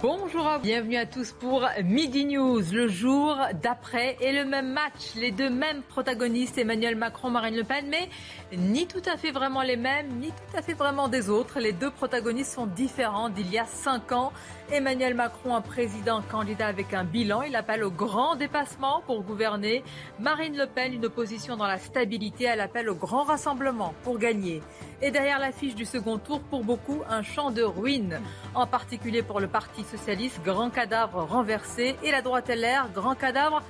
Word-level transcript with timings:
Bonjour 0.00 0.46
à 0.46 0.58
vous, 0.58 0.62
bienvenue 0.62 0.96
à 0.96 1.06
tous 1.06 1.32
pour 1.32 1.66
Midi 1.82 2.24
News, 2.24 2.62
le 2.72 2.86
jour 2.86 3.36
d'après 3.60 4.16
et 4.20 4.30
le 4.30 4.44
même 4.44 4.72
match, 4.72 5.16
les 5.16 5.32
deux 5.32 5.50
mêmes 5.50 5.82
protagonistes, 5.82 6.56
Emmanuel 6.56 6.94
Macron, 6.94 7.30
Marine 7.30 7.56
Le 7.56 7.64
Pen, 7.64 7.84
mais 7.88 8.08
ni 8.56 8.86
tout 8.86 9.02
à 9.12 9.16
fait 9.16 9.32
vraiment 9.32 9.62
les 9.62 9.76
mêmes, 9.76 10.06
ni 10.20 10.28
tout 10.28 10.56
à 10.56 10.62
fait 10.62 10.74
vraiment 10.74 11.08
des 11.08 11.28
autres. 11.28 11.58
Les 11.58 11.72
deux 11.72 11.90
protagonistes 11.90 12.52
sont 12.52 12.66
différents 12.66 13.28
d'il 13.28 13.50
y 13.50 13.58
a 13.58 13.64
cinq 13.64 14.12
ans. 14.12 14.32
Emmanuel 14.70 15.14
Macron, 15.14 15.54
un 15.54 15.62
président 15.62 16.20
candidat 16.20 16.66
avec 16.66 16.92
un 16.92 17.02
bilan, 17.02 17.40
il 17.40 17.56
appelle 17.56 17.82
au 17.82 17.90
grand 17.90 18.36
dépassement 18.36 19.02
pour 19.06 19.22
gouverner. 19.22 19.82
Marine 20.20 20.58
Le 20.58 20.66
Pen, 20.66 20.92
une 20.92 21.06
opposition 21.06 21.56
dans 21.56 21.66
la 21.66 21.78
stabilité, 21.78 22.44
elle 22.44 22.60
appelle 22.60 22.90
au 22.90 22.94
grand 22.94 23.22
rassemblement 23.22 23.94
pour 24.04 24.18
gagner. 24.18 24.62
Et 25.00 25.10
derrière 25.10 25.38
l'affiche 25.38 25.74
du 25.74 25.86
second 25.86 26.18
tour, 26.18 26.40
pour 26.40 26.64
beaucoup, 26.64 27.00
un 27.08 27.22
champ 27.22 27.50
de 27.50 27.62
ruines, 27.62 28.20
en 28.54 28.66
particulier 28.66 29.22
pour 29.22 29.40
le 29.40 29.48
Parti 29.48 29.84
socialiste, 29.84 30.42
grand 30.44 30.68
cadavre 30.68 31.22
renversé, 31.22 31.96
et 32.02 32.10
la 32.10 32.20
droite 32.20 32.50
LR, 32.50 32.90
grand 32.92 33.14
cadavre 33.14 33.62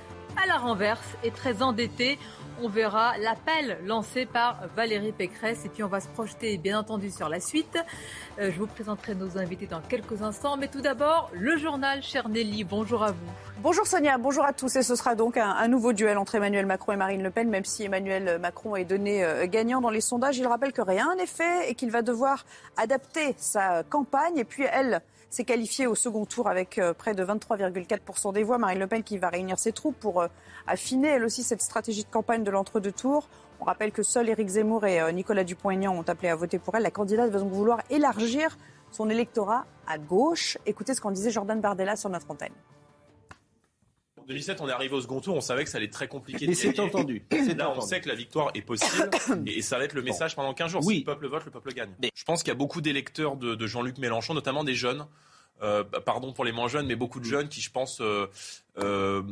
à 0.43 0.47
la 0.47 0.57
renverse 0.57 1.15
et 1.23 1.31
très 1.31 1.61
endetté 1.61 2.19
on 2.61 2.67
verra 2.67 3.17
l'appel 3.17 3.77
lancé 3.85 4.25
par 4.25 4.61
Valérie 4.75 5.11
Pécresse 5.11 5.65
et 5.65 5.69
puis 5.69 5.83
on 5.83 5.87
va 5.87 5.99
se 5.99 6.07
projeter 6.07 6.57
bien 6.57 6.79
entendu 6.79 7.09
sur 7.09 7.29
la 7.29 7.39
suite. 7.39 7.77
Euh, 8.39 8.51
je 8.51 8.59
vous 8.59 8.67
présenterai 8.67 9.15
nos 9.15 9.37
invités 9.37 9.67
dans 9.67 9.81
quelques 9.81 10.21
instants, 10.21 10.57
mais 10.57 10.67
tout 10.67 10.81
d'abord 10.81 11.29
le 11.33 11.57
journal 11.57 12.01
Cher 12.03 12.29
Nelly. 12.29 12.63
Bonjour 12.63 13.03
à 13.03 13.11
vous. 13.11 13.27
Bonjour 13.61 13.85
Sonia, 13.85 14.17
bonjour 14.17 14.45
à 14.45 14.53
tous 14.53 14.75
et 14.75 14.83
ce 14.83 14.95
sera 14.95 15.15
donc 15.15 15.37
un, 15.37 15.67
nouveau 15.67 15.93
duel 15.93 16.17
entre 16.17 16.35
Emmanuel 16.35 16.65
Macron 16.65 16.93
et 16.93 16.97
Marine 16.97 17.23
Le 17.23 17.29
Pen, 17.29 17.49
même 17.49 17.65
si 17.65 17.83
Emmanuel 17.83 18.39
Macron 18.39 18.75
est 18.75 18.85
donné 18.85 19.23
euh, 19.23 19.47
gagnant 19.47 19.81
dans 19.81 19.89
les 19.89 20.01
sondages. 20.01 20.37
Il 20.37 20.47
rappelle 20.47 20.73
que 20.73 20.81
rien 20.81 21.15
n'est 21.15 21.25
fait 21.25 21.69
et 21.69 21.75
qu'il 21.75 21.91
va 21.91 22.01
devoir 22.01 22.45
adapter 22.77 23.35
sa 23.37 23.83
campagne 23.83 24.37
et 24.37 24.45
puis 24.45 24.63
elle 24.71 25.01
s'est 25.29 25.43
qualifiée 25.43 25.87
au 25.87 25.95
second 25.95 26.25
tour 26.25 26.47
avec 26.47 26.77
euh, 26.77 26.93
près 26.93 27.13
de 27.13 27.23
23,4% 27.23 28.33
des 28.33 28.43
voix. 28.43 28.57
Marine 28.57 28.79
Le 28.79 28.87
Pen 28.87 29.03
qui 29.03 29.17
va 29.17 29.29
réunir 29.29 29.59
ses 29.59 29.71
troupes 29.71 29.99
pour 29.99 30.21
euh, 30.21 30.27
affiner 30.67 31.09
elle 31.09 31.23
aussi 31.23 31.43
cette 31.43 31.61
stratégie 31.61 32.03
de 32.03 32.09
campagne 32.09 32.43
de 32.43 32.51
l'entre-deux 32.51 32.91
tours. 32.91 33.29
On 33.59 33.65
rappelle 33.65 33.91
que 33.91 34.03
seuls 34.03 34.29
Éric 34.29 34.47
Zemmour 34.47 34.85
et 34.85 35.01
euh, 35.01 35.11
Nicolas 35.11 35.43
Dupont-Aignan 35.43 35.95
ont 35.95 36.07
appelé 36.07 36.29
à 36.29 36.35
voter 36.35 36.59
pour 36.59 36.75
elle. 36.75 36.83
La 36.83 36.91
candidate 36.91 37.29
va 37.29 37.39
donc 37.39 37.51
vouloir 37.51 37.81
élargir 37.89 38.57
son 38.91 39.09
électorat 39.09 39.65
à 39.87 39.97
gauche. 39.97 40.57
Écoutez 40.65 40.93
ce 40.95 41.01
qu'en 41.01 41.11
disait 41.11 41.31
Jordan 41.31 41.59
Bardella 41.61 41.95
sur 41.95 42.09
notre 42.09 42.29
antenne. 42.31 42.53
2007, 44.29 44.61
on 44.61 44.69
est 44.69 44.71
arrivé 44.71 44.95
au 44.95 45.01
second 45.01 45.21
tour, 45.21 45.35
on 45.35 45.41
savait 45.41 45.63
que 45.63 45.71
ça 45.71 45.77
allait 45.77 45.87
être 45.87 45.91
très 45.91 46.07
compliqué. 46.07 46.45
Mais 46.45 46.53
c'est 46.53 46.79
entendu. 46.79 47.25
Là, 47.57 47.73
on 47.75 47.81
sait 47.81 47.99
que 47.99 48.07
la 48.07 48.13
victoire 48.13 48.51
est 48.53 48.61
possible 48.61 49.09
et 49.47 49.63
ça 49.63 49.79
va 49.79 49.85
être 49.85 49.93
le 49.93 50.03
message 50.03 50.35
pendant 50.35 50.53
15 50.53 50.71
jours. 50.71 50.83
Si 50.83 50.99
le 50.99 51.03
peuple 51.03 51.27
vote, 51.27 51.45
le 51.45 51.51
peuple 51.51 51.73
gagne. 51.73 51.89
Je 52.13 52.23
pense 52.25 52.43
qu'il 52.43 52.49
y 52.49 52.51
a 52.51 52.55
beaucoup 52.55 52.79
d'électeurs 52.79 53.37
de, 53.37 53.67
Jean-Luc 53.67 53.97
Mélenchon, 53.97 54.35
notamment 54.35 54.63
des 54.63 54.75
jeunes. 54.75 55.07
Euh, 55.61 55.83
pardon 55.83 56.31
pour 56.31 56.45
les 56.45 56.53
moins 56.53 56.69
jeunes, 56.69 56.85
mais 56.85 56.95
beaucoup 56.95 57.19
de 57.19 57.25
jeunes 57.25 57.49
qui, 57.49 57.59
je 57.59 57.69
pense, 57.69 57.99
euh, 57.99 58.27
euh, 58.77 59.23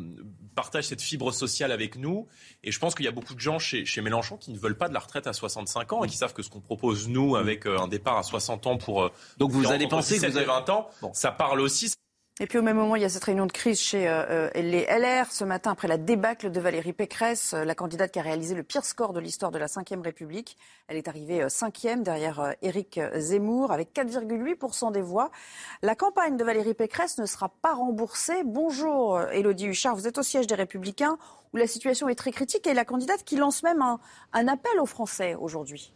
partagent 0.56 0.88
cette 0.88 1.02
fibre 1.02 1.31
sociale 1.31 1.72
avec 1.72 1.96
nous. 1.96 2.28
Et 2.66 2.72
je 2.72 2.79
pense 2.79 2.96
qu'il 2.96 3.06
y 3.06 3.08
a 3.08 3.12
beaucoup 3.12 3.35
de 3.35 3.40
gens 3.40 3.59
chez, 3.59 3.85
Mélenchon 4.02 4.35
qui 4.35 4.52
ne 4.52 4.58
veulent 4.58 4.78
pas 4.78 4.90
de 4.90 4.94
la 4.94 5.00
retraite 5.00 5.28
à 5.28 5.31
65 5.31 5.94
ans 5.94 6.03
et 6.03 6.09
qui 6.09 6.18
savent 6.18 6.34
que 6.34 6.41
ce 6.41 6.50
qu'on 6.50 6.59
propose, 6.59 7.08
nous, 7.08 7.35
avec 7.38 7.66
un 7.66 7.88
départ 7.88 8.18
à 8.18 8.24
60 8.24 8.68
ans 8.68 8.78
pour... 8.78 9.09
Donc 9.38 9.52
vous 9.52 9.72
allez 9.72 9.88
penser 9.88 10.19
que 10.19 10.25
vous 10.25 10.38
avez 10.38 10.46
20 10.46 10.69
ans, 10.69 10.90
ça 11.14 11.31
parle 11.31 11.62
aussi. 11.62 11.94
Et 12.40 12.46
puis 12.46 12.59
au 12.59 12.62
même 12.62 12.78
moment, 12.78 12.96
il 12.96 13.02
y 13.02 13.06
a 13.06 13.09
cette 13.09 13.24
réunion 13.24 13.48
de 13.48 13.52
crise 13.52 13.80
chez 13.80 14.08
euh, 14.08 14.24
euh, 14.30 14.50
les 14.53 14.86
LR 14.86 15.31
ce 15.31 15.44
matin 15.44 15.72
après 15.72 15.88
la 15.88 15.98
débâcle 15.98 16.52
de 16.52 16.59
Valérie 16.59 16.94
Pécresse, 16.94 17.56
euh, 17.56 17.66
la 17.66 17.74
candidate 17.74 18.12
qui 18.12 18.20
a 18.20 18.22
réalisé 18.22 18.53
le 18.53 18.62
pire 18.62 18.86
score 18.86 19.12
de 19.12 19.20
l'histoire 19.20 19.50
de 19.50 19.58
la 19.58 19.66
Ve 19.66 20.02
République. 20.03 20.56
Elle 20.88 20.97
est 20.97 21.08
arrivée 21.08 21.50
cinquième 21.50 22.03
derrière 22.03 22.53
Éric 22.62 23.00
Zemmour 23.16 23.72
avec 23.72 23.92
4,8% 23.92 24.92
des 24.92 25.02
voix. 25.02 25.31
La 25.81 25.96
campagne 25.96 26.38
de 26.38 26.44
Valérie 26.44 26.76
Pécresse 26.76 27.18
ne 27.18 27.26
sera 27.26 27.50
pas 27.50 27.74
remboursée. 27.74 28.44
Bonjour 28.46 29.20
Élodie 29.31 29.66
Huchard, 29.66 29.96
vous 29.96 30.08
êtes 30.08 30.20
au 30.20 30.24
siège 30.24 30.46
des 30.46 30.56
Républicains 30.56 31.18
où 31.53 31.58
la 31.58 31.66
situation 31.66 32.08
est 32.08 32.16
très 32.16 32.31
critique 32.31 32.68
et 32.68 32.76
la 32.76 32.86
candidate 32.86 33.24
qui 33.24 33.38
lance 33.38 33.64
même 33.64 33.81
un 33.81 34.47
appel 34.47 34.80
aux 34.80 34.86
Français 34.86 35.34
aujourd'hui. 35.34 35.92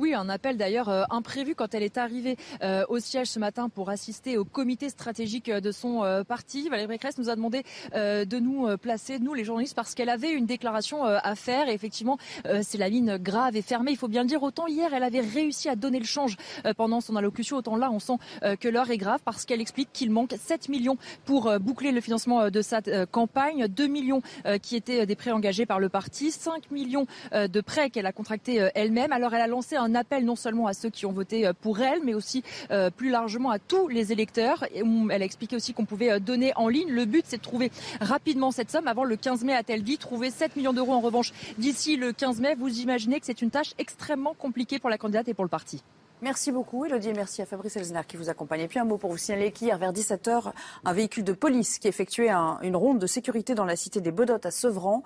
Oui, 0.00 0.14
un 0.14 0.30
appel 0.30 0.56
d'ailleurs 0.56 0.88
euh, 0.88 1.04
imprévu 1.10 1.54
quand 1.54 1.74
elle 1.74 1.82
est 1.82 1.98
arrivée 1.98 2.38
euh, 2.62 2.86
au 2.88 3.00
siège 3.00 3.26
ce 3.26 3.38
matin 3.38 3.68
pour 3.68 3.90
assister 3.90 4.38
au 4.38 4.46
comité 4.46 4.88
stratégique 4.88 5.50
de 5.50 5.72
son 5.72 6.04
euh, 6.04 6.24
parti. 6.24 6.70
Valérie 6.70 6.88
Pécresse 6.88 7.18
nous 7.18 7.28
a 7.28 7.36
demandé 7.36 7.64
de 7.92 8.38
nous 8.38 8.78
placer, 8.78 9.18
nous 9.18 9.34
les 9.34 9.44
journalistes, 9.44 9.74
parce 9.74 9.94
qu'elle 9.94 10.08
avait 10.08 10.32
une 10.32 10.46
déclaration 10.46 11.04
à 11.04 11.34
faire. 11.34 11.68
Et 11.68 11.74
effectivement, 11.74 12.16
c'est 12.62 12.78
la 12.78 12.88
ligne 12.88 13.18
grave 13.18 13.56
et 13.56 13.62
fermée. 13.62 13.90
Il 13.90 13.96
faut 13.96 14.08
bien 14.08 14.22
le 14.22 14.28
dire. 14.28 14.42
Autant 14.42 14.66
hier, 14.66 14.94
elle 14.94 15.02
avait 15.02 15.20
réussi 15.20 15.68
à 15.68 15.76
donner 15.76 15.98
le 15.98 16.06
change 16.06 16.36
pendant 16.76 17.00
son 17.00 17.16
allocution. 17.16 17.56
Autant 17.56 17.76
là, 17.76 17.90
on 17.90 17.98
sent 17.98 18.16
que 18.60 18.68
l'heure 18.68 18.90
est 18.90 18.98
grave 18.98 19.20
parce 19.24 19.44
qu'elle 19.44 19.60
explique 19.60 19.90
qu'il 19.92 20.10
manque 20.10 20.34
7 20.38 20.68
millions 20.68 20.96
pour 21.24 21.52
boucler 21.58 21.92
le 21.92 22.00
financement 22.00 22.50
de 22.50 22.62
sa 22.62 22.80
campagne. 23.06 23.66
2 23.68 23.86
millions 23.86 24.22
qui 24.62 24.76
étaient 24.76 25.04
des 25.04 25.16
prêts 25.16 25.32
engagés 25.32 25.66
par 25.66 25.80
le 25.80 25.88
parti. 25.88 26.30
5 26.30 26.70
millions 26.70 27.06
de 27.32 27.60
prêts 27.60 27.90
qu'elle 27.90 28.06
a 28.06 28.12
contractés 28.12 28.68
elle-même. 28.74 29.12
Alors, 29.12 29.34
elle 29.34 29.42
a 29.42 29.48
lancé 29.48 29.76
un 29.76 29.89
appel 29.94 30.24
non 30.24 30.36
seulement 30.36 30.66
à 30.66 30.72
ceux 30.72 30.90
qui 30.90 31.06
ont 31.06 31.12
voté 31.12 31.46
euh, 31.46 31.52
pour 31.52 31.80
elle, 31.80 32.00
mais 32.04 32.14
aussi 32.14 32.42
euh, 32.70 32.90
plus 32.90 33.10
largement 33.10 33.50
à 33.50 33.58
tous 33.58 33.88
les 33.88 34.12
électeurs. 34.12 34.64
Elle 34.74 35.22
a 35.22 35.24
expliqué 35.24 35.56
aussi 35.56 35.72
qu'on 35.72 35.84
pouvait 35.84 36.10
euh, 36.10 36.18
donner 36.18 36.52
en 36.56 36.68
ligne. 36.68 36.90
Le 36.90 37.04
but, 37.04 37.24
c'est 37.26 37.38
de 37.38 37.42
trouver 37.42 37.70
rapidement 38.00 38.50
cette 38.50 38.70
somme. 38.70 38.88
Avant 38.88 39.04
le 39.04 39.16
15 39.16 39.44
mai, 39.44 39.54
a-t-elle 39.54 39.82
dit, 39.82 39.98
trouver 39.98 40.30
7 40.30 40.56
millions 40.56 40.72
d'euros 40.72 40.92
en 40.92 41.00
revanche 41.00 41.32
d'ici 41.58 41.96
le 41.96 42.12
15 42.12 42.40
mai. 42.40 42.54
Vous 42.54 42.80
imaginez 42.80 43.20
que 43.20 43.26
c'est 43.26 43.42
une 43.42 43.50
tâche 43.50 43.74
extrêmement 43.78 44.34
compliquée 44.34 44.78
pour 44.78 44.90
la 44.90 44.98
candidate 44.98 45.28
et 45.28 45.34
pour 45.34 45.44
le 45.44 45.50
parti. 45.50 45.82
Merci 46.22 46.52
beaucoup, 46.52 46.84
Elodie, 46.84 47.08
et 47.08 47.12
merci 47.14 47.40
à 47.40 47.46
Fabrice 47.46 47.76
Elzner 47.76 48.02
qui 48.06 48.18
vous 48.18 48.28
accompagne. 48.28 48.60
Et 48.60 48.68
puis 48.68 48.78
un 48.78 48.84
mot 48.84 48.98
pour 48.98 49.10
vous 49.10 49.16
signaler 49.16 49.52
qu'hier, 49.52 49.78
vers 49.78 49.90
17h, 49.90 50.52
un 50.84 50.92
véhicule 50.92 51.24
de 51.24 51.32
police 51.32 51.78
qui 51.78 51.88
effectuait 51.88 52.28
une 52.62 52.76
ronde 52.76 52.98
de 52.98 53.06
sécurité 53.06 53.54
dans 53.54 53.64
la 53.64 53.74
cité 53.74 54.02
des 54.02 54.10
Bedottes 54.10 54.44
à 54.44 54.50
Sevran 54.50 55.02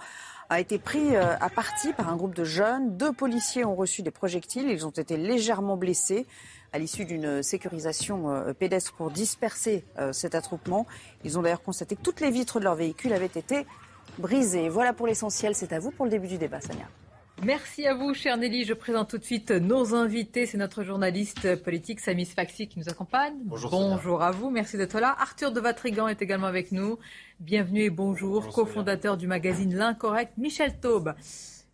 a 0.50 0.60
été 0.60 0.78
pris 0.78 1.16
euh, 1.16 1.37
à 1.41 1.49
partie 1.49 1.93
par 1.93 2.09
un 2.09 2.16
groupe 2.16 2.34
de 2.34 2.44
jeunes. 2.44 2.97
Deux 2.97 3.12
policiers 3.12 3.65
ont 3.65 3.75
reçu 3.75 4.03
des 4.03 4.10
projectiles. 4.10 4.69
Ils 4.69 4.87
ont 4.87 4.91
été 4.91 5.16
légèrement 5.16 5.77
blessés 5.77 6.27
à 6.72 6.78
l'issue 6.78 7.05
d'une 7.05 7.43
sécurisation 7.43 8.31
euh, 8.31 8.53
pédestre 8.53 8.93
pour 8.94 9.10
disperser 9.10 9.84
euh, 9.99 10.12
cet 10.12 10.34
attroupement. 10.34 10.87
Ils 11.25 11.38
ont 11.38 11.43
d'ailleurs 11.43 11.62
constaté 11.62 11.97
que 11.97 12.03
toutes 12.03 12.21
les 12.21 12.31
vitres 12.31 12.59
de 12.59 12.65
leur 12.65 12.75
véhicule 12.75 13.12
avaient 13.12 13.27
été 13.27 13.66
brisées. 14.19 14.69
Voilà 14.69 14.93
pour 14.93 15.06
l'essentiel. 15.06 15.55
C'est 15.55 15.72
à 15.72 15.78
vous 15.78 15.91
pour 15.91 16.05
le 16.05 16.10
début 16.10 16.28
du 16.28 16.38
débat, 16.38 16.61
Sania. 16.61 16.88
Merci 17.43 17.87
à 17.87 17.95
vous, 17.95 18.15
cher 18.15 18.37
Nelly. 18.37 18.65
Je 18.65 18.75
présente 18.75 19.11
tout 19.11 19.19
de 19.19 19.25
suite 19.25 19.50
nos 19.50 19.95
invités. 19.95 20.47
C'est 20.47 20.56
notre 20.56 20.83
journaliste 20.83 21.56
politique, 21.62 22.00
Samis 22.00 22.27
Faxi, 22.27 22.69
qui 22.69 22.78
nous 22.78 22.89
accompagne. 22.89 23.34
Bonjour. 23.45 23.71
Bonjour 23.71 24.22
à 24.22 24.31
vous. 24.31 24.50
Merci 24.50 24.77
d'être 24.77 24.99
là. 25.00 25.15
Arthur 25.19 25.53
de 25.53 25.61
Vatrigan 25.61 26.09
est 26.09 26.23
également 26.23 26.47
avec 26.47 26.73
nous. 26.73 26.99
Bienvenue 27.41 27.83
et 27.83 27.91
bonjour. 27.91 28.49
cofondateur 28.49 29.17
du 29.17 29.27
magazine 29.27 29.75
L'Incorrect, 29.75 30.33
Michel 30.39 30.78
Taube 30.81 31.15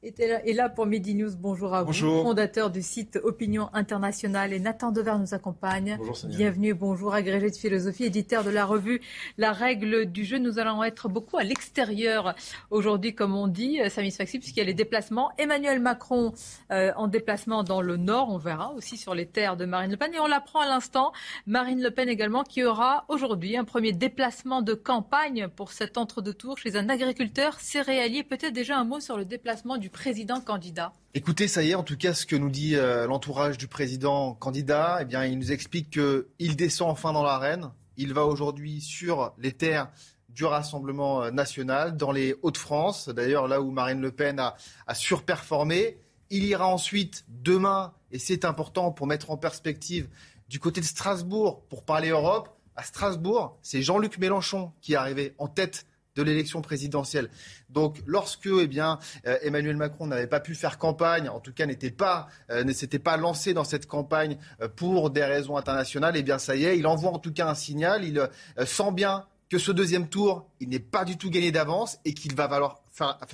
est 0.03 0.55
là 0.55 0.71
pour 0.71 0.87
Midi 0.87 1.15
News. 1.15 1.33
Bonjour 1.37 1.75
à 1.75 1.83
vous, 1.83 1.93
fondateur 1.93 2.71
du 2.71 2.81
site 2.81 3.19
Opinion 3.22 3.69
Internationale. 3.75 4.55
Et 4.55 4.59
Nathan 4.59 4.93
Dever 4.93 5.17
nous 5.19 5.35
accompagne. 5.35 5.97
Bonjour, 5.99 6.17
Bienvenue 6.25 6.69
et 6.69 6.75
bonjour, 6.75 7.12
agrégé 7.12 7.50
de 7.50 7.56
philosophie, 7.56 8.05
éditeur 8.05 8.43
de 8.43 8.49
la 8.49 8.64
revue 8.64 9.02
La 9.37 9.52
règle 9.52 10.06
du 10.06 10.25
jeu. 10.25 10.38
Nous 10.38 10.58
allons 10.58 10.82
être 10.82 11.11
beaucoup 11.11 11.37
à 11.37 11.43
l'extérieur 11.43 12.35
aujourd'hui, 12.70 13.14
comme 13.14 13.37
on 13.37 13.47
dit, 13.47 13.79
euh, 13.81 13.91
Samis 13.91 14.12
Faxi, 14.12 14.38
puisqu'il 14.38 14.61
y 14.61 14.62
a 14.62 14.64
les 14.64 14.75
déplacements. 14.75 15.32
Emmanuel 15.37 15.81
Macron 15.81 16.32
euh, 16.70 16.93
en 16.97 17.06
déplacement 17.06 17.62
dans 17.62 17.82
le 17.82 17.99
Nord, 17.99 18.31
on 18.31 18.38
verra 18.38 18.73
aussi 18.73 18.97
sur 18.97 19.14
les 19.14 19.26
terres 19.26 19.58
de 19.58 19.67
Marine 19.67 19.91
Le 19.91 19.97
Pen. 19.99 20.14
Et 20.14 20.20
on 20.20 20.26
l'apprend 20.26 20.61
à 20.61 20.67
l'instant, 20.67 21.12
Marine 21.47 21.82
Le 21.82 21.91
Pen 21.91 22.08
également, 22.08 22.43
qui 22.43 22.64
aura 22.64 23.05
aujourd'hui 23.08 23.55
un 23.55 23.64
premier 23.64 23.93
déplacement 23.93 24.62
de 24.62 24.73
campagne 24.73 25.49
pour 25.49 25.73
cet 25.73 25.99
entre-deux 25.99 26.35
tours 26.35 26.56
chez 26.56 26.76
un 26.76 26.88
agriculteur 26.88 27.61
céréalier. 27.61 28.23
Peut-être 28.23 28.55
déjà 28.55 28.79
un 28.79 28.85
mot 28.85 29.00
sur 29.00 29.19
le 29.19 29.26
déplacement 29.26 29.76
du 29.76 29.89
président 29.90 30.40
candidat 30.40 30.92
Écoutez, 31.14 31.48
ça 31.48 31.62
y 31.62 31.70
est, 31.70 31.75
en 31.75 31.82
tout 31.82 31.96
cas, 31.96 32.14
ce 32.14 32.25
que 32.25 32.37
nous 32.37 32.50
dit 32.50 32.76
euh, 32.76 33.06
l'entourage 33.06 33.58
du 33.58 33.66
président 33.66 34.34
candidat, 34.34 34.98
eh 35.00 35.04
bien, 35.04 35.25
il 35.25 35.38
nous 35.38 35.52
explique 35.52 35.90
qu'il 35.90 36.56
descend 36.56 36.90
enfin 36.90 37.12
dans 37.12 37.22
l'arène. 37.22 37.70
Il 37.96 38.14
va 38.14 38.25
aujourd'hui 38.25 38.81
sur 38.81 39.34
les 39.38 39.52
terres 39.52 39.90
du 40.28 40.44
Rassemblement 40.44 41.25
euh, 41.25 41.31
national, 41.31 41.96
dans 41.96 42.12
les 42.12 42.37
Hauts-de-France, 42.42 43.08
d'ailleurs 43.08 43.48
là 43.48 43.60
où 43.60 43.70
Marine 43.70 44.00
Le 44.00 44.12
Pen 44.12 44.38
a, 44.38 44.56
a 44.87 44.94
surperformé. 44.94 45.98
Il 46.31 46.44
ira 46.44 46.69
ensuite 46.69 47.25
demain 47.28 47.92
et 48.12 48.19
c'est 48.19 48.44
important 48.44 48.92
pour 48.92 49.06
mettre 49.06 49.31
en 49.31 49.37
perspective 49.37 50.08
du 50.48 50.60
côté 50.60 50.81
de 50.81 50.87
Strasbourg, 50.87 51.62
pour 51.69 51.84
parler 51.84 52.10
Europe, 52.10 52.48
à 52.76 52.82
Strasbourg, 52.82 53.58
c'est 53.62 53.82
Jean-Luc 53.82 54.19
Mélenchon 54.19 54.72
qui 54.81 54.94
est 54.94 54.96
arrivé 54.96 55.34
en 55.38 55.48
tête 55.48 55.87
de 56.17 56.23
l'élection 56.23 56.62
présidentielle. 56.62 57.31
Donc, 57.69 57.99
lorsque 58.07 58.47
eh 58.47 58.67
bien, 58.67 58.99
euh, 59.27 59.39
Emmanuel 59.43 59.77
Macron 59.77 60.07
n'avait 60.07 60.27
pas 60.27 60.41
pu 60.41 60.55
faire 60.55 60.79
campagne, 60.79 61.29
en 61.29 61.41
tout 61.41 61.53
cas 61.53 61.67
n'était 61.67 61.91
pas, 61.91 62.29
euh, 62.51 62.65
ne 62.65 62.73
s'était 62.73 62.99
pas 62.99 63.17
lancé 63.17 63.55
dans 63.55 63.65
cette 63.65 63.87
campagne 63.87 64.39
euh, 64.61 64.69
pour 64.69 65.11
des 65.11 65.25
raisons 65.25 65.57
internationales, 65.57 66.15
eh 66.17 66.23
bien, 66.23 66.39
ça 66.39 66.57
y 66.57 66.65
est, 66.65 66.79
il 66.79 66.87
envoie 66.87 67.11
en 67.11 67.19
tout 67.19 67.33
cas 67.33 67.49
un 67.49 67.55
signal. 67.55 68.05
Il 68.05 68.29
sent 68.67 68.93
bien 68.93 69.27
que 69.49 69.59
ce 69.59 69.73
deuxième 69.73 70.09
tour, 70.09 70.49
il 70.61 70.69
n'est 70.69 70.79
pas 70.79 71.05
du 71.05 71.17
tout 71.17 71.29
gagné 71.29 71.51
d'avance 71.51 71.99
et 72.05 72.15
qu'il 72.15 72.35
va 72.37 72.49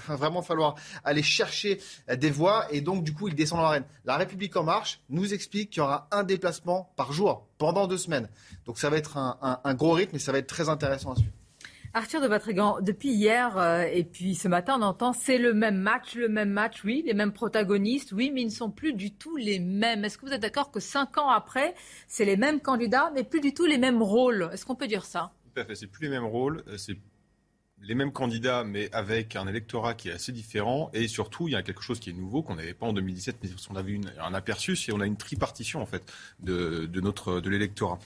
vraiment 0.08 0.43
falloir 0.43 0.75
aller 1.05 1.23
chercher 1.23 1.78
des 2.08 2.31
voix 2.31 2.67
et 2.70 2.81
donc 2.81 3.05
du 3.05 3.12
coup 3.12 3.28
il 3.28 3.34
descend 3.34 3.58
dans 3.58 3.64
l'arène. 3.64 3.84
La 4.06 4.17
République 4.17 4.56
en 4.56 4.64
marche 4.64 5.00
nous 5.11 5.34
explique 5.34 5.70
qu'il 5.70 5.81
y 5.81 5.84
aura 5.84 6.08
un 6.11 6.23
déplacement 6.23 6.90
par 6.96 7.12
jour 7.12 7.46
pendant 7.58 7.87
deux 7.87 7.99
semaines. 7.99 8.31
Donc 8.64 8.78
ça 8.78 8.88
va 8.88 8.96
être 8.96 9.19
un, 9.19 9.61
un 9.62 9.75
gros 9.75 9.93
rythme 9.93 10.17
et 10.17 10.19
ça 10.19 10.32
va 10.32 10.38
être 10.38 10.46
très 10.46 10.70
intéressant 10.70 11.12
à 11.12 11.17
suivre. 11.17 11.35
Arthur 11.96 12.20
de 12.20 12.26
Vatrigan, 12.26 12.82
depuis 12.82 13.08
hier 13.08 13.56
euh, 13.56 13.84
et 13.90 14.04
puis 14.04 14.34
ce 14.34 14.48
matin, 14.48 14.76
on 14.78 14.82
entend 14.82 15.14
c'est 15.14 15.38
le 15.38 15.54
même 15.54 15.78
match, 15.78 16.14
le 16.14 16.28
même 16.28 16.50
match, 16.50 16.84
oui, 16.84 17.02
les 17.06 17.14
mêmes 17.14 17.32
protagonistes, 17.32 18.12
oui, 18.12 18.31
mais 18.31 18.43
ils 18.43 18.48
ne 18.48 18.50
sont 18.50 18.70
plus 18.70 18.93
du 18.93 19.14
tout 19.14 19.34
les 19.37 19.60
mêmes. 19.60 20.04
Est-ce 20.04 20.19
que 20.19 20.26
vous 20.26 20.32
êtes 20.32 20.43
d'accord 20.43 20.70
que 20.70 20.78
cinq 20.78 21.16
ans 21.16 21.31
après, 21.31 21.75
c'est 22.06 22.26
les 22.26 22.37
mêmes 22.37 22.60
candidats, 22.60 23.10
mais 23.14 23.25
plus 23.25 23.40
du 23.40 23.54
tout 23.54 23.64
les 23.64 23.78
mêmes 23.78 24.02
rôles? 24.02 24.50
Est-ce 24.52 24.66
qu'on 24.66 24.75
peut 24.75 24.88
dire 24.88 25.06
ça? 25.06 25.32
Tout 25.54 25.58
à 25.62 25.64
fait, 25.64 25.75
c'est 25.75 25.87
plus 25.87 26.02
les 26.02 26.10
mêmes 26.10 26.26
rôles, 26.26 26.62
euh, 26.69 26.76
c'est 26.76 26.98
les 27.82 27.94
mêmes 27.94 28.12
candidats, 28.12 28.64
mais 28.64 28.90
avec 28.92 29.37
un 29.37 29.46
électorat 29.46 29.94
qui 29.94 30.08
est 30.08 30.12
assez 30.12 30.32
différent. 30.32 30.90
Et 30.92 31.08
surtout, 31.08 31.49
il 31.49 31.52
y 31.52 31.56
a 31.56 31.62
quelque 31.62 31.82
chose 31.82 32.00
qui 32.00 32.10
est 32.10 32.14
nouveau 32.14 32.42
qu'on 32.42 32.56
n'avait 32.56 32.75
pas 32.75 32.87
en 32.87 32.92
2017, 32.92 33.37
mais 33.42 33.50
on 33.70 33.76
avait 33.76 34.00
un 34.20 34.34
aperçu, 34.34 34.76
c'est 34.76 34.92
on 34.92 35.00
a 35.00 35.06
une 35.06 35.16
tripartition 35.16 35.82
en 35.82 35.87
fait 35.87 36.12
de, 36.40 36.88
notre 37.00 37.40
de 37.40 37.50
l'électorat. 37.50 37.99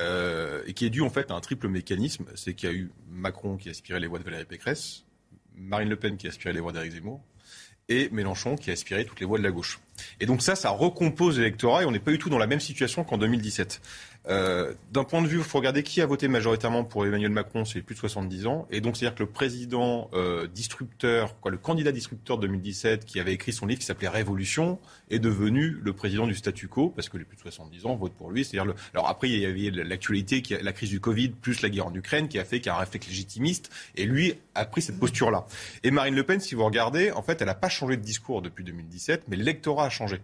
Euh, 0.00 0.62
et 0.66 0.72
qui 0.72 0.86
est 0.86 0.90
dû 0.90 1.02
en 1.02 1.10
fait 1.10 1.30
à 1.30 1.34
un 1.34 1.40
triple 1.40 1.68
mécanisme. 1.68 2.24
C'est 2.34 2.54
qu'il 2.54 2.68
y 2.68 2.72
a 2.72 2.74
eu 2.74 2.90
Macron 3.10 3.56
qui 3.56 3.68
a 3.68 3.72
aspiré 3.72 4.00
les 4.00 4.06
voix 4.06 4.18
de 4.18 4.24
Valérie 4.24 4.46
Pécresse, 4.46 5.04
Marine 5.54 5.90
Le 5.90 5.96
Pen 5.96 6.16
qui 6.16 6.26
a 6.26 6.30
aspiré 6.30 6.54
les 6.54 6.60
voix 6.60 6.72
d'Éric 6.72 6.92
Zemmour, 6.92 7.20
et 7.88 8.08
Mélenchon 8.10 8.56
qui 8.56 8.70
a 8.70 8.72
aspiré 8.72 9.04
toutes 9.04 9.20
les 9.20 9.26
voix 9.26 9.36
de 9.36 9.42
la 9.42 9.50
gauche. 9.50 9.80
Et 10.20 10.26
donc 10.26 10.42
ça, 10.42 10.54
ça 10.54 10.70
recompose 10.70 11.38
l'électorat 11.38 11.82
et 11.82 11.84
on 11.84 11.90
n'est 11.90 11.98
pas 11.98 12.12
du 12.12 12.18
tout 12.18 12.30
dans 12.30 12.38
la 12.38 12.46
même 12.46 12.60
situation 12.60 13.04
qu'en 13.04 13.18
2017. 13.18 13.82
Euh, 14.28 14.74
d'un 14.92 15.04
point 15.04 15.22
de 15.22 15.26
vue, 15.26 15.38
il 15.38 15.44
faut 15.44 15.58
regarder 15.58 15.82
qui 15.82 16.00
a 16.02 16.06
voté 16.06 16.28
majoritairement 16.28 16.84
pour 16.84 17.06
Emmanuel 17.06 17.30
Macron, 17.30 17.64
c'est 17.64 17.80
plus 17.80 17.94
de 17.94 18.00
70 18.00 18.46
ans. 18.46 18.66
Et 18.70 18.80
donc, 18.80 18.96
c'est-à-dire 18.96 19.14
que 19.14 19.22
le 19.22 19.28
président 19.28 20.10
euh, 20.12 20.46
disrupteur, 20.46 21.38
quoi, 21.40 21.50
le 21.50 21.56
candidat 21.56 21.92
disrupteur 21.92 22.36
de 22.36 22.46
2017, 22.46 23.06
qui 23.06 23.18
avait 23.18 23.32
écrit 23.32 23.52
son 23.52 23.66
livre 23.66 23.80
qui 23.80 23.86
s'appelait 23.86 24.08
Révolution, 24.08 24.78
est 25.10 25.18
devenu 25.18 25.78
le 25.82 25.92
président 25.92 26.26
du 26.26 26.34
statu 26.34 26.68
quo, 26.68 26.90
parce 26.90 27.08
que 27.08 27.16
les 27.16 27.24
plus 27.24 27.36
de 27.36 27.42
70 27.42 27.86
ans 27.86 27.96
votent 27.96 28.14
pour 28.14 28.30
lui. 28.30 28.44
C'est-à-dire 28.44 28.66
le... 28.66 28.74
Alors 28.92 29.08
après, 29.08 29.30
il 29.30 29.40
y 29.40 29.46
avait 29.46 29.84
l'actualité, 29.84 30.42
la 30.60 30.72
crise 30.72 30.90
du 30.90 31.00
Covid, 31.00 31.30
plus 31.30 31.62
la 31.62 31.70
guerre 31.70 31.86
en 31.86 31.94
Ukraine, 31.94 32.28
qui 32.28 32.38
a 32.38 32.44
fait 32.44 32.58
qu'il 32.58 32.66
y 32.66 32.70
a 32.70 32.76
un 32.76 32.80
réflexe 32.80 33.06
légitimiste. 33.08 33.70
Et 33.94 34.04
lui 34.04 34.34
a 34.54 34.64
pris 34.66 34.82
cette 34.82 34.98
posture-là. 34.98 35.46
Et 35.82 35.90
Marine 35.90 36.14
Le 36.14 36.24
Pen, 36.24 36.40
si 36.40 36.54
vous 36.54 36.64
regardez, 36.64 37.10
en 37.12 37.22
fait, 37.22 37.40
elle 37.40 37.46
n'a 37.46 37.54
pas 37.54 37.68
changé 37.68 37.96
de 37.96 38.02
discours 38.02 38.42
depuis 38.42 38.64
2017, 38.64 39.24
mais 39.28 39.36
l'électorat 39.36 39.86
a 39.86 39.90
changé 39.90 40.20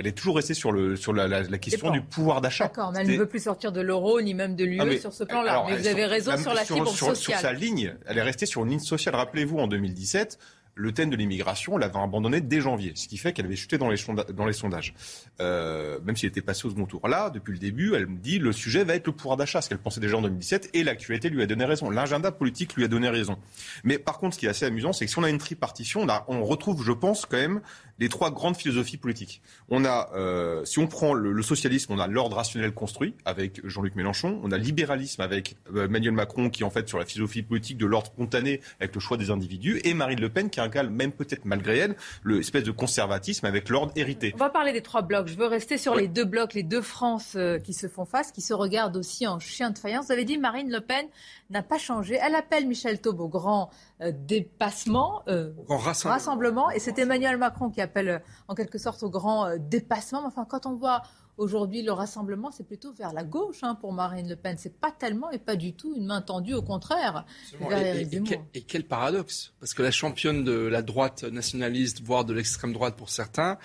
elle 0.00 0.06
est 0.06 0.12
toujours 0.12 0.36
restée 0.36 0.54
sur, 0.54 0.72
le, 0.72 0.96
sur 0.96 1.12
la, 1.12 1.28
la, 1.28 1.58
question 1.58 1.90
du 1.90 2.00
pouvoir 2.00 2.40
d'achat. 2.40 2.64
D'accord, 2.64 2.90
mais 2.90 3.00
elle 3.00 3.08
ne 3.08 3.18
veut 3.18 3.28
plus 3.28 3.42
sortir 3.42 3.70
de 3.70 3.82
l'euro 3.82 4.22
ni 4.22 4.32
même 4.32 4.56
de 4.56 4.64
l'UE 4.64 4.80
ah, 4.80 4.98
sur 4.98 5.12
ce 5.12 5.24
plan-là. 5.24 5.66
Mais 5.68 5.76
vous 5.76 5.86
avez 5.86 6.06
raison 6.06 6.38
sur 6.38 6.54
la 6.54 6.64
fibre 6.64 6.88
sociale. 6.88 7.16
Sur 7.16 7.38
sa 7.38 7.52
ligne, 7.52 7.94
elle 8.06 8.16
est 8.16 8.22
restée 8.22 8.46
sur 8.46 8.64
une 8.64 8.70
ligne 8.70 8.78
sociale. 8.78 9.14
Rappelez-vous, 9.14 9.58
en 9.58 9.66
2017, 9.66 10.38
le 10.74 10.92
thème 10.92 11.10
de 11.10 11.16
l'immigration, 11.16 11.76
l'avait 11.76 11.98
abandonné 11.98 12.40
dès 12.40 12.60
janvier, 12.60 12.92
ce 12.94 13.08
qui 13.08 13.16
fait 13.16 13.32
qu'elle 13.32 13.46
avait 13.46 13.56
chuté 13.56 13.78
dans 13.78 13.88
les, 13.88 14.52
sondages, 14.52 14.94
euh, 15.40 15.98
même 16.04 16.16
s'il 16.16 16.28
était 16.28 16.40
passé 16.40 16.66
au 16.66 16.70
second 16.70 16.86
tour. 16.86 17.06
Là, 17.08 17.30
depuis 17.30 17.52
le 17.52 17.58
début, 17.58 17.94
elle 17.94 18.06
me 18.06 18.18
dit 18.18 18.38
le 18.38 18.52
sujet 18.52 18.84
va 18.84 18.94
être 18.94 19.06
le 19.06 19.12
pouvoir 19.12 19.36
d'achat, 19.36 19.60
ce 19.60 19.68
qu'elle 19.68 19.78
pensait 19.78 20.00
déjà 20.00 20.16
en 20.16 20.22
2017, 20.22 20.70
et 20.74 20.84
l'actualité 20.84 21.28
lui 21.28 21.42
a 21.42 21.46
donné 21.46 21.64
raison. 21.64 21.90
L'agenda 21.90 22.32
politique 22.32 22.74
lui 22.74 22.84
a 22.84 22.88
donné 22.88 23.08
raison. 23.08 23.36
Mais 23.84 23.98
par 23.98 24.18
contre, 24.18 24.34
ce 24.34 24.40
qui 24.40 24.46
est 24.46 24.50
assez 24.50 24.64
amusant, 24.64 24.92
c'est 24.92 25.04
que 25.04 25.10
si 25.10 25.18
on 25.18 25.24
a 25.24 25.30
une 25.30 25.38
tripartition, 25.38 26.06
on, 26.28 26.34
on 26.36 26.44
retrouve, 26.44 26.84
je 26.84 26.92
pense, 26.92 27.26
quand 27.26 27.36
même, 27.36 27.60
les 28.00 28.08
trois 28.08 28.30
grandes 28.30 28.56
philosophies 28.56 28.96
politiques. 28.96 29.42
On 29.68 29.84
a, 29.84 30.10
euh, 30.14 30.64
si 30.64 30.78
on 30.78 30.86
prend 30.86 31.12
le, 31.12 31.42
socialisme, 31.42 31.92
on 31.92 31.98
a 31.98 32.06
l'ordre 32.06 32.36
rationnel 32.36 32.72
construit 32.72 33.14
avec 33.26 33.60
Jean-Luc 33.64 33.94
Mélenchon. 33.94 34.40
On 34.42 34.50
a 34.50 34.56
le 34.56 34.64
libéralisme 34.64 35.20
avec 35.20 35.56
euh, 35.74 35.84
Emmanuel 35.84 36.12
Macron 36.12 36.48
qui 36.48 36.62
est 36.62 36.66
en 36.66 36.70
fait 36.70 36.88
sur 36.88 36.98
la 36.98 37.04
philosophie 37.04 37.42
politique 37.42 37.76
de 37.76 37.86
l'ordre 37.86 38.08
spontané 38.08 38.62
avec 38.80 38.94
le 38.94 39.00
choix 39.00 39.18
des 39.18 39.30
individus. 39.30 39.80
Et 39.84 39.92
Marine 39.92 40.20
Le 40.20 40.30
Pen 40.30 40.48
qui 40.48 40.59
même 40.68 41.12
peut-être 41.12 41.44
malgré 41.44 41.78
elle, 41.78 41.96
l'espèce 42.24 42.64
de 42.64 42.70
conservatisme 42.70 43.46
avec 43.46 43.68
l'ordre 43.68 43.92
hérité. 43.96 44.32
On 44.34 44.38
va 44.38 44.50
parler 44.50 44.72
des 44.72 44.82
trois 44.82 45.02
blocs. 45.02 45.28
Je 45.28 45.36
veux 45.36 45.46
rester 45.46 45.78
sur 45.78 45.94
les 45.94 46.08
deux 46.08 46.24
blocs, 46.24 46.54
les 46.54 46.62
deux 46.62 46.82
France 46.82 47.34
euh, 47.36 47.58
qui 47.58 47.72
se 47.72 47.88
font 47.88 48.04
face, 48.04 48.32
qui 48.32 48.40
se 48.40 48.54
regardent 48.54 48.96
aussi 48.96 49.26
en 49.26 49.38
chien 49.38 49.70
de 49.70 49.78
faïence. 49.78 50.06
Vous 50.06 50.12
avez 50.12 50.24
dit 50.24 50.38
Marine 50.38 50.70
Le 50.70 50.80
Pen 50.80 51.06
n'a 51.50 51.62
pas 51.62 51.78
changé. 51.78 52.18
Elle 52.22 52.34
appelle 52.34 52.66
Michel 52.66 53.00
Taube 53.00 53.20
au 53.20 53.28
grand 53.28 53.70
euh, 54.02 54.12
dépassement, 54.14 55.22
euh, 55.28 55.52
grand 55.66 55.78
rassemblement. 55.78 56.70
Et 56.70 56.78
c'est 56.78 56.98
Emmanuel 56.98 57.36
Macron 57.36 57.70
qui 57.70 57.80
appelle 57.80 58.08
euh, 58.08 58.18
en 58.48 58.54
quelque 58.54 58.78
sorte 58.78 59.02
au 59.02 59.10
grand 59.10 59.56
dépassement. 59.58 60.22
Enfin, 60.24 60.46
quand 60.48 60.66
on 60.66 60.74
voit 60.74 61.02
aujourd'hui 61.40 61.82
le 61.82 61.92
rassemblement, 61.92 62.50
c'est 62.50 62.66
plutôt 62.66 62.92
vers 62.92 63.12
la 63.12 63.24
gauche 63.24 63.58
hein, 63.62 63.74
pour 63.74 63.92
Marine 63.92 64.28
Le 64.28 64.36
Pen. 64.36 64.56
C'est 64.58 64.78
pas 64.78 64.92
tellement 64.92 65.30
et 65.30 65.38
pas 65.38 65.56
du 65.56 65.72
tout 65.72 65.94
une 65.96 66.06
main 66.06 66.20
tendue, 66.20 66.54
au 66.54 66.62
contraire. 66.62 67.24
et, 67.70 68.06
et, 68.54 68.62
quel, 68.62 68.84
paradoxe 68.84 69.52
Parce 69.58 69.74
que 69.74 69.82
la 69.82 69.90
championne 69.90 70.44
de 70.44 70.52
la 70.52 70.82
droite 70.82 71.24
nationaliste, 71.24 72.02
voire 72.02 72.24
de 72.24 72.34
l'extrême 72.34 72.72
droite 72.72 72.96
pour 72.96 73.10
certains, 73.10 73.58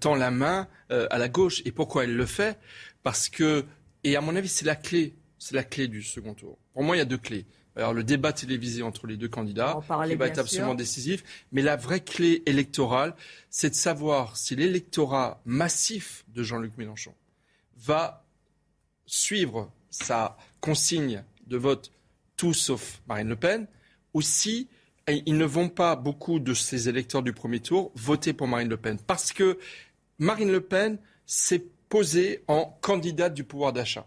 tend 0.00 0.14
la 0.14 0.30
main 0.30 0.68
à 0.90 1.18
la 1.18 1.28
gauche. 1.28 1.62
Et 1.64 1.72
pourquoi 1.72 2.04
elle 2.04 2.16
le 2.16 2.26
fait? 2.26 2.58
Parce 3.02 3.28
que, 3.28 3.64
et 4.04 4.16
à 4.16 4.20
mon 4.20 4.36
avis, 4.36 4.48
c'est 4.48 4.66
la 4.66 4.76
clé 4.76 5.16
c'est 5.40 5.54
la 5.54 5.64
clé 5.64 5.88
du 5.88 6.02
second 6.02 6.34
tour. 6.34 6.58
Pour 6.74 6.84
moi, 6.84 6.94
il 6.94 6.98
y 7.00 7.02
a 7.02 7.06
deux 7.06 7.18
clés. 7.18 7.46
Alors, 7.74 7.94
le 7.94 8.04
débat 8.04 8.32
télévisé 8.32 8.82
entre 8.82 9.06
les 9.06 9.16
deux 9.16 9.28
candidats, 9.28 9.80
qui 10.06 10.14
va 10.14 10.26
être 10.26 10.38
absolument 10.38 10.74
décisif. 10.74 11.24
Mais 11.50 11.62
la 11.62 11.76
vraie 11.76 12.00
clé 12.00 12.42
électorale, 12.46 13.14
c'est 13.48 13.70
de 13.70 13.74
savoir 13.74 14.36
si 14.36 14.54
l'électorat 14.54 15.40
massif 15.46 16.24
de 16.28 16.42
Jean-Luc 16.42 16.76
Mélenchon 16.76 17.14
va 17.84 18.24
suivre 19.06 19.72
sa 19.90 20.36
consigne 20.60 21.24
de 21.46 21.56
vote 21.56 21.92
tout 22.36 22.54
sauf 22.54 23.02
Marine 23.06 23.28
Le 23.28 23.36
Pen, 23.36 23.66
ou 24.14 24.22
si 24.22 24.68
ils 25.08 25.36
ne 25.36 25.44
vont 25.44 25.68
pas, 25.68 25.96
beaucoup 25.96 26.38
de 26.38 26.54
ces 26.54 26.88
électeurs 26.88 27.22
du 27.22 27.32
premier 27.32 27.60
tour, 27.60 27.90
voter 27.94 28.32
pour 28.32 28.46
Marine 28.46 28.68
Le 28.68 28.76
Pen. 28.76 28.98
Parce 29.06 29.32
que 29.32 29.58
Marine 30.18 30.52
Le 30.52 30.60
Pen 30.60 30.98
s'est 31.26 31.64
posée 31.88 32.44
en 32.46 32.78
candidate 32.80 33.34
du 33.34 33.44
pouvoir 33.44 33.72
d'achat 33.72 34.06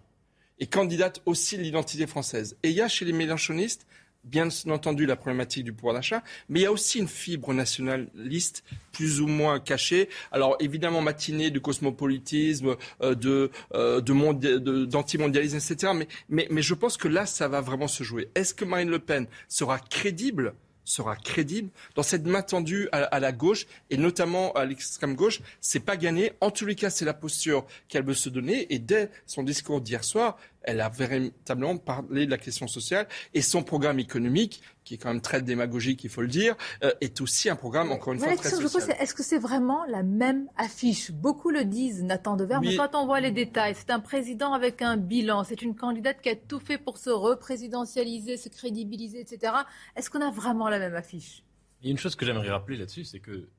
et 0.60 0.68
candidate 0.68 1.22
aussi 1.25 1.58
l'identité 1.58 2.08
française. 2.08 2.58
Et 2.63 2.70
il 2.70 2.75
y 2.75 2.82
a 2.82 2.88
chez 2.88 3.06
les 3.06 3.12
mélanchonistes, 3.12 3.86
bien 4.24 4.48
entendu, 4.68 5.06
la 5.06 5.15
problématique 5.15 5.63
du 5.63 5.74
pouvoir 5.74 5.96
d'achat, 5.96 6.24
mais 6.50 6.62
il 6.62 6.63
y 6.63 6.65
a 6.65 6.72
aussi 6.72 7.00
une 7.00 7.08
fibre 7.08 7.53
nationaliste 7.53 8.63
plus 8.92 9.22
ou 9.22 9.27
moins 9.27 9.60
cachée. 9.60 10.10
Alors 10.32 10.56
évidemment, 10.60 11.01
matinée 11.01 11.51
de 11.51 11.60
cosmopolitisme, 11.60 12.75
euh, 13.01 13.15
de, 13.15 13.51
euh, 13.74 14.01
d'antimondialisme, 14.01 15.58
etc. 15.58 15.94
Mais, 15.96 16.08
mais, 16.30 16.48
mais 16.50 16.62
je 16.62 16.74
pense 16.74 16.98
que 16.98 17.08
là, 17.08 17.25
ça 17.25 17.48
va 17.48 17.62
vraiment 17.62 17.88
se 17.88 18.03
jouer. 18.03 18.30
Est-ce 18.36 18.53
que 18.53 18.65
Marine 18.65 18.89
Le 18.89 19.00
Pen 19.00 19.27
sera 19.48 19.80
crédible 19.80 20.53
sera 20.86 21.15
crédible 21.15 21.70
dans 21.96 22.03
cette 22.03 22.25
main 22.25 22.42
tendue 22.42 22.89
à, 22.92 23.20
la 23.20 23.32
gauche 23.32 23.65
et 23.89 23.98
notamment 23.98 24.51
à 24.53 24.65
l'extrême 24.65 25.15
gauche, 25.15 25.42
c'est 25.62 25.80
pas 25.80 25.98
gagné. 25.98 26.34
En 26.42 26.51
tous 26.51 26.65
les 26.65 26.75
cas, 26.75 26.89
c'est 26.89 27.06
la 27.06 27.13
posture 27.13 27.65
qu'elle 27.88 28.06
veut 28.06 28.13
se 28.13 28.30
donner 28.30 28.74
et 28.74 28.80
dès 28.80 29.10
son 29.25 29.44
discours 29.44 29.82
d'hier 29.82 30.03
soir, 30.03 30.38
elle 30.63 30.82
a 30.82 30.89
véritablement 30.89 31.77
parlé 31.77 32.25
de 32.25 32.32
la 32.32 32.38
question 32.38 32.67
sociale 32.67 33.08
et 33.34 33.41
son 33.41 33.63
programme 33.63 34.00
économique, 34.00 34.62
qui 34.84 34.96
est 34.96 34.98
quand 34.98 35.10
même 35.10 35.22
très 35.22 35.41
démagogique, 35.41 36.03
il 36.03 36.10
faut 36.10 36.22
le 36.22 36.27
dire, 36.27 36.55
euh, 36.84 36.91
est 37.01 37.22
aussi 37.22 37.50
un 37.50 37.55
programme, 37.55 37.91
encore 37.91 38.13
une 38.13 38.20
fois, 38.20 38.36
très 38.36 38.50
social. 38.50 38.96
Est-ce 39.00 39.13
que 39.13 39.24
c'est 39.24 39.38
vraiment 39.38 39.86
la 39.86 40.03
même 40.03 40.48
affiche? 40.58 41.12
Beaucoup 41.12 41.50
le 41.50 41.65
disent, 41.65 42.03
Nathan 42.03 42.36
Dever, 42.36 42.60
mais 42.62 42.75
quand 42.75 42.96
on 42.96 43.05
voit 43.05 43.20
les 43.20 43.32
détails, 43.32 43.75
c'est 43.75 43.91
un 43.91 44.00
président 44.00 44.53
avec 44.53 44.82
un 44.82 44.98
bilan, 44.98 45.43
c'est 45.43 45.62
une 45.62 45.75
candidate 45.75 46.22
qui 46.22 46.29
a 46.29 46.36
tout 46.36 46.60
fait 46.60 46.77
pour 46.77 46.98
se 46.98 47.10
représidentialiser, 47.10 48.38
se 48.38 48.50
crédibiliser, 48.50 49.20
etc. 49.20 49.53
Est-ce 49.96 50.10
qu'on 50.10 50.22
a 50.22 50.32
vraiment 50.32 50.70
la 50.70 50.79
même 50.79 50.96
affiche? 50.96 51.43
Il 51.82 51.88
y 51.88 51.89
a 51.89 51.91
une 51.91 51.98
chose 51.98 52.15
que 52.15 52.25
j'aimerais 52.25 52.50
rappeler 52.50 52.77
là-dessus, 52.77 53.03
c'est 53.03 53.20
que 53.20 53.50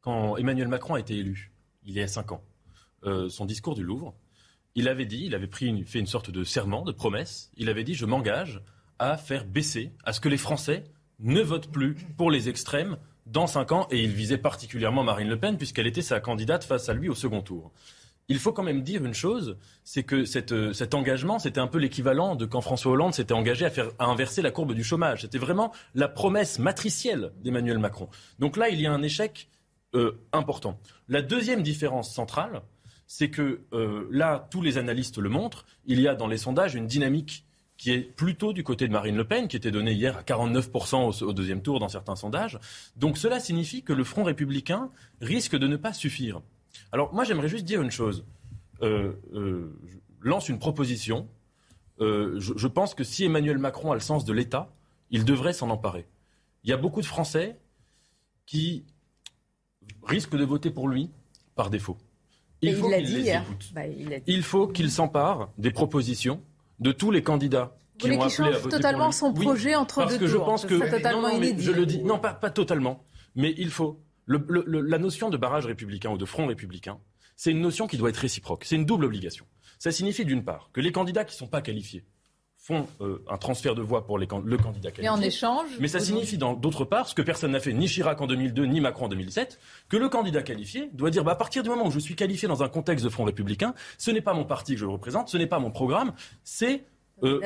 quand 0.00 0.36
Emmanuel 0.36 0.68
Macron 0.68 0.94
a 0.94 1.00
été 1.00 1.14
élu, 1.14 1.52
il 1.84 1.92
y 1.92 2.00
a 2.00 2.08
cinq 2.08 2.32
ans, 2.32 2.42
euh, 3.04 3.28
son 3.28 3.44
discours 3.44 3.74
du 3.74 3.82
Louvre, 3.82 4.14
il 4.76 4.88
avait 4.88 5.06
dit, 5.06 5.24
il 5.24 5.34
avait 5.34 5.48
fait 5.50 5.98
une 5.98 6.06
sorte 6.06 6.30
de 6.30 6.44
serment, 6.44 6.82
de 6.82 6.92
promesse. 6.92 7.50
Il 7.56 7.70
avait 7.70 7.82
dit 7.82 7.94
je 7.94 8.04
m'engage 8.04 8.60
à 8.98 9.16
faire 9.16 9.46
baisser, 9.46 9.90
à 10.04 10.12
ce 10.12 10.20
que 10.20 10.28
les 10.28 10.36
Français 10.36 10.84
ne 11.18 11.40
votent 11.40 11.72
plus 11.72 11.94
pour 12.16 12.30
les 12.30 12.50
extrêmes 12.50 12.98
dans 13.24 13.46
cinq 13.46 13.72
ans. 13.72 13.88
Et 13.90 14.04
il 14.04 14.10
visait 14.10 14.38
particulièrement 14.38 15.02
Marine 15.02 15.28
Le 15.28 15.40
Pen 15.40 15.56
puisqu'elle 15.56 15.86
était 15.86 16.02
sa 16.02 16.20
candidate 16.20 16.62
face 16.62 16.90
à 16.90 16.94
lui 16.94 17.08
au 17.08 17.14
second 17.14 17.40
tour. 17.40 17.72
Il 18.28 18.38
faut 18.38 18.52
quand 18.52 18.64
même 18.64 18.82
dire 18.82 19.04
une 19.04 19.14
chose, 19.14 19.56
c'est 19.84 20.02
que 20.02 20.24
cet 20.24 20.94
engagement, 20.94 21.38
c'était 21.38 21.60
un 21.60 21.68
peu 21.68 21.78
l'équivalent 21.78 22.34
de 22.34 22.44
quand 22.44 22.60
François 22.60 22.92
Hollande 22.92 23.14
s'était 23.14 23.32
engagé 23.32 23.66
à 23.98 24.04
inverser 24.04 24.42
la 24.42 24.50
courbe 24.50 24.74
du 24.74 24.82
chômage. 24.82 25.22
C'était 25.22 25.38
vraiment 25.38 25.72
la 25.94 26.08
promesse 26.08 26.58
matricielle 26.58 27.32
d'Emmanuel 27.42 27.78
Macron. 27.78 28.08
Donc 28.40 28.56
là, 28.56 28.68
il 28.68 28.80
y 28.80 28.86
a 28.86 28.92
un 28.92 29.02
échec 29.02 29.48
euh, 29.94 30.20
important. 30.32 30.78
La 31.08 31.22
deuxième 31.22 31.62
différence 31.62 32.12
centrale, 32.12 32.62
c'est 33.06 33.30
que 33.30 33.60
euh, 33.72 34.08
là, 34.10 34.48
tous 34.50 34.62
les 34.62 34.78
analystes 34.78 35.18
le 35.18 35.28
montrent, 35.28 35.64
il 35.86 36.00
y 36.00 36.08
a 36.08 36.14
dans 36.14 36.26
les 36.26 36.38
sondages 36.38 36.74
une 36.74 36.86
dynamique 36.86 37.44
qui 37.76 37.92
est 37.92 38.00
plutôt 38.00 38.52
du 38.52 38.64
côté 38.64 38.88
de 38.88 38.92
Marine 38.92 39.16
Le 39.16 39.24
Pen, 39.24 39.48
qui 39.48 39.56
était 39.56 39.70
donnée 39.70 39.92
hier 39.92 40.16
à 40.16 40.22
49% 40.22 41.22
au, 41.22 41.32
deuxième 41.32 41.60
tour 41.60 41.78
dans 41.78 41.88
certains 41.88 42.16
sondages. 42.16 42.58
Donc 42.96 43.18
cela 43.18 43.38
signifie 43.38 43.82
que 43.82 43.92
le 43.92 44.02
Front 44.02 44.24
républicain 44.24 44.90
risque 45.20 45.56
de 45.56 45.66
ne 45.66 45.76
pas 45.76 45.92
suffire. 45.92 46.40
Alors 46.90 47.12
moi 47.12 47.24
j'aimerais 47.24 47.48
juste 47.48 47.64
dire 47.64 47.82
une 47.82 47.90
chose. 47.90 48.24
Euh, 48.82 49.12
euh, 49.34 49.78
je 50.22 50.28
lance 50.28 50.48
une 50.48 50.58
proposition. 50.58 51.28
je, 52.00 52.38
je 52.38 52.66
pense 52.66 52.94
que 52.94 53.04
si 53.04 53.24
Emmanuel 53.24 53.58
Macron 53.58 53.92
a 53.92 53.94
le 53.94 54.00
sens 54.00 54.24
de 54.24 54.32
l'État, 54.32 54.72
il 55.10 55.24
devrait 55.24 55.52
s'en 55.52 55.68
emparer. 55.68 56.06
Il 56.64 56.70
y 56.70 56.72
a 56.72 56.76
beaucoup 56.78 57.02
de 57.02 57.06
Français 57.06 57.58
qui 58.46 58.84
risquent 60.02 60.36
de 60.36 60.44
voter 60.44 60.70
pour 60.70 60.88
lui 60.88 61.10
par 61.54 61.70
défaut. 61.70 61.98
Il 62.70 62.76
faut 62.76 62.88
qu'il 62.88 63.14
les 63.14 63.30
écoute. 63.30 63.70
Bah, 63.74 63.82
il, 64.26 64.42
faut 64.42 64.66
qu'il 64.68 64.90
s'empare 64.90 65.50
des 65.58 65.70
propositions 65.70 66.40
de 66.80 66.92
tous 66.92 67.10
les 67.10 67.22
candidats 67.22 67.76
qui 67.98 68.10
ont 68.10 68.20
appelé 68.20 68.48
à 68.48 68.58
voter 68.58 68.76
totalement 68.76 69.12
son 69.12 69.32
projet 69.32 69.74
entre 69.74 70.00
parce 70.00 70.12
deux 70.12 70.18
que 70.18 70.26
je 70.26 70.36
pense 70.36 70.66
que 70.66 70.90
totalement 70.90 71.30
je 71.58 71.70
le 71.72 71.86
dis. 71.86 72.02
Non 72.02 72.18
pas, 72.18 72.34
pas 72.34 72.50
totalement. 72.50 73.04
Mais 73.34 73.54
il 73.58 73.70
faut. 73.70 74.00
La 74.26 74.98
notion 74.98 75.30
de 75.30 75.36
barrage 75.36 75.66
républicain 75.66 76.10
ou 76.10 76.18
de 76.18 76.24
front 76.24 76.46
républicain 76.46 76.98
c'est 77.36 77.50
une 77.50 77.60
notion 77.60 77.86
qui 77.86 77.98
doit 77.98 78.08
être 78.08 78.16
réciproque. 78.16 78.64
C'est 78.64 78.76
une 78.76 78.86
double 78.86 79.04
obligation. 79.04 79.46
Ça 79.78 79.92
signifie 79.92 80.24
d'une 80.24 80.42
part 80.42 80.70
que 80.72 80.80
les 80.80 80.90
candidats 80.90 81.24
qui 81.24 81.34
ne 81.34 81.38
sont 81.38 81.46
pas 81.46 81.60
qualifiés 81.60 82.02
font 82.66 82.88
euh, 83.00 83.22
un 83.30 83.36
transfert 83.36 83.76
de 83.76 83.82
voix 83.82 84.04
pour 84.04 84.18
les, 84.18 84.26
le 84.44 84.58
candidat 84.58 84.90
qualifié. 84.90 85.04
Et 85.04 85.08
en 85.08 85.20
échange 85.20 85.68
Mais 85.78 85.86
ça 85.86 86.00
signifie 86.00 86.36
d'autre 86.36 86.84
part, 86.84 87.08
ce 87.08 87.14
que 87.14 87.22
personne 87.22 87.52
n'a 87.52 87.60
fait, 87.60 87.72
ni 87.72 87.86
Chirac 87.86 88.20
en 88.20 88.26
2002, 88.26 88.66
ni 88.66 88.80
Macron 88.80 89.06
en 89.06 89.08
2007, 89.08 89.60
que 89.88 89.96
le 89.96 90.08
candidat 90.08 90.42
qualifié 90.42 90.90
doit 90.92 91.10
dire, 91.10 91.22
bah, 91.22 91.32
à 91.32 91.36
partir 91.36 91.62
du 91.62 91.68
moment 91.68 91.86
où 91.86 91.92
je 91.92 92.00
suis 92.00 92.16
qualifié 92.16 92.48
dans 92.48 92.64
un 92.64 92.68
contexte 92.68 93.04
de 93.04 93.10
Front 93.10 93.22
républicain, 93.22 93.74
ce 93.98 94.10
n'est 94.10 94.20
pas 94.20 94.34
mon 94.34 94.44
parti 94.44 94.74
que 94.74 94.80
je 94.80 94.84
représente, 94.84 95.28
ce 95.28 95.36
n'est 95.36 95.46
pas 95.46 95.60
mon 95.60 95.70
programme, 95.70 96.12
c'est 96.42 96.84
euh, 97.22 97.40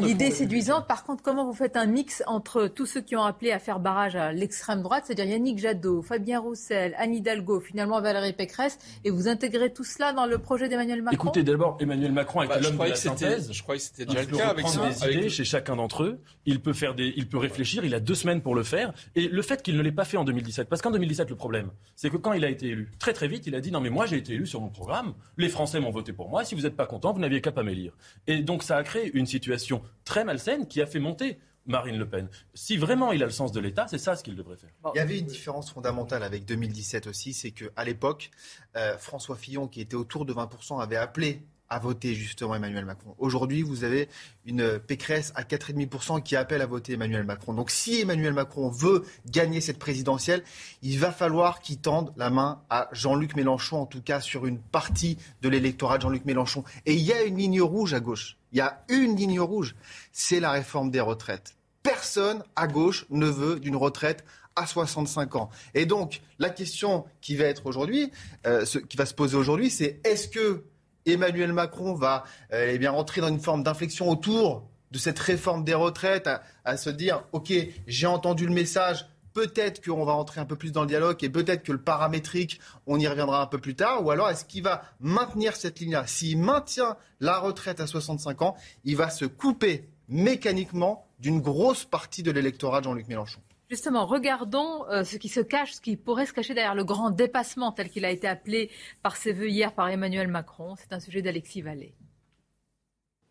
L'idée 0.00 0.30
séduisante, 0.30 0.86
par 0.86 1.04
contre, 1.04 1.22
comment 1.22 1.46
vous 1.46 1.54
faites 1.54 1.76
un 1.76 1.86
mix 1.86 2.22
entre 2.26 2.66
tous 2.66 2.84
ceux 2.84 3.00
qui 3.00 3.16
ont 3.16 3.22
appelé 3.22 3.50
à 3.50 3.58
faire 3.58 3.80
barrage 3.80 4.14
à 4.14 4.32
l'extrême 4.32 4.82
droite, 4.82 5.04
c'est-à-dire 5.06 5.24
Yannick 5.24 5.58
Jadot, 5.58 6.02
Fabien 6.02 6.40
Roussel, 6.40 6.94
Anne 6.98 7.14
Hidalgo, 7.14 7.60
finalement 7.60 8.00
Valérie 8.02 8.34
Pécresse, 8.34 8.78
et 9.04 9.10
vous 9.10 9.26
intégrez 9.28 9.72
tout 9.72 9.84
cela 9.84 10.12
dans 10.12 10.26
le 10.26 10.36
projet 10.38 10.68
d'Emmanuel 10.68 11.00
Macron? 11.00 11.16
Écoutez, 11.16 11.42
d'abord, 11.42 11.78
Emmanuel 11.80 12.12
Macron 12.12 12.42
est 12.42 12.46
bah, 12.46 12.60
l'homme 12.60 12.76
de 12.76 12.84
la 12.84 12.94
synthèse. 12.94 13.50
Je 13.52 13.62
crois 13.62 13.76
que 13.76 13.80
c'était 13.80 14.04
déjà 14.04 14.22
le 14.22 14.36
cas 14.36 14.48
avec 14.48 14.68
ça. 14.68 14.86
des 14.86 15.16
idées 15.16 15.28
chez 15.30 15.44
chacun 15.44 15.76
d'entre 15.76 16.02
eux. 16.02 16.20
Il 16.44 16.60
peut, 16.60 16.74
faire 16.74 16.94
des, 16.94 17.14
il 17.16 17.26
peut 17.26 17.38
réfléchir, 17.38 17.84
il 17.84 17.94
a 17.94 18.00
deux 18.00 18.14
semaines 18.14 18.42
pour 18.42 18.54
le 18.54 18.62
faire. 18.62 18.92
Et 19.14 19.28
le 19.28 19.42
fait 19.42 19.62
qu'il 19.62 19.76
ne 19.76 19.82
l'ait 19.82 19.92
pas 19.92 20.04
fait 20.04 20.18
en 20.18 20.24
2017, 20.24 20.68
parce 20.68 20.82
qu'en 20.82 20.90
2017, 20.90 21.30
le 21.30 21.36
problème, 21.36 21.70
c'est 21.96 22.10
que 22.10 22.16
quand 22.18 22.34
il 22.34 22.44
a 22.44 22.50
été 22.50 22.66
élu, 22.66 22.90
très 22.98 23.14
très 23.14 23.28
vite, 23.28 23.46
il 23.46 23.54
a 23.54 23.60
dit 23.60 23.72
non 23.72 23.80
mais 23.80 23.90
moi 23.90 24.06
j'ai 24.06 24.16
été 24.16 24.34
élu 24.34 24.46
sur 24.46 24.60
mon 24.60 24.68
programme, 24.68 25.14
les 25.38 25.48
Français 25.48 25.80
m'ont 25.80 25.90
voté 25.90 26.12
pour 26.12 26.28
moi, 26.28 26.44
si 26.44 26.54
vous 26.54 26.62
n'êtes 26.62 26.76
pas 26.76 26.86
content, 26.86 27.12
vous 27.12 27.20
n'aviez 27.20 27.40
qu'à 27.40 27.52
pas 27.52 27.62
m'élire. 27.62 27.92
Et 28.26 28.42
donc 28.42 28.62
ça 28.62 28.76
a 28.76 28.82
créé 28.82 29.05
une 29.14 29.26
situation 29.26 29.82
très 30.04 30.24
malsaine 30.24 30.66
qui 30.66 30.80
a 30.80 30.86
fait 30.86 31.00
monter 31.00 31.38
Marine 31.66 31.98
Le 31.98 32.08
Pen. 32.08 32.28
Si 32.54 32.76
vraiment 32.76 33.12
il 33.12 33.22
a 33.22 33.26
le 33.26 33.32
sens 33.32 33.52
de 33.52 33.60
l'État, 33.60 33.86
c'est 33.88 33.98
ça 33.98 34.16
ce 34.16 34.22
qu'il 34.22 34.36
devrait 34.36 34.56
faire. 34.56 34.70
Il 34.94 34.98
y 34.98 35.00
avait 35.00 35.18
une 35.18 35.26
différence 35.26 35.70
fondamentale 35.70 36.22
avec 36.22 36.44
2017 36.44 37.06
aussi, 37.06 37.32
c'est 37.32 37.50
qu'à 37.50 37.84
l'époque, 37.84 38.30
euh, 38.76 38.96
François 38.98 39.36
Fillon, 39.36 39.66
qui 39.68 39.80
était 39.80 39.96
autour 39.96 40.24
de 40.24 40.32
20%, 40.32 40.80
avait 40.80 40.96
appelé 40.96 41.42
à 41.68 41.78
voter 41.78 42.14
justement 42.14 42.54
Emmanuel 42.54 42.84
Macron. 42.84 43.14
Aujourd'hui, 43.18 43.62
vous 43.62 43.84
avez 43.84 44.08
une 44.44 44.78
Pécresse 44.78 45.32
à 45.34 45.42
4,5% 45.42 46.22
qui 46.22 46.36
appelle 46.36 46.62
à 46.62 46.66
voter 46.66 46.94
Emmanuel 46.94 47.24
Macron. 47.24 47.54
Donc 47.54 47.70
si 47.70 48.00
Emmanuel 48.00 48.32
Macron 48.32 48.70
veut 48.70 49.04
gagner 49.26 49.60
cette 49.60 49.78
présidentielle, 49.78 50.42
il 50.82 50.98
va 50.98 51.12
falloir 51.12 51.60
qu'il 51.60 51.78
tende 51.78 52.12
la 52.16 52.30
main 52.30 52.62
à 52.70 52.88
Jean-Luc 52.92 53.36
Mélenchon, 53.36 53.78
en 53.78 53.86
tout 53.86 54.02
cas 54.02 54.20
sur 54.20 54.46
une 54.46 54.58
partie 54.58 55.18
de 55.42 55.48
l'électorat 55.48 55.98
de 55.98 56.02
Jean-Luc 56.02 56.24
Mélenchon. 56.24 56.64
Et 56.86 56.94
il 56.94 57.02
y 57.02 57.12
a 57.12 57.22
une 57.24 57.36
ligne 57.36 57.62
rouge 57.62 57.94
à 57.94 58.00
gauche. 58.00 58.36
Il 58.52 58.58
y 58.58 58.60
a 58.60 58.84
une 58.88 59.16
ligne 59.16 59.40
rouge, 59.40 59.74
c'est 60.12 60.40
la 60.40 60.50
réforme 60.50 60.90
des 60.90 61.00
retraites. 61.00 61.56
Personne 61.82 62.42
à 62.54 62.66
gauche 62.66 63.06
ne 63.10 63.26
veut 63.26 63.60
d'une 63.60 63.76
retraite 63.76 64.24
à 64.56 64.66
65 64.66 65.36
ans. 65.36 65.50
Et 65.74 65.86
donc, 65.86 66.22
la 66.38 66.50
question 66.50 67.04
qui 67.20 67.36
va 67.36 67.44
être 67.44 67.66
aujourd'hui, 67.66 68.10
euh, 68.46 68.64
qui 68.88 68.96
va 68.96 69.06
se 69.06 69.14
poser 69.14 69.36
aujourd'hui, 69.36 69.70
c'est 69.70 70.00
est-ce 70.04 70.28
que 70.28 70.64
Emmanuel 71.06 71.52
Macron 71.52 71.94
va 71.94 72.24
euh, 72.52 72.70
eh 72.72 72.78
bien, 72.78 72.92
entrer 72.92 73.20
dans 73.20 73.28
une 73.28 73.40
forme 73.40 73.62
d'inflexion 73.62 74.10
autour 74.10 74.68
de 74.90 74.98
cette 74.98 75.18
réforme 75.18 75.64
des 75.64 75.74
retraites, 75.74 76.28
à, 76.64 76.76
se 76.76 76.90
dire, 76.90 77.24
OK, 77.32 77.52
j'ai 77.86 78.06
entendu 78.06 78.46
le 78.46 78.52
message, 78.52 79.06
peut-être 79.32 79.84
qu'on 79.84 80.04
va 80.04 80.12
entrer 80.12 80.40
un 80.40 80.44
peu 80.44 80.56
plus 80.56 80.72
dans 80.72 80.82
le 80.82 80.86
dialogue 80.86 81.22
et 81.22 81.28
peut-être 81.28 81.62
que 81.62 81.72
le 81.72 81.80
paramétrique, 81.80 82.60
on 82.86 82.98
y 82.98 83.06
reviendra 83.06 83.42
un 83.42 83.46
peu 83.46 83.58
plus 83.58 83.74
tard, 83.74 84.04
ou 84.04 84.10
alors 84.10 84.30
est-ce 84.30 84.44
qu'il 84.44 84.62
va 84.62 84.82
maintenir 85.00 85.56
cette 85.56 85.80
ligne-là? 85.80 86.06
S'il 86.06 86.38
maintient 86.38 86.96
la 87.20 87.38
retraite 87.38 87.80
à 87.80 87.86
65 87.86 88.42
ans, 88.42 88.56
il 88.84 88.96
va 88.96 89.10
se 89.10 89.24
couper 89.24 89.88
mécaniquement 90.08 91.06
d'une 91.18 91.40
grosse 91.40 91.84
partie 91.84 92.22
de 92.22 92.30
l'électorat 92.30 92.80
de 92.80 92.84
Jean-Luc 92.84 93.08
Mélenchon. 93.08 93.40
Justement, 93.68 94.06
regardons 94.06 94.86
euh, 94.88 95.02
ce 95.02 95.16
qui 95.16 95.28
se 95.28 95.40
cache, 95.40 95.72
ce 95.72 95.80
qui 95.80 95.96
pourrait 95.96 96.26
se 96.26 96.32
cacher 96.32 96.54
derrière 96.54 96.76
le 96.76 96.84
grand 96.84 97.10
dépassement 97.10 97.72
tel 97.72 97.90
qu'il 97.90 98.04
a 98.04 98.10
été 98.10 98.28
appelé 98.28 98.70
par 99.02 99.16
ses 99.16 99.32
voeux 99.32 99.48
hier 99.48 99.72
par 99.72 99.88
Emmanuel 99.88 100.28
Macron. 100.28 100.76
C'est 100.76 100.92
un 100.92 101.00
sujet 101.00 101.20
d'Alexis 101.20 101.62
Vallée. 101.62 101.94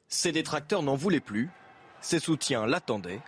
Ses 0.09 0.33
détracteurs 0.33 0.83
n'en 0.83 0.95
voulaient 0.95 1.21
plus, 1.21 1.49
ses 2.01 2.19
soutiens 2.19 2.65
l'attendaient. 2.65 3.21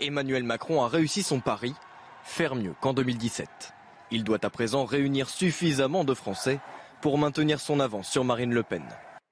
Emmanuel 0.00 0.44
Macron 0.44 0.82
a 0.82 0.88
réussi 0.88 1.22
son 1.22 1.40
pari, 1.40 1.74
faire 2.22 2.54
mieux 2.54 2.74
qu'en 2.80 2.94
2017. 2.94 3.74
Il 4.12 4.22
doit 4.22 4.44
à 4.44 4.50
présent 4.50 4.84
réunir 4.84 5.28
suffisamment 5.28 6.04
de 6.04 6.14
Français 6.14 6.60
pour 7.00 7.18
maintenir 7.18 7.60
son 7.60 7.80
avance 7.80 8.08
sur 8.08 8.24
Marine 8.24 8.54
Le 8.54 8.62
Pen. 8.62 8.84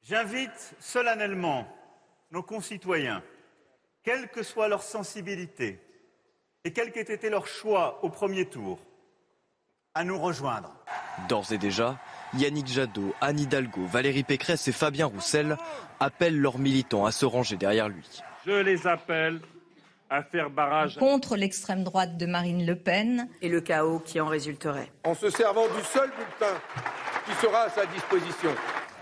J'invite 0.02 0.74
solennellement 0.80 1.68
nos 2.32 2.42
concitoyens, 2.42 3.22
quelle 4.02 4.28
que 4.28 4.42
soit 4.42 4.68
leur 4.68 4.82
sensibilité, 4.82 5.80
et 6.64 6.72
quel 6.72 6.92
qu'ait 6.92 7.12
été 7.12 7.28
leur 7.28 7.46
choix 7.46 7.98
au 8.02 8.08
premier 8.08 8.46
tour, 8.46 8.78
à 9.94 10.04
nous 10.04 10.18
rejoindre. 10.18 10.72
D'ores 11.28 11.52
et 11.52 11.58
déjà, 11.58 11.98
Yannick 12.34 12.68
Jadot, 12.68 13.14
Anne 13.20 13.40
Hidalgo, 13.40 13.84
Valérie 13.86 14.22
Pécresse 14.22 14.68
et 14.68 14.72
Fabien 14.72 15.06
Roussel 15.06 15.56
appellent 15.98 16.38
leurs 16.38 16.58
militants 16.58 17.04
à 17.04 17.10
se 17.10 17.26
ranger 17.26 17.56
derrière 17.56 17.88
lui. 17.88 18.22
Je 18.46 18.52
les 18.52 18.86
appelle 18.86 19.40
à 20.08 20.22
faire 20.22 20.50
barrage 20.50 20.96
contre 20.96 21.36
l'extrême 21.36 21.84
droite 21.84 22.16
de 22.16 22.26
Marine 22.26 22.64
Le 22.64 22.76
Pen 22.76 23.28
et 23.40 23.48
le 23.48 23.60
chaos 23.60 23.98
qui 23.98 24.20
en 24.20 24.26
résulterait. 24.26 24.90
En 25.04 25.14
se 25.14 25.30
servant 25.30 25.66
du 25.66 25.82
seul 25.84 26.10
bulletin 26.10 26.54
qui 27.26 27.34
sera 27.44 27.62
à 27.62 27.70
sa 27.70 27.86
disposition. 27.86 28.50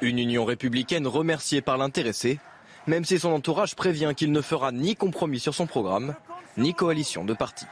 Une 0.00 0.18
union 0.18 0.44
républicaine 0.44 1.06
remerciée 1.06 1.60
par 1.60 1.78
l'intéressé, 1.78 2.38
même 2.86 3.04
si 3.04 3.18
son 3.18 3.30
entourage 3.30 3.76
prévient 3.76 4.14
qu'il 4.16 4.32
ne 4.32 4.40
fera 4.40 4.72
ni 4.72 4.96
compromis 4.96 5.40
sur 5.40 5.54
son 5.54 5.66
programme, 5.66 6.14
ni 6.56 6.74
coalition 6.74 7.24
de 7.24 7.34
partis. 7.34 7.66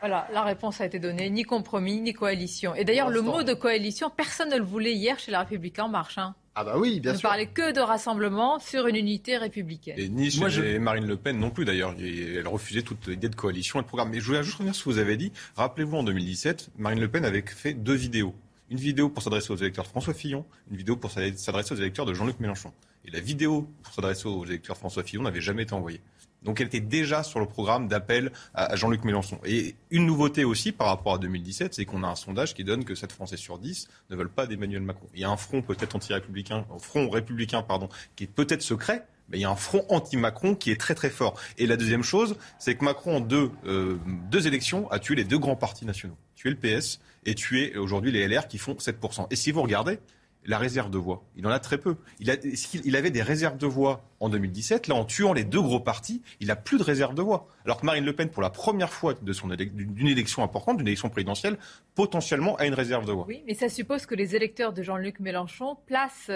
Voilà, 0.00 0.26
la 0.32 0.42
réponse 0.42 0.80
a 0.80 0.86
été 0.86 0.98
donnée, 0.98 1.28
ni 1.28 1.42
compromis, 1.42 2.00
ni 2.00 2.14
coalition. 2.14 2.74
Et 2.74 2.84
d'ailleurs, 2.84 3.10
le 3.10 3.20
mot 3.20 3.42
de 3.42 3.52
coalition, 3.52 4.08
personne 4.08 4.48
ne 4.48 4.56
le 4.56 4.64
voulait 4.64 4.94
hier 4.94 5.18
chez 5.18 5.30
la 5.30 5.40
République 5.40 5.78
en 5.78 5.88
marche. 5.90 6.16
Hein. 6.16 6.34
Ah 6.54 6.64
bah 6.64 6.78
oui, 6.78 7.00
bien 7.00 7.14
sûr. 7.14 7.28
Ne 7.28 7.30
parlait 7.30 7.46
que 7.46 7.72
de 7.72 7.80
rassemblement 7.80 8.58
sur 8.58 8.86
une 8.86 8.96
unité 8.96 9.36
républicaine. 9.36 9.98
Et 9.98 10.08
ni 10.08 10.30
chez 10.30 10.78
Marine 10.78 11.06
Le 11.06 11.16
Pen 11.16 11.38
non 11.38 11.50
plus 11.50 11.64
d'ailleurs. 11.64 11.94
Elle 11.98 12.48
refusait 12.48 12.82
toute 12.82 13.08
idée 13.08 13.28
de 13.28 13.34
coalition 13.34 13.78
et 13.78 13.82
de 13.82 13.88
programme. 13.88 14.10
Mais 14.10 14.20
je 14.20 14.26
voulais 14.26 14.42
juste 14.42 14.56
revenir 14.56 14.74
sur 14.74 14.84
ce 14.84 14.88
que 14.88 14.94
vous 14.94 14.98
avez 14.98 15.16
dit. 15.16 15.32
Rappelez-vous, 15.56 15.96
en 15.96 16.02
2017, 16.02 16.70
Marine 16.78 17.00
Le 17.00 17.08
Pen 17.08 17.24
avait 17.24 17.44
fait 17.46 17.74
deux 17.74 17.94
vidéos. 17.94 18.34
Une 18.70 18.78
vidéo 18.78 19.10
pour 19.10 19.22
s'adresser 19.22 19.52
aux 19.52 19.56
électeurs 19.56 19.84
de 19.84 19.90
François 19.90 20.14
Fillon, 20.14 20.46
une 20.70 20.76
vidéo 20.76 20.96
pour 20.96 21.10
s'adresser 21.10 21.74
aux 21.74 21.76
électeurs 21.76 22.06
de 22.06 22.14
Jean-Luc 22.14 22.40
Mélenchon. 22.40 22.72
Et 23.04 23.10
la 23.10 23.20
vidéo 23.20 23.68
pour 23.82 23.92
s'adresser 23.92 24.28
aux 24.28 24.44
électeurs 24.44 24.76
de 24.76 24.78
François 24.78 25.02
Fillon 25.02 25.22
n'avait 25.22 25.40
jamais 25.40 25.64
été 25.64 25.74
envoyée. 25.74 26.00
Donc 26.42 26.60
elle 26.60 26.68
était 26.68 26.80
déjà 26.80 27.22
sur 27.22 27.40
le 27.40 27.46
programme 27.46 27.88
d'appel 27.88 28.32
à 28.54 28.76
Jean-Luc 28.76 29.04
Mélenchon. 29.04 29.38
Et 29.44 29.74
une 29.90 30.06
nouveauté 30.06 30.44
aussi 30.44 30.72
par 30.72 30.88
rapport 30.88 31.14
à 31.14 31.18
2017, 31.18 31.74
c'est 31.74 31.84
qu'on 31.84 32.02
a 32.02 32.08
un 32.08 32.16
sondage 32.16 32.54
qui 32.54 32.64
donne 32.64 32.84
que 32.84 32.94
7 32.94 33.12
Français 33.12 33.36
sur 33.36 33.58
10 33.58 33.88
ne 34.10 34.16
veulent 34.16 34.30
pas 34.30 34.46
d'Emmanuel 34.46 34.82
Macron. 34.82 35.06
Il 35.14 35.20
y 35.20 35.24
a 35.24 35.30
un 35.30 35.36
front 35.36 35.62
peut-être 35.62 35.96
anti-républicain, 35.96 36.66
front 36.78 37.08
républicain, 37.10 37.62
pardon, 37.62 37.88
qui 38.16 38.24
est 38.24 38.28
peut-être 38.28 38.62
secret, 38.62 39.06
mais 39.28 39.38
il 39.38 39.42
y 39.42 39.44
a 39.44 39.50
un 39.50 39.56
front 39.56 39.84
anti-Macron 39.88 40.54
qui 40.54 40.70
est 40.70 40.80
très 40.80 40.94
très 40.94 41.10
fort. 41.10 41.38
Et 41.58 41.66
la 41.66 41.76
deuxième 41.76 42.02
chose, 42.02 42.36
c'est 42.58 42.74
que 42.74 42.84
Macron, 42.84 43.16
en 43.16 43.20
deux, 43.20 43.50
euh, 43.66 43.98
deux 44.30 44.46
élections, 44.46 44.90
a 44.90 44.98
tué 44.98 45.14
les 45.14 45.24
deux 45.24 45.38
grands 45.38 45.56
partis 45.56 45.86
nationaux. 45.86 46.16
Tué 46.34 46.50
le 46.50 46.56
PS 46.56 47.00
et 47.24 47.34
tué 47.34 47.76
aujourd'hui 47.76 48.12
les 48.12 48.26
LR 48.26 48.48
qui 48.48 48.58
font 48.58 48.74
7%. 48.74 49.26
Et 49.30 49.36
si 49.36 49.52
vous 49.52 49.62
regardez, 49.62 49.98
la 50.44 50.58
réserve 50.58 50.90
de 50.90 50.98
voix. 50.98 51.24
Il 51.36 51.46
en 51.46 51.50
a 51.50 51.58
très 51.58 51.78
peu. 51.78 51.96
Il, 52.18 52.30
a, 52.30 52.36
il 52.84 52.96
avait 52.96 53.10
des 53.10 53.22
réserves 53.22 53.58
de 53.58 53.66
voix 53.66 54.02
en 54.20 54.28
2017. 54.28 54.88
Là, 54.88 54.94
en 54.94 55.04
tuant 55.04 55.32
les 55.32 55.44
deux 55.44 55.60
gros 55.60 55.80
partis, 55.80 56.22
il 56.40 56.48
n'a 56.48 56.56
plus 56.56 56.78
de 56.78 56.82
réserve 56.82 57.14
de 57.14 57.22
voix. 57.22 57.48
Alors 57.64 57.80
que 57.80 57.86
Marine 57.86 58.04
Le 58.04 58.14
Pen, 58.14 58.28
pour 58.30 58.42
la 58.42 58.50
première 58.50 58.92
fois 58.92 59.14
d'une 59.14 60.08
élection 60.08 60.42
importante, 60.42 60.78
d'une 60.78 60.86
élection 60.86 61.08
présidentielle, 61.10 61.58
potentiellement 61.94 62.56
a 62.56 62.66
une 62.66 62.74
réserve 62.74 63.06
de 63.06 63.12
voix. 63.12 63.26
Oui, 63.28 63.42
mais 63.46 63.54
ça 63.54 63.68
suppose 63.68 64.06
que 64.06 64.14
les 64.14 64.34
électeurs 64.34 64.72
de 64.72 64.82
Jean-Luc 64.82 65.20
Mélenchon 65.20 65.76
placent 65.86 66.30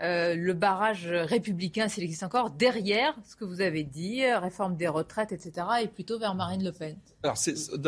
euh, 0.00 0.36
le 0.36 0.54
barrage 0.54 1.08
républicain, 1.08 1.88
s'il 1.88 2.04
existe 2.04 2.22
encore, 2.22 2.50
derrière 2.50 3.16
ce 3.24 3.34
que 3.34 3.44
vous 3.44 3.60
avez 3.60 3.82
dit, 3.82 4.24
réforme 4.32 4.76
des 4.76 4.86
retraites, 4.86 5.32
etc., 5.32 5.66
et 5.82 5.88
plutôt 5.88 6.18
vers 6.18 6.36
Marine 6.36 6.62
Le 6.62 6.72
Pen 6.72 6.96
Alors, 7.24 7.36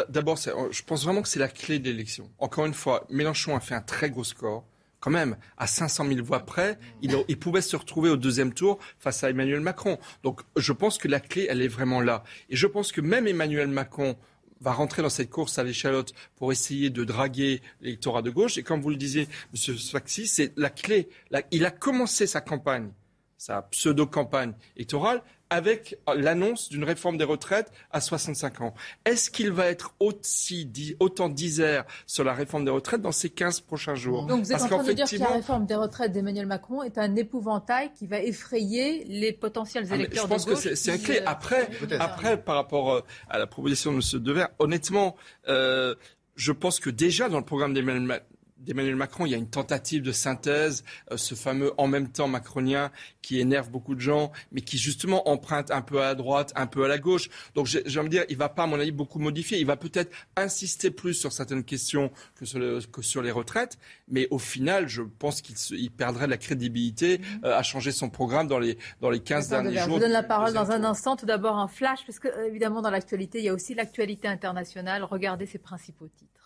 d'abord, 0.09 0.37
je 0.37 0.83
pense 0.83 1.05
vraiment 1.05 1.23
que 1.23 1.29
c'est 1.29 1.39
la 1.39 1.49
clé 1.49 1.79
de 1.79 1.85
l'élection. 1.85 2.29
Encore 2.39 2.67
une 2.67 2.75
fois, 2.75 3.07
Mélenchon 3.11 3.55
a 3.55 3.61
fait 3.61 3.77
un 3.77 3.81
très 3.81 4.11
gros 4.11 4.25
score 4.25 4.65
quand 5.01 5.11
même, 5.11 5.37
à 5.57 5.67
500 5.67 6.07
000 6.07 6.25
voix 6.25 6.41
près, 6.41 6.79
il, 7.03 7.17
il, 7.29 7.39
pouvait 7.39 7.63
se 7.63 7.75
retrouver 7.75 8.11
au 8.11 8.17
deuxième 8.17 8.53
tour 8.53 8.79
face 8.99 9.25
à 9.25 9.31
Emmanuel 9.31 9.61
Macron. 9.61 9.99
Donc 10.23 10.43
je 10.57 10.73
pense 10.73 10.99
que 10.99 11.09
la 11.09 11.21
clé, 11.21 11.47
elle 11.49 11.63
est 11.63 11.69
vraiment 11.69 12.01
là. 12.01 12.23
Et 12.51 12.57
je 12.57 12.67
pense 12.67 12.93
que 12.93 13.01
même 13.01 13.27
Emmanuel 13.27 13.69
Macron 13.69 14.17
va 14.61 14.73
rentrer 14.73 15.03
dans 15.03 15.09
cette 15.09 15.31
course 15.31 15.59
à 15.59 15.65
l'échalote 15.65 16.13
pour 16.37 16.53
essayer 16.53 16.91
de 16.91 17.05
draguer 17.05 17.63
l'électorat 17.81 18.23
de 18.23 18.31
gauche. 18.31 18.59
Et 18.59 18.63
comme 18.63 18.81
vous 18.81 18.91
le 18.91 18.97
disiez, 18.97 19.23
M. 19.55 19.77
Sfaxi, 19.79 20.27
c'est 20.27 20.53
la 20.57 20.71
clé. 20.71 21.09
il 21.51 21.65
a 21.65 21.71
commencé 21.71 22.27
sa 22.27 22.41
campagne, 22.41 22.91
sa 23.39 23.63
pseudo-campagne 23.63 24.53
électorale, 24.77 25.23
avec 25.51 25.99
l'annonce 26.15 26.69
d'une 26.69 26.85
réforme 26.85 27.19
des 27.19 27.25
retraites 27.25 27.73
à 27.91 28.01
65 28.01 28.61
ans. 28.61 28.75
Est-ce 29.05 29.31
qu'il 29.31 29.51
va 29.51 29.67
être 29.67 29.95
aussi 29.99 30.97
autant 31.01 31.29
disert 31.29 31.85
sur 32.07 32.25
la 32.25 32.33
réforme 32.33 32.65
des 32.65 32.71
retraites 32.71 33.03
dans 33.03 33.13
ces 33.13 33.31
15 33.31 33.61
prochains 33.61 33.97
jours? 33.97 34.27
Donc 34.27 34.45
vous 34.45 34.53
êtes 34.53 34.63
en 34.63 34.69
train 34.69 34.85
de 34.85 34.93
dire 34.93 35.09
que 35.09 35.17
la 35.17 35.29
réforme 35.29 35.67
des 35.67 35.75
retraites 35.75 36.13
d'Emmanuel 36.13 36.47
Macron 36.47 36.83
est 36.83 36.99
un 36.99 37.17
épouvantail 37.17 37.93
qui 37.93 38.07
va 38.07 38.21
effrayer 38.21 39.05
les 39.05 39.33
potentiels 39.33 39.87
ah, 39.91 39.97
électeurs 39.97 40.29
de 40.29 40.31
gauche 40.31 40.43
Je 40.43 40.51
pense 40.53 40.65
que 40.65 40.75
c'est 40.75 40.93
un 40.93 40.99
clé. 40.99 41.21
Après, 41.27 41.69
après, 41.99 42.41
par 42.41 42.55
rapport 42.55 42.93
euh, 42.93 43.01
à 43.29 43.39
la 43.39 43.47
proposition 43.47 43.93
de 43.93 43.97
M. 43.97 44.23
Dever, 44.23 44.47
honnêtement, 44.59 45.17
euh, 45.49 45.95
je 46.37 46.53
pense 46.53 46.81
que 46.81 46.91
déjà 46.91 47.29
dans 47.29 47.39
le 47.39 47.45
programme 47.45 47.75
d'Emmanuel 47.75 48.23
d'Emmanuel 48.61 48.97
Macron, 48.97 49.27
il 49.27 49.31
y 49.31 49.35
a 49.35 49.39
une 49.39 49.49
tentative 49.49 50.03
de 50.03 50.13
synthèse, 50.13 50.85
euh, 51.11 51.17
ce 51.17 51.35
fameux 51.35 51.73
en 51.79 51.87
même 51.87 52.09
temps 52.09 52.29
macronien 52.29 52.91
qui 53.23 53.41
énerve 53.41 53.71
beaucoup 53.71 53.95
de 53.95 54.01
gens, 54.01 54.33
mais 54.53 54.61
qui 54.61 54.79
justement 54.79 55.29
emprunte 55.29 55.71
un 55.71 55.83
peu 55.83 56.01
à 56.01 56.07
la 56.07 56.15
droite, 56.15 56.53
un 56.57 56.67
peu 56.67 56.85
à 56.85 56.89
la 56.89 56.99
gauche. 56.99 57.29
Donc 57.55 57.67
j'ai 57.67 57.99
envie 57.99 58.09
de 58.09 58.15
dire, 58.15 58.25
il 58.29 58.35
ne 58.35 58.39
va 58.39 58.49
pas, 58.49 58.65
à 58.65 58.67
mon 58.67 58.79
avis, 58.79 58.93
beaucoup 58.93 59.19
modifier. 59.19 59.59
Il 59.59 59.67
va 59.67 59.77
peut-être 59.77 60.11
insister 60.37 60.91
plus 60.91 61.15
sur 61.15 61.33
certaines 61.33 61.65
questions 61.65 62.11
que 62.35 62.45
sur, 62.45 63.23
les 63.23 63.31
retraites, 63.31 63.79
mais 64.09 64.29
au 64.31 64.39
final, 64.39 64.89
je 64.89 65.03
pense 65.03 65.43
qu'il 65.43 65.91
perdrait 65.91 66.27
la 66.27 66.37
crédibilité 66.37 67.19
mm-hmm. 67.19 67.45
euh, 67.45 67.59
à 67.59 67.63
changer 67.63 67.93
son 67.93 68.11
programme 68.11 68.47
dans 68.47 68.59
les, 68.59 68.79
dans 69.01 69.11
les 69.11 69.21
15 69.21 69.49
derniers 69.49 69.77
jours. 69.77 69.85
Je 69.85 69.91
vous 69.91 69.99
donne 69.99 70.13
la 70.13 70.23
parole 70.23 70.53
dans 70.53 70.71
un 70.71 70.85
instant. 70.85 71.17
Tout 71.17 71.27
d'abord 71.27 71.59
un 71.59 71.69
flash, 71.69 72.01
parce 72.07 72.19
que 72.19 72.29
évidemment 72.47 72.83
dans 72.83 72.91
l'actualité, 72.91 73.39
il 73.39 73.45
y 73.45 73.49
a 73.49 73.55
aussi 73.55 73.75
l'actualité 73.75 74.29
internationale. 74.29 75.05
Regardez 75.05 75.47
ses 75.47 75.59
principaux 75.59 76.09
titres. 76.09 76.40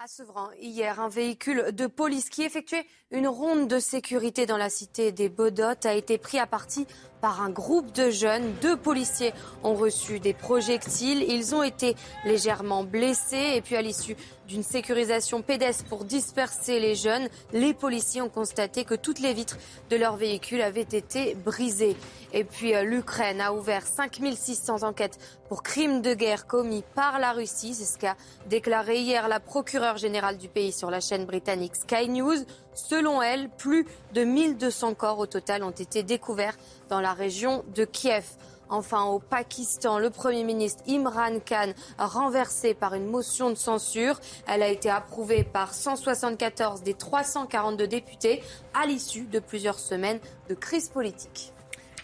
À 0.00 0.06
Sevran, 0.06 0.50
hier, 0.60 1.00
un 1.00 1.08
véhicule 1.08 1.72
de 1.72 1.88
police 1.88 2.28
qui 2.28 2.44
effectuait 2.44 2.86
une 3.10 3.26
ronde 3.26 3.66
de 3.66 3.80
sécurité 3.80 4.46
dans 4.46 4.56
la 4.56 4.70
cité 4.70 5.10
des 5.10 5.28
Bodottes 5.28 5.86
a 5.86 5.94
été 5.94 6.18
pris 6.18 6.38
à 6.38 6.46
partie 6.46 6.86
par 7.20 7.42
un 7.42 7.50
groupe 7.50 7.92
de 7.92 8.10
jeunes. 8.10 8.54
Deux 8.60 8.76
policiers 8.76 9.32
ont 9.62 9.74
reçu 9.74 10.20
des 10.20 10.34
projectiles. 10.34 11.22
Ils 11.28 11.54
ont 11.54 11.62
été 11.62 11.96
légèrement 12.24 12.84
blessés. 12.84 13.52
Et 13.54 13.60
puis 13.60 13.76
à 13.76 13.82
l'issue 13.82 14.16
d'une 14.48 14.62
sécurisation 14.62 15.42
pédestre 15.42 15.84
pour 15.84 16.04
disperser 16.04 16.80
les 16.80 16.94
jeunes, 16.94 17.28
les 17.52 17.74
policiers 17.74 18.22
ont 18.22 18.30
constaté 18.30 18.84
que 18.84 18.94
toutes 18.94 19.20
les 19.20 19.34
vitres 19.34 19.58
de 19.90 19.96
leur 19.96 20.16
véhicule 20.16 20.62
avaient 20.62 20.80
été 20.80 21.34
brisées. 21.34 21.96
Et 22.32 22.44
puis 22.44 22.74
euh, 22.74 22.82
l'Ukraine 22.82 23.40
a 23.40 23.52
ouvert 23.52 23.86
5600 23.86 24.82
enquêtes 24.82 25.18
pour 25.48 25.62
crimes 25.62 26.02
de 26.02 26.14
guerre 26.14 26.46
commis 26.46 26.82
par 26.94 27.18
la 27.18 27.32
Russie. 27.32 27.74
C'est 27.74 27.84
ce 27.84 27.98
qu'a 27.98 28.16
déclaré 28.46 29.00
hier 29.00 29.28
la 29.28 29.40
procureure 29.40 29.98
générale 29.98 30.38
du 30.38 30.48
pays 30.48 30.72
sur 30.72 30.90
la 30.90 31.00
chaîne 31.00 31.26
britannique 31.26 31.76
Sky 31.76 32.08
News. 32.08 32.44
Selon 32.78 33.20
elle, 33.20 33.48
plus 33.48 33.86
de 34.14 34.22
1200 34.22 34.94
corps 34.94 35.18
au 35.18 35.26
total 35.26 35.64
ont 35.64 35.72
été 35.72 36.04
découverts 36.04 36.56
dans 36.88 37.00
la 37.00 37.12
région 37.12 37.64
de 37.74 37.84
Kiev. 37.84 38.24
Enfin, 38.68 39.02
au 39.02 39.18
Pakistan, 39.18 39.98
le 39.98 40.10
Premier 40.10 40.44
ministre 40.44 40.84
Imran 40.86 41.40
Khan 41.44 41.72
renversé 41.98 42.74
par 42.74 42.94
une 42.94 43.06
motion 43.06 43.50
de 43.50 43.56
censure. 43.56 44.20
Elle 44.46 44.62
a 44.62 44.68
été 44.68 44.88
approuvée 44.88 45.42
par 45.42 45.74
174 45.74 46.82
des 46.82 46.94
342 46.94 47.88
députés 47.88 48.42
à 48.74 48.86
l'issue 48.86 49.24
de 49.24 49.40
plusieurs 49.40 49.80
semaines 49.80 50.20
de 50.48 50.54
crise 50.54 50.88
politique. 50.88 51.52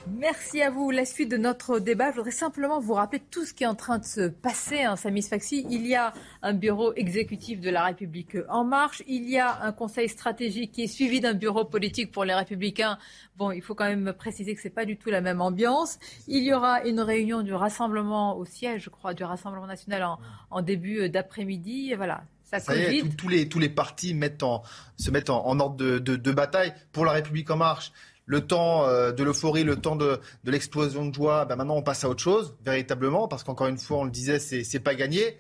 Merci 0.06 0.60
à 0.60 0.70
vous. 0.70 0.90
La 0.90 1.06
suite 1.06 1.30
de 1.30 1.38
notre 1.38 1.78
débat, 1.78 2.10
je 2.10 2.16
voudrais 2.16 2.30
simplement 2.30 2.78
vous 2.78 2.92
rappeler 2.92 3.22
tout 3.30 3.46
ce 3.46 3.54
qui 3.54 3.64
est 3.64 3.66
en 3.66 3.74
train 3.74 3.98
de 3.98 4.04
se 4.04 4.28
passer. 4.28 4.82
Hein, 4.82 4.96
Samy 4.96 5.22
Sfaxi, 5.22 5.66
il 5.70 5.86
y 5.86 5.94
a 5.94 6.12
un 6.42 6.52
bureau 6.52 6.92
exécutif 6.94 7.60
de 7.60 7.70
la 7.70 7.84
République 7.84 8.36
en 8.50 8.64
marche. 8.64 9.02
Il 9.06 9.28
y 9.28 9.38
a 9.38 9.62
un 9.62 9.72
conseil 9.72 10.08
stratégique 10.10 10.72
qui 10.72 10.82
est 10.82 10.88
suivi 10.88 11.20
d'un 11.20 11.32
bureau 11.32 11.64
politique 11.64 12.12
pour 12.12 12.24
les 12.24 12.34
Républicains. 12.34 12.98
Bon, 13.36 13.50
il 13.50 13.62
faut 13.62 13.74
quand 13.74 13.86
même 13.86 14.12
préciser 14.12 14.54
que 14.54 14.60
c'est 14.60 14.68
pas 14.70 14.84
du 14.84 14.98
tout 14.98 15.08
la 15.08 15.22
même 15.22 15.40
ambiance. 15.40 15.98
Il 16.28 16.42
y 16.44 16.52
aura 16.52 16.84
une 16.84 17.00
réunion 17.00 17.42
du 17.42 17.54
rassemblement 17.54 18.36
au 18.36 18.44
siège, 18.44 18.82
je 18.84 18.90
crois, 18.90 19.14
du 19.14 19.24
Rassemblement 19.24 19.66
national 19.66 20.06
en, 20.50 20.62
début 20.62 21.08
d'après-midi. 21.08 21.94
Voilà, 21.94 22.24
ça, 22.42 22.60
ça 22.60 22.76
y 22.76 22.98
est, 22.98 23.16
tous, 23.16 23.28
les, 23.28 23.48
tous 23.48 23.58
les 23.58 23.70
partis 23.70 24.12
mettent 24.12 24.42
en, 24.42 24.62
se 24.96 25.10
mettent 25.10 25.30
en, 25.30 25.58
ordre 25.58 25.76
de, 25.76 25.98
de, 25.98 26.32
bataille 26.32 26.74
pour 26.92 27.06
la 27.06 27.12
République 27.12 27.50
en 27.50 27.56
marche 27.56 27.92
le 28.26 28.46
temps 28.46 28.87
euh, 28.87 29.12
de 29.12 29.22
l'euphorie, 29.22 29.64
le 29.64 29.76
temps 29.76 29.96
de, 29.96 30.20
l'explosion 30.44 31.06
de 31.06 31.14
joie, 31.14 31.44
ben 31.44 31.56
maintenant 31.56 31.76
on 31.76 31.82
passe 31.82 32.04
à 32.04 32.08
autre 32.08 32.22
chose, 32.22 32.56
véritablement, 32.64 33.28
parce 33.28 33.44
qu'encore 33.44 33.66
une 33.66 33.78
fois, 33.78 33.98
on 33.98 34.04
le 34.04 34.10
disait, 34.10 34.38
c'est 34.38 34.80
pas 34.80 34.94
gagné. 34.94 35.38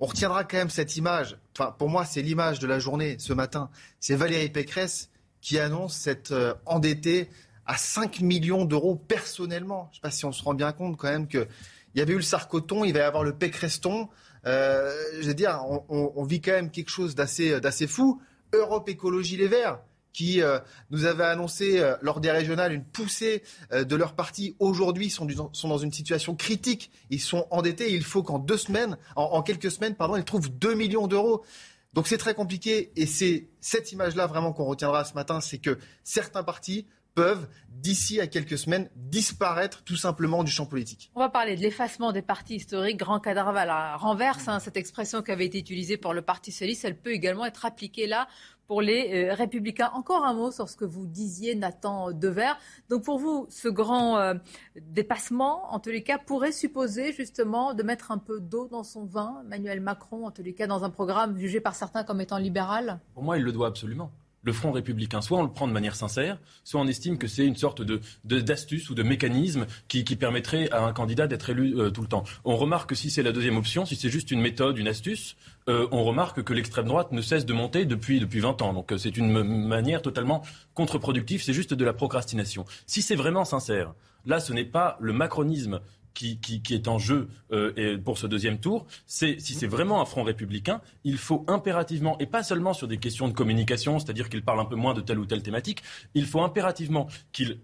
On 0.00 0.06
retiendra 0.06 0.44
quand 0.44 0.58
même 0.58 0.70
cette 0.70 0.96
image. 0.96 1.36
Enfin, 1.56 1.74
pour 1.76 1.88
moi, 1.88 2.04
c'est 2.04 2.22
l'image 2.22 2.60
de 2.60 2.66
la 2.68 2.78
journée 2.78 3.16
ce 3.18 3.32
matin. 3.32 3.68
C'est 3.98 4.14
Valérie 4.14 4.48
Pécresse 4.50 5.10
qui 5.40 5.58
annonce 5.58 5.96
cette 5.96 6.30
euh, 6.30 6.54
endettée 6.66 7.28
à 7.66 7.76
5 7.76 8.20
millions 8.20 8.64
d'euros 8.64 8.96
personnellement. 8.96 9.88
Je 9.90 9.90
ne 9.90 9.94
sais 9.96 10.00
pas 10.02 10.10
si 10.10 10.24
on 10.24 10.32
se 10.32 10.42
rend 10.42 10.54
bien 10.54 10.72
compte 10.72 10.96
quand 10.96 11.08
même 11.08 11.26
qu'il 11.26 11.48
y 11.96 12.00
avait 12.00 12.12
eu 12.12 12.16
le 12.16 12.22
sarcoton, 12.22 12.84
il 12.84 12.92
va 12.92 13.00
y 13.00 13.02
avoir 13.02 13.24
le 13.24 13.34
pécreston. 13.34 14.08
Euh, 14.46 14.94
je 15.20 15.26
veux 15.26 15.34
dire, 15.34 15.60
on, 15.68 16.12
on, 16.14 16.24
vit 16.24 16.40
quand 16.40 16.52
même 16.52 16.70
quelque 16.70 16.90
chose 16.90 17.14
d'assez 17.14 17.86
fou. 17.86 18.22
Europe 18.52 18.88
Écologie 18.88 19.36
Les 19.36 19.48
Verts, 19.48 19.80
qui 20.18 20.42
euh, 20.42 20.58
nous 20.90 21.04
avait 21.04 21.22
annoncé 21.22 21.78
euh, 21.78 21.94
lors 22.02 22.18
des 22.18 22.32
régionales 22.32 22.72
une 22.72 22.82
poussée 22.82 23.44
euh, 23.72 23.84
de 23.84 23.94
leur 23.94 24.16
parti. 24.16 24.56
Aujourd'hui, 24.58 25.10
sont, 25.10 25.28
sont 25.52 25.68
dans 25.68 25.78
une 25.78 25.92
situation 25.92 26.34
critique. 26.34 26.90
Ils 27.08 27.20
sont 27.20 27.46
endettés. 27.52 27.94
Il 27.94 28.02
faut 28.02 28.24
qu'en 28.24 28.40
deux 28.40 28.56
semaines, 28.56 28.96
en, 29.14 29.42
quelques 29.42 29.70
semaines, 29.70 29.94
pardon, 29.94 30.16
ils 30.16 30.24
trouvent 30.24 30.50
2 30.50 30.74
millions 30.74 31.06
d'euros. 31.06 31.44
Donc 31.92 32.08
c'est 32.08 32.18
très 32.18 32.34
compliqué 32.34 32.90
et 32.96 33.06
c'est 33.06 33.46
cette 33.60 33.92
image-là 33.92 34.26
vraiment 34.26 34.52
qu'on 34.52 34.64
retiendra 34.64 35.04
ce 35.04 35.14
matin, 35.14 35.40
c'est 35.40 35.58
que 35.58 35.78
certains 36.02 36.42
partis 36.42 36.84
peuvent, 37.14 37.48
d'ici 37.68 38.20
à 38.20 38.26
quelques 38.26 38.58
semaines, 38.58 38.90
disparaître 38.94 39.82
tout 39.82 39.96
simplement 39.96 40.44
du 40.44 40.52
champ 40.52 40.66
politique. 40.66 41.10
On 41.14 41.20
va 41.20 41.28
parler 41.28 41.56
de 41.56 41.62
l'effacement 41.62 42.12
des 42.12 42.22
partis 42.22 42.56
historiques. 42.56 42.96
Grand 42.96 43.18
cadavre 43.18 43.56
à 43.56 43.64
la 43.64 43.96
renverse, 43.96 44.46
hein, 44.46 44.60
cette 44.60 44.76
expression 44.76 45.22
qui 45.22 45.32
avait 45.32 45.46
été 45.46 45.58
utilisée 45.58 45.96
pour 45.96 46.12
le 46.12 46.22
Parti 46.22 46.52
socialiste, 46.52 46.84
elle 46.84 46.96
peut 46.96 47.12
également 47.12 47.44
être 47.44 47.64
appliquée 47.64 48.06
là 48.06 48.28
pour 48.68 48.82
les 48.82 49.24
euh, 49.30 49.34
Républicains. 49.34 49.90
Encore 49.94 50.24
un 50.24 50.34
mot 50.34 50.52
sur 50.52 50.68
ce 50.68 50.76
que 50.76 50.84
vous 50.84 51.06
disiez, 51.06 51.56
Nathan 51.56 52.12
Dever. 52.12 52.52
Donc 52.88 53.02
pour 53.02 53.18
vous, 53.18 53.46
ce 53.48 53.66
grand 53.66 54.18
euh, 54.18 54.34
dépassement, 54.76 55.74
en 55.74 55.80
tous 55.80 55.90
les 55.90 56.04
cas, 56.04 56.18
pourrait 56.18 56.52
supposer 56.52 57.12
justement 57.12 57.74
de 57.74 57.82
mettre 57.82 58.12
un 58.12 58.18
peu 58.18 58.38
d'eau 58.40 58.68
dans 58.68 58.84
son 58.84 59.04
vin, 59.06 59.42
Emmanuel 59.46 59.80
Macron, 59.80 60.26
en 60.26 60.30
tous 60.30 60.42
les 60.42 60.54
cas, 60.54 60.66
dans 60.66 60.84
un 60.84 60.90
programme 60.90 61.36
jugé 61.38 61.60
par 61.60 61.74
certains 61.74 62.04
comme 62.04 62.20
étant 62.20 62.38
libéral? 62.38 63.00
Pour 63.14 63.24
moi, 63.24 63.38
il 63.38 63.42
le 63.42 63.52
doit 63.52 63.66
absolument 63.66 64.12
le 64.42 64.52
Front 64.52 64.72
républicain. 64.72 65.20
Soit 65.20 65.38
on 65.38 65.42
le 65.42 65.50
prend 65.50 65.66
de 65.66 65.72
manière 65.72 65.96
sincère, 65.96 66.38
soit 66.64 66.80
on 66.80 66.86
estime 66.86 67.18
que 67.18 67.26
c'est 67.26 67.44
une 67.44 67.56
sorte 67.56 67.82
de, 67.82 68.00
d'astuce 68.24 68.90
ou 68.90 68.94
de 68.94 69.02
mécanisme 69.02 69.66
qui, 69.88 70.04
permettrait 70.18 70.70
à 70.70 70.84
un 70.84 70.92
candidat 70.92 71.26
d'être 71.26 71.50
élu 71.50 71.78
euh, 71.78 71.90
tout 71.90 72.00
le 72.00 72.08
temps. 72.08 72.24
On 72.44 72.56
remarque 72.56 72.90
que 72.90 72.94
si 72.94 73.10
c'est 73.10 73.22
la 73.22 73.30
deuxième 73.30 73.56
option, 73.56 73.86
si 73.86 73.94
c'est 73.94 74.08
juste 74.08 74.30
une 74.30 74.40
méthode, 74.40 74.78
une 74.78 74.88
astuce, 74.88 75.36
euh, 75.68 75.86
on 75.92 76.02
remarque 76.02 76.42
que 76.42 76.52
l'extrême 76.52 76.86
droite 76.86 77.12
ne 77.12 77.20
cesse 77.20 77.46
de 77.46 77.52
monter 77.52 77.84
depuis, 77.84 78.20
depuis 78.20 78.40
20 78.40 78.62
ans. 78.62 78.72
Donc 78.72 78.92
euh, 78.92 78.98
c'est 78.98 79.16
une 79.16 79.30
manière 79.42 80.02
totalement 80.02 80.42
contre-productive, 80.74 81.42
c'est 81.42 81.52
juste 81.52 81.74
de 81.74 81.84
la 81.84 81.92
procrastination. 81.92 82.64
Si 82.86 83.02
c'est 83.02 83.16
vraiment 83.16 83.44
sincère, 83.44 83.94
là 84.24 84.40
ce 84.40 84.52
n'est 84.52 84.64
pas 84.64 84.96
le 85.00 85.12
macronisme 85.12 85.80
qui, 86.14 86.62
est 86.70 86.88
en 86.88 86.98
jeu 86.98 87.28
euh, 87.52 87.98
pour 87.98 88.18
ce 88.18 88.26
deuxième 88.26 88.58
tour, 88.58 88.86
c'est 89.06 89.38
si 89.40 89.54
c'est 89.54 89.66
vraiment 89.66 90.00
un 90.00 90.04
front 90.04 90.22
républicain, 90.22 90.80
il 91.04 91.18
faut 91.18 91.44
impérativement, 91.46 92.18
et 92.18 92.26
pas 92.26 92.42
seulement 92.42 92.72
sur 92.72 92.88
des 92.88 92.98
questions 92.98 93.28
de 93.28 93.32
communication, 93.32 93.98
c'est-à-dire 93.98 94.28
qu'il 94.28 94.42
parle 94.42 94.60
un 94.60 94.64
peu 94.64 94.76
moins 94.76 94.94
de 94.94 95.00
telle 95.00 95.18
ou 95.18 95.26
telle 95.26 95.42
thématique, 95.42 95.82
il 96.14 96.26
faut 96.26 96.42
impérativement 96.42 97.08
qu'il 97.32 97.58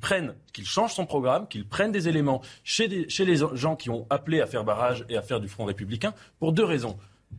prenne, 0.00 0.34
qu'il 0.52 0.66
change 0.66 0.94
son 0.94 1.06
programme, 1.06 1.46
qu'il 1.48 1.66
prenne 1.66 1.92
des 1.92 2.08
éléments 2.08 2.42
chez, 2.64 2.88
les 2.88 3.36
gens 3.54 3.76
qui 3.76 3.90
ont 3.90 4.06
appelé 4.10 4.40
à 4.40 4.46
faire 4.46 4.64
barrage 4.64 5.04
et 5.08 5.16
à 5.16 5.22
faire 5.22 5.40
du 5.40 5.48
front 5.48 5.64
républicain, 5.64 6.14
pour 6.38 6.52
deux 6.52 6.64
raisons. 6.64 6.96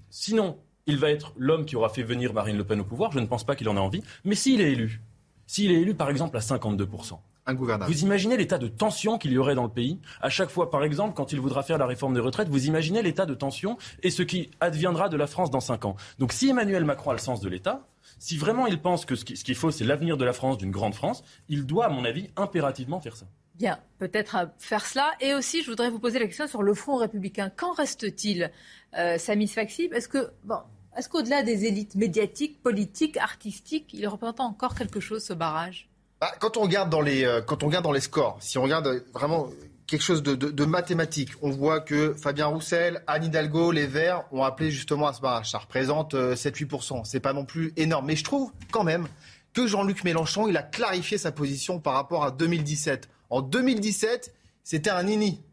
Sinon, 0.09 0.57
il 0.85 0.97
va 0.97 1.09
être 1.09 1.33
l'homme 1.37 1.65
qui 1.65 1.75
aura 1.75 1.89
fait 1.89 2.03
venir 2.03 2.33
Marine 2.33 2.57
Le 2.57 2.63
Pen 2.63 2.79
au 2.79 2.85
pouvoir, 2.85 3.11
je 3.11 3.19
ne 3.19 3.25
pense 3.25 3.43
pas 3.43 3.55
qu'il 3.55 3.67
en 3.69 3.77
a 3.77 3.81
envie, 3.81 4.03
mais 4.23 4.35
s'il 4.35 4.61
est 4.61 4.71
élu, 4.71 5.01
s'il 5.45 5.71
est 5.71 5.81
élu 5.81 5.93
par 5.95 6.09
exemple 6.09 6.37
à 6.37 6.39
52%, 6.39 7.19
vous 7.55 8.03
imaginez 8.03 8.37
l'état 8.37 8.57
de 8.57 8.67
tension 8.67 9.17
qu'il 9.17 9.31
y 9.31 9.37
aurait 9.37 9.55
dans 9.55 9.63
le 9.63 9.69
pays 9.69 9.99
À 10.21 10.29
chaque 10.29 10.49
fois, 10.49 10.69
par 10.69 10.83
exemple, 10.83 11.13
quand 11.15 11.31
il 11.31 11.39
voudra 11.39 11.63
faire 11.63 11.77
la 11.77 11.85
réforme 11.85 12.13
des 12.13 12.19
retraites, 12.19 12.49
vous 12.49 12.67
imaginez 12.67 13.01
l'état 13.01 13.25
de 13.25 13.33
tension 13.33 13.77
et 14.03 14.09
ce 14.09 14.23
qui 14.23 14.51
adviendra 14.59 15.09
de 15.09 15.17
la 15.17 15.27
France 15.27 15.49
dans 15.49 15.59
cinq 15.59 15.85
ans. 15.85 15.95
Donc 16.19 16.33
si 16.33 16.49
Emmanuel 16.49 16.83
Macron 16.85 17.11
a 17.11 17.13
le 17.13 17.19
sens 17.19 17.39
de 17.39 17.49
l'État, 17.49 17.87
si 18.19 18.37
vraiment 18.37 18.67
il 18.67 18.81
pense 18.81 19.05
que 19.05 19.15
ce 19.15 19.23
qu'il 19.23 19.55
faut, 19.55 19.71
c'est 19.71 19.85
l'avenir 19.85 20.17
de 20.17 20.25
la 20.25 20.33
France, 20.33 20.57
d'une 20.57 20.71
grande 20.71 20.95
France, 20.95 21.23
il 21.49 21.65
doit, 21.65 21.85
à 21.85 21.89
mon 21.89 22.05
avis, 22.05 22.29
impérativement 22.35 22.99
faire 22.99 23.15
ça. 23.15 23.25
Bien, 23.55 23.79
peut-être 23.97 24.49
faire 24.59 24.85
cela. 24.85 25.11
Et 25.19 25.33
aussi, 25.33 25.63
je 25.63 25.69
voudrais 25.69 25.89
vous 25.89 25.99
poser 25.99 26.19
la 26.19 26.25
question 26.25 26.47
sur 26.47 26.61
le 26.61 26.73
Front 26.73 26.97
républicain. 26.97 27.49
Qu'en 27.49 27.73
reste-t-il, 27.73 28.51
euh, 28.97 29.17
Samy 29.17 29.47
Sfaxi 29.47 29.89
Est-ce 29.93 30.07
que, 30.07 30.31
bon, 30.43 30.59
est-ce 30.95 31.09
qu'au-delà 31.09 31.43
des 31.43 31.65
élites 31.65 31.95
médiatiques, 31.95 32.61
politiques, 32.61 33.17
artistiques, 33.17 33.93
il 33.93 34.07
représente 34.07 34.39
encore 34.39 34.75
quelque 34.75 34.99
chose, 34.99 35.23
ce 35.23 35.33
barrage? 35.33 35.89
Bah, 36.19 36.31
quand, 36.39 36.57
on 36.57 36.61
regarde 36.61 36.89
dans 36.89 37.01
les, 37.01 37.23
euh, 37.23 37.41
quand 37.41 37.63
on 37.63 37.67
regarde 37.67 37.83
dans 37.83 37.91
les 37.91 38.01
scores, 38.01 38.37
si 38.39 38.57
on 38.57 38.63
regarde 38.63 39.03
vraiment 39.13 39.49
quelque 39.85 40.01
chose 40.01 40.23
de, 40.23 40.35
de, 40.35 40.65
mathématique, 40.65 41.29
on 41.41 41.49
voit 41.49 41.79
que 41.79 42.13
Fabien 42.13 42.47
Roussel, 42.47 43.03
Anne 43.07 43.25
Hidalgo, 43.25 43.71
les 43.71 43.87
Verts 43.87 44.23
ont 44.31 44.43
appelé 44.43 44.69
justement 44.69 45.07
à 45.07 45.13
ce 45.13 45.21
barrage. 45.21 45.51
Ça 45.51 45.59
représente 45.59 46.13
7-8%. 46.13 46.99
Euh, 46.99 47.01
C'est 47.05 47.19
pas 47.19 47.33
non 47.33 47.45
plus 47.45 47.71
énorme. 47.77 48.07
Mais 48.07 48.15
je 48.15 48.23
trouve 48.23 48.51
quand 48.71 48.83
même 48.83 49.07
que 49.53 49.65
Jean-Luc 49.65 50.03
Mélenchon, 50.03 50.47
il 50.47 50.57
a 50.57 50.63
clarifié 50.63 51.17
sa 51.17 51.31
position 51.31 51.79
par 51.79 51.93
rapport 51.93 52.23
à 52.23 52.31
2017. 52.31 53.09
En 53.29 53.41
2017, 53.41 54.33
c'était 54.63 54.89
un 54.89 55.03
nini. 55.03 55.43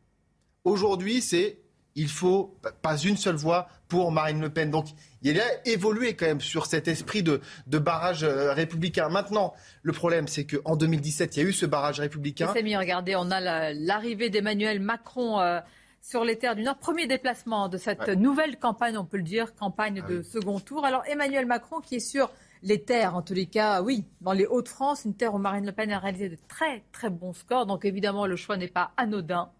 Aujourd'hui, 0.65 1.23
c'est 1.23 1.59
il 1.97 2.09
faut 2.09 2.57
pas 2.83 2.97
une 2.97 3.17
seule 3.17 3.37
voix 3.37 3.69
pour 3.89 4.11
Marine 4.11 4.41
Le 4.41 4.51
Pen. 4.51 4.71
Donc 4.71 4.87
il 5.23 5.41
a 5.41 5.45
évolué 5.67 6.15
quand 6.15 6.27
même 6.27 6.41
sur 6.41 6.67
cet 6.67 6.89
esprit 6.89 7.23
de, 7.23 7.41
barrage 7.67 8.25
euh, 8.25 8.53
républicain. 8.53 9.09
Maintenant, 9.09 9.55
le 9.83 9.93
problème, 9.93 10.29
c'est 10.29 10.45
qu'en 10.45 10.77
2017, 10.77 11.37
il 11.37 11.43
y 11.43 11.47
a 11.47 11.49
eu 11.49 11.53
ce 11.53 11.67
barrage 11.67 12.01
républicain. 12.01 12.53
mis, 12.63 12.77
regardez, 12.77 13.17
on 13.17 13.31
a 13.31 13.73
l'arrivée 13.73 14.31
d'Emmanuel 14.31 14.81
Macron. 14.81 15.41
Euh, 15.41 15.61
sur 16.01 16.23
les 16.23 16.37
terres 16.37 16.55
du 16.55 16.63
Nord. 16.63 16.77
Premier 16.77 17.07
déplacement 17.07 17.71
de 17.71 17.79
cette 17.79 18.11
nouvelle 18.11 18.59
campagne, 18.59 18.99
on 18.99 19.07
peut 19.07 19.17
le 19.17 19.23
dire, 19.23 19.55
campagne 19.55 20.03
ah 20.05 20.11
de 20.11 20.21
second 20.21 20.61
tour. 20.61 20.85
Alors 20.85 21.03
Emmanuel 21.07 21.47
Macron 21.47 21.81
qui 21.81 21.95
est 21.95 21.99
sur 21.99 22.31
les 22.63 22.83
terres, 22.83 23.17
en 23.17 23.23
tous 23.23 23.33
les 23.33 23.47
cas, 23.47 23.81
oui, 23.81 24.05
dans 24.21 24.33
les 24.33 24.45
Hauts-de-France, 24.45 25.07
une 25.07 25.15
terre 25.15 25.35
où 25.35 25.39
Marine 25.39 25.65
Le 25.65 25.73
Pen 25.73 25.91
a 25.91 25.99
réalisé 25.99 26.29
de 26.29 26.37
très 26.47 26.85
très 26.93 27.09
bons 27.09 27.33
scores. 27.33 27.65
Donc 27.65 27.87
évidemment, 27.87 28.27
le 28.27 28.37
choix 28.37 28.59
n'est 28.59 28.69
pas 28.69 28.93
anodin 28.99 29.51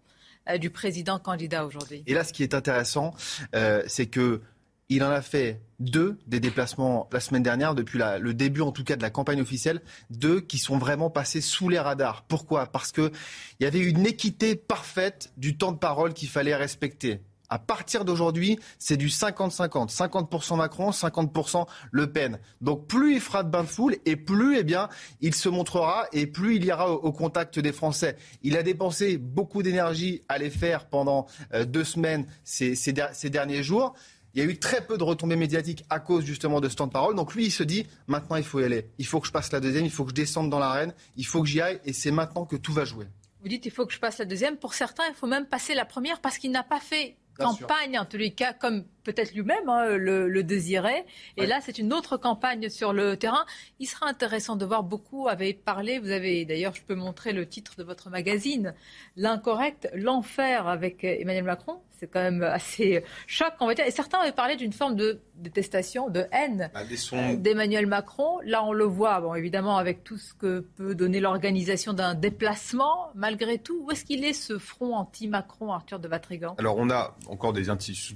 du 0.59 0.69
président 0.69 1.19
candidat 1.19 1.65
aujourd'hui. 1.65 2.03
Et 2.07 2.13
là, 2.13 2.23
ce 2.23 2.33
qui 2.33 2.43
est 2.43 2.53
intéressant, 2.53 3.13
euh, 3.55 3.83
c'est 3.87 4.07
que 4.07 4.41
il 4.89 5.03
en 5.03 5.09
a 5.09 5.21
fait 5.21 5.61
deux 5.79 6.19
des 6.27 6.39
déplacements 6.39 7.09
la 7.11 7.19
semaine 7.19 7.41
dernière, 7.41 7.73
depuis 7.73 7.99
le 8.19 8.33
début 8.33 8.61
en 8.61 8.71
tout 8.71 8.83
cas 8.83 8.95
de 8.95 9.01
la 9.01 9.09
campagne 9.09 9.41
officielle, 9.41 9.81
deux 10.11 10.41
qui 10.41 10.59
sont 10.59 10.77
vraiment 10.77 11.09
passés 11.09 11.41
sous 11.41 11.69
les 11.69 11.79
radars. 11.79 12.23
Pourquoi? 12.27 12.67
Parce 12.67 12.91
qu'il 12.91 13.11
y 13.59 13.65
avait 13.65 13.79
une 13.79 14.05
équité 14.05 14.55
parfaite 14.55 15.33
du 15.37 15.57
temps 15.57 15.71
de 15.71 15.79
parole 15.79 16.13
qu'il 16.13 16.29
fallait 16.29 16.55
respecter. 16.55 17.21
À 17.49 17.59
partir 17.59 18.05
d'aujourd'hui, 18.05 18.59
c'est 18.79 18.97
du 18.97 19.07
50-50. 19.07 19.95
50%, 19.95 20.57
Macron, 20.57 20.91
50% 20.91 21.65
Le 21.91 22.11
Pen. 22.11 22.39
Donc 22.61 22.87
plus 22.87 23.15
il 23.15 23.21
fera 23.21 23.43
de 23.43 23.49
bain 23.49 23.63
de 23.63 23.67
foule 23.67 23.97
et 24.05 24.15
plus 24.15 24.57
eh 24.57 24.63
bien, 24.63 24.89
il 25.21 25.35
se 25.35 25.49
montrera 25.49 26.07
et 26.13 26.27
plus 26.27 26.55
il 26.55 26.65
ira 26.65 26.91
au, 26.91 27.11
contact 27.11 27.59
des 27.59 27.71
Français. 27.71 28.17
Il 28.43 28.57
a 28.57 28.63
dépensé 28.63 29.17
beaucoup 29.17 29.63
d'énergie 29.63 30.23
à 30.27 30.37
les 30.37 30.49
faire 30.49 30.85
pendant 30.85 31.27
euh, 31.53 31.65
deux 31.65 31.83
semaines 31.83 32.25
ces, 32.43 32.75
ces, 32.75 32.93
derniers 33.29 33.63
jours. 33.63 33.93
Il 34.33 34.43
y 34.43 34.45
a 34.45 34.49
eu 34.49 34.57
très 34.57 34.85
peu 34.85 34.97
de 34.97 35.03
retombées 35.03 35.37
médiatiques 35.37 35.85
à 35.89 35.99
cause 35.99 36.25
justement 36.25 36.59
de 36.59 36.67
ce 36.67 36.75
temps 36.75 36.87
de 36.87 36.91
parole. 36.91 37.15
Donc 37.15 37.33
lui, 37.35 37.45
il 37.45 37.51
se 37.51 37.63
dit, 37.63 37.87
maintenant 38.07 38.35
il 38.35 38.43
faut 38.43 38.59
y 38.59 38.65
aller. 38.65 38.89
Il 38.97 39.05
faut 39.05 39.21
que 39.21 39.27
je 39.27 39.31
passe 39.31 39.51
la 39.51 39.61
deuxième, 39.61 39.85
il 39.85 39.91
faut 39.91 40.03
que 40.03 40.09
je 40.09 40.15
descende 40.15 40.49
dans 40.49 40.59
l'arène, 40.59 40.93
il 41.15 41.25
faut 41.25 41.41
que 41.41 41.47
j'y 41.47 41.61
aille 41.61 41.79
et 41.85 41.93
c'est 41.93 42.11
maintenant 42.11 42.45
que 42.45 42.57
tout 42.57 42.73
va 42.73 42.83
jouer. 42.83 43.07
Vous 43.41 43.49
dites, 43.49 43.65
il 43.65 43.71
faut 43.71 43.85
que 43.85 43.93
je 43.93 43.99
passe 43.99 44.17
la 44.17 44.25
deuxième. 44.25 44.57
Pour 44.57 44.73
certains, 44.73 45.03
il 45.07 45.13
faut 45.13 45.27
même 45.27 45.45
passer 45.45 45.75
la 45.75 45.85
première 45.85 46.19
parce 46.19 46.37
qu'il 46.39 46.51
n'a 46.51 46.63
pas 46.63 46.79
fait 46.79 47.15
campagne, 47.37 47.97
en 47.99 48.05
tous 48.05 48.17
les 48.17 48.33
cas, 48.33 48.53
comme 48.53 48.85
peut-être 49.05 49.33
lui-même 49.33 49.69
hein, 49.69 49.95
le, 49.95 50.43
désirait. 50.43 51.05
Et 51.37 51.45
là, 51.45 51.59
c'est 51.61 51.77
une 51.77 51.93
autre 51.93 52.17
campagne 52.17 52.67
sur 52.69 52.91
le 52.91 53.15
terrain. 53.15 53.45
Il 53.79 53.85
sera 53.85 54.07
intéressant 54.07 54.57
de 54.57 54.65
voir, 54.65 54.83
beaucoup 54.83 55.29
avaient 55.29 55.53
parlé, 55.53 55.99
vous 55.99 56.11
avez 56.11 56.43
d'ailleurs, 56.43 56.75
je 56.75 56.81
peux 56.81 56.95
montrer 56.95 57.31
le 57.31 57.47
titre 57.47 57.75
de 57.77 57.83
votre 57.83 58.09
magazine, 58.09 58.73
L'incorrect, 59.15 59.89
l'enfer 59.93 60.67
avec 60.67 61.03
Emmanuel 61.03 61.45
Macron. 61.45 61.79
C'est 61.97 62.07
quand 62.07 62.19
même 62.19 62.43
assez 62.43 63.03
choc, 63.25 63.53
on 63.61 63.67
va 63.67 63.73
dire. 63.73 63.85
Et 63.85 63.91
certains 63.91 64.19
avaient 64.19 64.33
parlé 64.33 64.57
d'une 64.57 64.73
forme 64.73 64.95
de 64.95 65.21
détestation, 65.37 66.09
de 66.09 66.25
haine 66.31 66.69
bah, 66.73 66.81
euh, 67.13 67.35
d'Emmanuel 67.35 67.87
Macron. 67.87 68.39
Là, 68.43 68.63
on 68.65 68.73
le 68.73 68.83
voit, 68.83 69.21
bon, 69.21 69.33
évidemment, 69.33 69.77
avec 69.77 70.03
tout 70.03 70.17
ce 70.17 70.33
que 70.33 70.59
peut 70.75 70.95
donner 70.95 71.19
l'organisation 71.19 71.93
d'un 71.93 72.13
déplacement. 72.13 73.11
Malgré 73.15 73.57
tout, 73.57 73.83
où 73.85 73.91
est-ce 73.91 74.03
qu'il 74.03 74.25
est 74.25 74.33
ce 74.33 74.57
front 74.57 74.95
anti-Macron, 74.95 75.71
Arthur 75.71 75.99
de 75.99 76.07
Vatrigan? 76.07 76.55
Alors, 76.57 76.77
on 76.77 76.89
a 76.89 77.15
encore 77.27 77.53
des 77.53 77.65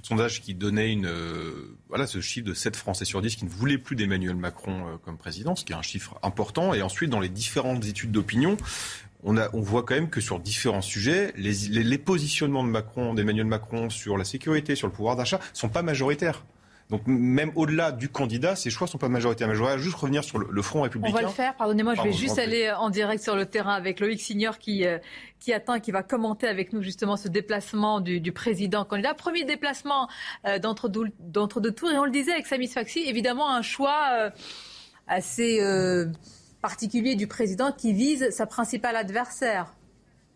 sondages 0.02 0.42
qui 0.42 0.54
donnaient 0.54 0.79
une, 0.88 1.06
euh, 1.06 1.76
voilà, 1.88 2.06
ce 2.06 2.20
chiffre 2.20 2.46
de 2.46 2.54
7 2.54 2.76
Français 2.76 3.04
sur 3.04 3.22
10 3.22 3.36
qui 3.36 3.44
ne 3.44 3.50
voulaient 3.50 3.78
plus 3.78 3.96
d'Emmanuel 3.96 4.36
Macron 4.36 4.86
euh, 4.86 4.96
comme 5.04 5.16
président, 5.16 5.56
ce 5.56 5.64
qui 5.64 5.72
est 5.72 5.76
un 5.76 5.82
chiffre 5.82 6.18
important. 6.22 6.74
Et 6.74 6.82
ensuite, 6.82 7.10
dans 7.10 7.20
les 7.20 7.28
différentes 7.28 7.84
études 7.86 8.12
d'opinion, 8.12 8.56
on, 9.22 9.60
voit 9.60 9.82
quand 9.82 9.94
même 9.94 10.08
que 10.08 10.20
sur 10.20 10.40
différents 10.40 10.80
sujets, 10.80 11.32
les, 11.36 11.52
les, 11.68 11.98
positionnements 11.98 12.64
de 12.64 12.70
Macron, 12.70 13.12
d'Emmanuel 13.12 13.46
Macron 13.46 13.90
sur 13.90 14.16
la 14.16 14.24
sécurité, 14.24 14.74
sur 14.74 14.86
le 14.86 14.92
pouvoir 14.92 15.16
d'achat, 15.16 15.40
sont 15.52 15.68
pas 15.68 15.82
majoritaires. 15.82 16.42
Donc 16.90 17.02
même 17.06 17.52
au-delà 17.54 17.92
du 17.92 18.08
candidat, 18.08 18.56
ces 18.56 18.68
choix 18.68 18.86
sont 18.86 18.98
pas 18.98 19.08
majoritaires. 19.08 19.46
Mais 19.48 19.54
je 19.54 19.60
voudrais 19.60 19.78
juste 19.78 19.96
revenir 19.96 20.24
sur 20.24 20.38
le, 20.38 20.62
front 20.62 20.82
républicain. 20.82 21.12
On 21.12 21.16
va 21.16 21.22
le 21.22 21.28
faire. 21.28 21.54
Pardonnez-moi, 21.54 21.94
je 21.94 22.02
vais 22.02 22.12
juste 22.12 22.38
aller 22.38 22.70
en 22.70 22.90
direct 22.90 23.22
sur 23.22 23.36
le 23.36 23.46
terrain 23.46 23.74
avec 23.74 24.00
Loïc 24.00 24.20
Signor 24.20 24.58
qui, 24.58 24.84
euh, 24.84 24.98
qui 25.38 25.52
attend 25.52 25.74
et 25.74 25.80
qui 25.80 25.92
va 25.92 26.02
commenter 26.02 26.48
avec 26.48 26.72
nous 26.72 26.82
justement 26.82 27.16
ce 27.16 27.28
déplacement 27.28 28.00
du, 28.00 28.20
du 28.20 28.32
président 28.32 28.84
candidat. 28.84 29.14
Premier 29.14 29.44
déplacement 29.44 30.08
euh, 30.46 30.58
d'entre-deux 30.58 31.72
tours. 31.72 31.90
Et 31.90 31.98
on 31.98 32.04
le 32.04 32.10
disait 32.10 32.32
avec 32.32 32.46
Samy 32.46 32.66
Faxi, 32.66 33.00
évidemment 33.00 33.50
un 33.54 33.62
choix 33.62 34.08
euh, 34.12 34.30
assez 35.06 35.60
particulier 36.62 37.14
du 37.14 37.26
président 37.26 37.72
qui 37.72 37.92
vise 37.92 38.30
sa 38.30 38.46
principale 38.46 38.96
adversaire. 38.96 39.72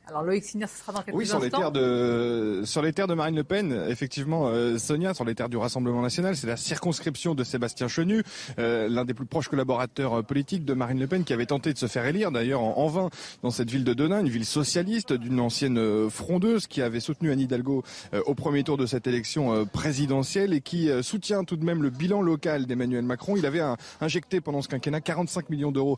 Alors 0.06 0.22
Loïc 0.22 0.44
Signer, 0.44 0.66
ce 0.66 0.80
sera 0.80 0.92
dans 0.92 1.00
quelques 1.00 1.16
oui, 1.16 1.26
sur 1.26 1.40
les 1.40 1.48
terres 1.48 1.72
de 1.72 2.60
sur 2.64 2.82
les 2.82 2.92
terres 2.92 3.06
de 3.06 3.14
Marine 3.14 3.36
Le 3.36 3.44
Pen, 3.44 3.86
effectivement, 3.88 4.48
euh, 4.48 4.76
Sonia, 4.76 5.14
sur 5.14 5.24
les 5.24 5.34
terres 5.34 5.48
du 5.48 5.56
Rassemblement 5.56 6.02
national, 6.02 6.36
c'est 6.36 6.46
la 6.46 6.58
circonscription 6.58 7.34
de 7.34 7.42
Sébastien 7.42 7.88
Chenu, 7.88 8.22
euh, 8.58 8.86
l'un 8.86 9.06
des 9.06 9.14
plus 9.14 9.24
proches 9.24 9.48
collaborateurs 9.48 10.18
euh, 10.18 10.22
politiques 10.22 10.66
de 10.66 10.74
Marine 10.74 11.00
Le 11.00 11.06
Pen, 11.06 11.24
qui 11.24 11.32
avait 11.32 11.46
tenté 11.46 11.72
de 11.72 11.78
se 11.78 11.86
faire 11.86 12.04
élire, 12.04 12.30
d'ailleurs 12.32 12.60
en, 12.60 12.86
vain, 12.88 13.08
dans 13.42 13.50
cette 13.50 13.70
ville 13.70 13.84
de 13.84 13.94
Denain, 13.94 14.20
une 14.20 14.28
ville 14.28 14.44
socialiste 14.44 15.14
d'une 15.14 15.40
ancienne 15.40 16.10
frondeuse 16.10 16.66
qui 16.66 16.82
avait 16.82 17.00
soutenu 17.00 17.30
Anne 17.32 17.40
Hidalgo 17.40 17.82
au 18.26 18.34
premier 18.34 18.62
tour 18.62 18.76
de 18.76 18.84
cette 18.84 19.06
élection 19.06 19.64
présidentielle 19.66 20.52
et 20.52 20.60
qui 20.60 20.90
soutient 21.02 21.44
tout 21.44 21.56
de 21.56 21.64
même 21.64 21.82
le 21.82 21.90
bilan 21.90 22.20
local 22.20 22.66
d'Emmanuel 22.66 23.04
Macron. 23.04 23.36
Il 23.36 23.46
avait 23.46 23.62
injecté 24.00 24.40
pendant 24.40 24.60
ce 24.60 24.68
quinquennat 24.68 25.00
45 25.00 25.48
millions 25.50 25.72
d'euros 25.72 25.96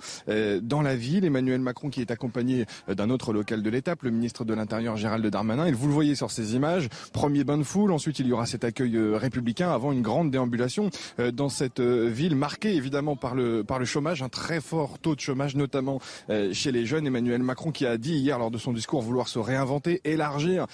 dans 0.62 0.82
la 0.82 0.96
ville. 0.96 1.24
Emmanuel 1.24 1.60
Macron, 1.60 1.90
qui 1.90 2.00
est 2.00 2.10
accompagné 2.10 2.66
d'un 2.88 3.10
autre 3.10 3.32
local 3.32 3.62
de 3.62 3.70
l'État 3.70 3.95
le 4.02 4.10
ministre 4.10 4.44
de 4.44 4.54
l'Intérieur 4.54 4.96
Gérald 4.96 5.26
Darmanin. 5.26 5.66
Et 5.66 5.72
vous 5.72 5.86
le 5.86 5.92
voyez 5.92 6.14
sur 6.14 6.30
ces 6.30 6.54
images, 6.54 6.88
premier 7.12 7.44
bain 7.44 7.58
de 7.58 7.62
foule, 7.62 7.92
ensuite 7.92 8.18
il 8.18 8.26
y 8.26 8.32
aura 8.32 8.46
cet 8.46 8.64
accueil 8.64 8.96
euh, 8.96 9.16
républicain 9.16 9.70
avant 9.70 9.92
une 9.92 10.02
grande 10.02 10.30
déambulation 10.30 10.90
euh, 11.18 11.30
dans 11.30 11.48
cette 11.48 11.80
euh, 11.80 12.08
ville 12.08 12.36
marquée 12.36 12.74
évidemment 12.74 13.16
par 13.16 13.34
le, 13.34 13.64
par 13.64 13.78
le 13.78 13.84
chômage, 13.84 14.22
un 14.22 14.28
très 14.28 14.60
fort 14.60 14.98
taux 14.98 15.14
de 15.14 15.20
chômage 15.20 15.56
notamment 15.56 16.00
chez 16.52 16.72
les 16.72 16.86
jeunes. 16.86 17.06
Emmanuel 17.06 17.42
Macron 17.42 17.70
qui 17.70 17.86
a 17.86 17.98
dit 17.98 18.14
hier 18.14 18.38
lors 18.38 18.50
de 18.50 18.58
son 18.58 18.72
discours 18.72 19.02
vouloir 19.02 19.28
se 19.28 19.38
réinventer, 19.38 20.00
élargir 20.04 20.66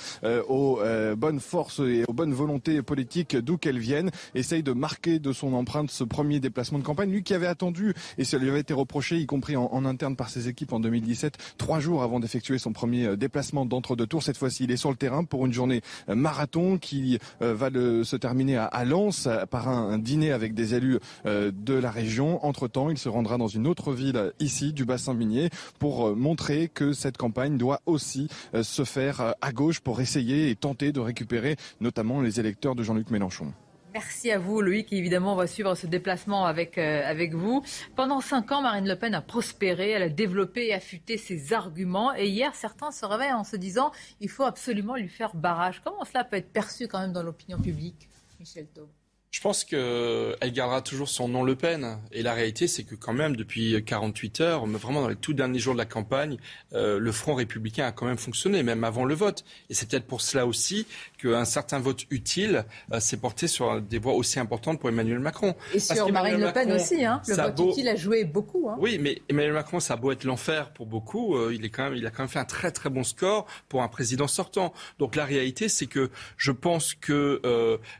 aux 0.48 0.80
bonnes 1.16 1.40
forces 1.40 1.80
et 1.80 2.04
aux 2.06 2.12
bonnes 2.12 2.32
volontés 2.32 2.82
politiques 2.82 3.36
d'où 3.36 3.58
qu'elles 3.58 3.78
viennent, 3.78 4.10
essaye 4.34 4.62
de 4.62 4.72
marquer 4.72 5.18
de 5.18 5.32
son 5.32 5.52
empreinte 5.54 5.90
ce 5.90 6.04
premier 6.04 6.40
déplacement 6.40 6.78
de 6.78 6.84
campagne. 6.84 7.10
Lui 7.10 7.22
qui 7.22 7.34
avait 7.34 7.46
attendu, 7.46 7.94
et 8.18 8.24
ça 8.24 8.38
lui 8.38 8.48
avait 8.48 8.60
été 8.60 8.74
reproché, 8.74 9.18
y 9.18 9.26
compris 9.26 9.56
en, 9.56 9.68
en 9.72 9.84
interne 9.84 10.16
par 10.16 10.30
ses 10.30 10.48
équipes 10.48 10.72
en 10.72 10.80
2017, 10.80 11.38
trois 11.58 11.80
jours 11.80 12.02
avant 12.02 12.20
d'effectuer 12.20 12.58
son 12.58 12.72
premier 12.72 13.11
déplacement 13.16 13.66
d'entre-deux 13.66 14.06
tours. 14.06 14.22
Cette 14.22 14.36
fois-ci, 14.36 14.64
il 14.64 14.70
est 14.70 14.76
sur 14.76 14.90
le 14.90 14.96
terrain 14.96 15.24
pour 15.24 15.46
une 15.46 15.52
journée 15.52 15.80
euh, 16.08 16.14
marathon 16.14 16.78
qui 16.78 17.18
euh, 17.40 17.54
va 17.54 17.70
se 17.70 18.16
terminer 18.16 18.56
à, 18.56 18.84
Lens 18.84 19.28
par 19.50 19.68
un, 19.68 19.98
dîner 19.98 20.32
avec 20.32 20.54
des 20.54 20.74
élus 20.74 20.98
euh, 21.26 21.50
de 21.54 21.74
la 21.74 21.90
région. 21.90 22.44
Entre-temps, 22.44 22.90
il 22.90 22.98
se 22.98 23.08
rendra 23.08 23.38
dans 23.38 23.48
une 23.48 23.66
autre 23.66 23.92
ville 23.92 24.32
ici, 24.40 24.72
du 24.72 24.84
bassin 24.84 25.14
minier, 25.14 25.50
pour 25.78 26.14
montrer 26.16 26.68
que 26.68 26.92
cette 26.92 27.16
campagne 27.16 27.56
doit 27.58 27.80
aussi 27.86 28.28
se 28.62 28.84
faire 28.84 29.34
à 29.40 29.52
gauche 29.52 29.80
pour 29.80 30.00
essayer 30.00 30.50
et 30.50 30.56
tenter 30.56 30.92
de 30.92 31.00
récupérer 31.00 31.56
notamment 31.80 32.20
les 32.20 32.40
électeurs 32.40 32.74
de 32.74 32.82
Jean-Luc 32.82 33.10
Mélenchon. 33.10 33.52
Merci 33.92 34.30
à 34.30 34.38
vous, 34.38 34.62
Loïc. 34.62 34.90
Évidemment, 34.92 35.34
on 35.34 35.36
va 35.36 35.46
suivre 35.46 35.74
ce 35.74 35.86
déplacement 35.86 36.46
avec, 36.46 36.78
euh, 36.78 37.02
avec 37.04 37.34
vous. 37.34 37.62
Pendant 37.94 38.22
cinq 38.22 38.50
ans, 38.50 38.62
Marine 38.62 38.88
Le 38.88 38.96
Pen 38.96 39.14
a 39.14 39.20
prospéré, 39.20 39.90
elle 39.90 40.02
a 40.02 40.08
développé 40.08 40.68
et 40.68 40.74
affûté 40.74 41.18
ses 41.18 41.52
arguments. 41.52 42.14
Et 42.14 42.28
hier, 42.28 42.54
certains 42.54 42.90
se 42.90 43.04
réveillent 43.04 43.34
en 43.34 43.44
se 43.44 43.56
disant 43.56 43.92
il 44.20 44.30
faut 44.30 44.44
absolument 44.44 44.96
lui 44.96 45.08
faire 45.08 45.36
barrage. 45.36 45.82
Comment 45.84 46.04
cela 46.06 46.24
peut 46.24 46.36
être 46.36 46.52
perçu 46.52 46.88
quand 46.88 47.00
même 47.00 47.12
dans 47.12 47.22
l'opinion 47.22 47.60
publique, 47.60 48.08
Michel 48.40 48.66
Taub? 48.68 48.88
Je 49.32 49.40
pense 49.40 49.64
qu'elle 49.64 50.52
gardera 50.52 50.82
toujours 50.82 51.08
son 51.08 51.26
nom 51.26 51.42
Le 51.42 51.56
Pen. 51.56 51.98
Et 52.12 52.22
la 52.22 52.34
réalité, 52.34 52.68
c'est 52.68 52.84
que 52.84 52.94
quand 52.94 53.14
même, 53.14 53.34
depuis 53.34 53.82
48 53.82 54.40
heures, 54.42 54.66
vraiment 54.66 55.00
dans 55.00 55.08
les 55.08 55.16
tout 55.16 55.32
derniers 55.32 55.58
jours 55.58 55.72
de 55.72 55.78
la 55.78 55.86
campagne, 55.86 56.36
euh, 56.74 56.98
le 56.98 57.12
Front 57.12 57.34
républicain 57.34 57.86
a 57.86 57.92
quand 57.92 58.04
même 58.04 58.18
fonctionné, 58.18 58.62
même 58.62 58.84
avant 58.84 59.06
le 59.06 59.14
vote. 59.14 59.42
Et 59.70 59.74
c'est 59.74 59.88
peut-être 59.88 60.06
pour 60.06 60.20
cela 60.20 60.46
aussi 60.46 60.86
qu'un 61.16 61.46
certain 61.46 61.78
vote 61.78 62.04
utile 62.10 62.66
euh, 62.92 63.00
s'est 63.00 63.16
porté 63.16 63.48
sur 63.48 63.80
des 63.80 63.98
voix 63.98 64.12
aussi 64.12 64.38
importantes 64.38 64.78
pour 64.78 64.90
Emmanuel 64.90 65.18
Macron. 65.18 65.54
Et 65.72 65.78
sur 65.78 66.12
Marine 66.12 66.38
Le 66.38 66.52
Pen 66.52 66.70
aussi, 66.70 67.02
hein. 67.02 67.22
le 67.26 67.34
vote 67.34 67.58
utile 67.70 67.88
a 67.88 67.96
joué 67.96 68.24
beaucoup. 68.24 68.68
Hein. 68.68 68.76
Oui, 68.80 68.98
mais 69.00 69.22
Emmanuel 69.30 69.54
Macron, 69.54 69.80
ça 69.80 69.94
a 69.94 69.96
beau 69.96 70.12
être 70.12 70.24
l'enfer 70.24 70.74
pour 70.74 70.84
beaucoup, 70.84 71.36
euh, 71.38 71.54
il, 71.54 71.64
est 71.64 71.70
quand 71.70 71.84
même, 71.84 71.94
il 71.94 72.06
a 72.06 72.10
quand 72.10 72.24
même 72.24 72.28
fait 72.28 72.38
un 72.38 72.44
très 72.44 72.70
très 72.70 72.90
bon 72.90 73.02
score 73.02 73.46
pour 73.70 73.82
un 73.82 73.88
président 73.88 74.26
sortant. 74.26 74.74
Donc 74.98 75.16
la 75.16 75.24
réalité, 75.24 75.70
c'est 75.70 75.86
que 75.86 76.10
je 76.36 76.52
pense 76.52 76.92
que 76.92 77.40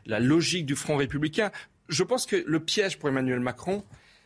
la 0.05 0.19
logique 0.19 0.67
du 0.67 0.75
Front 0.75 0.97
républicain 0.97 1.22
je 1.89 2.03
pense 2.03 2.25
que 2.25 2.43
le 2.45 2.59
piège 2.59 2.97
pour 2.97 3.09
Emmanuel 3.09 3.39
Macron, 3.39 3.83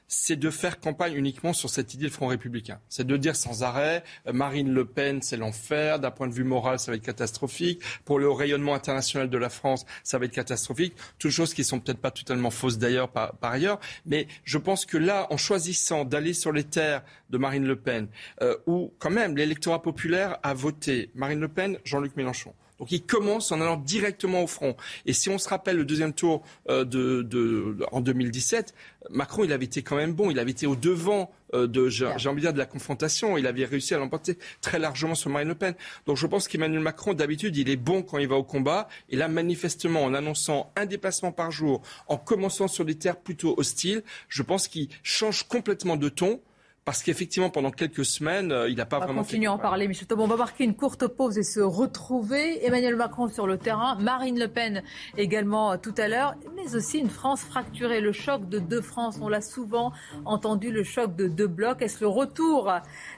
c'est 0.08 0.38
de 0.38 0.50
faire 0.50 0.80
campagne 0.80 1.16
uniquement 1.16 1.54
sur 1.54 1.70
cette 1.70 1.94
idée 1.94 2.06
de 2.06 2.12
Front 2.12 2.28
républicain. 2.28 2.80
C'est 2.88 3.06
de 3.06 3.18
dire 3.18 3.36
sans 3.36 3.64
arrêt, 3.64 4.04
euh, 4.26 4.34
Marine 4.34 4.72
Le 4.72 4.86
Pen, 4.86 5.22
c'est 5.22 5.38
l'enfer, 5.38 6.00
d'un 6.00 6.12
point 6.12 6.28
de 6.28 6.34
vue 6.34 6.46
moral, 6.46 6.80
ça 6.80 6.92
va 6.92 6.96
être 6.96 7.04
catastrophique, 7.04 7.82
pour 8.06 8.20
le 8.20 8.30
rayonnement 8.30 8.74
international 8.74 9.30
de 9.30 9.38
la 9.38 9.50
France, 9.50 9.86
ça 10.04 10.18
va 10.18 10.26
être 10.26 10.32
catastrophique, 10.32 10.96
toutes 11.20 11.32
choses 11.32 11.54
qui 11.54 11.64
sont 11.64 11.80
peut-être 11.80 12.00
pas 12.00 12.12
totalement 12.12 12.52
fausses 12.52 12.78
d'ailleurs 12.78 13.10
par, 13.10 13.34
ailleurs, 13.42 13.80
mais 14.06 14.28
je 14.44 14.58
pense 14.58 14.86
que 14.86 14.98
là, 14.98 15.28
en 15.30 15.38
choisissant 15.38 16.06
d'aller 16.06 16.34
sur 16.34 16.52
les 16.52 16.64
terres 16.64 17.04
de 17.30 17.38
Marine 17.38 17.66
Le 17.66 17.76
Pen, 17.76 18.08
euh, 18.42 18.56
où 18.66 18.94
quand 19.00 19.10
même 19.10 19.36
l'électorat 19.36 19.82
populaire 19.82 20.38
a 20.44 20.54
voté 20.54 21.12
Marine 21.16 21.40
Le 21.40 21.50
Pen, 21.50 21.80
Jean-Luc 21.84 22.16
Mélenchon, 22.16 22.54
donc 22.80 22.92
il 22.92 23.04
commence 23.04 23.52
en 23.52 23.62
allant 23.62 23.78
directement 23.78 24.44
au 24.44 24.48
front. 24.48 24.76
Et 25.06 25.14
si 25.14 25.30
on 25.30 25.38
se 25.38 25.50
rappelle 25.50 25.78
le 25.78 25.86
deuxième 25.86 26.14
tour 26.14 26.44
euh, 26.70 26.86
de, 26.86 27.22
de, 27.24 27.78
en 27.92 28.02
2017, 28.02 28.74
Macron, 29.10 29.44
il 29.44 29.54
avait 29.54 29.66
été 29.66 29.82
quand 29.82 29.96
même 29.96 30.14
bon. 30.14 30.30
Il 30.32 30.40
avait 30.40 30.52
été 30.52 30.68
au 30.68 30.76
devant 30.76 31.32
euh, 31.54 31.68
de, 31.68 31.90
j'ai 31.90 32.06
envie 32.06 32.36
de 32.36 32.42
dire, 32.42 32.54
de 32.54 32.58
la 32.58 32.66
confrontation. 32.66 33.38
Il 33.38 33.48
avait 33.48 33.66
réussi 33.66 33.94
à 33.94 33.98
l'emporter 33.98 34.38
très 34.62 34.80
largement 34.80 35.16
sur 35.16 35.30
Marine 35.30 35.48
Le 35.48 35.56
Pen. 35.56 35.76
Donc 36.06 36.18
je 36.18 36.28
pense 36.28 36.48
qu'Emmanuel 36.48 36.82
Macron, 36.82 37.14
d'habitude, 37.14 37.56
il 37.58 37.70
est 37.70 37.78
bon 37.78 38.04
quand 38.04 38.18
il 38.18 38.28
va 38.28 38.36
au 38.36 38.44
combat. 38.44 38.88
Et 39.10 39.16
là, 39.16 39.28
manifestement, 39.28 40.04
en 40.04 40.14
annonçant 40.14 40.72
un 40.76 40.86
déplacement 40.86 41.32
par 41.32 41.52
jour, 41.52 41.82
en 42.08 42.18
commençant 42.18 42.68
sur 42.68 42.86
des 42.86 42.96
terres 42.96 43.20
plutôt 43.20 43.56
hostiles, 43.58 44.04
je 44.28 44.44
pense 44.44 44.68
qu'il 44.68 44.90
change 45.04 45.44
complètement 45.44 45.96
de 45.96 46.10
ton 46.10 46.42
parce 46.88 47.04
qu'effectivement, 47.04 47.50
pendant 47.50 47.70
quelques 47.70 48.06
semaines, 48.06 48.54
euh, 48.54 48.70
il 48.70 48.78
n'a 48.78 48.86
pas 48.86 48.96
on 48.96 49.00
va 49.02 49.06
vraiment. 49.08 49.22
continuer 49.24 49.48
à 49.48 49.52
en 49.52 49.58
parler, 49.58 49.90
Michel 49.90 50.08
On 50.18 50.26
va 50.26 50.38
marquer 50.38 50.64
une 50.64 50.74
courte 50.74 51.06
pause 51.06 51.38
et 51.38 51.44
se 51.44 51.60
retrouver. 51.60 52.66
Emmanuel 52.66 52.96
Macron 52.96 53.28
sur 53.28 53.46
le 53.46 53.58
terrain, 53.58 53.98
Marine 54.00 54.40
Le 54.40 54.48
Pen 54.48 54.82
également 55.18 55.74
euh, 55.74 55.76
tout 55.76 55.94
à 55.98 56.08
l'heure, 56.08 56.36
mais 56.56 56.78
aussi 56.78 57.00
une 57.00 57.10
France 57.10 57.42
fracturée. 57.42 58.00
Le 58.00 58.14
choc 58.14 58.48
de 58.48 58.60
deux 58.60 58.80
France, 58.80 59.20
on 59.22 59.28
l'a 59.28 59.42
souvent 59.42 59.92
entendu, 60.24 60.72
le 60.72 60.86
choc 60.86 61.14
de 61.14 61.28
deux 61.28 61.48
blocs. 61.48 61.82
Est-ce 61.82 62.00
le 62.00 62.08
retour 62.08 62.72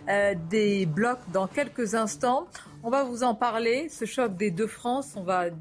euh, 0.10 0.34
des 0.50 0.88
blocs 0.88 1.20
dans 1.32 1.46
quelques 1.46 1.94
instants? 1.94 2.48
On 2.82 2.90
va 2.90 3.04
vous 3.04 3.22
en 3.22 3.36
parler, 3.36 3.88
ce 3.90 4.06
choc 4.06 4.36
des 4.36 4.50
deux 4.50 4.66
France. 4.66 5.14
On 5.16 5.22
va 5.22 5.52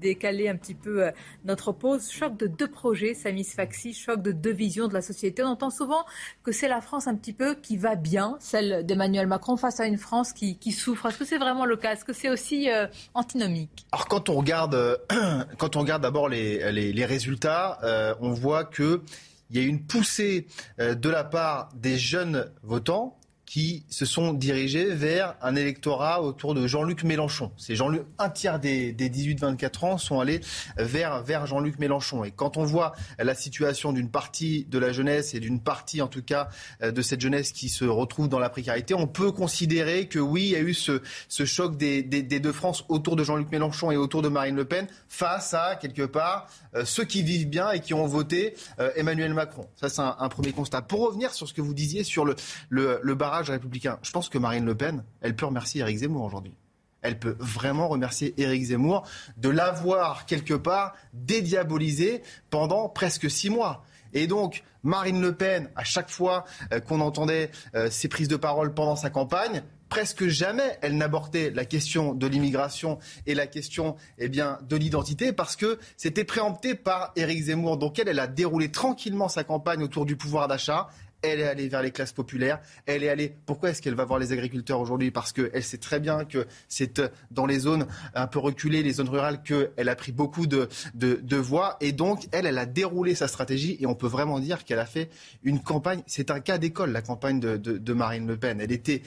décaler 0.00 0.48
un 0.48 0.56
petit 0.56 0.74
peu 0.74 1.04
euh, 1.04 1.10
notre 1.44 1.72
pause. 1.72 2.10
Choc 2.10 2.36
de 2.36 2.46
deux 2.46 2.68
projets, 2.68 3.14
Samis 3.14 3.44
Faxi, 3.44 3.94
choc 3.94 4.22
de 4.22 4.32
deux 4.32 4.52
visions 4.52 4.88
de 4.88 4.94
la 4.94 5.02
société. 5.02 5.42
On 5.42 5.48
entend 5.48 5.70
souvent 5.70 6.04
que 6.42 6.52
c'est 6.52 6.68
la 6.68 6.80
France 6.80 7.06
un 7.06 7.14
petit 7.14 7.32
peu 7.32 7.54
qui 7.54 7.76
va 7.76 7.94
bien, 7.94 8.36
celle 8.40 8.84
d'Emmanuel 8.84 9.26
Macron, 9.26 9.56
face 9.56 9.80
à 9.80 9.86
une 9.86 9.98
France 9.98 10.32
qui, 10.32 10.58
souffre. 10.72 11.06
Est-ce 11.06 11.18
que 11.18 11.24
c'est 11.24 11.38
vraiment 11.38 11.64
le 11.64 11.76
cas? 11.76 11.92
Est-ce 11.92 12.04
que 12.04 12.12
c'est 12.12 12.30
aussi 12.30 12.70
euh, 12.70 12.86
antinomique? 13.14 13.86
Alors 13.92 14.08
quand 14.08 14.28
on 14.28 14.34
regarde, 14.34 14.74
euh, 14.74 14.96
quand 15.58 15.76
on 15.76 15.80
regarde 15.80 16.02
d'abord 16.02 16.28
les, 16.28 17.04
résultats, 17.04 17.78
on 18.20 18.32
voit 18.32 18.64
que 18.64 19.02
il 19.50 19.60
y 19.60 19.64
a 19.64 19.68
une 19.68 19.84
poussée 19.84 20.46
de 20.78 21.08
la 21.08 21.22
part 21.22 21.68
des 21.74 21.98
jeunes 21.98 22.50
votants 22.62 23.18
qui 23.46 23.84
se 23.88 24.04
sont 24.04 24.32
dirigés 24.32 24.86
vers 24.86 25.36
un 25.42 25.54
électorat 25.54 26.22
autour 26.22 26.54
de 26.54 26.66
Jean-Luc 26.66 27.04
Mélenchon. 27.04 27.52
C'est 27.56 27.76
Jean-Luc, 27.76 28.02
un 28.18 28.30
tiers 28.30 28.58
des, 28.58 28.92
des 28.92 29.10
18-24 29.10 29.84
ans 29.84 29.98
sont 29.98 30.20
allés 30.20 30.40
vers, 30.76 31.22
vers 31.22 31.46
Jean-Luc 31.46 31.78
Mélenchon. 31.78 32.24
Et 32.24 32.30
quand 32.30 32.56
on 32.56 32.64
voit 32.64 32.94
la 33.18 33.34
situation 33.34 33.92
d'une 33.92 34.10
partie 34.10 34.64
de 34.64 34.78
la 34.78 34.92
jeunesse 34.92 35.34
et 35.34 35.40
d'une 35.40 35.60
partie, 35.60 36.00
en 36.00 36.08
tout 36.08 36.22
cas, 36.22 36.48
euh, 36.82 36.90
de 36.90 37.02
cette 37.02 37.20
jeunesse 37.20 37.52
qui 37.52 37.68
se 37.68 37.84
retrouve 37.84 38.28
dans 38.28 38.38
la 38.38 38.48
précarité, 38.48 38.94
on 38.94 39.06
peut 39.06 39.32
considérer 39.32 40.08
que 40.08 40.18
oui, 40.18 40.44
il 40.44 40.50
y 40.50 40.56
a 40.56 40.60
eu 40.60 40.74
ce, 40.74 41.02
ce 41.28 41.44
choc 41.44 41.76
des, 41.76 42.02
des, 42.02 42.40
deux 42.40 42.52
France 42.52 42.84
autour 42.88 43.16
de 43.16 43.24
Jean-Luc 43.24 43.50
Mélenchon 43.50 43.90
et 43.90 43.96
autour 43.96 44.22
de 44.22 44.28
Marine 44.28 44.56
Le 44.56 44.64
Pen 44.64 44.86
face 45.08 45.54
à, 45.54 45.76
quelque 45.76 46.02
part, 46.02 46.48
euh, 46.74 46.84
ceux 46.84 47.04
qui 47.04 47.22
vivent 47.22 47.48
bien 47.48 47.70
et 47.70 47.80
qui 47.80 47.94
ont 47.94 48.06
voté 48.06 48.54
euh, 48.78 48.90
Emmanuel 48.96 49.34
Macron. 49.34 49.68
Ça, 49.76 49.88
c'est 49.88 50.00
un, 50.00 50.16
un, 50.18 50.28
premier 50.28 50.52
constat. 50.52 50.82
Pour 50.82 51.06
revenir 51.06 51.32
sur 51.32 51.48
ce 51.48 51.54
que 51.54 51.60
vous 51.60 51.74
disiez 51.74 52.04
sur 52.04 52.24
le, 52.24 52.34
le, 52.68 53.00
le 53.02 53.14
barrage 53.14 53.33
républicain. 53.42 53.98
Je 54.02 54.10
pense 54.10 54.28
que 54.28 54.38
Marine 54.38 54.64
Le 54.64 54.74
Pen, 54.74 55.04
elle 55.20 55.36
peut 55.36 55.46
remercier 55.46 55.80
Éric 55.80 55.98
Zemmour 55.98 56.24
aujourd'hui. 56.24 56.54
Elle 57.02 57.18
peut 57.18 57.36
vraiment 57.38 57.88
remercier 57.88 58.34
Éric 58.40 58.64
Zemmour 58.64 59.06
de 59.36 59.50
l'avoir 59.50 60.24
quelque 60.26 60.54
part 60.54 60.94
dédiabolisé 61.12 62.22
pendant 62.50 62.88
presque 62.88 63.30
six 63.30 63.50
mois. 63.50 63.84
Et 64.14 64.26
donc, 64.26 64.62
Marine 64.82 65.20
Le 65.20 65.34
Pen, 65.34 65.70
à 65.76 65.84
chaque 65.84 66.08
fois 66.08 66.44
euh, 66.72 66.80
qu'on 66.80 67.00
entendait 67.00 67.50
euh, 67.74 67.90
ses 67.90 68.08
prises 68.08 68.28
de 68.28 68.36
parole 68.36 68.72
pendant 68.72 68.96
sa 68.96 69.10
campagne, 69.10 69.62
presque 69.88 70.26
jamais 70.26 70.78
elle 70.82 70.96
n'abordait 70.96 71.50
la 71.50 71.64
question 71.64 72.14
de 72.14 72.26
l'immigration 72.26 72.98
et 73.26 73.34
la 73.34 73.46
question 73.46 73.96
eh 74.18 74.28
bien, 74.28 74.58
de 74.68 74.76
l'identité 74.76 75.32
parce 75.32 75.56
que 75.56 75.78
c'était 75.96 76.24
préempté 76.24 76.74
par 76.74 77.12
Éric 77.16 77.44
Zemmour. 77.44 77.76
Donc 77.76 77.98
elle, 77.98 78.08
elle 78.08 78.18
a 78.18 78.26
déroulé 78.26 78.70
tranquillement 78.70 79.28
sa 79.28 79.44
campagne 79.44 79.82
autour 79.82 80.06
du 80.06 80.16
pouvoir 80.16 80.48
d'achat 80.48 80.88
elle 81.24 81.40
est 81.40 81.46
allée 81.46 81.68
vers 81.68 81.82
les 81.82 81.90
classes 81.90 82.12
populaires, 82.12 82.60
elle 82.86 83.02
est 83.02 83.08
allée. 83.08 83.34
Pourquoi 83.46 83.70
est-ce 83.70 83.82
qu'elle 83.82 83.94
va 83.94 84.04
voir 84.04 84.18
les 84.18 84.32
agriculteurs 84.32 84.80
aujourd'hui? 84.80 85.10
Parce 85.10 85.32
qu'elle 85.32 85.62
sait 85.62 85.78
très 85.78 86.00
bien 86.00 86.24
que 86.24 86.46
c'est 86.68 86.98
euh, 86.98 87.08
dans 87.30 87.46
les 87.46 87.58
zones 87.60 87.86
un 88.14 88.26
peu 88.26 88.38
reculées, 88.38 88.82
les 88.82 88.94
zones 88.94 89.08
rurales, 89.08 89.42
qu'elle 89.42 89.88
a 89.88 89.96
pris 89.96 90.12
beaucoup 90.12 90.46
de, 90.46 90.68
de, 90.94 91.36
voix. 91.36 91.76
Et 91.80 91.92
donc, 91.92 92.26
elle, 92.32 92.46
elle 92.46 92.58
a 92.58 92.66
déroulé 92.66 93.14
sa 93.14 93.28
stratégie 93.28 93.76
et 93.80 93.86
on 93.86 93.94
peut 93.94 94.06
vraiment 94.06 94.38
dire 94.38 94.64
qu'elle 94.64 94.78
a 94.78 94.86
fait 94.86 95.10
une 95.42 95.60
campagne. 95.60 96.02
C'est 96.06 96.30
un 96.30 96.40
cas 96.40 96.58
d'école, 96.58 96.92
la 96.92 97.02
campagne 97.02 97.40
de, 97.40 97.92
Marine 97.94 98.26
Le 98.26 98.36
Pen. 98.36 98.60
Elle 98.60 98.72
était 98.72 99.02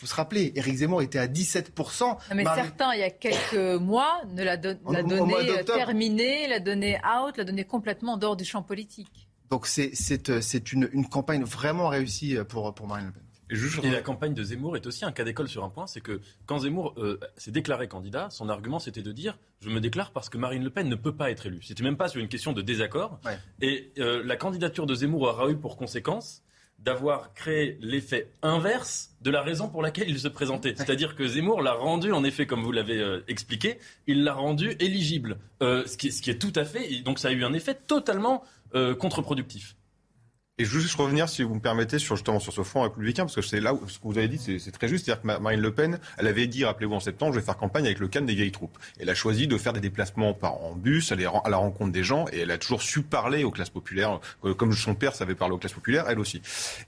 vous 0.00 0.06
vous 0.06 0.14
rappelez, 0.16 0.52
Éric 0.56 0.76
Zemmour 0.76 1.02
était 1.02 1.18
à 1.18 1.26
17%. 1.26 2.16
mais 2.34 2.44
certains, 2.44 2.94
il 2.94 3.00
y 3.00 3.02
a 3.02 3.10
quelques 3.10 3.82
mois, 3.82 4.22
ne 4.34 4.42
l'a, 4.42 4.56
donné 4.56 5.62
terminée, 5.66 6.48
l'a 6.48 6.58
donné 6.58 6.98
out, 7.04 7.36
l'a 7.36 7.44
donné 7.44 7.64
complètement 7.64 8.14
en 8.14 8.16
dehors 8.16 8.36
du 8.36 8.46
champ 8.46 8.62
politique. 8.62 9.29
Donc 9.50 9.66
c'est 9.66 10.30
euh, 10.30 10.40
une, 10.72 10.88
une, 10.92 11.08
campagne 11.08 11.42
vraiment 11.42 11.88
réussie 11.88 12.36
euh, 12.36 12.44
pour, 12.44 12.72
pour 12.72 12.86
Marine 12.86 13.06
Le 13.06 13.12
Pen. 13.12 13.22
Et, 13.84 13.90
la 13.90 14.00
campagne 14.00 14.32
de 14.32 14.44
Zemmour 14.44 14.76
est 14.76 14.86
aussi 14.86 15.04
un 15.04 15.10
cas 15.10 15.24
d'école 15.24 15.48
sur 15.48 15.64
un 15.64 15.70
point, 15.70 15.88
c'est 15.88 16.00
que 16.00 16.20
quand 16.46 16.60
Zemmour 16.60 16.94
euh, 16.98 17.18
s'est 17.36 17.50
déclaré 17.50 17.88
candidat, 17.88 18.30
son 18.30 18.48
argument 18.48 18.78
c'était 18.78 19.02
de 19.02 19.10
dire 19.10 19.38
je 19.60 19.70
me 19.70 19.80
déclare 19.80 20.12
parce 20.12 20.28
que 20.28 20.38
Marine 20.38 20.62
Le 20.62 20.70
Pen 20.70 20.88
ne 20.88 20.94
peut 20.94 21.16
pas 21.16 21.32
être 21.32 21.46
élue. 21.46 21.60
C'était 21.62 21.82
même 21.82 21.96
pas 21.96 22.06
sur 22.06 22.20
une 22.20 22.28
question 22.28 22.52
de 22.52 22.62
désaccord. 22.62 23.18
Et 23.60 23.92
la 23.96 24.36
candidature 24.36 24.86
de 24.86 24.94
Zemmour 24.94 25.22
aura 25.22 25.50
eu 25.50 25.56
pour 25.56 25.76
conséquence 25.76 26.42
d'avoir 26.78 27.34
créé 27.34 27.76
l'effet 27.82 28.30
inverse 28.40 29.10
de 29.20 29.30
la 29.30 29.42
raison 29.42 29.68
pour 29.68 29.82
laquelle 29.82 30.08
il 30.08 30.18
se 30.18 30.28
présentait. 30.28 30.74
C'est-à-dire 30.76 31.14
que 31.14 31.26
Zemmour 31.26 31.60
l'a 31.60 31.74
rendu, 31.74 32.12
en 32.12 32.24
effet, 32.24 32.46
comme 32.46 32.62
vous 32.62 32.72
l'avez 32.72 33.20
expliqué, 33.28 33.78
il 34.06 34.24
l'a 34.24 34.32
rendu 34.32 34.76
éligible. 34.78 35.36
ce, 35.60 35.96
qui, 35.96 36.10
ce, 36.12 36.22
qui, 36.22 36.30
est 36.30 36.38
tout 36.38 36.52
à 36.54 36.64
fait. 36.64 37.02
Donc 37.02 37.18
ça 37.18 37.28
a 37.28 37.32
eu 37.32 37.44
un 37.44 37.52
effet 37.52 37.74
totalement 37.74 38.44
contre-productif. 38.98 39.76
Et 40.60 40.66
je 40.66 40.72
veux 40.72 40.80
juste 40.80 40.96
revenir, 40.96 41.26
si 41.30 41.42
vous 41.42 41.54
me 41.54 41.60
permettez, 41.60 41.98
sur, 41.98 42.16
justement 42.16 42.38
sur 42.38 42.52
ce 42.52 42.62
front 42.62 42.82
républicain, 42.82 43.22
parce 43.22 43.34
que 43.34 43.40
c'est 43.40 43.60
là 43.60 43.72
où 43.72 43.88
ce 43.88 43.98
que 43.98 44.04
vous 44.04 44.18
avez 44.18 44.28
dit, 44.28 44.38
c'est 44.38 44.70
très 44.72 44.88
juste. 44.88 45.06
C'est-à-dire 45.06 45.22
que 45.22 45.40
Marine 45.40 45.62
Le 45.62 45.72
Pen, 45.72 45.98
elle 46.18 46.26
avait 46.26 46.46
dit, 46.46 46.66
rappelez-vous, 46.66 46.96
en 46.96 47.00
septembre, 47.00 47.32
je 47.32 47.38
vais 47.38 47.44
faire 47.46 47.56
campagne 47.56 47.86
avec 47.86 47.98
le 47.98 48.08
canne 48.08 48.26
des 48.26 48.34
vieilles 48.34 48.52
troupes. 48.52 48.76
Elle 48.98 49.08
a 49.08 49.14
choisi 49.14 49.46
de 49.46 49.56
faire 49.56 49.72
des 49.72 49.80
déplacements 49.80 50.34
par 50.34 50.62
en 50.62 50.74
bus, 50.74 51.12
aller 51.12 51.24
à 51.24 51.48
la 51.48 51.56
rencontre 51.56 51.92
des 51.92 52.04
gens, 52.04 52.26
et 52.30 52.40
elle 52.40 52.50
a 52.50 52.58
toujours 52.58 52.82
su 52.82 53.00
parler 53.00 53.42
aux 53.42 53.50
classes 53.50 53.70
populaires, 53.70 54.20
euh, 54.44 54.52
comme 54.52 54.74
son 54.74 54.94
père 54.94 55.14
savait 55.14 55.34
parler 55.34 55.54
aux 55.54 55.58
classes 55.58 55.72
populaires, 55.72 56.04
elle 56.10 56.18
aussi. 56.18 56.42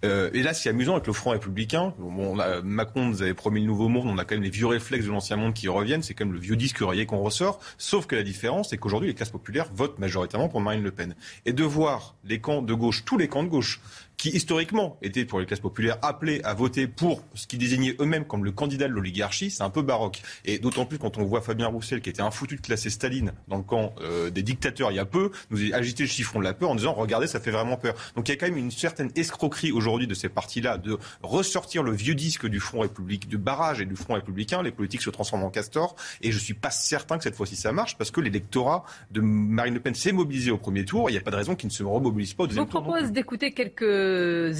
Euh, 0.04 0.28
et 0.34 0.42
là, 0.42 0.52
c'est 0.52 0.68
amusant 0.68 0.92
avec 0.92 1.06
le 1.06 1.14
front 1.14 1.30
républicain. 1.30 1.94
Bon, 1.98 2.36
Macron 2.62 3.06
nous 3.06 3.22
avait 3.22 3.32
promis 3.32 3.62
le 3.62 3.68
nouveau 3.68 3.88
monde, 3.88 4.06
on 4.06 4.18
a 4.18 4.26
quand 4.26 4.34
même 4.34 4.44
les 4.44 4.50
vieux 4.50 4.66
réflexes 4.66 5.06
de 5.06 5.10
l'ancien 5.10 5.36
monde 5.36 5.54
qui 5.54 5.68
reviennent, 5.68 6.02
c'est 6.02 6.20
même 6.20 6.34
le 6.34 6.40
vieux 6.40 6.56
disque 6.56 6.80
rayé 6.80 7.06
qu'on 7.06 7.22
ressort. 7.22 7.58
Sauf 7.78 8.06
que 8.06 8.16
la 8.16 8.22
différence, 8.22 8.68
c'est 8.68 8.76
qu'aujourd'hui, 8.76 9.08
les 9.08 9.14
classes 9.14 9.30
populaires 9.30 9.68
votent 9.72 9.98
majoritairement 9.98 10.50
pour 10.50 10.60
Marine 10.60 10.82
Le 10.82 10.90
Pen. 10.90 11.14
Et 11.46 11.54
de 11.54 11.64
voir 11.64 12.16
les 12.26 12.38
camps 12.38 12.60
de 12.60 12.74
gauche, 12.74 13.06
tous 13.06 13.16
les 13.16 13.28
camps 13.28 13.42
de 13.42 13.48
gauche, 13.48 13.61
temos 13.62 13.80
qui 14.16 14.30
historiquement 14.30 14.98
étaient 15.02 15.24
pour 15.24 15.40
les 15.40 15.46
classes 15.46 15.60
populaires 15.60 15.98
appelés 16.02 16.40
à 16.44 16.54
voter 16.54 16.86
pour 16.86 17.22
ce 17.34 17.46
qu'ils 17.46 17.58
désignaient 17.58 17.96
eux-mêmes 18.00 18.24
comme 18.24 18.44
le 18.44 18.52
candidat 18.52 18.86
de 18.86 18.92
l'oligarchie, 18.92 19.50
c'est 19.50 19.62
un 19.62 19.70
peu 19.70 19.82
baroque. 19.82 20.22
Et 20.44 20.58
d'autant 20.58 20.86
plus 20.86 20.98
quand 20.98 21.18
on 21.18 21.24
voit 21.24 21.40
Fabien 21.40 21.66
Roussel, 21.66 22.00
qui 22.00 22.10
était 22.10 22.22
un 22.22 22.30
foutu 22.30 22.56
de 22.56 22.60
classer 22.60 22.90
Staline 22.90 23.32
dans 23.48 23.56
le 23.56 23.62
camp 23.62 23.94
euh, 24.00 24.30
des 24.30 24.42
dictateurs 24.42 24.92
il 24.92 24.96
y 24.96 25.00
a 25.00 25.04
peu, 25.04 25.30
nous 25.50 25.58
agiter 25.74 26.04
le 26.04 26.08
chiffon 26.08 26.38
de 26.38 26.44
la 26.44 26.54
peur 26.54 26.70
en 26.70 26.74
disant 26.74 26.92
regardez, 26.92 27.26
ça 27.26 27.40
fait 27.40 27.50
vraiment 27.50 27.76
peur. 27.76 27.94
Donc 28.16 28.28
il 28.28 28.32
y 28.32 28.34
a 28.34 28.36
quand 28.36 28.46
même 28.46 28.58
une 28.58 28.70
certaine 28.70 29.10
escroquerie 29.16 29.72
aujourd'hui 29.72 30.06
de 30.06 30.14
ces 30.14 30.28
partis-là 30.28 30.78
de 30.78 30.98
ressortir 31.22 31.82
le 31.82 31.92
vieux 31.92 32.14
disque 32.14 32.46
du 32.46 32.60
Front 32.60 32.80
républicain, 32.80 33.28
du 33.28 33.38
barrage 33.38 33.80
et 33.80 33.86
du 33.86 33.96
Front 33.96 34.14
républicain. 34.14 34.62
Les 34.62 34.70
politiques 34.70 35.02
se 35.02 35.10
transforment 35.10 35.44
en 35.44 35.50
castor. 35.50 35.96
Et 36.20 36.32
je 36.32 36.38
suis 36.38 36.54
pas 36.54 36.70
certain 36.70 37.18
que 37.18 37.24
cette 37.24 37.34
fois-ci 37.34 37.56
ça 37.56 37.72
marche 37.72 37.96
parce 37.98 38.10
que 38.10 38.20
l'électorat 38.20 38.84
de 39.10 39.20
Marine 39.20 39.74
Le 39.74 39.80
Pen 39.80 39.94
s'est 39.94 40.12
mobilisé 40.12 40.50
au 40.50 40.58
premier 40.58 40.84
tour. 40.84 41.10
Il 41.10 41.14
n'y 41.14 41.18
a 41.18 41.22
pas 41.22 41.30
de 41.30 41.36
raison 41.36 41.54
qu'il 41.54 41.68
ne 41.68 41.72
se 41.72 41.82
remobilise 41.82 42.34
pas 42.34 42.44
au 42.44 42.46
deuxième 42.46 42.66
tour. 42.66 42.80
Je 42.80 42.84
vous 42.84 42.92
propose 42.92 43.12
d'écouter 43.12 43.52
quelques 43.52 43.82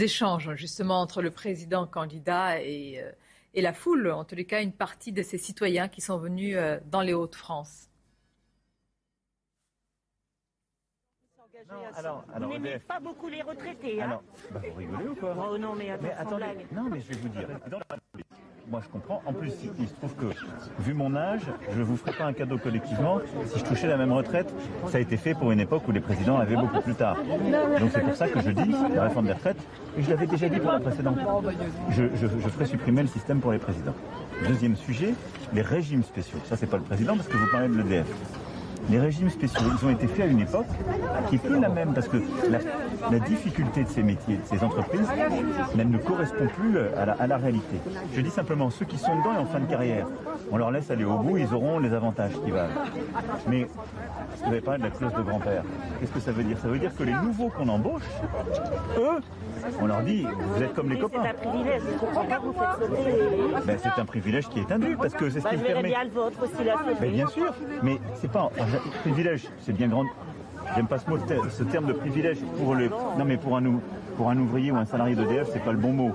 échanges 0.00 0.54
justement 0.54 1.00
entre 1.00 1.22
le 1.22 1.30
président 1.30 1.86
candidat 1.86 2.60
et, 2.60 3.00
euh, 3.00 3.10
et, 3.54 3.62
la 3.62 3.72
foule, 3.72 4.10
en 4.10 4.24
tous 4.24 4.34
les 4.34 4.44
cas 4.44 4.62
une 4.62 4.72
partie 4.72 5.12
de 5.12 5.22
ces 5.22 5.38
citoyens 5.38 5.88
qui 5.88 6.00
sont 6.00 6.18
venus 6.18 6.56
euh, 6.56 6.78
dans 6.90 7.00
les 7.00 7.12
Hauts-de-France. 7.12 7.88
Alors, 11.96 12.24
alors, 12.34 12.48
vous 12.48 12.58
n'aimez 12.58 12.78
pas 12.80 12.98
beaucoup 12.98 13.28
les 13.28 13.42
retraités, 13.42 14.02
hein 14.02 14.06
alors, 14.06 14.22
bah, 14.52 14.60
vous 14.68 14.74
rigolez 14.74 15.08
ou 15.08 15.14
quoi? 15.14 15.50
Oh, 15.52 15.58
non, 15.58 15.74
mais, 15.74 15.96
mais 16.00 16.12
attendez, 16.12 16.66
non, 16.72 16.84
mais 16.84 17.00
je 17.00 17.08
vais 17.08 17.20
vous 17.20 17.28
dire. 17.28 17.48
Moi, 18.72 18.80
je 18.82 18.88
comprends. 18.88 19.20
En 19.26 19.34
plus, 19.34 19.52
il 19.78 19.86
se 19.86 19.92
trouve 19.92 20.14
que, 20.14 20.34
vu 20.82 20.94
mon 20.94 21.14
âge, 21.14 21.42
je 21.74 21.78
ne 21.78 21.84
vous 21.84 21.94
ferai 21.94 22.12
pas 22.12 22.24
un 22.24 22.32
cadeau 22.32 22.56
collectivement 22.56 23.20
si 23.44 23.58
je 23.58 23.64
touchais 23.64 23.86
la 23.86 23.98
même 23.98 24.12
retraite. 24.12 24.50
Ça 24.88 24.96
a 24.96 25.00
été 25.02 25.18
fait 25.18 25.34
pour 25.34 25.52
une 25.52 25.60
époque 25.60 25.86
où 25.86 25.92
les 25.92 26.00
présidents 26.00 26.38
avaient 26.38 26.56
beaucoup 26.56 26.80
plus 26.80 26.94
tard. 26.94 27.18
Donc 27.78 27.90
c'est 27.92 28.00
pour 28.00 28.14
ça 28.14 28.28
que 28.28 28.40
je 28.40 28.50
dis 28.50 28.74
la 28.94 29.02
réforme 29.02 29.26
des 29.26 29.34
retraites, 29.34 29.58
et 29.98 30.02
je 30.02 30.08
l'avais 30.08 30.26
déjà 30.26 30.48
dit 30.48 30.58
pour 30.58 30.72
la 30.72 30.80
précédente. 30.80 31.18
Je, 31.90 32.04
je, 32.14 32.26
je 32.26 32.48
ferai 32.48 32.64
supprimer 32.64 33.02
le 33.02 33.08
système 33.08 33.40
pour 33.40 33.52
les 33.52 33.58
présidents. 33.58 33.94
Deuxième 34.48 34.76
sujet, 34.76 35.12
les 35.52 35.60
régimes 35.60 36.02
spéciaux. 36.02 36.38
Ça, 36.46 36.56
c'est 36.56 36.66
pas 36.66 36.78
le 36.78 36.82
président 36.84 37.14
parce 37.14 37.28
que 37.28 37.36
vous 37.36 37.50
parlez 37.52 37.68
de 37.68 37.76
l'EDF 37.76 38.06
les 38.90 38.98
régimes 38.98 39.30
spéciaux, 39.30 39.62
ils 39.80 39.86
ont 39.86 39.90
été 39.90 40.06
faits 40.06 40.26
à 40.26 40.28
une 40.28 40.40
époque 40.40 40.66
qui 41.28 41.36
est 41.36 41.38
plus 41.38 41.60
la 41.60 41.68
même, 41.68 41.94
parce 41.94 42.08
que 42.08 42.18
la, 42.50 43.18
difficulté 43.20 43.84
de 43.84 43.88
ces 43.88 44.02
métiers, 44.02 44.36
de 44.36 44.44
ces 44.44 44.64
entreprises, 44.64 45.06
elle 45.78 45.90
ne 45.90 45.98
correspond 45.98 46.46
plus 46.48 46.78
à 46.96 47.06
la, 47.06 47.34
à 47.34 47.38
réalité. 47.38 47.76
Je 48.14 48.20
dis 48.20 48.30
simplement, 48.30 48.70
ceux 48.70 48.84
qui 48.84 48.98
sont 48.98 49.16
dedans 49.16 49.34
et 49.34 49.38
en 49.38 49.46
fin 49.46 49.60
de 49.60 49.66
carrière, 49.66 50.06
on 50.50 50.56
leur 50.56 50.70
laisse 50.70 50.90
aller 50.90 51.04
au 51.04 51.18
bout, 51.18 51.38
ils 51.38 51.52
auront 51.54 51.78
les 51.78 51.92
avantages 51.92 52.32
qui 52.44 52.50
valent. 52.50 52.74
Mais 53.48 53.66
vous 54.38 54.48
avez 54.48 54.60
parlé 54.60 54.78
de 54.78 54.84
la 54.84 54.90
clause 54.90 55.12
de 55.14 55.22
grand-père. 55.22 55.62
Qu'est-ce 56.00 56.12
que 56.12 56.20
ça 56.20 56.32
veut 56.32 56.44
dire? 56.44 56.58
Ça 56.58 56.68
veut 56.68 56.78
dire 56.78 56.94
que 56.94 57.02
les 57.04 57.14
nouveaux 57.14 57.48
qu'on 57.48 57.68
embauche, 57.68 58.02
eux, 58.98 59.20
on 59.80 59.86
leur 59.86 60.02
dit, 60.02 60.24
vous 60.24 60.62
êtes 60.62 60.74
comme 60.74 60.90
les 60.90 60.98
copains. 60.98 61.22
C'est 61.22 61.28
un 61.28 61.50
privilège, 61.50 61.82
je 61.92 61.98
comprends 61.98 62.24
pas 62.24 62.38
vous 62.38 62.52
faites 62.52 62.88
sauter. 62.88 63.66
Ben, 63.66 63.78
c'est 63.82 64.00
un 64.00 64.04
privilège 64.04 64.48
qui 64.48 64.58
est 64.60 64.72
indu, 64.72 64.96
parce 64.96 65.14
que 65.14 65.30
c'est 65.30 65.40
ce 65.40 65.48
qui 65.48 65.56
bah, 65.56 65.62
permet. 65.64 65.88
bien 65.88 66.04
le 66.04 66.10
vôtre 66.10 66.42
aussi, 66.42 66.64
là. 66.64 66.76
Ben, 67.00 67.10
bien 67.12 67.26
sûr, 67.28 67.54
mais 67.82 67.98
c'est 68.14 68.30
pas 68.30 68.50
privilège, 69.02 69.48
c'est 69.60 69.72
bien 69.72 69.88
grand. 69.88 70.04
J'aime 70.74 70.86
pas 70.86 70.98
ce, 70.98 71.10
mot, 71.10 71.18
ce 71.50 71.64
terme 71.64 71.86
de 71.86 71.92
privilège 71.92 72.38
pour 72.58 72.74
le. 72.74 72.88
Non, 72.88 73.24
mais 73.26 73.36
pour 73.36 73.56
un, 73.56 73.62
pour 74.16 74.30
un 74.30 74.38
ouvrier 74.38 74.70
ou 74.70 74.76
un 74.76 74.86
salarié 74.86 75.14
d'EDF, 75.14 75.48
c'est 75.52 75.64
pas 75.64 75.72
le 75.72 75.78
bon 75.78 75.92
mot 75.92 76.12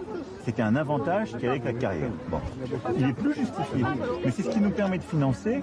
c'était 0.47 0.61
un 0.61 0.77
avantage 0.77 1.35
qui 1.35 1.45
avec 1.45 1.65
la 1.65 1.73
carrière. 1.73 2.09
Bon. 2.29 2.39
Il 2.97 3.09
est 3.09 3.13
plus 3.13 3.33
justifié. 3.33 3.83
Mais 4.23 4.31
c'est 4.31 4.43
ce 4.43 4.49
qui 4.49 4.61
nous 4.61 4.69
permet 4.69 4.97
de 4.97 5.03
financer 5.03 5.59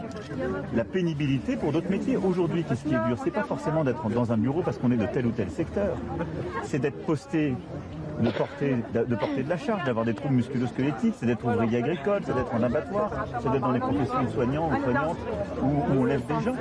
la 0.75 0.85
pénibilité 0.85 1.57
pour 1.57 1.73
d'autres 1.73 1.89
métiers. 1.89 2.19
Aujourd'hui, 2.19 2.65
qu'est-ce 2.65 2.85
qui 2.85 2.93
est 2.93 3.07
dur? 3.07 3.17
C'est 3.25 3.31
pas 3.31 3.45
forcément 3.45 3.83
d'être 3.83 4.07
dans 4.11 4.31
un 4.31 4.37
bureau 4.37 4.61
parce 4.61 4.77
qu'on 4.77 4.91
est 4.93 4.99
de 4.99 5.07
tel 5.07 5.25
ou 5.25 5.31
tel 5.31 5.51
secteur. 5.51 5.97
C'est 6.65 6.81
d'être 6.81 7.03
posté 7.07 7.55
de 8.21 8.31
porter, 8.31 8.77
de 8.95 9.15
porter 9.15 9.43
de 9.43 9.49
la 9.49 9.57
charge, 9.57 9.85
d'avoir 9.85 10.05
des 10.05 10.15
troubles 10.15 10.35
musculo-squelettiques, 10.35 11.15
c'est 11.19 11.27
d'être 11.27 11.45
ouvrier 11.45 11.79
agricole, 11.79 12.21
c'est 12.25 12.35
d'être 12.35 12.55
en 12.55 12.63
abattoir, 12.63 13.11
c'est 13.43 13.51
d'être 13.51 13.61
dans 13.61 13.73
les 13.73 13.81
professions 13.81 14.23
de 14.23 14.29
soignants 14.29 14.71
ou 14.71 14.83
soignantes 14.83 15.19
où, 15.63 15.67
où, 15.67 16.01
on 16.01 16.05
lève 16.05 16.23
des 16.27 16.45
gens. 16.45 16.55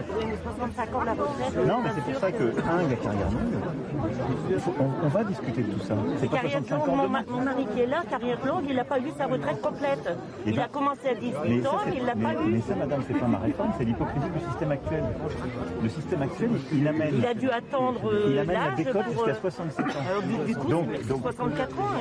Non, 1.68 1.80
mais 1.84 1.90
c'est 1.96 2.12
pour 2.12 2.20
ça 2.20 2.32
que, 2.32 2.44
un, 2.44 2.84
gars 2.88 2.96
carrière 2.96 3.32
longue, 3.32 4.80
on, 4.80 5.06
on, 5.06 5.10
va 5.10 5.24
discuter 5.24 5.62
de 5.64 5.72
tout 5.72 5.86
ça. 5.86 5.96
C'est 6.20 6.30
pas 6.30 6.42
65 6.42 6.88
ans 6.88 6.96
mon, 6.96 7.08
mon 7.08 7.42
mari 7.42 7.66
qui 7.74 7.82
est 7.82 7.88
là, 7.88 8.04
carrière 8.10 8.46
longue, 8.46 8.66
il 8.70 8.76
n'a 8.76 8.84
pas 8.84 9.00
eu 9.00 9.12
sa 9.18 9.26
retraite 9.26 9.62
complète. 9.62 10.10
Eh 10.46 10.50
il 10.50 10.56
ben, 10.56 10.64
a 10.64 10.68
commencé 10.68 11.10
à 11.10 11.16
18 11.16 11.68
ans, 11.68 11.80
il 11.94 12.06
l'a 12.06 12.16
pas 12.16 12.34
eu. 12.34 12.52
Mais 12.52 12.62
ça, 12.62 12.76
madame, 12.76 13.02
c'est 13.08 13.20
pas 13.20 13.28
ma 13.28 13.40
réforme, 13.40 13.72
c'est 13.78 13.86
l'hypocrisie 13.86 14.30
du 14.30 14.46
système 14.50 14.72
actuel. 14.72 15.04
Le 15.82 15.90
système 15.90 16.22
actuel, 16.22 16.50
il 16.72 16.88
amène... 16.88 17.16
Il 17.18 17.26
a 17.26 17.34
dû 17.34 17.50
attendre 17.50 18.02
Il 18.28 18.40
amène 18.40 18.60
la 18.60 18.72
décote 18.72 19.06
jusqu'à 19.12 19.36
67 19.36 19.86
ans. 19.86 19.90
Euh, 19.90 20.46
du 20.46 20.56
coup, 20.56 20.68
donc, 20.68 21.08
donc, 21.08 21.24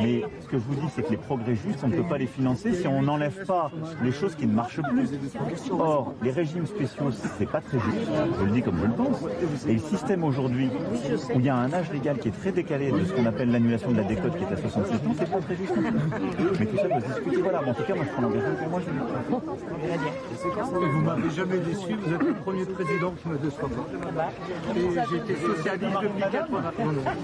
mais 0.00 0.24
ce 0.40 0.48
que 0.48 0.59
je 0.59 0.64
vous 0.64 0.74
dis, 0.74 0.88
c'est 0.94 1.02
que 1.02 1.11
les 1.11 1.16
progrès 1.16 1.55
justes, 1.55 1.81
on 1.83 1.88
ne 1.88 1.96
peut 1.96 2.09
pas 2.09 2.18
les 2.18 2.26
financer 2.26 2.72
si 2.74 2.87
on 2.87 3.02
n'enlève 3.02 3.44
pas 3.46 3.70
les 4.02 4.12
choses 4.12 4.35
qui 4.35 4.46
ne 4.46 4.52
marchent 4.52 4.81
plus. 4.83 5.11
Or, 5.70 6.14
les 6.22 6.31
régimes 6.31 6.66
spéciaux, 6.66 7.11
c'est 7.11 7.50
pas 7.50 7.61
très 7.61 7.78
juste. 7.78 8.11
Je 8.40 8.44
le 8.44 8.50
dis 8.50 8.62
comme 8.62 8.78
je 8.78 8.87
le 8.87 8.92
pense. 8.92 9.18
Et 9.68 9.74
le 9.74 9.78
système 9.78 10.24
aujourd'hui, 10.24 10.70
où 11.35 11.38
il 11.38 11.44
y 11.44 11.48
a 11.48 11.57
un 11.57 11.72
âge 11.72 11.90
légal 11.92 12.18
qui 12.18 12.28
est 12.28 12.40
très 12.40 12.52
décalé 12.52 12.90
de 12.92 13.05
ce 13.05 13.12
qu'on 13.12 13.26
appelle 13.26 13.50
l'annulation 13.50 13.90
de 13.90 13.96
la 13.96 14.05
décote 14.05 14.37
qui 14.37 14.44
est 14.44 14.52
à 14.52 14.57
67 14.57 14.94
ans, 14.94 15.14
c'est 15.18 15.31
pas 15.31 15.40
très 15.40 15.57
juste. 15.57 15.72
Mais 16.59 16.66
tout 16.66 16.76
ça 16.76 16.88
doit 16.88 17.00
se 17.00 17.07
discuter. 17.07 17.42
Voilà, 17.42 17.61
en 17.61 17.74
tout 17.74 17.83
cas, 17.83 17.94
moi 17.94 18.05
je 18.05 18.12
prends 18.12 18.22
l'engagement 18.22 18.55
pour 18.59 18.68
moi. 18.68 18.81
Je... 18.81 18.92
Vous 20.92 21.00
m'avez 21.00 21.31
jamais 21.31 21.59
déçu, 21.59 21.94
vous 21.94 22.14
êtes 22.14 22.22
le 22.22 22.35
premier 22.35 22.64
président 22.64 23.12
qui 23.22 23.28
me 23.28 23.38
déçoit 23.38 23.68
pas. 23.68 24.31
Et 24.76 24.81
j'étais 25.11 25.40
socialiste 25.40 25.96
depuis 26.02 26.31
80 26.31 26.72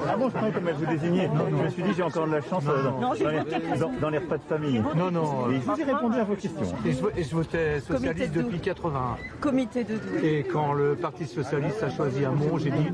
Ah 0.09 0.17
bon, 0.17 0.29
je 0.29 0.35
croyais 0.35 0.53
comme 0.53 0.71
vous 0.71 0.87
désignez. 0.87 1.29
Je 1.51 1.63
me 1.65 1.69
suis 1.71 1.83
dit, 1.83 1.93
j'ai 1.97 2.03
encore 2.09 2.27
de 2.27 2.33
la 2.33 2.41
chance 2.41 2.65
euh, 2.69 2.91
dans, 3.01 3.13
les, 3.13 4.01
dans, 4.01 4.11
les, 4.11 4.19
repas 4.19 4.39
de 4.39 4.43
famille. 4.43 4.83
Non, 4.97 5.11
non. 5.11 5.51
Et 5.51 5.61
je 5.61 5.71
vous 5.71 5.81
ai 5.81 5.85
répondu 5.85 6.19
à 6.19 6.25
vos 6.25 6.35
questions. 6.35 6.75
Et 7.17 7.23
je, 7.23 7.35
votais 7.35 7.81
socialiste 7.81 8.33
depuis 8.33 8.61
80. 8.61 9.17
Comité 9.41 9.85
de 9.85 9.99
Et 10.23 10.45
quand 10.45 10.73
le 10.73 10.95
Parti 10.95 11.27
socialiste 11.27 11.83
a 11.83 11.91
choisi 11.91 12.25
Hamon, 12.25 12.59
j'ai 12.59 12.71
dit, 12.71 12.89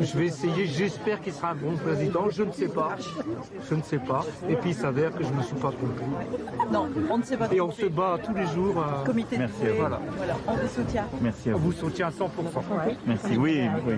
je 0.00 0.18
vais 0.18 0.26
essayer, 0.26 0.66
j'espère 0.66 1.20
qu'il 1.20 1.32
sera 1.32 1.50
un 1.50 1.54
bon 1.54 1.76
président. 1.76 2.28
Je 2.30 2.42
ne 2.42 2.52
sais 2.52 2.68
pas. 2.68 2.96
Je 3.68 3.74
ne 3.74 3.82
sais 3.82 3.98
pas. 3.98 4.24
Et 4.48 4.56
puis 4.56 4.70
il 4.70 4.76
s'avère 4.76 5.12
que 5.14 5.24
je 5.24 5.30
ne 5.30 5.36
me 5.36 5.42
suis 5.42 5.56
pas 5.56 5.72
trompé. 5.72 6.04
Non, 6.72 6.88
on 7.10 7.18
ne 7.18 7.22
sait 7.22 7.36
pas. 7.36 7.48
Et 7.52 7.60
on 7.60 7.70
se 7.70 7.86
bat 7.86 8.18
tous 8.24 8.34
les 8.34 8.46
jours. 8.46 8.78
Euh... 8.78 9.04
Comité 9.04 9.38
Merci 9.38 9.64
de 9.64 9.70
voilà. 9.70 10.00
voilà. 10.16 10.34
On 10.46 10.54
vous 10.54 10.68
soutient. 10.68 11.04
Merci 11.20 11.50
à 11.50 11.52
vous. 11.52 11.58
On 11.58 11.62
vous 11.62 11.72
soutient 11.72 12.08
à 12.08 12.10
100%. 12.10 12.26
Ouais. 12.86 12.96
Merci, 13.06 13.36
oui. 13.36 13.68
oui 13.86 13.94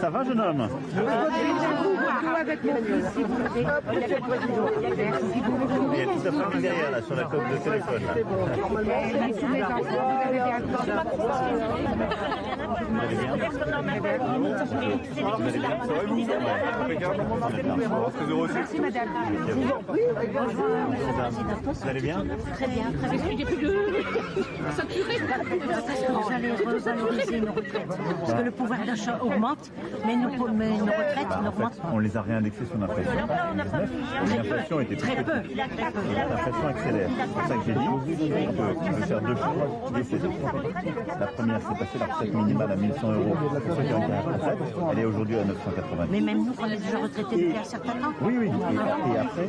ça 0.00 0.10
va, 0.10 0.24
jeune 0.24 0.40
homme 0.40 0.68
Il 0.94 1.02
y 3.62 3.66
a 6.02 6.06
toute 6.06 6.24
la 6.24 6.32
famille 6.32 6.62
derrière, 6.62 6.90
là, 6.90 7.02
sur 7.02 7.14
la 7.14 7.24
coque 7.24 7.50
de 7.50 7.56
téléphone. 7.56 8.02
Là. 8.02 8.14
Merci 18.54 18.80
madame. 18.80 19.08
Vous 21.64 21.88
allez 21.88 22.00
bien 22.00 22.24
Très 22.54 22.66
bien, 22.66 22.92
très 23.02 23.16
bien. 23.16 23.46
Plus 23.46 23.56
de 23.56 23.72
saturé. 24.76 25.14
Vous 25.18 26.32
allez 26.32 26.52
revaloriser 26.52 27.40
nos 27.40 27.52
retraites. 27.52 27.88
Parce 28.20 28.34
que 28.34 28.42
le 28.42 28.50
pouvoir 28.50 28.84
d'achat 28.84 28.95
augmente, 29.20 29.70
mais 30.04 30.16
nos, 30.16 30.48
mais 30.52 30.70
nos 30.78 30.84
retraites 30.86 31.42
n'augmentent 31.42 31.80
pas. 31.80 31.88
On 31.92 31.98
les 31.98 32.16
a 32.16 32.22
réindexées 32.22 32.66
sur 32.66 32.78
l'inflation. 32.78 33.12
L'inflation 34.36 34.80
était 34.80 34.96
très 34.96 35.22
peu. 35.22 35.32
L'inflation 35.54 36.68
accélère. 36.68 37.10
C'est 37.16 37.32
pour 37.32 37.42
ça 37.46 37.54
que 37.54 37.60
j'ai 37.66 37.72
dit 37.74 38.16
que 38.16 38.24
je 38.86 38.92
vais 39.00 39.06
faire 39.06 39.20
deux 39.20 39.36
choses 39.36 39.92
dès 39.94 41.20
La 41.20 41.26
première, 41.26 41.60
c'est 41.60 41.78
passer 41.78 41.98
la 41.98 42.06
retraite 42.06 42.34
minimale 42.34 42.72
à 42.72 42.76
1100 42.76 43.12
euros 43.12 43.36
pour 43.40 43.52
ceux 43.54 43.60
qui 43.60 43.70
ont 43.70 44.02
été 44.02 44.12
retraite. 44.28 44.58
Elle 44.92 44.98
est 44.98 45.04
aujourd'hui 45.04 45.36
à 45.36 45.44
980. 45.44 46.06
Mais 46.10 46.20
même 46.20 46.38
nous, 46.44 46.52
on 46.58 46.66
est 46.66 46.76
déjà 46.76 46.98
retraités 46.98 47.36
depuis 47.36 47.56
un 47.58 47.64
certain 47.64 47.92
temps. 47.92 48.12
Oui, 48.22 48.34
oui. 48.40 48.46
Et, 48.48 49.14
et 49.14 49.18
après, 49.18 49.46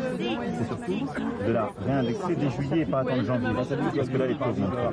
c'est 0.57 0.67
surtout 0.67 1.05
de 1.47 1.51
la 1.51 1.69
réindexer 1.85 2.35
dès 2.35 2.49
juillet 2.49 2.79
et 2.81 2.85
pas 2.85 2.99
attendre 2.99 3.23
janvier. 3.23 3.49
Parce 3.55 4.09
que 4.09 4.17
là, 4.17 4.27
les 4.27 4.35
taux 4.35 4.45
n'augmentent 4.45 4.75
pas. 4.75 4.91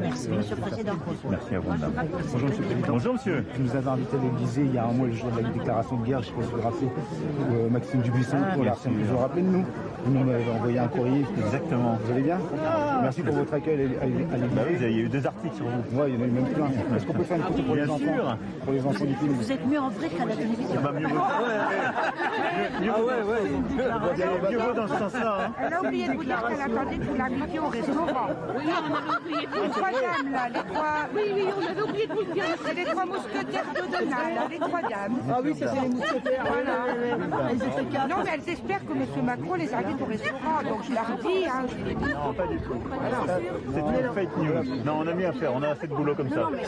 Merci, 0.00 0.28
Monsieur 0.28 0.56
le 0.56 0.62
Président. 0.62 0.92
Merci 1.30 1.54
à 1.54 1.58
vous, 1.60 1.70
madame. 1.70 1.92
Bonjour, 2.32 2.48
monsieur 2.48 2.62
le 2.62 2.65
Président. 2.65 2.65
Bonjour, 2.88 3.14
monsieur. 3.14 3.44
Vous 3.54 3.64
nous 3.64 3.76
avez 3.76 3.88
invité 3.88 4.16
à 4.16 4.20
l'Élysée 4.20 4.62
il 4.62 4.74
y 4.74 4.78
a 4.78 4.86
un 4.86 4.92
mois, 4.92 5.06
le 5.06 5.12
jour 5.12 5.30
de 5.30 5.42
la 5.42 5.50
déclaration 5.50 5.96
de 5.98 6.06
guerre, 6.06 6.22
je 6.22 6.30
pas 6.32 6.42
si 6.42 6.50
vous 6.50 6.62
rappelez, 6.62 6.88
euh, 7.52 7.68
Maxime 7.70 8.00
Dubuisson, 8.00 8.36
ah, 8.42 8.54
pour 8.54 8.64
la 8.64 8.72
Vous 8.72 9.04
vous 9.08 9.18
rappelez 9.18 9.42
de 9.42 9.48
nous 9.48 9.64
Vous 10.06 10.24
m'avez 10.24 10.50
envoyé 10.50 10.78
un 10.78 10.88
courrier. 10.88 11.24
Exactement. 11.38 11.98
Vous 12.04 12.12
allez 12.12 12.22
bien 12.22 12.38
Merci 13.02 13.22
pour 13.22 13.34
votre 13.34 13.54
accueil. 13.54 13.88
Bah 14.00 14.62
oui, 14.68 14.76
il 14.76 14.82
y 14.82 14.84
a 14.84 14.88
eu 15.04 15.08
deux 15.08 15.26
articles 15.26 15.56
sur 15.56 15.64
vous. 15.66 15.82
Oui, 16.00 16.04
il 16.08 16.14
y 16.14 16.18
en 16.18 16.22
a 16.22 16.26
eu 16.26 16.30
même 16.30 16.44
plein. 16.46 16.66
Est-ce 16.96 17.06
qu'on 17.06 17.12
peut 17.12 17.24
faire 17.24 17.36
une 17.38 17.42
photo 17.44 17.62
pour 17.62 17.74
les 17.74 17.90
enfants 17.90 18.38
Pour 18.64 18.72
les 18.72 18.86
enfants 18.86 19.04
du 19.04 19.14
film 19.16 19.32
Vous 19.32 19.52
êtes 19.52 19.66
mieux 19.66 19.80
en 19.80 19.88
vrai 19.88 20.08
qu'à 20.08 20.24
la 20.24 20.36
télévision. 20.36 20.80
Bah, 20.82 20.92
mieux 20.92 21.06
vaut. 21.08 21.16
Ah 21.18 23.00
ouais, 23.00 23.22
ouais. 23.30 24.50
Mieux 24.50 24.58
vaut 24.58 24.72
dans 24.74 24.88
ce 24.88 24.94
sens-là. 24.98 25.38
hein. 25.48 25.52
Elle 25.66 25.72
a 25.74 25.82
oublié 25.82 26.08
de 26.08 26.12
vous 26.14 26.24
dire 26.24 26.42
qu'elle 26.48 26.60
attendait 26.60 26.98
tout 26.98 27.14
l'inviter 27.16 27.58
au 27.58 27.68
restaurant. 27.68 28.28
Oui, 28.56 28.64
on 28.66 28.94
avait 28.94 29.16
oublié 29.20 29.46
de 29.46 29.50
vous 29.50 29.60
Les 29.62 29.66
le 29.66 29.70
trois 29.70 29.90
dames, 29.90 30.32
là, 30.32 30.48
les 30.48 30.72
trois. 30.72 30.94
Oui, 31.14 31.22
oui, 31.34 31.44
on 31.56 31.70
avait 31.70 31.82
oublié 31.82 32.06
de 32.06 32.12
vous 32.12 32.20
le 32.20 32.32
dire. 32.32 32.44
C'est 32.64 32.74
les 32.74 32.84
trois 32.84 33.06
mousquetaires 33.06 33.64
d'Odona, 33.74 34.16
là, 34.34 34.40
les 34.50 34.58
trois 34.58 34.82
dames. 34.82 35.16
Ah 35.30 35.40
oui, 35.42 35.54
ça, 35.54 35.66
c'est 35.74 35.80
les 35.80 35.88
mousquetaires. 35.88 36.44
Voilà. 36.46 37.50
Elles 37.50 37.56
étaient 37.56 37.92
quatre. 37.92 38.08
Non, 38.08 38.16
mais 38.24 38.30
elles 38.34 38.52
espèrent 38.52 38.86
que 38.86 38.92
M. 38.92 39.24
Macron 39.24 39.54
les 39.54 39.74
invite 39.96 40.02
au 40.02 40.06
restaurant. 40.06 40.62
Donc 40.62 40.84
je 40.84 40.92
leur 40.92 41.18
dis, 41.18 41.46
hein, 41.46 41.66
je 41.68 41.84
leur 41.84 41.98
dis. 41.98 42.14
Non, 42.14 42.34
pas 42.34 42.46
du 42.46 42.58
tout. 42.58 42.80
C'est 43.72 43.80
une 43.80 44.14
fake 44.14 44.36
news. 44.36 44.84
Non, 44.84 44.98
on 45.00 45.06
a 45.06 45.14
mieux 45.14 45.26
à 45.26 45.32
faire. 45.32 45.54
On 45.54 45.62
a 45.62 45.68
assez 45.68 45.86
de 45.86 45.94
boulot 45.94 46.14
comme 46.14 46.30
ça. 46.30 46.36
Non, 46.36 46.50
mais 46.50 46.62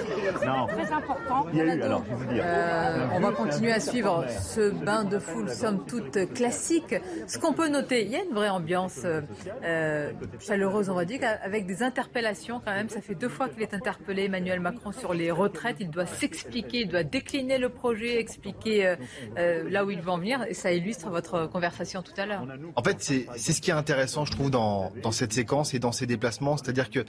très 0.85 0.93
important. 0.93 1.47
Il 1.53 1.59
y 1.59 1.61
a 1.61 1.75
eu, 1.75 1.83
alors, 1.83 2.03
je 2.05 2.11
vais 2.11 2.17
vous 2.17 2.33
dire. 2.33 2.43
Euh, 2.47 3.07
on 3.15 3.21
va 3.21 3.33
continuer 3.33 3.73
à 3.73 3.81
suivre 3.81 4.25
ce 4.29 4.71
bain 4.71 5.05
de 5.05 5.19
foule, 5.19 5.49
somme 5.49 5.85
toute 5.87 6.33
classique. 6.35 6.95
Ce 7.27 7.39
qu'on 7.39 7.53
peut 7.53 7.69
noter, 7.69 8.03
il 8.03 8.11
y 8.11 8.17
a 8.17 8.23
une 8.23 8.35
vraie 8.35 8.49
ambiance 8.49 9.03
euh, 9.05 9.21
euh, 9.65 10.13
chaleureuse, 10.41 10.89
on 10.91 10.95
va 10.95 11.05
dire, 11.05 11.21
avec 11.43 11.67
des 11.67 11.83
interpellations 11.83 12.61
quand 12.65 12.73
même. 12.73 12.89
Ça 12.89 13.01
fait 13.01 13.15
deux 13.15 13.29
fois 13.29 13.49
qu'il 13.49 13.63
est 13.63 13.75
interpellé, 13.75 14.25
Emmanuel 14.25 14.61
Macron, 14.61 14.93
sur 14.93 15.15
les 15.15 15.31
retraites. 15.31 15.77
Il 15.81 15.91
doit 15.91 16.07
s'expliquer, 16.07 16.81
il 16.81 16.89
doit 16.89 17.03
décliner 17.03 17.59
le 17.59 17.69
projet, 17.69 18.19
expliquer 18.19 18.97
euh, 19.37 19.69
là 19.69 19.85
où 19.85 19.91
il 19.91 20.01
veut 20.01 20.11
en 20.11 20.19
venir. 20.19 20.45
Et 20.49 20.55
ça 20.55 20.73
illustre 20.73 21.11
votre 21.11 21.47
conversation 21.47 22.03
tout 22.03 22.13
à 22.17 22.27
l'heure. 22.27 22.45
En 22.77 22.83
fait, 22.83 23.01
c'est 23.37 23.53
ce 23.53 23.61
qui 23.61 23.71
est 23.71 23.75
intéressant, 23.75 24.25
je 24.25 24.33
trouve, 24.33 24.51
dans, 24.51 24.93
cette 25.13 25.33
séquence 25.33 25.75
et 25.75 25.79
dans 25.79 25.93
ces 25.93 26.07
déplacements. 26.07 26.57
C'est-à-dire 26.57 26.91
que 26.91 27.05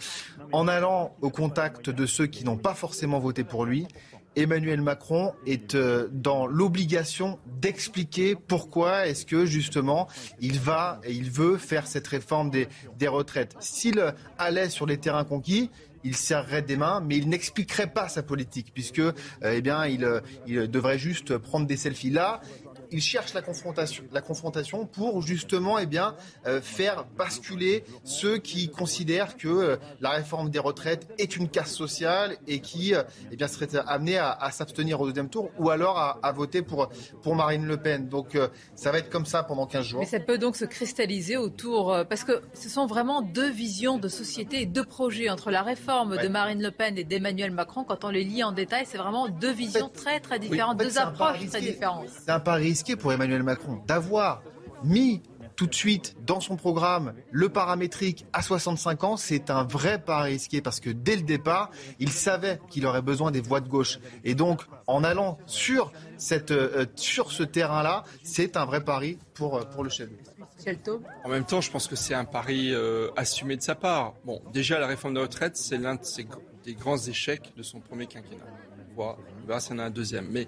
en 0.52 0.68
allant 0.68 1.16
au 1.22 1.30
contact 1.30 1.90
de 1.90 2.06
ceux 2.06 2.28
qui 2.28 2.46
n'ont 2.46 2.58
pas 2.58 2.74
forcément 2.74 3.20
voté 3.20 3.44
pour 3.44 3.66
lui, 3.66 3.88
Emmanuel 4.36 4.82
Macron 4.82 5.34
est 5.46 5.76
euh, 5.76 6.08
dans 6.12 6.46
l'obligation 6.46 7.40
d'expliquer 7.60 8.36
pourquoi 8.36 9.08
est-ce 9.08 9.26
que 9.26 9.46
justement 9.46 10.08
il 10.40 10.60
va 10.60 11.02
et 11.04 11.12
il 11.12 11.32
veut 11.32 11.58
faire 11.58 11.88
cette 11.88 12.08
réforme 12.08 12.50
des, 12.50 12.68
retraites. 13.08 13.56
S'il 13.60 14.14
allait 14.38 14.70
sur 14.70 14.86
les 14.86 14.98
terrains 14.98 15.24
conquis, 15.24 15.72
il 16.04 16.16
serrerait 16.16 16.62
des 16.62 16.78
mains, 16.78 17.02
mais 17.06 17.18
il 17.18 17.28
n'expliquerait 17.28 17.92
pas 17.92 18.08
sa 18.08 18.24
politique, 18.24 18.72
puisque 18.74 19.00
euh, 19.00 19.12
eh 19.44 19.62
euh, 19.68 20.22
il 20.48 20.72
devrait 20.72 21.00
juste 21.00 21.38
prendre 21.38 21.68
des 21.68 21.76
selfies 21.76 22.12
là. 22.12 22.40
Il 22.92 23.02
cherche 23.02 23.34
la 23.34 23.42
confrontation, 23.42 24.04
la 24.12 24.22
confrontation 24.22 24.86
pour 24.86 25.22
justement 25.22 25.78
eh 25.78 25.86
bien, 25.86 26.16
euh, 26.48 26.62
faire 26.62 27.06
basculer 27.18 27.84
ceux 28.04 28.38
qui 28.38 28.70
considèrent 28.70 29.38
que 29.38 29.48
euh, 29.48 29.78
la 30.02 30.10
réforme 30.12 30.50
des 30.50 30.60
retraites 30.60 31.08
est 31.18 31.36
une 31.36 31.50
casse 31.50 31.74
sociale 31.74 32.38
et 32.48 32.62
qui 32.62 32.96
euh, 32.96 33.04
eh 33.32 33.36
bien, 33.36 33.48
seraient 33.48 33.76
amenés 33.88 34.18
à, 34.18 34.32
à 34.32 34.52
s'abstenir 34.52 35.00
au 35.02 35.08
deuxième 35.08 35.30
tour 35.30 35.52
ou 35.60 35.70
alors 35.70 36.00
à, 36.00 36.20
à 36.24 36.32
voter 36.32 36.62
pour, 36.62 36.90
pour 37.22 37.36
Marine 37.36 37.66
Le 37.66 37.78
Pen. 37.78 38.08
Donc 38.08 38.38
ça 38.76 38.92
va 38.92 38.98
être 38.98 39.10
comme 39.10 39.26
ça 39.26 39.44
pendant 39.44 39.68
15 39.68 39.86
jours. 39.86 40.00
Mais 40.00 40.06
ça 40.06 40.20
peut 40.20 40.38
donc 40.38 40.56
se 40.56 40.66
cristalliser 40.66 41.38
autour, 41.38 41.96
parce 42.10 42.24
que 42.24 42.42
ce 42.54 42.70
sont 42.70 42.86
vraiment 42.88 43.22
deux 43.22 43.50
visions 43.50 43.98
de 43.98 44.08
société 44.08 44.62
et 44.62 44.66
deux 44.66 44.84
projets 44.84 45.30
entre 45.30 45.52
la 45.52 45.62
réforme 45.62 46.18
de 46.18 46.28
Marine 46.28 46.62
Le 46.62 46.72
Pen 46.72 46.98
et 46.98 47.04
d'Emmanuel 47.04 47.52
Macron. 47.52 47.84
Quand 47.84 48.04
on 48.04 48.10
les 48.10 48.24
lit 48.24 48.44
en 48.44 48.52
détail, 48.52 48.86
c'est 48.88 48.98
vraiment 48.98 49.28
deux 49.28 49.52
visions 49.52 49.90
très 49.90 50.20
très 50.20 50.40
différentes, 50.40 50.76
en 50.76 50.80
fait, 50.80 50.86
deux 50.86 50.98
approches 50.98 51.46
très 51.48 51.62
différentes. 51.62 52.08
C'est 52.10 52.32
un 52.32 52.40
pari 52.40 52.76
risqué 52.80 52.96
pour 52.96 53.12
Emmanuel 53.12 53.44
Macron 53.44 53.82
d'avoir 53.88 54.42
mis 54.86 55.22
tout 55.58 55.68
de 55.68 55.76
suite 55.76 56.16
dans 56.26 56.40
son 56.40 56.56
programme 56.56 57.14
le 57.32 57.50
paramétrique 57.50 58.26
à 58.32 58.42
65 58.42 59.04
ans. 59.04 59.18
C'est 59.18 59.50
un 59.50 59.66
vrai 59.66 60.02
pari 60.02 60.32
risqué 60.34 60.62
parce 60.62 60.80
que 60.80 60.90
dès 60.90 61.18
le 61.18 61.24
départ, 61.24 61.70
il 62.00 62.10
savait 62.10 62.62
qu'il 62.70 62.86
aurait 62.86 63.02
besoin 63.02 63.32
des 63.32 63.42
voix 63.42 63.60
de 63.60 63.68
gauche. 63.68 64.00
Et 64.24 64.36
donc, 64.36 64.62
en 64.88 65.04
allant 65.04 65.38
sur, 65.46 65.92
cette, 66.16 66.52
euh, 66.52 66.86
sur 66.96 67.34
ce 67.34 67.44
terrain-là, 67.44 68.06
c'est 68.24 68.56
un 68.56 68.64
vrai 68.64 68.82
pari 68.86 69.20
pour, 69.34 69.58
euh, 69.58 69.64
pour 69.66 69.84
le 69.84 69.90
chef 69.90 70.08
d'État. 70.10 70.32
En 71.26 71.30
même 71.30 71.44
temps, 71.46 71.60
je 71.60 71.70
pense 71.70 71.88
que 71.90 71.98
c'est 71.98 72.14
un 72.14 72.24
pari 72.26 72.74
euh, 72.74 73.10
assumé 73.18 73.58
de 73.58 73.62
sa 73.62 73.76
part. 73.76 74.14
Bon, 74.24 74.42
déjà, 74.54 74.80
la 74.80 74.88
réforme 74.88 75.16
des 75.16 75.22
retraites, 75.22 75.58
c'est 75.58 75.78
l'un 75.78 75.96
de 75.96 76.06
ses- 76.06 76.26
des 76.64 76.74
grands 76.74 76.98
échecs 76.98 77.52
de 77.58 77.64
son 77.64 77.82
premier 77.82 78.08
quinquennat. 78.08 78.46
On 78.92 78.96
voit, 78.96 79.18
on 79.44 79.48
verra 79.48 79.60
s'il 79.60 79.74
y 79.74 79.76
en 79.76 79.80
a 79.80 79.86
un 79.88 79.90
deuxième. 79.90 80.28
Mais 80.30 80.48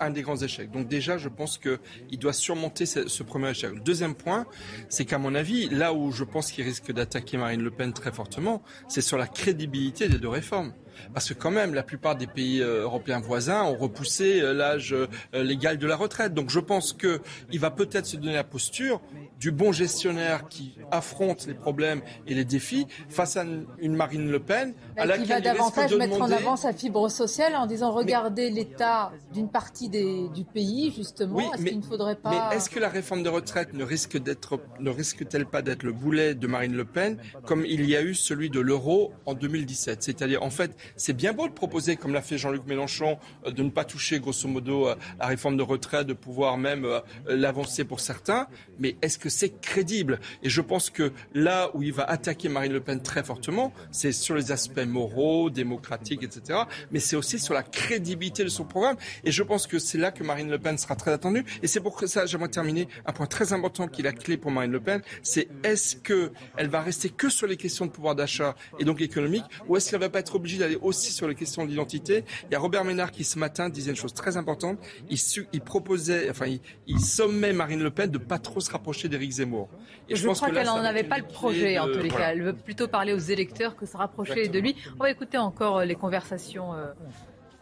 un 0.00 0.10
des 0.10 0.22
grands 0.22 0.36
échecs. 0.36 0.70
Donc 0.70 0.88
déjà, 0.88 1.18
je 1.18 1.28
pense 1.28 1.58
qu'il 1.58 2.18
doit 2.18 2.32
surmonter 2.32 2.86
ce, 2.86 3.08
ce 3.08 3.22
premier 3.22 3.50
échec. 3.50 3.72
Le 3.72 3.80
deuxième 3.80 4.14
point, 4.14 4.46
c'est 4.88 5.04
qu'à 5.04 5.18
mon 5.18 5.34
avis, 5.34 5.68
là 5.68 5.92
où 5.92 6.10
je 6.12 6.24
pense 6.24 6.52
qu'il 6.52 6.64
risque 6.64 6.92
d'attaquer 6.92 7.36
Marine 7.36 7.62
Le 7.62 7.70
Pen 7.70 7.92
très 7.92 8.12
fortement, 8.12 8.62
c'est 8.88 9.00
sur 9.00 9.18
la 9.18 9.26
crédibilité 9.26 10.08
des 10.08 10.18
deux 10.18 10.28
réformes. 10.28 10.72
Parce 11.12 11.28
que 11.28 11.34
quand 11.34 11.50
même, 11.50 11.74
la 11.74 11.82
plupart 11.82 12.16
des 12.16 12.26
pays 12.26 12.60
euh, 12.60 12.82
européens 12.82 13.20
voisins 13.20 13.62
ont 13.64 13.76
repoussé 13.76 14.40
euh, 14.40 14.52
l'âge 14.52 14.92
euh, 14.94 15.06
légal 15.42 15.78
de 15.78 15.86
la 15.86 15.96
retraite. 15.96 16.34
Donc 16.34 16.50
je 16.50 16.60
pense 16.60 16.92
qu'il 16.92 17.60
va 17.60 17.70
peut-être 17.70 18.06
se 18.06 18.16
donner 18.16 18.34
la 18.34 18.44
posture 18.44 19.00
du 19.40 19.50
bon 19.50 19.72
gestionnaire 19.72 20.48
qui 20.48 20.74
affronte 20.90 21.46
les 21.46 21.54
problèmes 21.54 22.00
et 22.26 22.34
les 22.34 22.44
défis 22.44 22.86
face 23.08 23.36
à 23.36 23.44
une, 23.78 23.94
Marine 23.96 24.30
Le 24.30 24.38
Pen 24.40 24.74
à 24.96 25.06
Bah, 25.06 25.18
qui 25.18 25.24
va 25.24 25.26
laquelle 25.26 25.26
il 25.28 25.32
risque 25.32 25.44
davantage 25.44 25.90
de 25.90 25.96
mettre 25.96 26.20
en 26.20 26.30
avant 26.30 26.56
sa 26.56 26.72
fibre 26.72 27.08
sociale 27.10 27.54
en 27.56 27.66
disant 27.66 27.92
regardez 27.92 28.50
l'état 28.50 29.12
d'une 29.32 29.48
partie 29.48 29.88
des- 29.88 30.28
du 30.34 30.44
pays 30.44 30.92
justement. 30.96 31.36
Oui, 31.36 31.44
Est-ce 31.54 31.62
mais- 31.62 31.70
qu'il 31.70 31.80
ne 31.80 31.84
faudrait 31.84 32.16
pas 32.16 32.48
Mais 32.50 32.56
est-ce 32.56 32.70
que 32.70 32.78
la 32.80 32.88
réforme 32.88 33.22
de 33.22 33.28
retraite 33.28 33.72
ne 33.74 33.84
risque 33.84 34.16
d'être, 34.18 34.60
ne 34.80 34.90
risque-t-elle 34.90 35.46
pas 35.46 35.62
d'être 35.62 35.82
le 35.82 35.92
boulet 35.92 36.34
de 36.34 36.46
Marine 36.46 36.74
Le 36.74 36.84
Pen, 36.84 37.18
comme 37.44 37.64
il 37.66 37.84
y 37.88 37.96
a 37.96 38.02
eu 38.02 38.14
celui 38.14 38.50
de 38.50 38.60
l'euro 38.60 39.12
en 39.26 39.34
2017 39.34 40.02
C'est-à-dire, 40.02 40.42
en 40.42 40.50
fait, 40.50 40.70
c'est 40.96 41.12
bien 41.12 41.32
beau 41.32 41.48
de 41.48 41.52
proposer, 41.52 41.96
comme 41.96 42.12
l'a 42.12 42.22
fait 42.22 42.38
Jean-Luc 42.38 42.66
Mélenchon, 42.66 43.18
euh, 43.46 43.50
de 43.50 43.62
ne 43.62 43.70
pas 43.70 43.84
toucher, 43.84 44.20
grosso 44.20 44.48
modo, 44.48 44.86
à 44.86 44.96
la 45.18 45.26
réforme 45.26 45.56
de 45.56 45.62
retraite, 45.62 46.06
de 46.06 46.12
pouvoir 46.12 46.56
même 46.56 46.84
euh, 46.84 47.00
l'avancer 47.26 47.84
pour 47.84 48.00
certains, 48.00 48.46
mais 48.78 48.96
est-ce 49.02 49.18
que 49.18 49.28
c'est 49.28 49.60
crédible? 49.60 50.20
Et 50.42 50.48
je 50.48 50.60
pense 50.60 50.90
que 50.90 51.12
là 51.34 51.70
où 51.74 51.82
il 51.82 51.92
va 51.92 52.04
attaquer 52.04 52.48
Marine 52.48 52.72
Le 52.72 52.80
Pen 52.80 53.02
très 53.02 53.22
fortement, 53.22 53.72
c'est 53.90 54.12
sur 54.12 54.34
les 54.34 54.52
aspects 54.52 54.86
moraux, 54.86 55.50
démocratiques, 55.50 56.22
etc., 56.22 56.60
mais 56.90 57.00
c'est 57.00 57.16
aussi 57.16 57.38
sur 57.38 57.54
la 57.54 57.62
crédibilité 57.62 58.44
de 58.44 58.48
son 58.48 58.64
programme. 58.64 58.96
Et 59.24 59.30
je 59.30 59.42
pense 59.42 59.66
que 59.66 59.78
c'est 59.78 59.98
là 59.98 60.10
que 60.10 60.22
Marine 60.22 60.50
Le 60.50 60.58
Pen 60.58 60.78
sera 60.78 60.96
très 60.96 61.12
attendue. 61.12 61.44
Et 61.62 61.66
c'est 61.66 61.80
pour 61.80 62.00
ça, 62.06 62.26
j'aimerais 62.26 62.48
terminer, 62.48 62.88
un 63.06 63.12
point 63.12 63.26
très 63.26 63.52
important 63.52 63.88
qui 63.88 64.00
est 64.00 64.04
la 64.04 64.12
clé 64.12 64.36
pour 64.36 64.50
Marine 64.50 64.72
Le 64.72 64.80
Pen, 64.80 65.02
c'est 65.22 65.48
est-ce 65.62 65.96
que 65.96 66.32
elle 66.56 66.68
va 66.68 66.80
rester 66.80 67.08
que 67.10 67.28
sur 67.28 67.46
les 67.46 67.56
questions 67.56 67.86
de 67.86 67.90
pouvoir 67.90 68.14
d'achat 68.14 68.54
et 68.78 68.84
donc 68.84 69.00
économique, 69.00 69.44
ou 69.68 69.76
est-ce 69.76 69.90
qu'elle 69.90 70.00
va 70.00 70.08
pas 70.08 70.20
être 70.20 70.34
obligée 70.34 70.58
d'aller 70.58 70.73
aussi 70.76 71.12
sur 71.12 71.28
les 71.28 71.34
questions 71.34 71.64
d'identité 71.66 72.24
Il 72.44 72.52
y 72.52 72.54
a 72.54 72.58
Robert 72.58 72.84
Ménard 72.84 73.10
qui 73.10 73.24
ce 73.24 73.38
matin 73.38 73.68
disait 73.68 73.90
une 73.90 73.96
chose 73.96 74.14
très 74.14 74.36
importante. 74.36 74.78
Il, 75.10 75.18
su- 75.18 75.46
il 75.52 75.60
proposait, 75.60 76.30
enfin, 76.30 76.46
il, 76.46 76.60
il 76.86 77.00
sommait 77.00 77.52
Marine 77.52 77.82
Le 77.82 77.90
Pen 77.90 78.10
de 78.10 78.18
pas 78.18 78.38
trop 78.38 78.60
se 78.60 78.70
rapprocher 78.70 79.08
d'Éric 79.08 79.30
Zemmour. 79.32 79.68
Et 80.08 80.16
je, 80.16 80.26
pense 80.26 80.38
crois 80.40 80.50
qu'elle 80.50 80.66
n'en 80.66 80.82
va 80.82 80.88
avait 80.88 81.04
pas 81.04 81.18
le 81.18 81.24
projet, 81.24 81.78
en 81.78 81.86
de- 81.86 81.92
tous 81.94 82.00
les 82.02 82.08
voilà. 82.08 82.26
cas. 82.26 82.32
Elle 82.32 82.42
veut 82.42 82.52
plutôt 82.52 82.88
parler 82.88 83.12
aux 83.12 83.18
électeurs 83.18 83.76
que 83.76 83.86
se 83.86 83.96
rapprocher 83.96 84.48
de 84.48 84.58
lui. 84.58 84.76
On 84.98 85.02
va 85.02 85.10
écouter 85.10 85.38
encore 85.38 85.78
euh, 85.78 85.84
les 85.84 85.94
conversations 85.94 86.74
euh, 86.74 86.86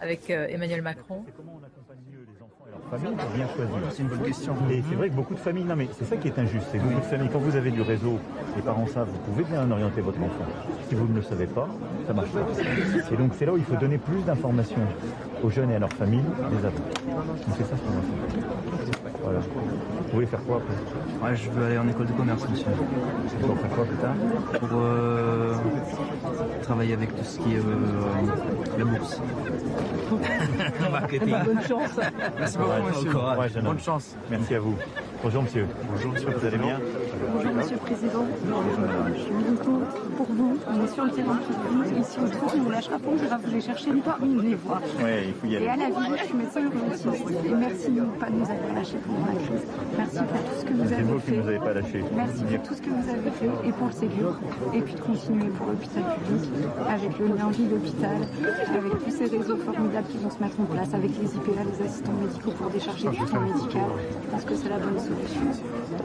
avec 0.00 0.30
euh, 0.30 0.46
Emmanuel 0.48 0.82
Macron. 0.82 1.24
C'est 2.92 4.02
une 4.02 4.08
bonne 4.08 4.22
question. 4.22 4.54
Et 4.70 4.82
c'est 4.86 4.94
vrai 4.94 5.08
que 5.08 5.14
beaucoup 5.14 5.32
de 5.34 5.38
familles, 5.38 5.64
non 5.64 5.76
mais 5.76 5.88
c'est 5.98 6.04
ça 6.04 6.16
qui 6.16 6.28
est 6.28 6.38
injuste, 6.38 6.66
c'est 6.70 6.76
que 6.78 6.82
beaucoup 6.82 7.00
de 7.00 7.06
familles, 7.06 7.30
quand 7.32 7.38
vous 7.38 7.56
avez 7.56 7.70
du 7.70 7.80
réseau, 7.80 8.18
les 8.54 8.60
parents 8.60 8.86
savent, 8.86 9.08
vous 9.08 9.32
pouvez 9.32 9.44
bien 9.44 9.70
orienter 9.70 10.02
votre 10.02 10.18
enfant. 10.18 10.44
Si 10.88 10.94
vous 10.94 11.08
ne 11.08 11.14
le 11.14 11.22
savez 11.22 11.46
pas, 11.46 11.68
ça 12.06 12.12
marche 12.12 12.30
pas. 12.30 12.46
Et 13.10 13.16
donc 13.16 13.32
c'est 13.38 13.46
là 13.46 13.54
où 13.54 13.56
il 13.56 13.64
faut 13.64 13.76
donner 13.76 13.96
plus 13.96 14.22
d'informations 14.22 14.82
aux 15.42 15.48
jeunes 15.48 15.70
et 15.70 15.76
à 15.76 15.78
leur 15.78 15.92
famille, 15.92 16.24
les 16.50 16.66
avant. 16.66 16.76
Donc 16.76 17.56
c'est 17.56 17.64
ça 17.64 17.76
ce 17.76 17.82
qu'on 17.82 17.92
va 17.92 18.02
faire. 18.02 19.11
Voilà. 19.22 19.38
Vous 19.40 20.12
voulez 20.12 20.26
faire 20.26 20.42
quoi 20.44 20.56
après 20.56 20.74
Ouais, 21.24 21.36
je 21.36 21.50
veux 21.50 21.64
aller 21.64 21.78
en 21.78 21.88
école 21.88 22.06
de 22.06 22.12
commerce, 22.12 22.46
monsieur. 22.48 22.66
Pour 23.40 23.58
faire 23.58 23.70
quoi 23.70 23.84
plus 23.84 23.96
tard 23.96 24.14
Pour 24.58 24.78
euh, 24.80 25.54
travailler 26.62 26.94
avec 26.94 27.16
tout 27.16 27.24
ce 27.24 27.38
qui 27.38 27.54
est 27.54 27.58
euh, 27.58 28.78
la 28.78 28.84
bourse. 28.84 29.20
Marketing. 30.90 31.36
Bonne 31.44 31.62
chance. 31.62 32.00
Merci 32.38 32.58
beaucoup, 32.58 32.88
monsieur. 32.88 33.10
courage, 33.12 33.52
jeune 33.52 33.66
homme. 33.66 33.74
Bonne 33.74 33.82
chance. 33.82 34.16
Merci 34.30 34.54
à 34.54 34.60
vous. 34.60 34.76
Bonjour 35.22 35.42
monsieur. 35.44 35.66
Bonjour 35.88 36.12
monsieur, 36.12 36.30
vous 36.30 36.46
allez 36.46 36.58
bien 36.58 36.80
Bonjour 37.32 37.52
Monsieur 37.52 37.74
le 37.74 37.78
Président, 37.78 38.26
je 39.14 39.20
suis 39.20 39.30
militant 39.30 39.78
pour 40.16 40.26
vous, 40.26 40.58
on 40.68 40.84
est 40.84 40.88
sur 40.88 41.04
le 41.04 41.10
terrain 41.12 41.36
pour 41.36 41.72
vous, 41.72 42.00
ici 42.00 42.18
on 42.20 42.28
trouve, 42.28 42.52
on 42.56 42.62
vous 42.62 42.70
lâchera 42.70 42.98
pas, 42.98 43.08
on 43.08 43.24
ira 43.24 43.38
vous 43.38 43.50
les 43.54 43.60
chercher, 43.60 43.92
pas 44.04 44.18
on 44.20 44.40
les 44.42 44.54
voit. 44.56 44.80
Ouais, 45.00 45.26
il 45.28 45.34
faut 45.34 45.46
y 45.46 45.56
aller. 45.56 45.66
Et 45.66 45.68
à 45.68 45.76
la 45.76 45.86
ville, 45.86 46.16
je 46.18 46.24
suis 46.24 46.34
médecin 46.34 46.60
urgentiste, 46.62 47.06
et 47.46 47.54
merci 47.54 47.90
de 47.90 48.00
ne 48.00 48.06
pas 48.06 48.30
nous 48.30 48.42
avoir 48.42 48.74
lâchés. 48.74 48.98
Merci 49.98 50.18
pour 50.18 50.40
tout 50.42 50.56
ce 50.60 50.64
que 50.64 50.72
vous 50.72 50.88
C'est 50.88 50.94
avez 50.94 51.02
vous 51.02 51.14
qui 51.20 51.26
fait. 51.26 51.36
ne 51.36 51.42
nous 51.42 51.48
avez 51.48 51.58
pas 51.58 51.72
lâchés. 51.74 52.04
Merci 52.16 52.44
pour 52.44 52.62
tout 52.62 52.74
ce 52.74 52.82
que 52.82 52.90
vous 52.90 53.08
avez 53.08 53.30
fait 53.30 53.50
et 53.68 53.72
pour 53.72 53.86
le 53.86 53.92
Ségur, 53.92 54.38
et 54.74 54.80
puis 54.80 54.94
de 54.94 55.00
continuer 55.00 55.48
pour 55.56 55.66
l'hôpital 55.66 56.02
public, 56.24 56.50
avec 56.88 57.18
le 57.18 57.26
lien 57.28 57.50
vie-l'hôpital, 57.50 58.16
avec 58.76 58.92
tous 59.04 59.10
ces 59.10 59.24
réseaux 59.36 59.56
formidables 59.56 60.06
qui 60.08 60.18
vont 60.18 60.30
se 60.30 60.42
mettre 60.42 60.60
en 60.60 60.64
place, 60.64 60.94
avec 60.94 61.10
les 61.20 61.34
IPA, 61.34 61.62
les 61.70 61.86
assistants 61.86 62.12
médicaux 62.20 62.50
pour 62.52 62.70
décharger 62.70 63.08
du 63.08 63.16
temps 63.18 63.40
médical. 63.40 63.82
Je 64.24 64.30
pense 64.30 64.44
que 64.44 64.54
c'est 64.54 64.68
la 64.68 64.78
bonne 64.78 64.98
solution. 64.98 65.40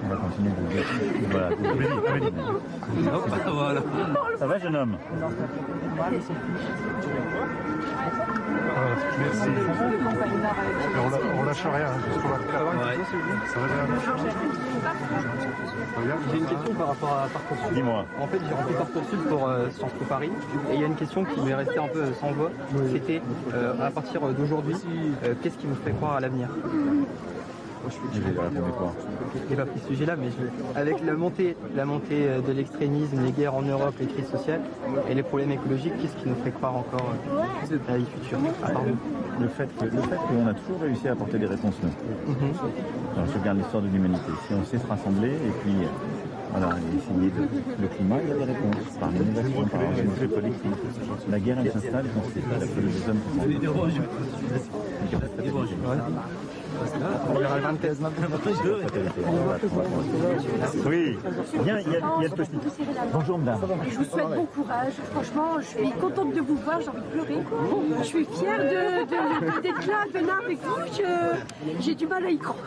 On 0.04 0.10
va 0.10 0.16
continuer 0.18 0.52
de 0.52 0.58
Voilà, 3.48 3.50
voilà. 3.52 3.82
Ça 4.38 4.48
va, 4.48 4.58
jeune 4.60 4.76
homme? 4.76 4.98
Merci. 9.20 9.50
On, 11.38 11.44
lâche 11.44 11.64
rien, 11.64 11.88
jusqu'au 12.08 12.28
24. 12.30 12.52
Ça 13.48 13.60
va 13.60 13.66
bien 16.06 16.16
J'ai 16.32 16.38
une 16.38 16.46
question 16.46 16.74
par 16.74 16.88
rapport 16.88 17.14
à 17.14 17.28
Parcoursup. 17.28 17.74
Dis-moi. 17.74 18.06
En 18.20 18.28
fait, 18.28 18.40
j'ai 18.48 18.54
rempli 18.54 18.74
Parcoursup 18.76 19.28
pour 19.28 19.48
euh, 19.48 19.70
Sciences 19.72 19.92
Po 19.94 20.06
Paris. 20.06 20.32
Et 20.72 20.76
il 20.76 20.82
y 20.82 20.84
a 20.84 20.88
une 20.88 20.96
question 20.96 21.26
qui 21.26 21.40
m'est 21.42 21.56
restée 21.56 21.80
un 21.80 21.88
peu 21.88 22.14
sans 22.20 22.32
voix. 22.32 22.52
C'était, 22.92 23.22
euh, 23.54 23.74
à 23.82 23.92
partir 23.92 24.22
d'aujourd'hui, 24.22 24.76
euh, 25.24 25.34
qu'est-ce 25.42 25.58
qui 25.58 25.68
vous 25.68 25.76
fait 25.76 25.92
croire 25.92 26.16
à 26.16 26.20
l'avenir? 26.20 26.50
Répondre 27.88 28.76
quoi. 28.78 28.94
Je 29.34 29.50
n'ai 29.50 29.56
pas 29.56 29.66
pris 29.66 29.80
ce 29.80 29.88
sujet-là, 29.88 30.16
mais 30.16 30.28
je... 30.30 30.80
avec 30.80 31.04
la 31.06 31.14
montée, 31.14 31.56
la 31.76 31.86
montée 31.86 32.28
de 32.46 32.52
l'extrémisme, 32.52 33.24
les 33.24 33.32
guerres 33.32 33.56
en 33.56 33.62
Europe, 33.62 33.96
les 34.00 34.08
crises 34.08 34.30
sociales 34.30 34.62
et 35.10 35.14
les 35.14 35.24
problèmes 35.24 35.52
écologiques, 35.52 35.94
qu'est-ce 36.02 36.16
qui 36.22 36.30
nous 36.30 36.36
ferait 36.36 36.52
croire 36.52 36.76
encore 36.76 37.14
à 37.88 37.92
la 37.92 37.98
vie 37.98 38.06
future? 38.06 38.40
Nous 38.40 39.44
le 39.44 39.50
fait 39.50 39.70
le 39.82 40.02
fait 40.02 40.16
qu'on 40.16 40.48
a 40.48 40.54
toujours 40.54 40.82
réussi 40.82 41.08
à 41.08 41.12
apporter 41.12 41.38
des 41.38 41.46
réponses 41.46 41.76
nous. 41.84 42.34
Mm 42.34 42.54
je 43.28 43.40
regarde 43.40 43.58
l'histoire 43.58 43.84
de 43.84 43.88
l'humanité. 43.88 44.32
Si 44.48 44.54
on 44.54 44.64
sait 44.64 44.78
se 44.78 44.88
rassembler 44.88 45.30
et 45.30 45.52
puis 45.64 45.74
voilà, 46.52 46.76
essayer 46.96 47.30
de, 47.32 47.48
le 47.82 47.88
climat, 47.88 48.18
il 48.24 48.30
y 48.30 48.32
a 48.32 48.36
des 48.36 48.52
réponses. 48.54 48.98
Par 49.00 49.12
l'innovation, 49.12 49.66
par 49.66 49.82
l'ingénierie 49.82 50.30
collective. 50.30 50.76
La 51.30 51.40
guerre, 51.40 51.58
elle 51.64 51.72
s'installe 51.72 52.06
quand 52.14 52.22
c'est 52.34 52.60
la 52.60 52.66
folie 52.66 52.88
des 52.88 53.10
hommes 53.10 53.20
oui, 60.86 61.18
bien, 61.64 61.80
il 61.80 61.92
y, 61.92 61.96
a, 61.96 62.00
il 62.18 62.24
y 62.24 62.26
a 62.26 62.30
le 62.30 62.30
petit. 62.30 62.52
Bonjour 63.14 63.38
madame. 63.38 63.60
Je 63.90 63.98
vous 63.98 64.04
souhaite 64.04 64.28
bon 64.28 64.46
courage. 64.46 64.94
Franchement, 65.12 65.60
je 65.60 65.66
suis 65.66 65.92
contente 65.92 66.34
de 66.34 66.42
vous 66.42 66.56
voir, 66.58 66.82
j'ai 66.82 66.90
envie 66.90 67.00
de 67.00 67.06
pleurer. 67.06 67.44
Je 68.00 68.04
suis 68.04 68.26
fière 68.26 68.60
d'être 68.60 69.88
là, 69.88 70.06
de 70.14 70.46
avec 70.46 70.60
vous. 70.64 71.80
J'ai 71.80 71.96
du 71.96 72.08
mal 72.08 72.26
à 72.26 72.30
y 72.30 72.38
croire. 72.38 72.58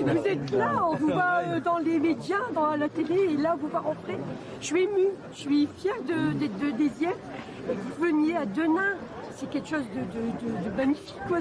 Vous 0.00 0.26
êtes 0.26 0.50
là, 0.52 0.72
on 0.90 0.96
vous 0.96 1.08
voit 1.08 1.42
euh, 1.46 1.60
dans 1.60 1.78
les 1.78 1.98
médias, 1.98 2.36
dans 2.54 2.76
la 2.76 2.88
télé, 2.88 3.30
et 3.32 3.36
là, 3.36 3.56
vous 3.60 3.68
voir 3.68 3.84
rentrer. 3.84 4.18
Je 4.60 4.66
suis 4.66 4.82
émue, 4.82 5.08
je 5.32 5.38
suis 5.38 5.68
fière 5.78 5.94
d'être 6.06 6.58
de, 6.58 6.84
Et 6.84 7.74
que 7.74 7.80
vous 7.98 8.04
veniez 8.04 8.36
à 8.36 8.46
Denain 8.46 8.94
c'est 9.36 9.50
quelque 9.50 9.68
chose 9.68 9.84
de, 9.94 10.76
magnifique, 10.76 11.14
quoi. 11.28 11.38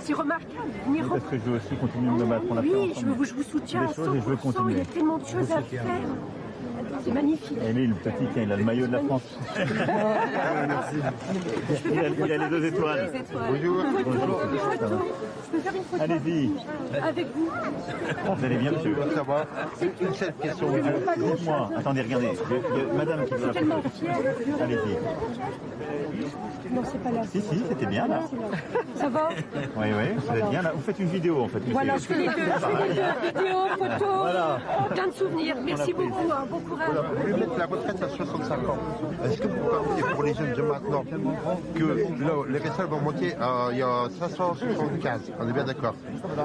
C'est 0.00 0.12
remarquable. 0.12 0.70
Parce 1.08 1.24
que 1.24 1.38
je 1.38 1.42
veux 1.42 1.56
aussi 1.56 1.76
continuer 1.80 2.18
de 2.18 2.24
me 2.24 2.26
battre. 2.26 2.44
On 2.50 2.56
oui, 2.58 2.94
je, 2.98 3.06
vous, 3.06 3.24
je 3.24 3.34
vous 3.34 3.42
soutiens 3.42 3.82
à 3.82 3.86
100%. 3.86 4.70
Il 4.70 4.78
y 4.78 4.80
a 4.80 4.84
tellement 4.84 5.18
de 5.18 5.26
choses 5.26 5.50
à 5.50 5.62
faire. 5.62 5.82
C'est 7.04 7.12
magnifique. 7.12 7.58
Et 7.66 7.72
lui, 7.72 7.86
le 7.86 7.94
petit, 7.94 8.24
tiens, 8.32 8.42
il 8.42 8.52
a 8.52 8.56
le 8.56 8.64
maillot 8.64 8.86
de 8.86 8.92
la 8.92 9.00
France. 9.00 9.38
Merci. 9.56 10.96
Il 11.92 11.98
a, 11.98 12.08
il 12.08 12.32
a, 12.32 12.38
les 12.38 12.48
deux 12.48 12.64
étoiles. 12.64 13.12
Bonjour. 13.32 13.84
Bonjour. 14.04 14.40
Je 14.40 15.50
peux 15.50 15.58
faire 15.58 15.74
une 15.74 15.82
photo 15.82 16.02
Allez-y. 16.02 16.50
Avec 17.02 17.26
vous. 17.34 17.48
Vous 18.36 18.44
allez 18.44 18.56
bien, 18.56 18.72
monsieur 18.72 18.96
Ça 19.14 19.22
va 19.22 19.46
C'est 19.78 20.00
une 20.00 20.14
seule 20.14 20.34
question. 20.34 20.68
Dites-moi. 20.70 21.70
Attendez, 21.76 22.02
regardez. 22.02 22.28
A 22.28 22.96
madame 22.96 23.24
qui 23.24 23.34
veut 23.34 23.46
la 23.46 23.52
photo. 23.52 23.74
Allez-y. 24.62 24.98
Non, 26.74 26.82
c'est 26.84 27.02
pas 27.02 27.10
là. 27.10 27.22
Si, 27.24 27.40
si, 27.40 27.62
c'était 27.68 27.86
bien 27.86 28.06
là. 28.08 28.20
Ça 28.94 29.08
va 29.08 29.30
Oui, 29.30 29.86
oui, 29.86 30.16
vous 30.16 30.36
êtes 30.36 30.50
bien 30.50 30.62
là. 30.62 30.72
Vous 30.74 30.82
faites 30.82 30.98
une 30.98 31.08
vidéo 31.08 31.40
en 31.42 31.48
fait. 31.48 31.60
Voilà, 31.70 31.96
je 31.96 32.04
fais 32.04 32.18
les 32.18 32.26
deux. 32.26 32.32
Je 32.32 32.60
fais 32.60 32.88
les 32.88 32.94
deux. 32.94 33.40
Vidéo, 33.40 33.58
photo. 33.78 34.12
Voilà. 34.18 34.58
Plein 34.90 35.06
de 35.06 35.12
souvenirs. 35.12 35.56
Merci 35.64 35.92
beaucoup. 35.92 36.28
Courage. 36.68 36.88
Vous 37.14 37.20
voulez 37.20 37.32
mettre 37.34 37.58
la 37.58 37.66
retraite 37.66 38.02
à 38.02 38.08
65 38.08 38.68
ans. 38.68 38.78
Est-ce 39.24 39.38
que 39.38 39.48
vous 39.48 39.68
pensez 39.68 40.14
pour 40.14 40.22
les 40.22 40.34
jeunes 40.34 40.52
de 40.54 40.62
maintenant 40.62 41.04
que 41.74 42.48
les 42.50 42.58
retraites 42.58 42.88
vont 42.88 43.00
monter 43.00 43.34
à 43.40 43.68
il 43.72 43.78
y 43.78 43.82
a 43.82 44.08
575 44.18 45.32
On 45.40 45.48
est 45.48 45.52
bien 45.52 45.64
d'accord. 45.64 45.94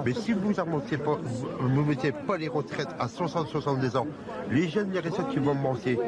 Mais 0.05 0.13
si 0.13 0.33
vous 0.33 0.49
ne 0.49 0.53
pas, 0.53 1.17
vous 1.59 1.85
mettez 1.85 2.11
pas 2.11 2.37
les 2.37 2.47
retraites 2.47 2.89
à 2.99 3.07
60-70 3.07 3.97
ans, 3.97 4.07
les 4.51 4.67
jeunes, 4.69 4.91
les 4.91 4.99
retraites 4.99 5.29
qui 5.29 5.39
vont 5.39 5.55
monter, 5.55 5.99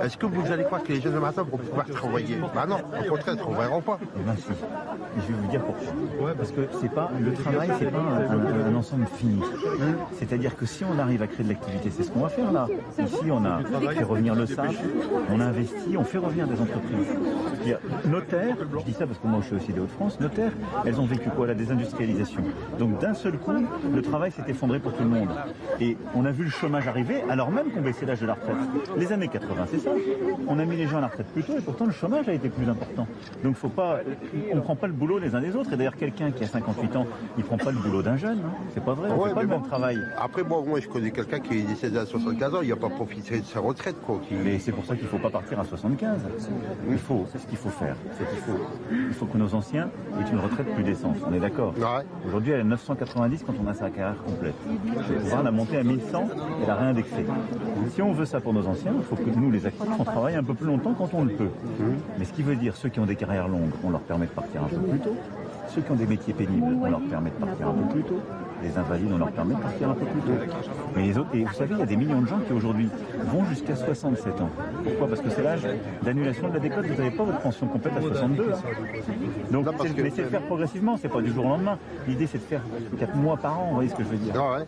est-ce 0.00 0.16
que 0.16 0.26
vous 0.26 0.50
allez 0.52 0.64
croire 0.64 0.82
que 0.82 0.92
les 0.92 1.00
jeunes 1.00 1.14
de 1.14 1.18
maintenant 1.18 1.44
vont 1.44 1.58
pouvoir 1.58 1.86
travailler? 1.86 2.36
Bah 2.54 2.66
non, 2.66 2.76
au 2.76 3.10
contraire, 3.10 3.34
ils 3.34 3.38
ne 3.38 3.42
travailleront 3.42 3.82
pas. 3.82 3.98
Eh 4.16 4.22
ben 4.22 4.36
si. 4.36 4.52
Je 5.16 5.32
vais 5.32 5.40
vous 5.40 5.48
dire 5.48 5.62
pourquoi. 5.64 6.34
Parce 6.34 6.50
que 6.50 6.62
c'est 6.80 6.92
pas 6.92 7.10
le 7.20 7.32
travail, 7.32 7.70
c'est 7.78 7.90
pas 7.90 7.98
un, 7.98 8.74
ensemble 8.74 9.06
fini. 9.16 9.40
C'est-à-dire 10.18 10.56
que 10.56 10.66
si 10.66 10.84
on 10.84 10.98
arrive 10.98 11.22
à 11.22 11.26
créer 11.26 11.44
de 11.44 11.50
l'activité, 11.50 11.90
c'est 11.90 12.02
ce 12.02 12.10
qu'on 12.10 12.20
va 12.20 12.28
faire 12.28 12.52
là. 12.52 12.66
Ici, 12.98 13.30
on 13.30 13.44
a 13.44 13.60
fait 13.64 14.04
revenir 14.04 14.34
le 14.34 14.46
SAP, 14.46 14.74
on 15.30 15.40
a 15.40 15.44
investi, 15.44 15.96
on 15.96 16.04
fait 16.04 16.18
revenir 16.18 16.46
des 16.46 16.60
entreprises. 16.60 17.08
Notaire, 18.06 18.56
je 18.78 18.84
dis 18.84 18.92
ça 18.92 19.06
parce 19.06 19.18
que 19.18 19.26
moi 19.26 19.40
je 19.40 19.46
suis 19.46 19.56
aussi 19.56 19.72
des 19.72 19.80
Hauts-de-France, 19.80 20.20
notaires, 20.20 20.52
elles 20.84 21.00
ont 21.00 21.06
vécu 21.06 21.30
quoi 21.30 21.46
La 21.46 21.54
désindustrialisation. 21.54 22.42
Donc 22.78 22.98
d'un 23.00 23.14
seul 23.14 23.38
coup, 23.38 23.52
le 23.92 24.02
travail 24.02 24.30
s'est 24.30 24.44
effondré 24.48 24.78
pour 24.78 24.92
tout 24.94 25.02
le 25.02 25.08
monde. 25.08 25.28
Et 25.80 25.96
on 26.14 26.24
a 26.24 26.30
vu 26.30 26.44
le 26.44 26.50
chômage 26.50 26.88
arriver 26.88 27.22
alors 27.28 27.50
même 27.50 27.70
qu'on 27.70 27.80
baissait 27.80 28.06
l'âge 28.06 28.20
de 28.20 28.26
la 28.26 28.34
retraite. 28.34 28.56
Les 28.96 29.12
années 29.12 29.28
80, 29.28 29.66
c'est 29.70 29.78
ça. 29.78 29.90
On 30.48 30.58
a 30.58 30.64
mis 30.64 30.76
les 30.76 30.86
gens 30.86 30.98
à 30.98 31.02
la 31.02 31.08
retraite 31.08 31.28
plus 31.28 31.42
tôt 31.42 31.56
et 31.56 31.60
pourtant 31.60 31.86
le 31.86 31.92
chômage 31.92 32.28
a 32.28 32.32
été 32.32 32.48
plus 32.48 32.68
important. 32.68 33.06
Donc 33.42 33.56
faut 33.56 33.68
pas, 33.68 34.00
on 34.52 34.56
ne 34.56 34.60
prend 34.60 34.76
pas 34.76 34.86
le 34.86 34.92
boulot 34.92 35.18
les 35.18 35.34
uns 35.34 35.40
des 35.40 35.56
autres. 35.56 35.72
Et 35.72 35.76
d'ailleurs, 35.76 35.96
quelqu'un 35.96 36.30
qui 36.30 36.44
a 36.44 36.46
58 36.46 36.96
ans, 36.96 37.06
il 37.38 37.44
prend 37.44 37.56
pas 37.56 37.70
le 37.70 37.78
boulot 37.78 38.02
d'un 38.02 38.16
jeune. 38.16 38.38
Hein. 38.38 38.52
C'est 38.72 38.84
pas 38.84 38.94
vrai, 38.94 39.10
on 39.10 39.24
fait 39.24 39.34
pas 39.34 39.42
le 39.42 39.48
même 39.48 39.62
travail. 39.62 39.98
Après, 40.18 40.42
moi, 40.42 40.62
moi, 40.66 40.80
je 40.80 40.88
connais 40.88 41.10
quelqu'un 41.10 41.40
qui 41.40 41.58
est 41.58 41.62
décédé 41.62 41.98
à 41.98 42.06
75 42.06 42.54
ans, 42.54 42.58
il 42.62 42.68
n'a 42.68 42.76
pas 42.76 42.88
profité 42.88 43.40
de 43.40 43.44
sa 43.54 43.60
retraite. 43.60 43.96
Quoi, 44.04 44.20
Mais 44.44 44.58
c'est 44.58 44.72
pour 44.72 44.84
ça 44.84 44.94
qu'il 44.96 45.04
ne 45.04 45.08
faut 45.08 45.18
pas 45.18 45.30
partir 45.30 45.60
à 45.60 45.64
75. 45.64 46.20
Il 46.90 46.98
faut, 46.98 47.24
ce 47.32 47.46
qu'il 47.46 47.56
faut 47.56 47.70
faire, 47.70 47.96
c'est 48.18 48.28
qu'il 48.28 48.38
faut, 48.38 48.58
il 48.90 49.14
faut 49.14 49.26
que 49.26 49.38
nos 49.38 49.54
anciens 49.54 49.88
aient 50.18 50.30
une 50.30 50.40
retraite 50.40 50.74
plus 50.74 50.82
décente. 50.82 51.16
On 51.26 51.32
est 51.32 51.40
d'accord? 51.40 51.72
Aujourd'hui, 52.26 52.52
elle 52.52 52.60
est 52.60 52.64
990 52.64 53.44
quand 53.46 53.54
on 53.64 53.68
a 53.68 53.74
sa 53.74 53.90
carrière 53.90 54.22
complète. 54.24 54.54
On 54.66 55.20
pouvoir 55.20 55.42
la 55.44 55.52
monter 55.52 55.76
à 55.78 55.84
1100 55.84 56.28
et 56.62 56.66
la 56.66 56.74
réindexer. 56.74 57.24
Si 57.94 58.02
on 58.02 58.12
veut 58.12 58.26
ça 58.26 58.40
pour 58.40 58.52
nos 58.52 58.66
anciens, 58.66 58.94
il 58.96 59.04
faut 59.04 59.16
que 59.16 59.30
nous, 59.30 59.50
les 59.50 59.66
actifs, 59.66 59.88
on 59.98 60.04
travaille 60.04 60.34
un 60.34 60.44
peu 60.44 60.54
plus 60.54 60.66
longtemps 60.66 60.94
quand 60.94 61.14
on 61.14 61.24
le 61.24 61.32
peut. 61.32 61.50
Mais 62.18 62.24
ce 62.24 62.32
qui 62.32 62.42
veut 62.42 62.56
dire, 62.56 62.76
ceux 62.76 62.88
qui 62.88 62.98
ont 62.98 63.06
des 63.06 63.16
carrières 63.16 63.48
longues, 63.48 63.72
on 63.84 63.90
leur 63.90 64.00
permet 64.00 64.26
de 64.26 64.32
partir 64.32 64.64
un 64.64 64.68
peu 64.68 64.78
plus 64.78 64.98
tôt. 64.98 65.16
Ceux 65.68 65.80
qui 65.80 65.92
ont 65.92 65.96
des 65.96 66.06
métiers 66.06 66.34
pénibles, 66.34 66.76
on 66.82 66.90
leur 66.90 67.00
permet 67.00 67.30
de 67.30 67.36
partir 67.36 67.68
un 67.68 67.72
peu 67.72 67.94
plus 67.94 68.02
tôt 68.02 68.20
les 68.64 68.78
invalides, 68.78 69.10
on 69.12 69.18
leur 69.18 69.30
permet 69.30 69.54
de 69.54 69.60
partir 69.60 69.90
un 69.90 69.94
peu 69.94 70.06
plus 70.06 70.20
tôt. 70.20 70.32
Mais 70.96 71.02
les 71.02 71.18
autres, 71.18 71.30
et 71.34 71.44
vous 71.44 71.52
savez, 71.52 71.74
il 71.74 71.80
y 71.80 71.82
a 71.82 71.86
des 71.86 71.96
millions 71.96 72.22
de 72.22 72.26
gens 72.26 72.38
qui 72.46 72.52
aujourd'hui 72.52 72.88
vont 73.26 73.44
jusqu'à 73.44 73.76
67 73.76 74.40
ans. 74.40 74.50
Pourquoi? 74.82 75.08
Parce 75.08 75.20
que 75.20 75.30
c'est 75.30 75.42
l'âge 75.42 75.66
d'annulation 76.02 76.48
de 76.48 76.54
la 76.54 76.60
décote. 76.60 76.86
Vous 76.86 77.02
n'avez 77.02 77.16
pas 77.16 77.24
votre 77.24 77.40
pension 77.40 77.66
complète 77.66 77.96
à 77.96 78.00
62. 78.00 78.50
Donc, 79.50 79.66
c'est 79.80 79.94
de 79.94 80.28
faire 80.28 80.42
progressivement, 80.42 80.96
c'est 80.96 81.08
pas 81.08 81.20
du 81.20 81.30
jour 81.32 81.46
au 81.46 81.48
lendemain. 81.48 81.78
L'idée, 82.08 82.26
c'est 82.26 82.38
de 82.38 82.44
faire 82.44 82.62
4 82.98 83.14
mois 83.16 83.36
par 83.36 83.60
an, 83.60 83.66
vous 83.68 83.74
voyez 83.74 83.90
ce 83.90 83.94
que 83.94 84.02
je 84.02 84.08
veux 84.08 84.16
dire. 84.16 84.34
Ah 84.36 84.58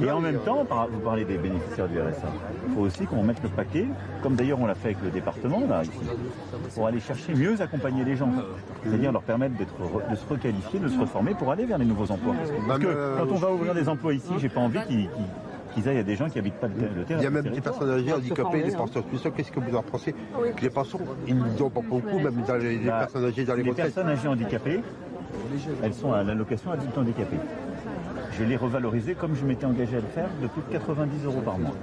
et 0.00 0.10
en 0.10 0.20
même 0.20 0.38
temps, 0.38 0.64
vous 0.90 1.00
parlez 1.00 1.24
des 1.24 1.36
bénéficiaires 1.36 1.88
du 1.88 1.98
RSA, 1.98 2.28
il 2.68 2.74
faut 2.74 2.82
aussi 2.82 3.06
qu'on 3.06 3.22
mette 3.22 3.42
le 3.42 3.48
paquet, 3.48 3.86
comme 4.22 4.34
d'ailleurs 4.34 4.60
on 4.60 4.66
l'a 4.66 4.74
fait 4.74 4.88
avec 4.88 5.02
le 5.02 5.10
département, 5.10 5.62
là, 5.68 5.82
ici, 5.82 5.92
pour 6.74 6.86
aller 6.86 7.00
chercher 7.00 7.34
mieux 7.34 7.60
accompagner 7.60 8.04
les 8.04 8.16
gens. 8.16 8.30
C'est-à-dire 8.84 9.12
leur 9.12 9.22
permettre 9.22 9.54
de 9.56 10.14
se 10.14 10.26
requalifier, 10.28 10.78
de 10.78 10.88
se 10.88 10.98
reformer 10.98 11.34
pour 11.34 11.50
aller 11.50 11.64
vers 11.64 11.78
les 11.78 11.84
nouveaux 11.84 12.10
emplois. 12.10 12.34
Parce 12.68 12.78
que 12.78 13.23
quand 13.26 13.34
on 13.34 13.38
va 13.38 13.52
ouvrir 13.52 13.74
des 13.74 13.88
emplois 13.88 14.14
ici, 14.14 14.32
j'ai 14.38 14.48
pas 14.48 14.60
envie 14.60 14.78
qu'ils 15.74 15.88
aillent 15.88 15.98
à 15.98 16.02
des 16.02 16.16
gens 16.16 16.28
qui 16.28 16.38
habitent 16.38 16.54
pas 16.54 16.68
le 16.68 17.04
terrain. 17.04 17.20
Il 17.20 17.24
y 17.24 17.26
a 17.26 17.30
même 17.30 17.44
des 17.44 17.60
personnes 17.60 17.90
âgées 17.90 18.12
handicapées, 18.12 18.62
les 18.62 18.72
pensions 18.72 19.04
Qu'est-ce 19.36 19.52
que 19.52 19.60
vous 19.60 19.76
en 19.76 19.82
pensez 19.82 20.14
Que 20.56 20.62
les 20.62 20.70
pensions, 20.70 21.00
ils 21.26 21.36
n'ont 21.36 21.70
pas 21.70 21.80
beaucoup, 21.80 22.18
même 22.18 22.42
dans 22.46 22.56
les, 22.56 22.78
bah, 22.78 23.00
personnes 23.00 23.24
âgées 23.24 23.44
dans 23.44 23.54
les, 23.54 23.62
les 23.62 23.72
personnes 23.72 24.08
âgées 24.08 24.28
handicapées, 24.28 24.80
elles 25.82 25.94
sont 25.94 26.12
à 26.12 26.22
l'allocation 26.22 26.70
adulte 26.70 26.96
handicapé. 26.96 27.36
Je 28.38 28.44
l'ai 28.44 28.56
revalorisé 28.56 29.14
comme 29.14 29.34
je 29.36 29.44
m'étais 29.44 29.66
engagé 29.66 29.96
à 29.96 30.00
le 30.00 30.06
faire 30.06 30.28
de 30.42 30.48
plus 30.48 30.62
de 30.62 30.72
90 30.72 31.24
euros 31.24 31.40
par 31.40 31.58
mois. 31.58 31.74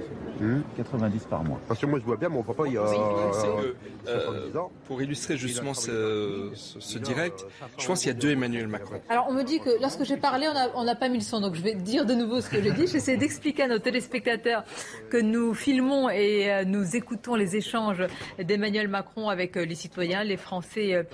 90 0.76 1.24
par 1.24 1.44
mois. 1.44 1.60
Parce 1.68 1.80
que 1.80 1.86
moi, 1.86 1.98
je 1.98 2.04
vois 2.04 2.16
bien 2.16 2.28
mon 2.28 2.42
papa, 2.42 2.64
il 2.66 2.74
y 2.74 2.78
a. 2.78 2.82
Euh, 2.82 4.50
pour 4.86 5.00
illustrer 5.02 5.36
justement 5.36 5.74
ce, 5.74 6.98
direct, 6.98 7.46
je 7.78 7.86
pense 7.86 8.00
qu'il 8.00 8.08
y 8.08 8.10
a 8.10 8.18
deux 8.18 8.30
Emmanuel 8.30 8.66
Macron. 8.66 9.00
Alors, 9.08 9.26
on 9.28 9.32
me 9.32 9.42
dit 9.42 9.60
que 9.60 9.70
lorsque 9.80 10.04
j'ai 10.04 10.16
parlé, 10.16 10.48
on 10.74 10.84
n'a 10.84 10.94
pas 10.94 11.08
mis 11.08 11.18
le 11.18 11.24
son, 11.24 11.40
donc 11.40 11.54
je 11.54 11.62
vais 11.62 11.74
dire 11.74 12.04
de 12.04 12.14
nouveau 12.14 12.40
ce 12.40 12.50
que 12.50 12.62
j'ai 12.62 12.72
dit. 12.72 12.86
J'essaie 12.86 13.16
d'expliquer 13.16 13.64
à 13.64 13.68
nos 13.68 13.78
téléspectateurs 13.78 14.64
que 15.10 15.16
nous 15.16 15.54
filmons 15.54 16.10
et 16.10 16.50
euh, 16.50 16.64
nous 16.64 16.96
écoutons 16.96 17.34
les 17.34 17.56
échanges 17.56 18.02
d'Emmanuel 18.38 18.88
Macron 18.88 19.28
avec 19.28 19.56
euh, 19.56 19.64
les 19.64 19.74
citoyens, 19.74 20.24
les 20.24 20.36
Français 20.36 21.06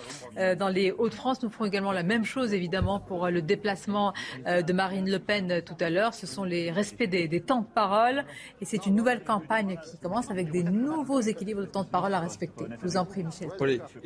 dans 0.59 0.69
les 0.69 0.93
Hauts-de-France. 0.93 1.43
Nous 1.43 1.51
ferons 1.51 1.67
également 1.67 1.93
la 1.93 2.03
même 2.03 2.25
chose, 2.25 2.55
évidemment, 2.55 3.01
pour 3.01 3.29
le 3.29 3.43
déplacement 3.43 4.13
de 4.47 4.73
Marine 4.73 5.11
Le 5.11 5.19
Pen 5.19 5.63
tout 5.63 5.77
à 5.81 5.91
l'heure. 5.91 6.15
Ce 6.15 6.27
sont 6.27 6.45
les 6.45 6.71
respects 6.71 7.09
des, 7.09 7.29
des 7.29 7.41
temps 7.41 7.61
de 7.61 7.67
parole 7.67 8.25
et 8.61 8.65
c'est 8.65 8.87
une 8.87 8.95
nouvelle 8.95 9.18
campagne 9.19 9.79
qui 9.85 9.97
commence 9.99 10.31
avec 10.31 10.51
des 10.51 10.63
nouveaux 10.63 11.21
équilibres 11.21 11.61
de 11.61 11.67
temps 11.67 11.85
de 11.85 11.89
parole 11.89 12.15
à 12.15 12.21
respecter. 12.21 12.65
Je 12.83 12.87
vous 12.87 12.97
en 12.97 13.05
prie, 13.05 13.25
Michel. 13.25 13.49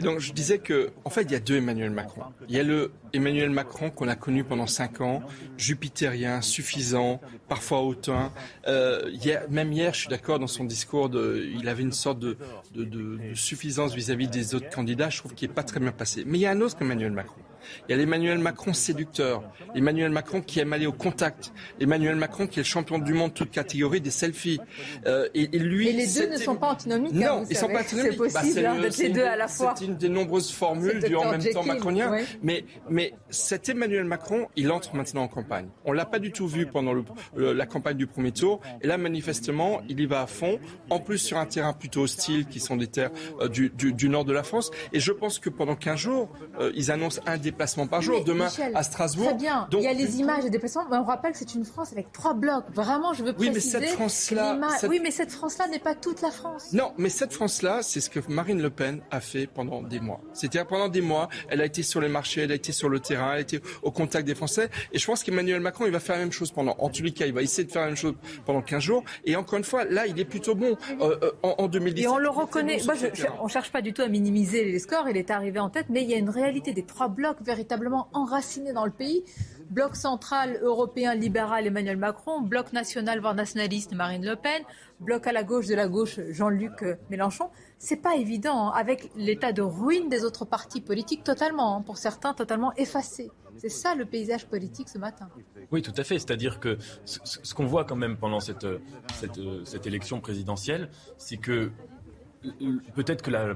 Donc, 0.00 0.18
je 0.20 0.32
disais 0.32 0.58
que, 0.58 0.90
en 1.04 1.10
fait, 1.10 1.22
il 1.22 1.32
y 1.32 1.34
a 1.34 1.40
deux 1.40 1.56
Emmanuel 1.56 1.90
Macron. 1.90 2.22
Il 2.48 2.56
y 2.56 2.60
a 2.60 2.62
le 2.62 2.92
Emmanuel 3.12 3.50
Macron 3.50 3.90
qu'on 3.90 4.08
a 4.08 4.16
connu 4.16 4.44
pendant 4.44 4.66
cinq 4.66 5.00
ans, 5.00 5.22
jupitérien, 5.56 6.40
suffisant, 6.40 7.20
parfois 7.48 7.82
hautain. 7.82 8.32
Euh, 8.66 9.10
hier, 9.10 9.44
même 9.50 9.72
hier, 9.72 9.94
je 9.94 10.00
suis 10.00 10.08
d'accord 10.08 10.38
dans 10.38 10.46
son 10.46 10.64
discours, 10.64 11.10
il 11.12 11.68
avait 11.68 11.82
une 11.82 11.92
sorte 11.92 12.18
de, 12.18 12.36
suffisance 13.34 13.94
vis-à-vis 13.94 14.28
des 14.28 14.54
autres 14.54 14.70
candidats. 14.70 15.10
Je 15.10 15.18
trouve 15.18 15.34
qu'il 15.34 15.48
n'est 15.48 15.54
pas 15.54 15.62
très 15.62 15.80
bien 15.80 15.92
passé. 15.92 16.24
Mais 16.26 16.38
il 16.38 16.42
y 16.42 16.46
a 16.46 16.50
un 16.50 16.60
autre 16.60 16.76
Emmanuel 16.80 17.12
Macron. 17.12 17.40
Il 17.88 17.92
y 17.92 17.94
a 17.94 17.96
l'Emmanuel 17.96 18.38
Macron 18.38 18.72
séducteur, 18.72 19.42
Emmanuel 19.74 20.10
Macron 20.10 20.40
qui 20.40 20.60
aime 20.60 20.72
aller 20.72 20.86
au 20.86 20.92
contact, 20.92 21.52
Emmanuel 21.80 22.16
Macron 22.16 22.46
qui 22.46 22.60
est 22.60 22.62
le 22.62 22.68
champion 22.68 22.98
du 22.98 23.12
monde 23.12 23.34
toute 23.34 23.50
catégorie 23.50 24.00
des 24.00 24.10
selfies. 24.10 24.60
Euh, 25.06 25.28
et, 25.34 25.56
et, 25.56 25.58
lui, 25.58 25.88
et 25.88 25.92
les 25.92 26.06
deux 26.06 26.28
ne 26.28 26.36
sont 26.36 26.56
pas 26.56 26.68
antinomiques. 26.68 27.12
Non, 27.12 27.40
hein, 27.40 27.44
ils 27.48 27.54
ne 27.54 27.58
sont 27.58 27.68
pas 27.68 27.80
antinomiques. 27.80 28.12
C'est 28.12 28.16
possible 28.16 28.62
bah, 28.62 28.80
d'être 28.80 28.98
les 28.98 29.08
deux 29.10 29.24
à 29.24 29.36
la 29.36 29.48
fois. 29.48 29.74
C'est 29.76 29.84
une 29.84 29.96
des 29.96 30.08
nombreuses 30.08 30.50
formules 30.50 31.02
du 31.02 31.14
en 31.16 31.30
même 31.30 31.40
Jekyll, 31.40 31.54
temps 31.54 31.64
macronien. 31.64 32.12
Oui. 32.12 32.20
Mais, 32.42 32.64
mais 32.88 33.14
cet 33.30 33.68
Emmanuel 33.68 34.04
Macron, 34.04 34.48
il 34.56 34.70
entre 34.70 34.94
maintenant 34.94 35.22
en 35.22 35.28
campagne. 35.28 35.68
On 35.84 35.92
l'a 35.92 36.04
pas 36.04 36.18
du 36.18 36.32
tout 36.32 36.46
vu 36.46 36.66
pendant 36.66 36.92
le, 36.92 37.04
le, 37.34 37.52
la 37.52 37.66
campagne 37.66 37.96
du 37.96 38.06
premier 38.06 38.32
tour. 38.32 38.60
Et 38.80 38.86
là, 38.86 38.98
manifestement, 38.98 39.82
il 39.88 40.00
y 40.00 40.06
va 40.06 40.22
à 40.22 40.26
fond. 40.26 40.58
En 40.90 41.00
plus, 41.00 41.18
sur 41.18 41.38
un 41.38 41.46
terrain 41.46 41.72
plutôt 41.72 42.02
hostile, 42.02 42.46
qui 42.46 42.60
sont 42.60 42.76
des 42.76 42.86
terres 42.86 43.10
euh, 43.40 43.48
du, 43.48 43.70
du, 43.70 43.92
du, 43.92 44.08
nord 44.08 44.24
de 44.24 44.32
la 44.32 44.42
France. 44.42 44.70
Et 44.92 45.00
je 45.00 45.12
pense 45.12 45.38
que 45.38 45.50
pendant 45.50 45.76
15 45.76 45.98
jours, 45.98 46.28
euh, 46.60 46.72
ils 46.74 46.90
annoncent 46.90 47.20
un 47.26 47.38
déplacement 47.62 47.86
par 47.86 48.02
jour. 48.02 48.18
Mais 48.18 48.24
Demain 48.24 48.44
Michel, 48.46 48.72
à 48.74 48.82
Strasbourg. 48.82 49.26
Très 49.26 49.34
bien. 49.34 49.68
Donc, 49.70 49.82
il 49.82 49.84
y 49.84 49.88
a 49.88 49.92
les 49.92 50.18
images 50.18 50.42
des 50.42 50.50
déplacements, 50.50 50.84
mais 50.90 50.96
on 50.96 51.04
rappelle 51.04 51.32
que 51.32 51.38
c'est 51.38 51.54
une 51.54 51.64
France 51.64 51.92
avec 51.92 52.10
trois 52.12 52.34
blocs. 52.34 52.64
Vraiment, 52.72 53.12
je 53.12 53.22
veux 53.22 53.34
oui, 53.38 53.50
préciser. 53.50 53.78
Mais 53.78 53.86
cette 53.86 53.94
France-là, 53.94 54.58
cette... 54.78 54.90
Oui, 54.90 55.00
mais 55.02 55.10
cette 55.10 55.30
France-là 55.30 55.68
n'est 55.68 55.78
pas 55.78 55.94
toute 55.94 56.22
la 56.22 56.30
France. 56.30 56.72
Non, 56.72 56.92
mais 56.98 57.08
cette 57.08 57.32
France-là, 57.32 57.82
c'est 57.82 58.00
ce 58.00 58.10
que 58.10 58.20
Marine 58.28 58.60
Le 58.60 58.70
Pen 58.70 59.02
a 59.10 59.20
fait 59.20 59.46
pendant 59.46 59.82
des 59.82 60.00
mois. 60.00 60.20
C'est-à-dire 60.32 60.66
pendant 60.66 60.88
des 60.88 61.00
mois, 61.00 61.28
elle 61.48 61.60
a 61.60 61.64
été 61.64 61.82
sur 61.82 62.00
les 62.00 62.08
marchés, 62.08 62.42
elle 62.42 62.52
a 62.52 62.56
été 62.56 62.72
sur 62.72 62.88
le 62.88 63.00
terrain, 63.00 63.32
elle 63.32 63.38
a 63.38 63.40
été 63.40 63.60
au 63.82 63.90
contact 63.90 64.26
des 64.26 64.34
Français. 64.34 64.68
Et 64.92 64.98
je 64.98 65.06
pense 65.06 65.22
qu'Emmanuel 65.22 65.60
Macron, 65.60 65.86
il 65.86 65.92
va 65.92 66.00
faire 66.00 66.16
la 66.16 66.22
même 66.22 66.32
chose 66.32 66.50
pendant. 66.50 66.74
En 66.78 66.88
tous 66.88 67.02
les 67.02 67.12
cas, 67.12 67.26
il 67.26 67.32
va 67.32 67.42
essayer 67.42 67.64
de 67.64 67.70
faire 67.70 67.82
la 67.82 67.88
même 67.88 67.96
chose 67.96 68.14
pendant 68.44 68.62
15 68.62 68.82
jours. 68.82 69.04
Et 69.24 69.36
encore 69.36 69.58
une 69.58 69.64
fois, 69.64 69.84
là, 69.84 70.06
il 70.06 70.18
est 70.18 70.24
plutôt 70.24 70.54
bon 70.54 70.76
euh, 71.00 71.16
euh, 71.22 71.30
en, 71.42 71.54
en, 71.58 71.68
2017. 71.68 72.04
Et 72.04 72.08
on 72.08 72.18
le 72.18 72.28
reconnaît. 72.28 72.78
Bon 72.78 72.86
Moi, 72.86 72.94
je, 72.94 73.06
je, 73.14 73.26
on 73.40 73.48
cherche 73.48 73.70
pas 73.70 73.82
du 73.82 73.92
tout 73.92 74.02
à 74.02 74.08
minimiser 74.08 74.64
les 74.64 74.78
scores. 74.78 75.08
Il 75.08 75.16
est 75.16 75.30
arrivé 75.30 75.60
en 75.60 75.70
tête, 75.70 75.86
mais 75.88 76.02
il 76.02 76.10
y 76.10 76.14
a 76.14 76.18
une 76.18 76.30
réalité 76.30 76.72
des 76.72 76.84
trois 76.84 77.08
blocs 77.08 77.41
véritablement 77.42 78.08
enracinés 78.12 78.72
dans 78.72 78.84
le 78.84 78.90
pays. 78.90 79.24
Bloc 79.70 79.96
central 79.96 80.58
européen 80.62 81.14
libéral 81.14 81.66
Emmanuel 81.66 81.96
Macron, 81.96 82.42
bloc 82.42 82.72
national 82.72 83.20
voire 83.20 83.34
nationaliste 83.34 83.94
Marine 83.94 84.24
Le 84.24 84.36
Pen, 84.36 84.62
bloc 85.00 85.26
à 85.26 85.32
la 85.32 85.44
gauche 85.44 85.66
de 85.66 85.74
la 85.74 85.88
gauche 85.88 86.20
Jean-Luc 86.30 86.84
Mélenchon. 87.10 87.48
C'est 87.78 87.96
pas 87.96 88.16
évident 88.16 88.68
hein, 88.68 88.72
avec 88.74 89.10
l'état 89.16 89.52
de 89.52 89.62
ruine 89.62 90.08
des 90.08 90.24
autres 90.24 90.44
partis 90.44 90.80
politiques 90.80 91.24
totalement, 91.24 91.76
hein, 91.76 91.82
pour 91.82 91.96
certains 91.96 92.34
totalement 92.34 92.72
effacés. 92.74 93.30
C'est 93.56 93.68
ça 93.68 93.94
le 93.94 94.04
paysage 94.04 94.46
politique 94.46 94.88
ce 94.88 94.98
matin. 94.98 95.28
Oui, 95.70 95.82
tout 95.82 95.92
à 95.96 96.04
fait. 96.04 96.18
C'est-à-dire 96.18 96.60
que 96.60 96.78
ce, 97.04 97.54
qu'on 97.54 97.66
voit 97.66 97.84
quand 97.84 97.96
même 97.96 98.16
pendant 98.16 98.40
cette, 98.40 98.66
cette, 99.14 99.40
cette 99.64 99.86
élection 99.86 100.20
présidentielle, 100.20 100.90
c'est 101.18 101.36
que 101.36 101.70
peut-être 102.94 103.22
que 103.22 103.30
la, 103.30 103.54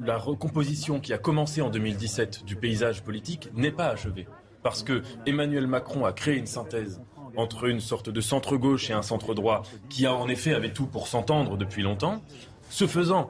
la 0.00 0.18
recomposition 0.18 1.00
qui 1.00 1.12
a 1.12 1.18
commencé 1.18 1.60
en 1.60 1.70
2017 1.70 2.44
du 2.44 2.56
paysage 2.56 3.02
politique 3.02 3.50
n'est 3.54 3.70
pas 3.70 3.88
achevée. 3.88 4.26
Parce 4.62 4.82
que 4.82 5.02
Emmanuel 5.26 5.66
Macron 5.66 6.04
a 6.04 6.12
créé 6.12 6.36
une 6.36 6.46
synthèse 6.46 7.00
entre 7.36 7.64
une 7.64 7.80
sorte 7.80 8.10
de 8.10 8.20
centre-gauche 8.20 8.90
et 8.90 8.92
un 8.92 9.02
centre-droit 9.02 9.62
qui 9.88 10.06
a 10.06 10.14
en 10.14 10.28
effet 10.28 10.54
avait 10.54 10.72
tout 10.72 10.86
pour 10.86 11.08
s'entendre 11.08 11.56
depuis 11.56 11.82
longtemps. 11.82 12.22
Ce 12.70 12.86
faisant, 12.86 13.28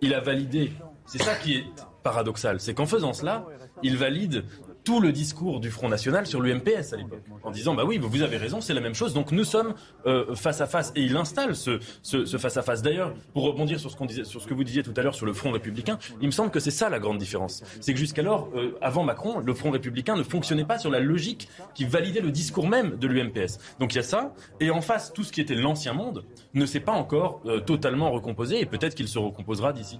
il 0.00 0.14
a 0.14 0.20
validé. 0.20 0.72
C'est 1.06 1.22
ça 1.22 1.34
qui 1.34 1.56
est 1.56 1.64
paradoxal. 2.02 2.60
C'est 2.60 2.74
qu'en 2.74 2.86
faisant 2.86 3.12
cela, 3.12 3.46
il 3.82 3.96
valide 3.96 4.44
tout 4.84 5.00
le 5.00 5.12
discours 5.12 5.60
du 5.60 5.70
Front 5.70 5.88
National 5.88 6.26
sur 6.26 6.40
l'UMPS 6.40 6.92
à 6.92 6.96
l'époque, 6.96 7.22
en 7.42 7.50
disant 7.50 7.74
bah 7.74 7.84
oui, 7.86 7.98
vous 7.98 8.22
avez 8.22 8.36
raison, 8.36 8.60
c'est 8.60 8.74
la 8.74 8.80
même 8.80 8.94
chose. 8.94 9.14
Donc 9.14 9.32
nous 9.32 9.44
sommes 9.44 9.74
euh, 10.06 10.34
face 10.34 10.60
à 10.60 10.66
face 10.66 10.92
et 10.96 11.02
il 11.02 11.16
installe 11.16 11.54
ce, 11.56 11.78
ce, 12.02 12.24
ce 12.24 12.36
face 12.36 12.56
à 12.56 12.62
face. 12.62 12.82
D'ailleurs, 12.82 13.14
pour 13.32 13.44
rebondir 13.44 13.78
sur 13.78 13.90
ce, 13.90 13.96
qu'on 13.96 14.06
disait, 14.06 14.24
sur 14.24 14.40
ce 14.40 14.46
que 14.46 14.54
vous 14.54 14.64
disiez 14.64 14.82
tout 14.82 14.94
à 14.96 15.02
l'heure 15.02 15.14
sur 15.14 15.26
le 15.26 15.32
Front 15.32 15.50
républicain, 15.52 15.98
il 16.20 16.26
me 16.26 16.32
semble 16.32 16.50
que 16.50 16.60
c'est 16.60 16.70
ça 16.70 16.88
la 16.88 16.98
grande 16.98 17.18
différence. 17.18 17.62
C'est 17.80 17.92
que 17.92 17.98
jusqu'alors, 17.98 18.48
euh, 18.54 18.76
avant 18.80 19.04
Macron, 19.04 19.40
le 19.40 19.54
Front 19.54 19.70
républicain 19.70 20.16
ne 20.16 20.22
fonctionnait 20.22 20.64
pas 20.64 20.78
sur 20.78 20.90
la 20.90 21.00
logique 21.00 21.48
qui 21.74 21.84
validait 21.84 22.20
le 22.20 22.30
discours 22.30 22.68
même 22.68 22.96
de 22.96 23.06
l'UMPS. 23.06 23.58
Donc 23.78 23.94
il 23.94 23.96
y 23.96 24.00
a 24.00 24.02
ça, 24.02 24.34
et 24.60 24.70
en 24.70 24.80
face, 24.80 25.12
tout 25.12 25.24
ce 25.24 25.32
qui 25.32 25.40
était 25.40 25.54
l'ancien 25.54 25.92
monde 25.92 26.24
ne 26.54 26.66
s'est 26.66 26.80
pas 26.80 26.92
encore 26.92 27.40
euh, 27.46 27.60
totalement 27.60 28.10
recomposé, 28.10 28.60
et 28.60 28.66
peut-être 28.66 28.94
qu'il 28.94 29.08
se 29.08 29.18
recomposera 29.18 29.72
d'ici 29.72 29.98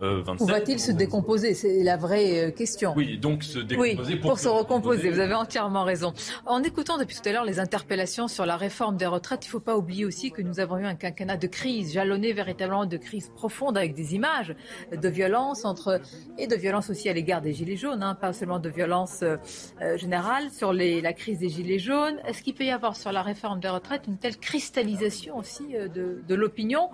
2027. 0.00 0.40
Où 0.40 0.46
va-t-il 0.46 0.80
se 0.80 0.92
décomposer? 0.92 1.54
C'est 1.54 1.82
la 1.82 1.96
vraie 1.96 2.54
question. 2.56 2.92
Oui, 2.96 3.18
donc 3.18 3.42
se 3.42 3.58
décomposer. 3.58 4.14
Oui, 4.14 4.16
pour, 4.16 4.30
pour 4.30 4.38
se 4.38 4.48
recomposer. 4.48 5.10
Vous 5.10 5.20
avez 5.20 5.34
entièrement 5.34 5.84
raison. 5.84 6.12
En 6.46 6.62
écoutant 6.62 6.98
depuis 6.98 7.16
tout 7.16 7.28
à 7.28 7.32
l'heure 7.32 7.44
les 7.44 7.60
interpellations 7.60 8.28
sur 8.28 8.46
la 8.46 8.56
réforme 8.56 8.96
des 8.96 9.06
retraites, 9.06 9.44
il 9.44 9.48
ne 9.48 9.52
faut 9.52 9.60
pas 9.60 9.76
oublier 9.76 10.04
aussi 10.04 10.30
que 10.30 10.42
nous 10.42 10.60
avons 10.60 10.78
eu 10.78 10.84
un 10.84 10.94
quinquennat 10.94 11.36
de 11.36 11.46
crise, 11.46 11.92
jalonné 11.92 12.32
véritablement 12.32 12.86
de 12.86 12.96
crise 12.96 13.30
profonde 13.34 13.76
avec 13.76 13.94
des 13.94 14.14
images 14.14 14.54
de 14.92 15.08
violence 15.08 15.64
entre 15.64 16.00
et 16.38 16.46
de 16.46 16.56
violence 16.56 16.90
aussi 16.90 17.08
à 17.08 17.12
l'égard 17.12 17.40
des 17.40 17.52
gilets 17.52 17.76
jaunes, 17.76 18.02
hein, 18.02 18.14
pas 18.14 18.32
seulement 18.32 18.58
de 18.58 18.68
violence 18.68 19.22
euh, 19.22 19.36
générale 19.96 20.50
sur 20.50 20.72
les, 20.72 21.00
la 21.00 21.12
crise 21.12 21.38
des 21.38 21.48
gilets 21.48 21.78
jaunes. 21.78 22.16
Est-ce 22.26 22.42
qu'il 22.42 22.54
peut 22.54 22.64
y 22.64 22.70
avoir 22.70 22.96
sur 22.96 23.12
la 23.12 23.22
réforme 23.22 23.60
des 23.60 23.68
retraites 23.68 24.02
une 24.06 24.18
telle 24.18 24.36
cristallisation 24.36 25.36
aussi 25.36 25.76
euh, 25.76 25.88
de, 25.88 26.22
de 26.26 26.34
l'opinion, 26.34 26.90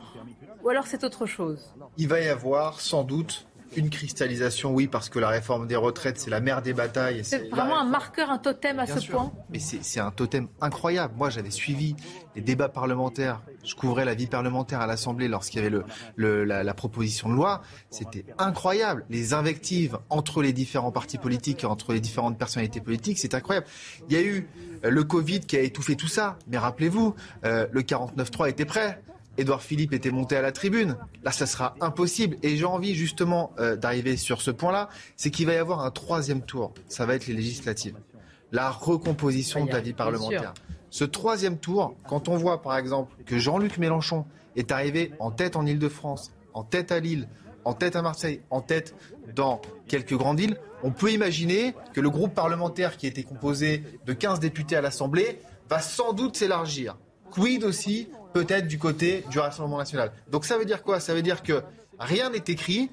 ou 0.65 0.69
alors 0.71 0.87
c'est 0.87 1.05
autre 1.05 1.27
chose 1.27 1.75
Il 1.99 2.09
va 2.09 2.21
y 2.21 2.29
avoir 2.29 2.81
sans 2.81 3.05
doute 3.05 3.47
une 3.77 3.91
cristallisation, 3.91 4.73
oui, 4.73 4.87
parce 4.87 5.09
que 5.09 5.19
la 5.19 5.29
réforme 5.29 5.67
des 5.67 5.77
retraites, 5.77 6.19
c'est 6.19 6.31
la 6.31 6.41
mère 6.41 6.62
des 6.62 6.73
batailles. 6.73 7.25
C'est 7.25 7.49
vraiment 7.49 7.81
un 7.81 7.85
marqueur, 7.85 8.31
un 8.31 8.39
totem 8.39 8.79
à 8.79 8.85
Bien 8.85 8.95
ce 8.95 9.01
sûr. 9.01 9.15
point. 9.15 9.33
Mais 9.51 9.59
c'est 9.59 10.01
un 10.01 10.11
totem 10.11 10.49
incroyable. 10.61 11.15
Moi, 11.17 11.31
j'avais 11.31 11.51
suivi 11.51 11.97
les 12.37 12.43
débats 12.43 12.69
parlementaires. 12.69 13.43
Je 13.65 13.75
couvrais 13.75 14.05
la 14.05 14.15
vie 14.15 14.27
parlementaire 14.27 14.81
à 14.81 14.87
l'Assemblée 14.87 15.27
lorsqu'il 15.27 15.59
y 15.59 15.67
avait 15.67 15.71
le, 15.71 15.85
le, 16.15 16.45
la, 16.45 16.62
la, 16.62 16.75
proposition 16.75 17.29
de 17.29 17.35
loi. 17.35 17.62
C'était 17.91 18.25
incroyable. 18.39 19.07
Les 19.11 19.35
invectives 19.35 19.99
entre 20.09 20.43
les 20.43 20.53
différents 20.53 20.93
partis 20.93 21.19
politiques, 21.19 21.65
entre 21.65 21.93
les 21.93 22.01
différentes 22.01 22.39
personnalités 22.39 22.81
politiques, 22.81 23.19
c'est 23.19 23.35
incroyable. 23.35 23.67
Il 24.09 24.15
y 24.15 24.19
a 24.19 24.23
eu 24.23 24.49
le 24.83 25.05
Covid 25.05 25.41
qui 25.41 25.57
a 25.57 25.61
étouffé 25.61 25.97
tout 25.97 26.09
ça. 26.09 26.39
Mais 26.47 26.59
rappelez-vous, 26.59 27.15
euh, 27.45 27.67
le 27.73 27.83
49-3 27.83 28.51
était 28.51 28.67
prêt. 28.67 29.03
Édouard 29.37 29.62
Philippe 29.62 29.93
était 29.93 30.11
monté 30.11 30.37
à 30.37 30.43
la 30.43 30.53
tribune. 30.53 30.97
Là, 31.22 31.32
ça 31.32 31.47
sera 31.47 31.74
impossible. 31.80 32.37
Et 32.43 32.57
j'ai 32.57 32.64
envie 32.64 32.95
justement 32.95 33.53
euh, 33.59 33.76
d'arriver 33.76 34.16
sur 34.16 34.41
ce 34.41 34.51
point-là. 34.51 34.89
C'est 35.16 35.30
qu'il 35.30 35.47
va 35.47 35.55
y 35.55 35.57
avoir 35.57 35.85
un 35.85 35.91
troisième 35.91 36.43
tour. 36.43 36.72
Ça 36.89 37.07
va 37.07 37.14
être 37.14 37.26
les 37.26 37.35
législatives. 37.35 37.97
La 38.53 38.70
recomposition 38.70 39.66
de 39.66 39.72
la 39.72 39.80
vie 39.80 39.93
parlementaire. 39.93 40.55
Ce 40.91 41.05
troisième 41.05 41.59
tour, 41.59 41.97
quand 42.09 42.28
on 42.28 42.37
voit 42.37 42.62
par 42.62 42.76
exemple 42.76 43.12
que 43.26 43.39
Jean-Luc 43.39 43.78
Mélenchon 43.78 44.26
est 44.55 44.70
arrivé 44.70 45.12
en 45.18 45.32
tête 45.32 45.57
en 45.57 45.66
Ile-de-France, 45.66 46.32
en 46.53 46.62
tête 46.62 46.93
à 46.93 47.01
Lille, 47.01 47.28
en 47.64 47.72
tête 47.72 47.97
à 47.97 48.03
Marseille, 48.03 48.43
en 48.51 48.61
tête 48.61 48.95
dans 49.35 49.61
quelques 49.89 50.14
grandes 50.14 50.39
villes, 50.39 50.57
on 50.85 50.93
peut 50.93 51.11
imaginer 51.11 51.74
que 51.95 52.01
le 52.01 52.11
groupe 52.11 52.35
parlementaire 52.35 52.97
qui 52.97 53.07
était 53.07 53.22
composé 53.24 53.82
de 54.07 54.12
15 54.12 54.39
députés 54.39 54.76
à 54.76 54.82
l'Assemblée 54.82 55.41
va 55.68 55.80
sans 55.80 56.12
doute 56.12 56.37
s'élargir. 56.37 56.97
Quid 57.30 57.64
aussi 57.64 58.09
peut-être 58.35 58.66
du 58.66 58.78
côté 58.78 59.24
du 59.30 59.39
Rassemblement 59.39 59.78
national. 59.78 60.12
Donc 60.30 60.45
ça 60.45 60.59
veut 60.59 60.66
dire 60.66 60.82
quoi? 60.82 61.01
Ça 61.01 61.14
veut 61.14 61.22
dire 61.22 61.43
que 61.43 61.62
rien 61.99 62.28
n'est 62.28 62.45
écrit. 62.49 62.91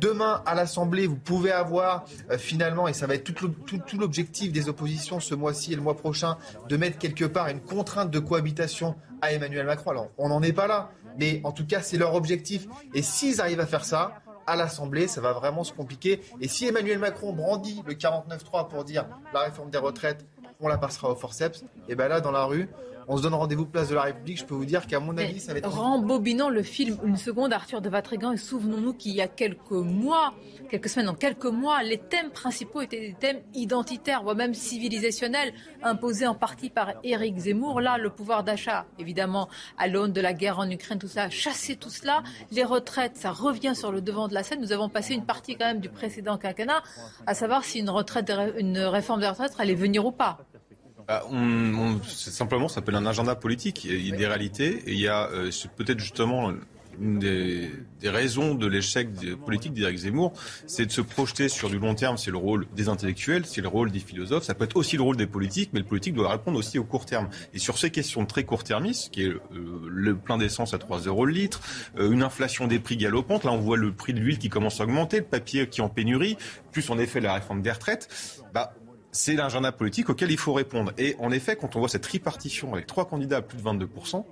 Demain, 0.00 0.42
à 0.46 0.54
l'Assemblée, 0.54 1.06
vous 1.06 1.16
pouvez 1.16 1.50
avoir 1.50 2.04
euh, 2.30 2.38
finalement, 2.38 2.88
et 2.88 2.92
ça 2.92 3.06
va 3.06 3.16
être 3.16 3.24
tout, 3.24 3.48
tout, 3.48 3.78
tout 3.78 3.98
l'objectif 3.98 4.52
des 4.52 4.68
oppositions 4.68 5.20
ce 5.20 5.34
mois-ci 5.34 5.72
et 5.72 5.76
le 5.76 5.82
mois 5.82 5.96
prochain, 5.96 6.38
de 6.68 6.76
mettre 6.76 6.96
quelque 6.96 7.24
part 7.24 7.48
une 7.48 7.60
contrainte 7.60 8.10
de 8.10 8.18
cohabitation 8.20 8.94
à 9.20 9.32
Emmanuel 9.32 9.66
Macron. 9.66 9.90
Alors, 9.90 10.08
on 10.16 10.28
n'en 10.28 10.42
est 10.42 10.52
pas 10.52 10.68
là, 10.68 10.90
mais 11.18 11.40
en 11.44 11.52
tout 11.52 11.66
cas, 11.66 11.82
c'est 11.82 11.98
leur 11.98 12.14
objectif. 12.14 12.66
Et 12.94 13.02
s'ils 13.02 13.40
arrivent 13.40 13.60
à 13.60 13.66
faire 13.66 13.84
ça, 13.84 14.14
à 14.46 14.56
l'Assemblée, 14.56 15.08
ça 15.08 15.20
va 15.20 15.32
vraiment 15.32 15.64
se 15.64 15.72
compliquer. 15.72 16.20
Et 16.40 16.48
si 16.48 16.66
Emmanuel 16.66 16.98
Macron 16.98 17.32
brandit 17.32 17.82
le 17.86 17.94
49-3 17.94 18.68
pour 18.68 18.84
dire 18.84 19.06
la 19.34 19.40
réforme 19.40 19.70
des 19.70 19.78
retraites, 19.78 20.24
on 20.60 20.68
la 20.68 20.78
passera 20.78 21.10
au 21.10 21.16
forceps, 21.16 21.64
et 21.88 21.94
bien 21.94 22.08
là, 22.08 22.20
dans 22.20 22.32
la 22.32 22.44
rue, 22.44 22.68
on 23.10 23.16
se 23.16 23.22
donne 23.22 23.34
rendez-vous 23.34 23.66
place 23.66 23.88
de 23.88 23.96
la 23.96 24.02
République. 24.02 24.38
Je 24.38 24.44
peux 24.44 24.54
vous 24.54 24.64
dire 24.64 24.86
qu'à 24.86 25.00
mon 25.00 25.18
avis, 25.18 25.34
Mais 25.34 25.40
ça 25.40 25.52
va 25.52 25.58
être. 25.58 25.68
Rembobinant 25.68 26.48
le 26.48 26.62
film 26.62 26.96
une 27.04 27.16
seconde, 27.16 27.52
Arthur 27.52 27.80
de 27.80 27.88
Vatrigan, 27.88 28.30
et 28.30 28.36
souvenons-nous 28.36 28.94
qu'il 28.94 29.12
y 29.12 29.20
a 29.20 29.26
quelques 29.26 29.72
mois, 29.72 30.32
quelques 30.70 30.88
semaines, 30.88 31.06
dans 31.06 31.14
quelques 31.14 31.46
mois, 31.46 31.82
les 31.82 31.98
thèmes 31.98 32.30
principaux 32.30 32.82
étaient 32.82 33.00
des 33.00 33.14
thèmes 33.14 33.40
identitaires, 33.52 34.22
voire 34.22 34.36
même 34.36 34.54
civilisationnels, 34.54 35.52
imposés 35.82 36.28
en 36.28 36.36
partie 36.36 36.70
par 36.70 36.92
Éric 37.02 37.36
Zemmour. 37.36 37.80
Là, 37.80 37.98
le 37.98 38.10
pouvoir 38.10 38.44
d'achat, 38.44 38.86
évidemment, 39.00 39.48
à 39.76 39.88
l'aune 39.88 40.12
de 40.12 40.20
la 40.20 40.32
guerre 40.32 40.60
en 40.60 40.70
Ukraine, 40.70 41.00
tout 41.00 41.08
ça, 41.08 41.28
chasser 41.30 41.74
tout 41.74 41.90
cela. 41.90 42.22
Les 42.52 42.62
retraites, 42.62 43.16
ça 43.16 43.32
revient 43.32 43.74
sur 43.74 43.90
le 43.90 44.00
devant 44.00 44.28
de 44.28 44.34
la 44.34 44.44
scène. 44.44 44.60
Nous 44.60 44.70
avons 44.70 44.88
passé 44.88 45.14
une 45.14 45.24
partie 45.24 45.56
quand 45.56 45.66
même 45.66 45.80
du 45.80 45.88
précédent 45.88 46.38
quinquennat, 46.38 46.84
à 47.26 47.34
savoir 47.34 47.64
si 47.64 47.80
une 47.80 47.90
retraite, 47.90 48.32
une 48.56 48.78
réforme 48.78 49.20
des 49.20 49.28
retraites 49.28 49.54
allait 49.58 49.74
venir 49.74 50.06
ou 50.06 50.12
pas. 50.12 50.38
Bah, 51.10 51.24
on, 51.28 51.74
on- 51.74 52.00
c'est 52.06 52.30
simplement, 52.30 52.68
ça 52.68 52.76
s'appelle 52.76 52.94
un 52.94 53.04
agenda 53.04 53.34
politique. 53.34 53.82
Il 53.84 54.06
y 54.06 54.12
a 54.12 54.16
des 54.16 54.28
réalités 54.28 54.84
et 54.86 54.92
il 54.92 55.00
y 55.00 55.08
a 55.08 55.28
euh, 55.30 55.50
c'est 55.50 55.68
peut-être 55.72 55.98
justement 55.98 56.52
une 57.00 57.18
des, 57.18 57.68
des 58.00 58.10
raisons 58.10 58.54
de 58.54 58.66
l'échec 58.68 59.08
politique 59.44 59.72
d'Éric 59.72 59.96
Zemmour, 59.98 60.34
c'est 60.68 60.86
de 60.86 60.92
se 60.92 61.00
projeter 61.00 61.48
sur 61.48 61.68
du 61.68 61.78
long 61.80 61.94
terme. 61.96 62.16
C'est 62.16 62.30
le 62.30 62.36
rôle 62.36 62.66
des 62.76 62.88
intellectuels, 62.88 63.44
c'est 63.44 63.60
le 63.60 63.66
rôle 63.68 63.90
des 63.90 63.98
philosophes. 63.98 64.44
Ça 64.44 64.54
peut 64.54 64.64
être 64.64 64.76
aussi 64.76 64.96
le 64.96 65.02
rôle 65.02 65.16
des 65.16 65.26
politiques, 65.26 65.70
mais 65.72 65.80
le 65.80 65.86
politique 65.86 66.14
doit 66.14 66.30
répondre 66.30 66.56
aussi 66.58 66.78
au 66.78 66.84
court 66.84 67.06
terme. 67.06 67.28
Et 67.54 67.58
sur 67.58 67.76
ces 67.78 67.90
questions 67.90 68.24
très 68.26 68.44
court-termistes, 68.44 69.10
qui 69.10 69.22
est 69.24 69.28
euh, 69.30 69.40
le 69.88 70.14
plein 70.14 70.38
d'essence 70.38 70.74
à 70.74 70.78
3 70.78 71.00
euros 71.00 71.24
le 71.24 71.32
litre, 71.32 71.60
euh, 71.98 72.12
une 72.12 72.22
inflation 72.22 72.68
des 72.68 72.78
prix 72.78 72.96
galopante. 72.98 73.42
Là, 73.44 73.50
on 73.52 73.58
voit 73.58 73.76
le 73.78 73.90
prix 73.92 74.12
de 74.14 74.20
l'huile 74.20 74.38
qui 74.38 74.48
commence 74.48 74.80
à 74.80 74.84
augmenter, 74.84 75.18
le 75.18 75.24
papier 75.24 75.66
qui 75.68 75.80
est 75.80 75.84
en 75.84 75.88
pénurie, 75.88 76.36
plus 76.70 76.88
en 76.90 76.98
effet 76.98 77.20
la 77.20 77.34
réforme 77.34 77.62
des 77.62 77.72
retraites. 77.72 78.08
Bah, 78.52 78.74
c'est 79.12 79.34
l'agenda 79.34 79.72
politique 79.72 80.08
auquel 80.10 80.30
il 80.30 80.38
faut 80.38 80.52
répondre. 80.52 80.92
Et 80.98 81.16
en 81.18 81.30
effet, 81.32 81.56
quand 81.56 81.76
on 81.76 81.80
voit 81.80 81.88
cette 81.88 82.02
tripartition 82.02 82.72
avec 82.74 82.86
trois 82.86 83.06
candidats 83.06 83.38
à 83.38 83.42
plus 83.42 83.58
de 83.58 83.62
22%, 83.62 84.24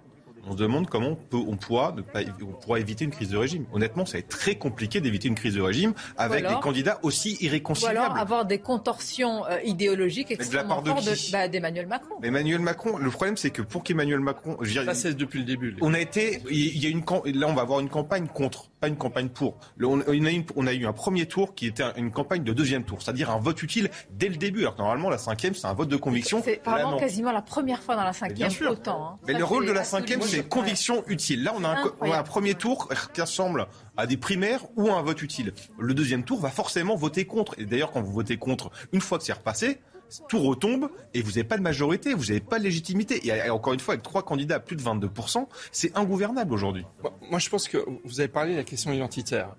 on 0.46 0.52
se 0.52 0.56
demande 0.56 0.88
comment 0.88 1.08
on, 1.08 1.14
peut, 1.14 1.36
on, 1.36 1.56
pourra, 1.56 1.92
ne 1.94 2.00
pas, 2.00 2.20
on 2.40 2.52
pourra 2.52 2.80
éviter 2.80 3.04
une 3.04 3.10
crise 3.10 3.28
de 3.28 3.36
régime. 3.36 3.66
Honnêtement, 3.72 4.06
ça 4.06 4.14
va 4.14 4.18
être 4.20 4.28
très 4.28 4.54
compliqué 4.54 5.00
d'éviter 5.00 5.28
une 5.28 5.34
crise 5.34 5.54
de 5.54 5.60
régime 5.60 5.92
avec 6.16 6.44
alors- 6.44 6.58
des 6.58 6.62
candidats 6.62 6.98
aussi 7.02 7.36
Ou 7.40 7.44
irréconciliables. 7.44 7.98
alors 7.98 8.16
avoir 8.16 8.46
des 8.46 8.58
contorsions 8.58 9.44
euh, 9.46 9.60
idéologiques 9.64 10.28
de 10.28 10.34
la 10.34 10.40
extrêmement 10.40 10.80
part 10.82 11.02
de 11.02 11.32
bah, 11.32 11.48
d'Emmanuel 11.48 11.86
Macron. 11.86 12.14
Emmanuel 12.22 12.60
Macron, 12.60 12.96
le 12.96 13.10
problème 13.10 13.36
c'est 13.36 13.50
que 13.50 13.62
pour 13.62 13.82
qu'Emmanuel 13.82 14.20
Macron, 14.20 14.56
je 14.62 14.70
dire, 14.70 14.84
Ça, 14.84 14.94
c'est 14.94 15.14
depuis 15.14 15.40
le 15.40 15.44
début. 15.44 15.76
on 15.82 15.92
a 15.92 16.00
été, 16.00 16.40
il 16.50 16.82
y 16.82 16.86
a 16.86 16.88
une, 16.88 17.02
là 17.38 17.46
on 17.48 17.54
va 17.54 17.62
avoir 17.62 17.80
une 17.80 17.90
campagne 17.90 18.26
contre, 18.28 18.70
pas 18.80 18.88
une 18.88 18.96
campagne 18.96 19.28
pour. 19.28 19.58
Le- 19.76 19.86
On, 19.88 20.00
on 20.06 20.24
a, 20.24 20.30
une- 20.30 20.44
on 20.56 20.66
a 20.66 20.72
eu 20.72 20.86
un 20.86 20.92
premier 20.92 21.26
tour 21.26 21.54
qui 21.54 21.66
était 21.66 21.82
un- 21.82 21.94
une 21.96 22.10
campagne 22.10 22.44
de 22.44 22.52
deuxième 22.52 22.84
tour, 22.84 23.02
c'est-à-dire 23.02 23.30
un 23.30 23.38
vote 23.38 23.62
utile 23.62 23.90
dès 24.10 24.28
le 24.28 24.36
début. 24.36 24.60
Alors 24.60 24.74
que 24.76 24.80
normalement 24.82 25.10
la 25.10 25.18
cinquième 25.18 25.54
c'est 25.54 25.66
un 25.66 25.74
vote 25.74 25.88
de 25.88 25.96
conviction. 25.96 26.40
C'est 26.44 26.60
vraiment 26.64 26.96
quasiment 26.96 27.32
la 27.32 27.42
première 27.42 27.82
fois 27.82 27.96
dans 27.96 28.04
la 28.04 28.12
bien 28.28 28.48
cinquième 28.48 28.68
autant. 28.70 29.06
hein. 29.06 29.18
Mais 29.26 29.32
Ça, 29.32 29.38
le 29.38 29.44
rôle 29.44 29.66
de 29.66 29.72
la 29.72 29.84
cinquième, 29.84 30.22
c'est 30.22 30.38
Ouais. 30.38 30.44
conviction 30.44 31.02
utile. 31.06 31.42
Là, 31.42 31.52
on 31.56 31.64
a, 31.64 31.68
un, 31.70 31.92
on 32.00 32.12
a 32.12 32.18
un 32.18 32.22
premier 32.22 32.54
tour 32.54 32.88
qui 33.12 33.20
ressemble 33.20 33.66
à 33.96 34.06
des 34.06 34.16
primaires 34.16 34.60
ou 34.76 34.88
à 34.90 34.94
un 34.98 35.02
vote 35.02 35.22
utile. 35.22 35.52
Le 35.78 35.94
deuxième 35.94 36.22
tour 36.24 36.40
va 36.40 36.50
forcément 36.50 36.94
voter 36.94 37.24
contre. 37.24 37.54
Et 37.58 37.64
d'ailleurs, 37.64 37.90
quand 37.90 38.00
vous 38.02 38.12
votez 38.12 38.36
contre, 38.36 38.70
une 38.92 39.00
fois 39.00 39.18
que 39.18 39.24
c'est 39.24 39.32
repassé, 39.32 39.80
tout 40.28 40.40
retombe 40.40 40.90
et 41.14 41.22
vous 41.22 41.30
n'avez 41.30 41.44
pas 41.44 41.56
de 41.56 41.62
majorité, 41.62 42.14
vous 42.14 42.26
n'avez 42.26 42.40
pas 42.40 42.58
de 42.58 42.64
légitimité. 42.64 43.26
Et 43.26 43.50
encore 43.50 43.72
une 43.72 43.80
fois, 43.80 43.94
avec 43.94 44.04
trois 44.04 44.22
candidats 44.22 44.56
à 44.56 44.60
plus 44.60 44.76
de 44.76 44.82
22%, 44.82 45.46
c'est 45.72 45.96
ingouvernable 45.96 46.52
aujourd'hui. 46.52 46.84
Moi, 47.30 47.38
je 47.38 47.48
pense 47.48 47.68
que 47.68 47.78
vous 48.04 48.20
avez 48.20 48.28
parlé 48.28 48.52
de 48.52 48.58
la 48.58 48.64
question 48.64 48.92
identitaire 48.92 49.54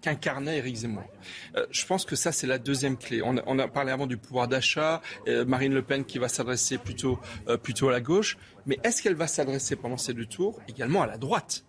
qu'incarnait 0.00 0.58
Éric 0.58 0.76
Zemmour. 0.76 1.04
Euh, 1.56 1.66
je 1.70 1.86
pense 1.86 2.04
que 2.04 2.16
ça, 2.16 2.32
c'est 2.32 2.46
la 2.46 2.58
deuxième 2.58 2.96
clé. 2.96 3.22
On 3.22 3.36
a, 3.36 3.42
on 3.46 3.58
a 3.58 3.68
parlé 3.68 3.92
avant 3.92 4.06
du 4.06 4.16
pouvoir 4.16 4.48
d'achat, 4.48 5.00
euh, 5.28 5.44
Marine 5.44 5.74
Le 5.74 5.82
Pen 5.82 6.04
qui 6.04 6.18
va 6.18 6.28
s'adresser 6.28 6.78
plutôt, 6.78 7.18
euh, 7.48 7.56
plutôt 7.56 7.88
à 7.88 7.92
la 7.92 8.00
gauche. 8.00 8.36
Mais 8.66 8.78
est-ce 8.84 9.02
qu'elle 9.02 9.14
va 9.14 9.26
s'adresser 9.26 9.76
pendant 9.76 9.96
ces 9.96 10.14
deux 10.14 10.26
tours 10.26 10.60
également 10.68 11.02
à 11.02 11.06
la 11.06 11.18
droite? 11.18 11.64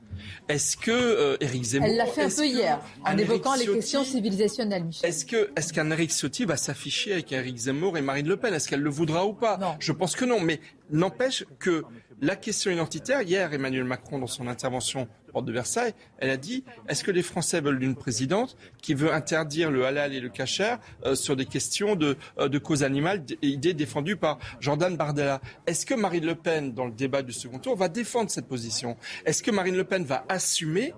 Est-ce 0.48 0.78
que 0.78 0.92
euh, 0.92 1.38
Éric 1.40 1.64
Zemmour... 1.64 1.88
Elle 1.88 1.98
l'a 1.98 2.06
fait 2.06 2.24
un 2.24 2.30
peu 2.30 2.46
hier, 2.46 2.80
en 3.06 3.18
évoquant 3.18 3.56
Éric 3.56 3.68
les 3.68 3.74
questions 3.76 4.04
civilisationnelles, 4.04 4.84
Michel. 4.84 5.10
est-ce 5.10 5.26
que 5.26 5.50
est-ce 5.56 5.74
qu'un 5.74 5.92
Eric 5.92 6.12
Ciotti 6.12 6.46
va 6.46 6.58
s'afficher 6.58 7.14
avec 7.14 7.32
Eric 7.32 7.58
Zemmour 7.58 7.98
et 7.98 8.02
Marine 8.02 8.28
Le 8.28 8.38
Pen? 8.38 8.54
Est-ce 8.54 8.68
qu'elle 8.68 8.82
le 8.82 8.90
voudra 8.90 9.26
ou 9.26 9.34
pas? 9.34 9.78
Je 9.80 9.92
pense 9.92 10.16
que 10.16 10.26
non, 10.26 10.40
mais 10.40 10.60
n'empêche 10.92 11.46
que 11.60 11.84
la 12.22 12.36
question 12.36 12.72
identitaire, 12.72 13.22
hier 13.22 13.54
Emmanuel 13.54 13.84
Macron 13.86 14.20
dans 14.20 14.28
son 14.28 14.48
intervention 14.48 15.08
porte 15.30 15.46
de 15.46 15.52
Versailles, 15.52 15.94
elle 16.18 16.30
a 16.30 16.38
dit 16.38 16.64
est-ce 16.88 17.04
que 17.04 17.12
les 17.12 17.24
Français 17.24 17.62
veulent 17.62 17.82
une 17.84 17.96
présidente 17.96 18.58
qui 18.82 18.94
veut 18.94 19.14
interdire 19.14 19.72
le 19.72 19.86
halal 19.86 20.14
et 20.14 20.20
le 20.20 20.30
kasher 20.30 20.76
euh, 21.06 21.16
sur 21.16 21.36
des 21.36 21.46
questions 21.46 21.96
de, 21.96 22.18
euh, 22.38 22.50
de 22.50 22.58
cause 22.58 22.84
animale, 22.84 23.24
idée 23.42 23.74
défendue 23.74 24.16
par 24.16 24.40
Jordan 24.60 24.96
Bardella? 24.96 25.42
Est-ce 25.68 25.86
que 25.86 25.94
Marine 25.94 26.26
Le 26.26 26.36
Pen, 26.36 26.74
dans 26.74 26.86
le 26.86 26.92
débat 26.92 27.22
du 27.22 27.34
second 27.34 27.60
tour, 27.60 27.76
va 27.76 27.90
défendre 27.90 28.30
cette 28.30 28.48
position? 28.48 28.98
Est-ce 29.26 29.44
que 29.44 29.52
Marine 29.52 29.76
Le 29.76 29.84
Pen 29.84 30.04
va 30.04 30.26
assumer 30.30 30.94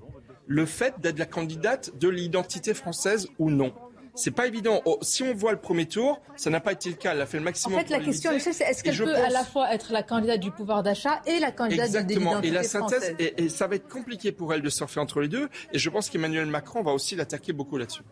le 0.48 0.66
fait 0.66 0.96
d'être 1.00 1.20
la 1.20 1.26
candidate 1.26 1.98
de 1.98 2.10
l'identité 2.10 2.74
française 2.74 3.28
ou 3.40 3.50
non? 3.50 3.74
C'est 4.16 4.32
pas 4.32 4.47
évident. 4.47 4.82
Oh, 4.86 4.97
si 5.01 5.24
on 5.24 5.34
voit 5.34 5.51
le 5.51 5.59
premier 5.59 5.86
tour, 5.86 6.20
ça 6.36 6.49
n'a 6.49 6.59
pas 6.59 6.74
été 6.74 6.89
le 6.89 6.95
cas. 6.95 7.14
Elle 7.14 7.22
a 7.22 7.26
fait 7.26 7.38
le 7.38 7.43
En 7.43 7.45
maximum. 7.45 7.80
fait, 7.80 7.89
la 7.89 7.99
question. 7.99 8.32
Michel, 8.34 8.53
c'est 8.53 8.64
est-ce 8.66 8.84
qu'elle 8.84 8.97
peut 8.97 9.16
à 9.16 9.30
la 9.30 9.43
fois 9.43 9.74
être 9.74 9.93
la 9.93 10.03
candidate 10.03 10.39
du 10.39 10.51
pouvoir 10.51 10.84
d'achat 10.84 11.22
et 11.26 11.39
la 11.39 11.51
candidate 11.51 11.91
de 11.91 11.97
Exactement. 11.97 12.41
Et 12.41 12.51
la 12.51 12.64
synthèse, 12.64 13.16
et, 13.20 13.43
et 13.43 13.49
ça 13.49 13.68
va 13.68 13.76
être 13.76 13.88
compliqué 13.88 14.32
pour 14.32 14.53
elle 14.53 14.62
de 14.62 14.70
surfer 14.70 14.99
entre 14.99 15.22
les 15.22 15.28
deux. 15.28 15.49
Et 15.74 15.80
je 15.80 15.89
pense 15.89 16.09
qu'Emmanuel 16.09 16.45
Macron 16.45 16.82
va 16.84 16.91
aussi 16.91 17.16
l'attaquer 17.16 17.53
beaucoup 17.53 17.78
là-dessus. 17.78 18.03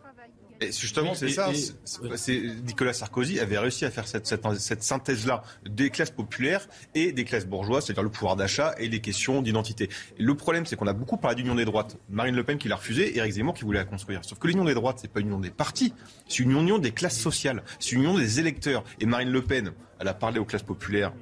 Et 0.62 0.72
justement, 0.72 1.12
Oui, 1.12 1.16
c'est 1.18 1.28
ça. 1.30 1.50
et- 1.50 2.16
c'est- 2.16 2.40
Nicolas 2.66 2.92
Sarkozy 2.92 3.40
avait 3.40 3.56
réussi 3.58 3.86
à 3.86 3.90
faire 3.90 4.06
cette, 4.06 4.26
cette, 4.26 4.44
cette 4.58 4.82
synthèse-là 4.82 5.42
des 5.66 5.88
classes 5.88 6.10
populaires 6.10 6.68
et 6.94 7.12
des 7.12 7.24
classes 7.24 7.46
bourgeoises, 7.46 7.86
c'est-à-dire 7.86 8.02
le 8.02 8.10
pouvoir 8.10 8.36
d'achat 8.36 8.74
et 8.78 8.88
les 8.88 9.00
questions 9.00 9.40
d'identité. 9.40 9.88
Le 10.18 10.34
problème, 10.34 10.66
c'est 10.66 10.76
qu'on 10.76 10.86
a 10.86 10.92
beaucoup 10.92 11.16
parlé 11.16 11.36
d'union 11.36 11.54
des 11.54 11.64
droites. 11.64 11.96
Marine 12.10 12.34
Le 12.36 12.44
Pen 12.44 12.58
qui 12.58 12.68
l'a 12.68 12.76
refusé, 12.76 13.16
Éric 13.16 13.32
Zemmour 13.32 13.54
qui 13.54 13.64
voulait 13.64 13.78
la 13.78 13.84
construire. 13.86 14.22
Sauf 14.24 14.38
que 14.38 14.46
l'union 14.48 14.64
des 14.64 14.74
droites, 14.74 14.98
c'est 15.00 15.10
pas 15.10 15.20
une 15.20 15.28
union 15.28 15.40
des 15.40 15.50
partis, 15.50 15.94
c'est 16.28 16.40
une 16.40 16.50
union 16.50 16.78
des 16.78 16.90
classes 16.92 17.18
sociales, 17.18 17.62
c'est 17.78 17.92
une 17.92 18.00
union 18.02 18.18
des 18.18 18.38
électeurs. 18.38 18.84
Et 19.00 19.06
Marine 19.06 19.30
Le 19.30 19.42
Pen, 19.42 19.72
elle 19.98 20.08
a 20.08 20.14
parlé 20.14 20.38
aux 20.38 20.44
classes 20.44 20.62
populaires. 20.62 21.12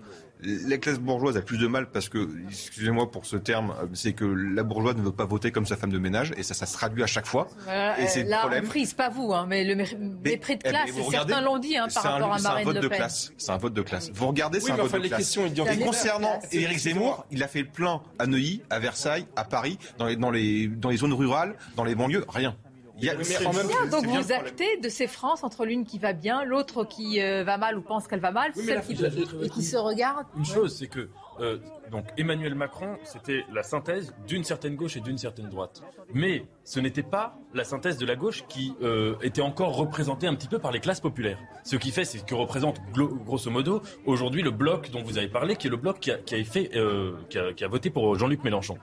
La 0.43 0.78
classe 0.78 1.01
bourgeoise 1.01 1.36
a 1.36 1.43
plus 1.43 1.59
de 1.59 1.66
mal 1.66 1.91
parce 1.91 2.09
que, 2.09 2.28
excusez-moi 2.49 3.11
pour 3.11 3.26
ce 3.26 3.36
terme, 3.36 3.74
euh, 3.82 3.86
c'est 3.95 4.12
que 4.12 4.24
la 4.24 4.62
bourgeoise 4.62 4.97
ne 4.97 5.03
veut 5.03 5.11
pas 5.12 5.24
voter 5.24 5.51
comme 5.51 5.66
sa 5.66 5.76
femme 5.76 5.91
de 5.91 5.99
ménage 5.99 6.32
et 6.36 6.43
ça, 6.45 6.55
ça 6.55 6.64
se 6.66 6.74
traduit 6.74 7.03
à 7.03 7.07
chaque 7.09 7.26
fois. 7.26 7.49
Voilà, 7.64 7.99
et 7.99 8.05
euh, 8.05 8.07
c'est 8.09 8.22
le 8.22 8.30
là, 8.30 8.39
problème. 8.41 8.64
on 8.66 8.70
frise, 8.70 8.93
pas 8.95 9.09
vous, 9.09 9.32
hein, 9.34 9.47
mais 9.49 9.64
le 9.64 9.74
mé- 9.74 9.97
mépris 10.24 10.55
de 10.57 10.62
Eh 10.64 10.68
classe, 10.68 10.91
et 10.97 11.01
regardez, 11.01 11.32
certains 11.32 11.45
l'ont 11.45 11.59
dit 11.59 11.76
hein, 11.76 11.86
par 11.93 12.03
c'est 12.03 12.09
un- 12.09 12.12
rapport 12.12 12.32
à 12.34 12.39
C'est 12.39 12.47
un 12.47 12.51
Marine 12.51 12.64
vote 12.66 12.74
Le 12.76 12.80
de 12.82 12.89
classe. 12.89 13.32
C'est 13.36 13.51
un 13.51 13.57
vote 13.57 13.74
de 13.74 13.82
classe. 13.82 14.11
Vous 14.14 14.26
regardez, 14.28 14.59
Oui, 14.59 14.64
c'est 14.66 14.70
un 14.72 14.76
mais 14.76 14.82
vote 14.82 14.91
enfin, 14.91 14.99
de 14.99 15.03
les 15.03 15.09
classe. 15.09 15.18
questions. 15.20 15.47
Et 15.47 15.78
concernant 15.78 16.39
Éric 16.53 16.78
Zemmour, 16.78 17.26
il 17.32 17.43
a 17.43 17.49
fait 17.49 17.62
le 17.62 17.68
plein 17.68 18.01
à 18.20 18.26
Neuilly, 18.26 18.62
à 18.70 18.78
Versailles, 18.78 19.26
à 19.34 19.45
Paris, 19.45 19.78
dans 19.99 20.07
les, 20.07 20.16
dans 20.16 20.30
les, 20.30 20.68
dans 20.68 20.91
les 20.91 20.97
zones 20.99 21.14
rurales, 21.14 21.57
dans 21.76 21.84
les 21.84 21.95
banlieues, 21.97 22.24
rien. 22.28 22.57
Il 22.99 23.05
y 23.05 23.11
a, 23.11 23.14
Oui, 23.16 23.22
mais 23.28 23.46
en 23.46 23.53
même 23.53 23.66
Bien, 23.68 23.86
donc 23.86 24.07
vous 24.07 24.32
actez 24.32 24.76
de 24.78 24.88
ces 24.88 25.07
France 25.07 25.44
entre 25.44 25.64
l'une 25.64 25.84
qui 25.84 25.99
va 25.99 26.12
bien, 26.12 26.44
l'autre 26.44 26.84
qui 26.84 27.20
euh, 27.20 27.44
va 27.44 27.57
mal 27.59 27.78
ou 27.78 27.82
pense 27.82 28.09
qu'elle 28.09 28.20
va 28.20 28.32
mal, 28.32 28.53
Oui, 28.57 28.64
celle 28.64 28.82
qui, 28.82 28.94
la- 28.94 29.09
et 29.44 29.49
qui 29.51 29.62
se 29.62 29.76
regarde. 29.76 30.26
Une 30.36 30.44
chose, 30.44 30.76
c'est 30.76 30.88
que 30.88 31.09
euh, 31.40 31.59
donc 31.92 32.05
Emmanuel 32.16 32.57
Macron, 32.57 32.96
c'était 33.05 33.44
la 33.53 33.62
synthèse 33.62 34.12
d'une 34.26 34.42
certaine 34.42 34.74
gauche 34.74 34.96
et 34.96 35.01
d'une 35.01 35.18
certaine 35.18 35.49
droite. 35.49 35.82
Mais 36.12 36.44
ce 36.64 36.80
n'était 36.80 37.05
pas 37.05 37.38
la 37.55 37.62
synthèse 37.62 37.96
de 37.99 38.05
la 38.07 38.16
gauche 38.16 38.44
qui 38.49 38.74
euh, 38.82 39.14
était 39.22 39.42
encore 39.42 39.76
représentée 39.76 40.26
un 40.26 40.34
petit 40.34 40.49
peu 40.49 40.59
par 40.59 40.72
les 40.72 40.80
classes 40.80 41.01
populaires. 41.01 41.38
Ce 41.62 41.76
qui 41.76 41.92
fait, 41.92 42.05
c'est 42.05 42.18
ce 42.18 42.24
que 42.24 42.34
représente 42.34 42.80
grosso 42.92 43.51
modo 43.51 43.82
aujourd'hui 44.07 44.42
le 44.42 44.51
bloc 44.51 44.90
dont 44.90 45.03
vous 45.05 45.16
avez 45.18 45.28
parlé, 45.28 45.55
qui 45.55 45.68
est 45.68 45.70
le 45.70 45.76
bloc 45.76 46.01
qui 46.01 46.11
a, 46.11 46.18
qui 46.18 46.34
a 46.34 46.42
fait, 46.42 46.70
euh, 46.74 47.12
qui, 47.30 47.38
a, 47.38 47.53
qui 47.53 47.62
a 47.64 47.68
voté 47.68 47.90
pour 47.90 48.16
Jean-Luc 48.18 48.42
Mélenchon. 48.42 48.76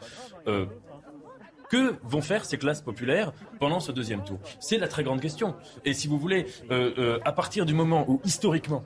Que 1.75 1.95
vont 2.03 2.21
faire 2.21 2.45
ces 2.45 2.57
classes 2.57 2.81
populaires 2.81 3.33
pendant 3.59 3.81
ce 3.81 3.91
deuxième 3.91 4.23
tour? 4.23 4.39
C'est 4.61 4.77
la 4.77 4.87
très 4.87 5.03
grande 5.03 5.19
question. 5.19 5.55
Et 5.83 5.93
si 5.93 6.07
vous 6.07 6.17
voulez, 6.17 6.45
euh, 6.71 6.93
euh, 6.97 7.19
à 7.25 7.33
partir 7.33 7.65
du 7.65 7.73
moment 7.73 8.05
où 8.09 8.21
historiquement 8.23 8.81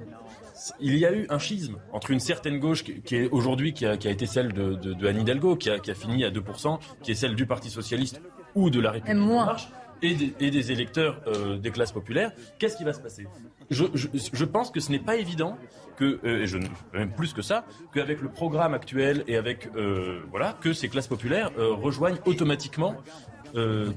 il 0.80 0.98
y 0.98 1.06
a 1.06 1.14
eu 1.14 1.28
un 1.30 1.38
schisme 1.38 1.78
entre 1.94 2.10
une 2.10 2.20
certaine 2.20 2.58
gauche 2.58 2.84
qui, 2.84 3.16
est 3.16 3.30
aujourd'hui 3.30 3.74
qui 3.74 3.86
a, 3.86 3.96
qui 3.96 4.08
a 4.08 4.12
été 4.12 4.26
celle 4.26 4.54
de, 4.54 4.74
de, 4.74 4.94
de 4.94 5.08
Anne 5.08 5.22
Hidalgo, 5.22 5.56
qui 5.56 5.70
a, 5.70 5.78
qui 5.78 5.92
a 5.92 5.94
fini 5.94 6.26
à 6.26 6.32
2%, 6.32 6.80
qui 7.04 7.12
est 7.12 7.16
celle 7.16 7.36
du 7.36 7.46
Parti 7.46 7.70
socialiste 7.70 8.22
ou 8.56 8.72
de 8.72 8.80
la 8.80 8.92
République 8.92 9.22
moins. 9.22 9.44
en 9.44 9.46
marche, 9.46 9.70
et 10.02 10.16
des, 10.16 10.72
électeurs 10.72 11.22
euh, 11.28 11.58
des 11.58 11.72
classes 11.72 11.92
populaires. 11.92 12.32
Qu'est-ce 12.58 12.78
qui 12.78 12.84
va 12.84 12.94
se 12.94 13.02
passer? 13.02 13.28
Je, 13.70 14.46
pense 14.46 14.72
que 14.72 14.80
ce 14.80 14.92
n'est 14.92 15.00
pas 15.00 15.18
évident 15.18 15.58
que, 15.98 16.20
euh, 16.24 16.44
et 16.44 16.48
je, 16.48 16.58
même 16.94 17.12
plus 17.12 17.34
que 17.34 17.42
ça, 17.42 17.66
qu'avec 17.94 18.22
le 18.22 18.30
programme 18.30 18.74
actuel 18.74 19.24
et 19.28 19.36
avec 19.36 19.70
euh, 19.76 20.22
voilà, 20.30 20.58
que 20.62 20.74
ces 20.74 20.90
classes 20.90 21.08
populaires 21.08 21.52
rejoignent 21.58 22.20
automatiquement. 22.26 22.96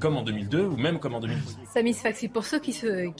comme 0.00 0.16
en 0.16 0.22
2002 0.22 0.64
ou 0.64 0.76
même 0.78 0.98
comme 0.98 1.14
en 1.14 1.20
2010. 1.20 1.58
Samy 1.74 1.92
Sfaxi, 1.92 2.28
pour 2.28 2.44
ceux 2.46 2.58
qui, 2.58 2.74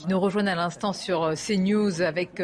nous 0.08 0.18
rejoignent 0.18 0.48
à 0.48 0.54
l'instant 0.54 0.94
sur 0.94 1.34
CNews 1.34 2.00
avec 2.00 2.40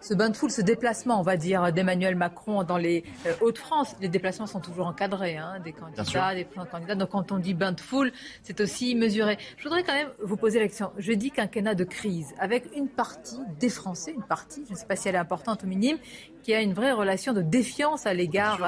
ce 0.00 0.14
bain 0.14 0.30
de 0.30 0.36
foule, 0.36 0.50
ce 0.50 0.62
déplacement, 0.62 1.20
on 1.20 1.22
va 1.22 1.36
dire, 1.36 1.72
d'Emmanuel 1.72 2.14
Macron 2.16 2.62
dans 2.64 2.78
les 2.78 3.04
euh, 3.26 3.34
Hauts-de-France, 3.42 3.96
les 4.00 4.08
déplacements 4.08 4.46
sont 4.46 4.60
toujours 4.60 4.86
encadrés, 4.86 5.36
hein, 5.36 5.60
des 5.62 5.72
candidats, 5.72 6.34
des 6.34 6.44
candidats. 6.44 6.94
Donc 6.94 7.10
quand 7.10 7.32
on 7.32 7.38
dit 7.38 7.52
bain 7.54 7.72
de 7.72 7.80
foule, 7.80 8.10
c'est 8.42 8.60
aussi 8.60 8.94
mesuré. 8.94 9.36
Je 9.58 9.64
voudrais 9.64 9.82
quand 9.82 9.92
même 9.92 10.08
vous 10.22 10.36
poser 10.36 10.58
la 10.58 10.66
question. 10.68 10.90
Je 10.96 11.12
dis 11.12 11.30
quinquennat 11.30 11.74
de 11.74 11.84
crise, 11.84 12.32
avec 12.38 12.64
une 12.74 12.88
partie 12.88 13.38
des 13.58 13.68
Français, 13.68 14.12
une 14.12 14.22
partie, 14.22 14.64
je 14.66 14.72
ne 14.72 14.76
sais 14.78 14.86
pas 14.86 14.96
si 14.96 15.08
elle 15.08 15.14
est 15.16 15.18
importante 15.18 15.62
ou 15.64 15.66
minime, 15.66 15.98
qui 16.42 16.54
a 16.54 16.62
une 16.62 16.72
vraie 16.72 16.92
relation 16.92 17.34
de 17.34 17.42
défiance 17.42 18.06
à 18.06 18.14
l'égard 18.14 18.64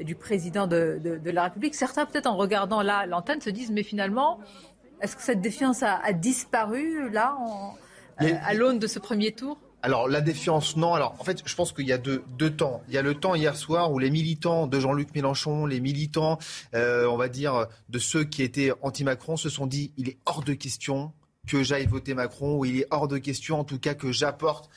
euh, 0.00 0.04
du 0.04 0.14
président 0.14 0.68
de, 0.68 1.00
de- 1.02 1.16
de 1.18 1.30
la 1.32 1.44
République. 1.44 1.74
Certains, 1.74 2.06
peut-être 2.06 2.28
en 2.28 2.36
regardant 2.36 2.82
là 2.82 3.06
l'antenne, 3.06 3.40
se 3.40 3.50
disent, 3.50 3.72
mais 3.72 3.82
finalement, 3.82 4.38
est-ce 5.02 5.16
que 5.16 5.22
cette 5.22 5.40
défiance 5.40 5.82
a, 5.82 5.96
a 5.96 6.12
disparu 6.12 7.10
là 7.10 7.34
en- 7.40 7.74
euh, 8.22 8.32
à 8.44 8.54
l'aune 8.54 8.78
de 8.78 8.86
ce 8.86 8.98
premier 9.00 9.32
tour? 9.32 9.58
Alors 9.86 10.08
la 10.08 10.20
défiance, 10.20 10.76
non. 10.76 10.94
Alors 10.94 11.14
en 11.20 11.22
fait, 11.22 11.44
je 11.46 11.54
pense 11.54 11.72
qu'il 11.72 11.86
y 11.86 11.92
a 11.92 11.98
deux, 11.98 12.24
temps. 12.50 12.82
Il 12.88 12.94
y 12.94 12.98
a 12.98 13.02
le 13.02 13.14
temps 13.14 13.36
hier 13.36 13.54
soir 13.54 13.92
où 13.92 14.00
les 14.00 14.10
militants 14.10 14.66
de 14.66 14.80
Jean-Luc 14.80 15.14
Mélenchon, 15.14 15.64
les 15.64 15.78
militants, 15.78 16.40
euh, 16.74 17.06
on 17.06 17.16
va 17.16 17.28
dire, 17.28 17.68
de 17.88 18.00
ceux 18.00 18.24
qui 18.24 18.42
étaient 18.42 18.72
anti-Macron 18.82 19.36
se 19.36 19.48
sont 19.48 19.68
dit 19.68 19.92
il 19.96 20.08
est 20.08 20.18
hors 20.26 20.42
de 20.42 20.54
question 20.54 21.12
que 21.46 21.62
j'aille 21.62 21.86
voter 21.86 22.14
Macron 22.14 22.56
ou 22.56 22.64
il 22.64 22.80
est 22.80 22.88
hors 22.90 23.06
de 23.06 23.18
question 23.18 23.60
en 23.60 23.64
tout 23.64 23.78
cas 23.78 23.94
que 23.94 24.10
j'apporte 24.10 24.68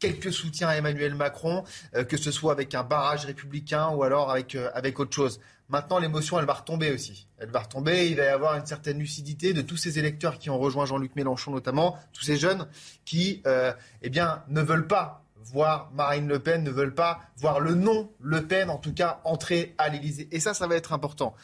quelques 0.00 0.34
soutiens 0.34 0.68
à 0.68 0.74
Emmanuel 0.74 1.14
Macron, 1.14 1.64
euh, 1.94 2.04
que 2.04 2.18
ce 2.18 2.30
soit 2.30 2.52
avec 2.52 2.74
un 2.74 2.82
barrage 2.82 3.24
républicain 3.24 3.88
ou 3.88 4.02
alors 4.02 4.30
avec, 4.30 4.54
euh, 4.54 4.68
avec 4.74 5.00
autre 5.00 5.14
chose. 5.14 5.40
Maintenant, 5.68 5.98
l'émotion, 5.98 6.38
elle 6.38 6.46
va 6.46 6.54
retomber 6.54 6.92
aussi. 6.92 7.26
Elle 7.38 7.50
va 7.50 7.60
retomber. 7.60 8.08
Il 8.08 8.16
va 8.16 8.24
y 8.24 8.28
avoir 8.28 8.56
une 8.56 8.64
certaine 8.64 8.98
lucidité 8.98 9.52
de 9.52 9.60
tous 9.60 9.76
ces 9.76 9.98
électeurs 9.98 10.38
qui 10.38 10.48
ont 10.48 10.58
rejoint 10.58 10.86
Jean-Luc 10.86 11.14
Mélenchon 11.14 11.50
notamment, 11.50 11.98
tous 12.14 12.24
ces 12.24 12.36
jeunes 12.38 12.66
qui, 13.04 13.42
euh, 13.46 13.72
eh 14.02 14.08
bien, 14.08 14.42
ne 14.48 14.62
veulent 14.62 14.86
pas 14.86 15.24
voir 15.36 15.90
Marine 15.94 16.26
Le 16.26 16.38
Pen, 16.38 16.62
ne 16.64 16.70
veulent 16.70 16.94
pas 16.94 17.20
voir 17.36 17.60
le 17.60 17.74
nom 17.74 18.10
Le 18.20 18.46
Pen, 18.46 18.70
en 18.70 18.78
tout 18.78 18.94
cas, 18.94 19.20
entrer 19.24 19.74
à 19.78 19.88
l'Élysée. 19.90 20.28
Et 20.32 20.40
ça, 20.40 20.54
ça 20.54 20.66
va 20.66 20.74
être 20.74 20.92
important. 20.94 21.34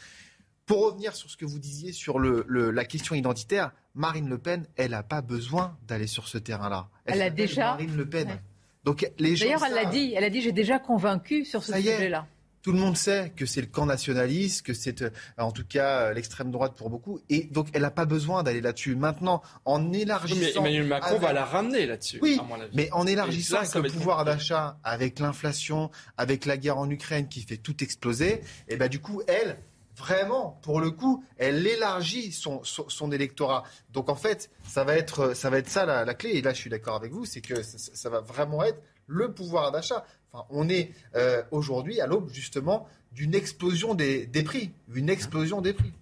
Pour 0.65 0.83
revenir 0.85 1.15
sur 1.15 1.29
ce 1.29 1.37
que 1.37 1.45
vous 1.45 1.59
disiez 1.59 1.91
sur 1.91 2.17
le, 2.17 2.43
le- 2.47 2.71
la 2.71 2.85
question 2.85 3.13
identitaire, 3.13 3.71
Marine 3.93 4.27
Le 4.27 4.39
Pen, 4.39 4.65
elle 4.75 4.91
n'a 4.91 5.03
pas 5.03 5.21
besoin 5.21 5.77
d'aller 5.87 6.07
sur 6.07 6.27
ce 6.27 6.39
terrain-là. 6.39 6.87
Elle 7.05 7.21
a 7.21 7.29
déjà- 7.29 7.71
Marine 7.73 7.95
Le 7.95 8.09
Pen. 8.09 8.39
Donc 8.83 9.07
les 9.19 9.35
gens 9.35 9.45
D'ailleurs, 9.45 9.65
elle 9.65 9.73
l'a 9.75 9.85
dit. 9.85 10.13
Elle 10.15 10.23
a 10.23 10.29
dit 10.31 10.41
j'ai 10.41 10.51
déjà 10.51 10.79
convaincu 10.79 11.45
sur 11.45 11.63
ce 11.63 11.73
sujet-là. 11.97 12.27
Tout 12.65 12.71
le 12.71 12.79
monde 12.79 12.97
sait 12.97 13.31
que 13.35 13.45
c'est 13.45 13.61
le 13.61 13.67
camp 13.67 13.85
nationaliste, 13.85 14.65
que 14.65 14.73
c'est 14.73 15.03
euh, 15.03 15.11
en 15.37 15.51
tout 15.51 15.63
cas 15.63 16.07
euh, 16.07 16.13
l'extrême 16.13 16.49
droite 16.49 16.73
pour 16.75 16.89
beaucoup. 16.89 17.19
Et 17.29 17.43
donc 17.43 17.67
elle 17.73 17.83
n'a 17.83 17.91
pas 17.91 18.05
besoin 18.05 18.41
d'aller 18.41 18.59
là-dessus. 18.59 18.95
Maintenant, 18.95 19.43
en 19.65 19.85
Oui, 19.91 20.01
élargissant. 20.01 20.63
mais 20.63 20.69
Emmanuel 20.71 20.87
Macron 20.87 21.09
avec- 21.11 21.21
va 21.21 21.31
la 21.33 21.45
ramener 21.45 21.85
là-dessus. 21.85 22.17
Oui, 22.23 22.37
à 22.39 22.43
mon 22.43 22.59
avis. 22.59 22.71
mais 22.75 22.89
en 22.91 23.05
élargissant 23.05 23.61
là, 23.61 23.69
le 23.81 23.89
pouvoir 23.91 24.25
d'achat, 24.25 24.79
avec 24.83 25.19
l'inflation, 25.19 25.91
avec 26.17 26.45
la 26.45 26.57
guerre 26.57 26.79
en 26.79 26.89
Ukraine 26.89 27.27
qui 27.29 27.41
fait 27.43 27.57
tout 27.57 27.83
exploser, 27.83 28.41
et 28.67 28.77
ben 28.77 28.87
du 28.89 28.99
coup, 28.99 29.21
elle, 29.27 29.59
vraiment, 29.95 30.59
pour 30.63 30.81
le 30.81 30.89
coup, 30.89 31.23
elle 31.37 31.67
élargit 31.67 32.31
son, 32.31 32.63
son, 32.63 32.89
son 32.89 33.11
électorat. 33.11 33.61
Donc 33.91 34.09
en 34.09 34.15
fait, 34.15 34.49
ça 34.67 34.83
va 34.83 34.95
être 34.97 35.35
ça, 35.35 35.51
va 35.51 35.59
être 35.59 35.69
ça 35.69 35.85
la, 35.85 36.03
la 36.03 36.13
clé. 36.15 36.31
Et 36.31 36.41
là, 36.41 36.51
je 36.51 36.57
suis 36.61 36.71
d'accord 36.71 36.95
avec 36.95 37.11
vous, 37.11 37.25
c'est 37.25 37.41
que 37.41 37.61
ça, 37.61 37.77
ça 37.93 38.09
va 38.09 38.21
vraiment 38.21 38.63
être 38.63 38.81
le 39.07 39.31
pouvoir 39.35 39.71
d'achat. 39.71 40.03
On 40.49 40.69
est 40.69 40.91
euh, 41.15 41.43
aujourd'hui 41.51 42.01
à 42.01 42.07
l'aube 42.07 42.29
justement 42.31 42.87
d'une 43.11 43.35
explosion 43.35 43.93
des, 43.93 44.27
prix, 44.43 44.71
une 44.93 45.09
explosion 45.09 45.61
des 45.61 45.73
prix. 45.73 45.93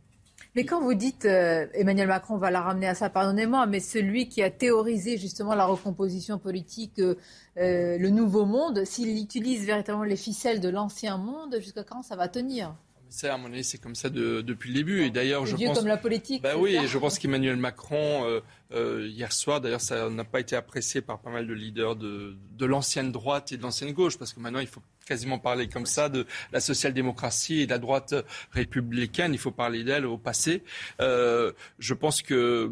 Mais 0.56 0.66
quand 0.66 0.82
vous 0.82 0.94
dites 0.94 1.26
euh, 1.26 1.66
Emmanuel 1.74 2.08
Macron 2.08 2.38
va 2.38 2.52
la 2.52 2.62
ramener 2.62 2.88
à 2.88 2.96
ça, 2.96 3.10
pardonnez-moi, 3.10 3.66
mais 3.66 3.80
celui 3.80 4.30
qui 4.30 4.44
a 4.44 4.52
théorisé 4.52 5.18
justement 5.18 5.56
la 5.56 5.66
recomposition 5.66 6.38
politique, 6.38 7.00
euh, 7.00 7.16
le 7.56 8.10
nouveau 8.10 8.46
monde, 8.46 8.84
s'il 8.86 9.18
utilise 9.18 9.66
véritablement 9.66 10.04
les 10.04 10.16
ficelles 10.16 10.60
de 10.60 10.70
l'ancien 10.70 11.18
monde, 11.18 11.58
jusqu'à 11.60 11.84
quand 11.84 12.04
ça 12.04 12.16
va 12.16 12.28
tenir? 12.28 12.76
Ça, 13.16 13.32
à 13.32 13.38
mon 13.38 13.46
avis, 13.54 13.64
c'est 13.64 13.78
comme 13.78 13.94
ça 13.94 14.10
de- 14.10 14.42
depuis 14.42 14.70
le 14.70 14.74
début. 14.76 15.04
Et 15.04 15.12
d'ailleurs, 15.12 15.46
je 15.46 15.56
pense. 15.56 15.78
comme 15.78 15.88
la 15.88 15.98
politique. 15.98 16.42
Bah 16.42 16.58
oui, 16.58 16.76
et 16.76 16.88
je 16.88 16.98
pense 16.98 17.20
qu'Emmanuel 17.20 17.58
Macron, 17.58 18.26
euh, 18.28 18.40
euh, 18.74 19.08
hier 19.08 19.32
soir, 19.32 19.62
d'ailleurs, 19.62 19.82
ça 19.82 20.10
n'a 20.10 20.24
pas 20.24 20.40
été 20.40 20.56
apprécié 20.56 21.00
par 21.02 21.22
pas 21.22 21.30
mal 21.30 21.46
de 21.46 21.54
leaders 21.54 21.96
de, 21.96 22.36
de 22.58 22.66
l'ancienne 22.66 23.12
droite 23.12 23.52
et 23.52 23.58
de 23.58 23.62
l'ancienne 23.62 23.92
gauche, 23.94 24.18
parce 24.18 24.34
que 24.34 24.40
maintenant, 24.40 24.58
il 24.62 24.66
faut 24.68 24.82
quasiment 25.06 25.38
parler 25.38 25.68
comme 25.70 25.86
ça 25.86 26.10
de 26.10 26.26
la 26.52 26.60
social-démocratie 26.60 27.60
et 27.62 27.66
de 27.68 27.72
la 27.72 27.78
droite 27.78 28.16
républicaine. 28.52 29.34
Il 29.34 29.40
faut 29.40 29.52
parler 29.52 29.84
d'elle 29.84 30.08
au 30.08 30.18
passé. 30.18 30.64
Euh, 31.00 31.52
je 31.78 31.94
pense 31.94 32.24
que 32.24 32.72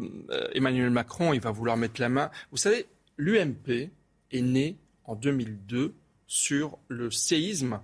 Emmanuel 0.54 0.90
Macron, 0.90 1.32
il 1.34 1.40
va 1.40 1.52
vouloir 1.52 1.76
mettre 1.76 2.00
la 2.00 2.08
main. 2.08 2.30
Vous 2.50 2.56
savez, 2.56 2.86
l'UMP 3.16 3.90
est 4.32 4.40
né 4.42 4.76
en 5.04 5.14
2002 5.14 5.94
sur 6.26 6.78
le 6.88 7.10
séisme 7.12 7.78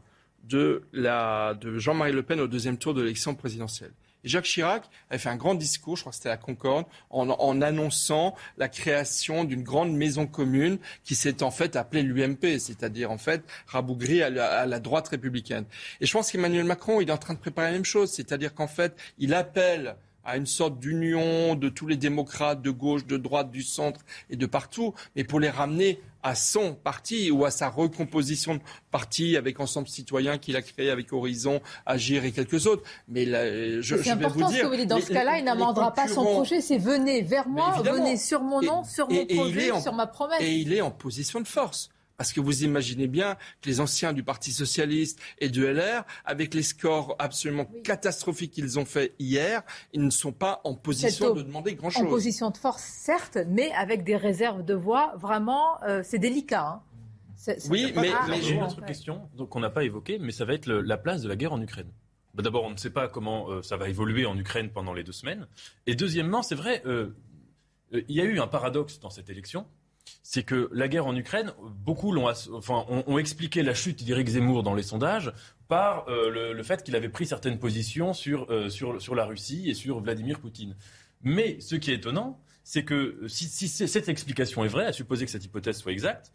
de, 0.48 0.82
de 0.92 1.78
Jean-Marie 1.78 2.12
Le 2.12 2.22
Pen 2.22 2.40
au 2.40 2.46
deuxième 2.46 2.78
tour 2.78 2.94
de 2.94 3.02
l'élection 3.02 3.34
présidentielle. 3.34 3.92
Jacques 4.24 4.44
Chirac 4.44 4.82
avait 5.10 5.18
fait 5.18 5.28
un 5.28 5.36
grand 5.36 5.54
discours, 5.54 5.96
je 5.96 6.02
crois 6.02 6.10
que 6.10 6.16
c'était 6.16 6.28
à 6.28 6.32
la 6.32 6.38
Concorde, 6.38 6.86
en, 7.10 7.28
en 7.30 7.62
annonçant 7.62 8.34
la 8.56 8.68
création 8.68 9.44
d'une 9.44 9.62
grande 9.62 9.92
maison 9.92 10.26
commune 10.26 10.78
qui 11.04 11.14
s'est 11.14 11.42
en 11.42 11.50
fait 11.50 11.76
appelée 11.76 12.02
l'UMP, 12.02 12.58
c'est-à-dire 12.58 13.10
en 13.10 13.18
fait 13.18 13.42
rabougrie 13.66 14.22
à 14.22 14.30
la, 14.30 14.60
à 14.60 14.66
la 14.66 14.80
droite 14.80 15.08
républicaine. 15.08 15.64
Et 16.00 16.06
je 16.06 16.12
pense 16.12 16.32
qu'Emmanuel 16.32 16.64
Macron, 16.64 17.00
il 17.00 17.08
est 17.08 17.12
en 17.12 17.18
train 17.18 17.34
de 17.34 17.38
préparer 17.38 17.68
la 17.68 17.74
même 17.74 17.84
chose, 17.84 18.10
c'est-à-dire 18.10 18.54
qu'en 18.54 18.68
fait, 18.68 18.96
il 19.18 19.34
appelle 19.34 19.94
à 20.28 20.36
une 20.36 20.44
sorte 20.46 20.78
d'union 20.78 21.54
de 21.54 21.70
tous 21.70 21.86
les 21.86 21.96
démocrates 21.96 22.60
de 22.60 22.70
gauche, 22.70 23.06
de 23.06 23.16
droite, 23.16 23.50
du 23.50 23.62
centre 23.62 24.00
et 24.28 24.36
de 24.36 24.44
partout, 24.44 24.92
mais 25.16 25.24
pour 25.24 25.40
les 25.40 25.48
ramener 25.48 26.00
à 26.22 26.34
son 26.34 26.74
parti 26.74 27.30
ou 27.30 27.46
à 27.46 27.50
sa 27.50 27.70
recomposition 27.70 28.56
de 28.56 28.60
parti 28.90 29.38
avec 29.38 29.58
Ensemble 29.58 29.88
Citoyen 29.88 30.36
qu'il 30.36 30.54
a 30.56 30.60
créé 30.62 30.90
avec 30.90 31.14
Horizon, 31.14 31.62
Agir 31.86 32.24
et 32.26 32.32
quelques 32.32 32.66
autres. 32.66 32.82
Mais 33.08 33.24
là, 33.24 33.46
je, 33.80 33.80
C'est 33.80 34.02
je 34.02 34.02
vais 34.02 34.10
important 34.10 34.40
vous 34.46 34.48
ce 34.48 34.54
dire, 34.54 34.64
que 34.64 34.68
vous 34.68 34.76
dites. 34.76 34.86
Dans 34.88 34.96
les- 34.96 35.02
ce 35.02 35.12
cas-là, 35.14 35.38
il 35.38 35.44
n'amendera 35.44 35.94
pas 35.94 36.08
son 36.08 36.24
projet. 36.24 36.60
C'est 36.60 36.76
venez 36.78 37.22
vers 37.22 37.48
moi, 37.48 37.80
venez 37.82 38.18
sur 38.18 38.42
mon 38.42 38.60
nom, 38.60 38.82
Et- 38.82 38.86
sur 38.86 39.08
mon 39.08 39.14
et- 39.14 39.18
et 39.20 39.32
il 39.34 39.36
projet, 39.38 39.70
en- 39.70 39.80
sur 39.80 39.94
ma 39.94 40.06
promesse. 40.06 40.42
Et 40.42 40.56
il 40.56 40.74
est 40.74 40.82
en 40.82 40.90
position 40.90 41.40
de 41.40 41.48
force. 41.48 41.88
Parce 42.18 42.32
que 42.32 42.40
vous 42.40 42.64
imaginez 42.64 43.06
bien 43.06 43.36
que 43.62 43.68
les 43.68 43.78
anciens 43.80 44.12
du 44.12 44.24
Parti 44.24 44.50
Socialiste 44.50 45.20
et 45.38 45.48
de 45.48 45.64
LR, 45.64 46.02
avec 46.24 46.52
les 46.52 46.64
scores 46.64 47.14
absolument 47.20 47.64
catastrophiques 47.84 48.50
qu'ils 48.50 48.76
ont 48.80 48.84
fait 48.84 49.14
hier, 49.20 49.62
ils 49.92 50.02
ne 50.04 50.10
sont 50.10 50.32
pas 50.32 50.60
en 50.64 50.74
position 50.74 51.32
de 51.32 51.42
demander 51.42 51.72
En 51.74 51.76
grand-chose. 51.76 52.08
position 52.10 52.50
de 52.50 52.56
force, 52.56 52.82
certes, 52.82 53.38
mais 53.46 53.70
avec 53.70 54.02
des 54.02 54.16
réserves 54.16 54.64
de 54.64 54.74
voix. 54.74 55.14
Vraiment, 55.16 55.80
euh, 55.84 56.02
c'est 56.04 56.18
délicat. 56.18 56.66
hein. 56.66 56.82
Oui, 57.70 57.92
mais- 57.94 58.10
mais 58.28 58.42
J'ai 58.42 58.54
une 58.54 58.64
autre 58.64 58.84
question 58.84 59.28
donc, 59.36 59.50
qu'on 59.50 59.60
n'a 59.60 59.70
pas 59.70 59.84
évoquée, 59.84 60.18
mais 60.18 60.32
ça 60.32 60.44
va 60.44 60.54
être 60.54 60.66
le- 60.66 60.80
la 60.80 60.98
place 60.98 61.22
de 61.22 61.28
la 61.28 61.36
guerre 61.36 61.52
en 61.52 61.62
Ukraine. 61.62 61.92
Bah, 62.34 62.42
D'abord, 62.42 62.64
on 62.64 62.70
ne 62.70 62.76
sait 62.76 62.90
pas 62.90 63.06
comment 63.06 63.48
euh, 63.48 63.62
ça 63.62 63.76
va 63.76 63.88
évoluer 63.88 64.26
en 64.26 64.36
Ukraine 64.36 64.70
pendant 64.70 64.92
les 64.92 65.04
deux 65.04 65.12
semaines. 65.12 65.46
Et 65.86 65.94
deuxièmement, 65.94 66.42
c'est 66.42 66.56
vrai, 66.56 66.82
euh, 66.84 67.16
euh, 67.94 68.02
il 68.08 68.16
y 68.16 68.20
a 68.20 68.24
eu 68.24 68.40
un 68.40 68.48
paradoxe 68.48 68.98
dans 68.98 69.08
cette 69.10 69.30
élection. 69.30 69.68
C'est 70.30 70.42
que 70.42 70.68
la 70.74 70.88
guerre 70.88 71.06
en 71.06 71.16
Ukraine, 71.16 71.54
beaucoup 71.82 72.12
l'ont, 72.12 72.30
ont, 72.68 73.16
expliqué 73.16 73.62
la 73.62 73.72
chute 73.72 74.04
d'Éric 74.04 74.28
Zemmour 74.28 74.62
dans 74.62 74.74
les 74.74 74.82
sondages 74.82 75.32
par 75.68 76.06
euh, 76.10 76.52
le, 76.52 76.62
fait 76.62 76.82
qu'il 76.82 76.94
avait 76.96 77.08
pris 77.08 77.24
certaines 77.24 77.58
positions 77.58 78.12
sur, 78.12 78.46
euh, 78.50 78.68
sur, 78.68 79.14
la 79.14 79.24
Russie 79.24 79.70
et 79.70 79.72
sur 79.72 80.00
Vladimir 80.00 80.38
Poutine. 80.38 80.76
Mais 81.22 81.58
ce 81.60 81.76
qui 81.76 81.92
est 81.92 81.94
étonnant, 81.94 82.38
c'est 82.62 82.84
que 82.84 82.94
euh, 83.22 83.28
si, 83.28 83.68
cette 83.68 84.10
explication 84.10 84.66
est 84.66 84.68
vraie, 84.68 84.84
à 84.84 84.92
supposer 84.92 85.24
que 85.24 85.30
cette 85.30 85.46
hypothèse 85.46 85.78
soit 85.78 85.92
exacte, 85.92 86.30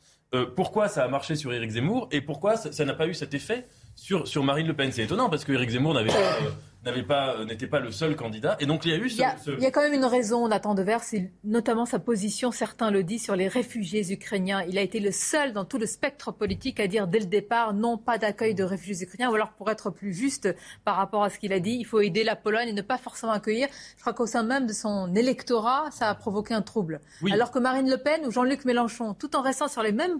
pourquoi 0.55 0.87
ça 0.87 1.03
a 1.03 1.07
marché 1.07 1.35
sur 1.35 1.53
Éric 1.53 1.69
Zemmour 1.69 2.07
et 2.11 2.19
pourquoi 2.19 2.57
ça 2.57 2.85
n'a 2.85 2.95
pas 2.95 3.05
eu 3.05 3.13
cet 3.13 3.35
effet 3.35 3.67
sur, 3.93 4.43
Marine 4.43 4.65
Le 4.65 4.75
Pen? 4.75 4.91
C'est 4.91 5.03
étonnant 5.03 5.29
parce 5.29 5.45
que 5.45 5.51
Éric 5.51 5.69
Zemmour 5.69 5.93
n'avait 5.93 6.09
pas, 6.09 6.39
n'avait 6.85 7.03
pas, 7.03 7.35
euh, 7.37 7.45
n'était 7.45 7.67
pas 7.67 7.79
le 7.79 7.91
seul 7.91 8.15
candidat. 8.15 8.57
Et 8.59 8.65
donc 8.65 8.85
il 8.85 8.91
y 8.91 8.93
a 8.93 8.97
eu 8.97 9.09
ce. 9.09 9.15
Il 9.15 9.21
y 9.21 9.23
a, 9.23 9.37
ce- 9.37 9.51
il 9.51 9.59
y 9.61 9.65
a 9.65 9.71
quand 9.71 9.81
même 9.81 9.93
une 9.93 10.05
raison, 10.05 10.47
Nathan 10.47 10.75
Devers, 10.75 11.03
c'est 11.03 11.31
notamment 11.43 11.85
sa 11.85 11.99
position, 11.99 12.51
certains 12.51 12.91
le 12.91 13.03
disent, 13.03 13.23
sur 13.23 13.35
les 13.35 13.47
réfugiés 13.47 14.11
ukrainiens. 14.11 14.63
Il 14.67 14.77
a 14.77 14.81
été 14.81 14.99
le 14.99 15.11
seul 15.11 15.53
dans 15.53 15.65
tout 15.65 15.77
le 15.77 15.85
spectre 15.85 16.31
politique 16.31 16.79
à 16.79 16.87
dire 16.87 17.07
dès 17.07 17.19
le 17.19 17.25
départ 17.25 17.73
non, 17.73 17.97
pas 17.97 18.17
d'accueil 18.17 18.53
de 18.55 18.63
réfugiés 18.63 19.03
ukrainiens. 19.05 19.31
Ou 19.31 19.35
alors, 19.35 19.51
pour 19.53 19.69
être 19.71 19.89
plus 19.89 20.13
juste 20.13 20.53
par 20.83 20.95
rapport 20.97 21.23
à 21.23 21.29
ce 21.29 21.39
qu'il 21.39 21.53
a 21.53 21.59
dit, 21.59 21.71
il 21.79 21.85
faut 21.85 22.01
aider 22.01 22.23
la 22.23 22.35
Pologne 22.35 22.67
et 22.69 22.73
ne 22.73 22.81
pas 22.81 22.97
forcément 22.97 23.31
accueillir. 23.33 23.67
Je 23.97 24.01
crois 24.01 24.13
qu'au 24.13 24.25
sein 24.27 24.43
même 24.43 24.67
de 24.67 24.73
son 24.73 25.13
électorat, 25.15 25.89
ça 25.91 26.09
a 26.09 26.15
provoqué 26.15 26.53
un 26.53 26.61
trouble. 26.61 26.99
Oui. 27.21 27.31
Alors 27.31 27.51
que 27.51 27.59
Marine 27.59 27.89
Le 27.89 27.97
Pen 27.97 28.25
ou 28.25 28.31
Jean-Luc 28.31 28.65
Mélenchon, 28.65 29.13
tout 29.13 29.35
en 29.35 29.41
restant 29.41 29.67
sur 29.67 29.83
les 29.83 29.91
mêmes, 29.93 30.19